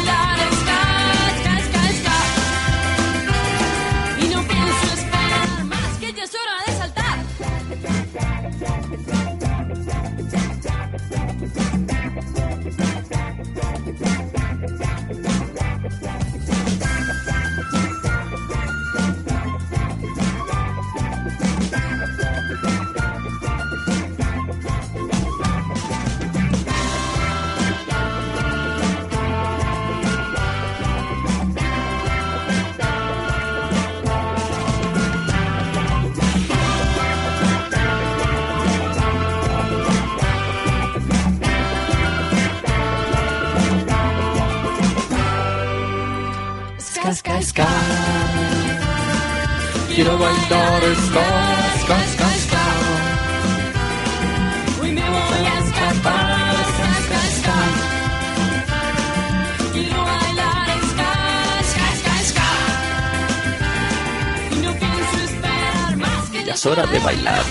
Es 66.62 66.66
hora 66.68 66.86
de 66.86 67.00
bailar. 67.00 67.51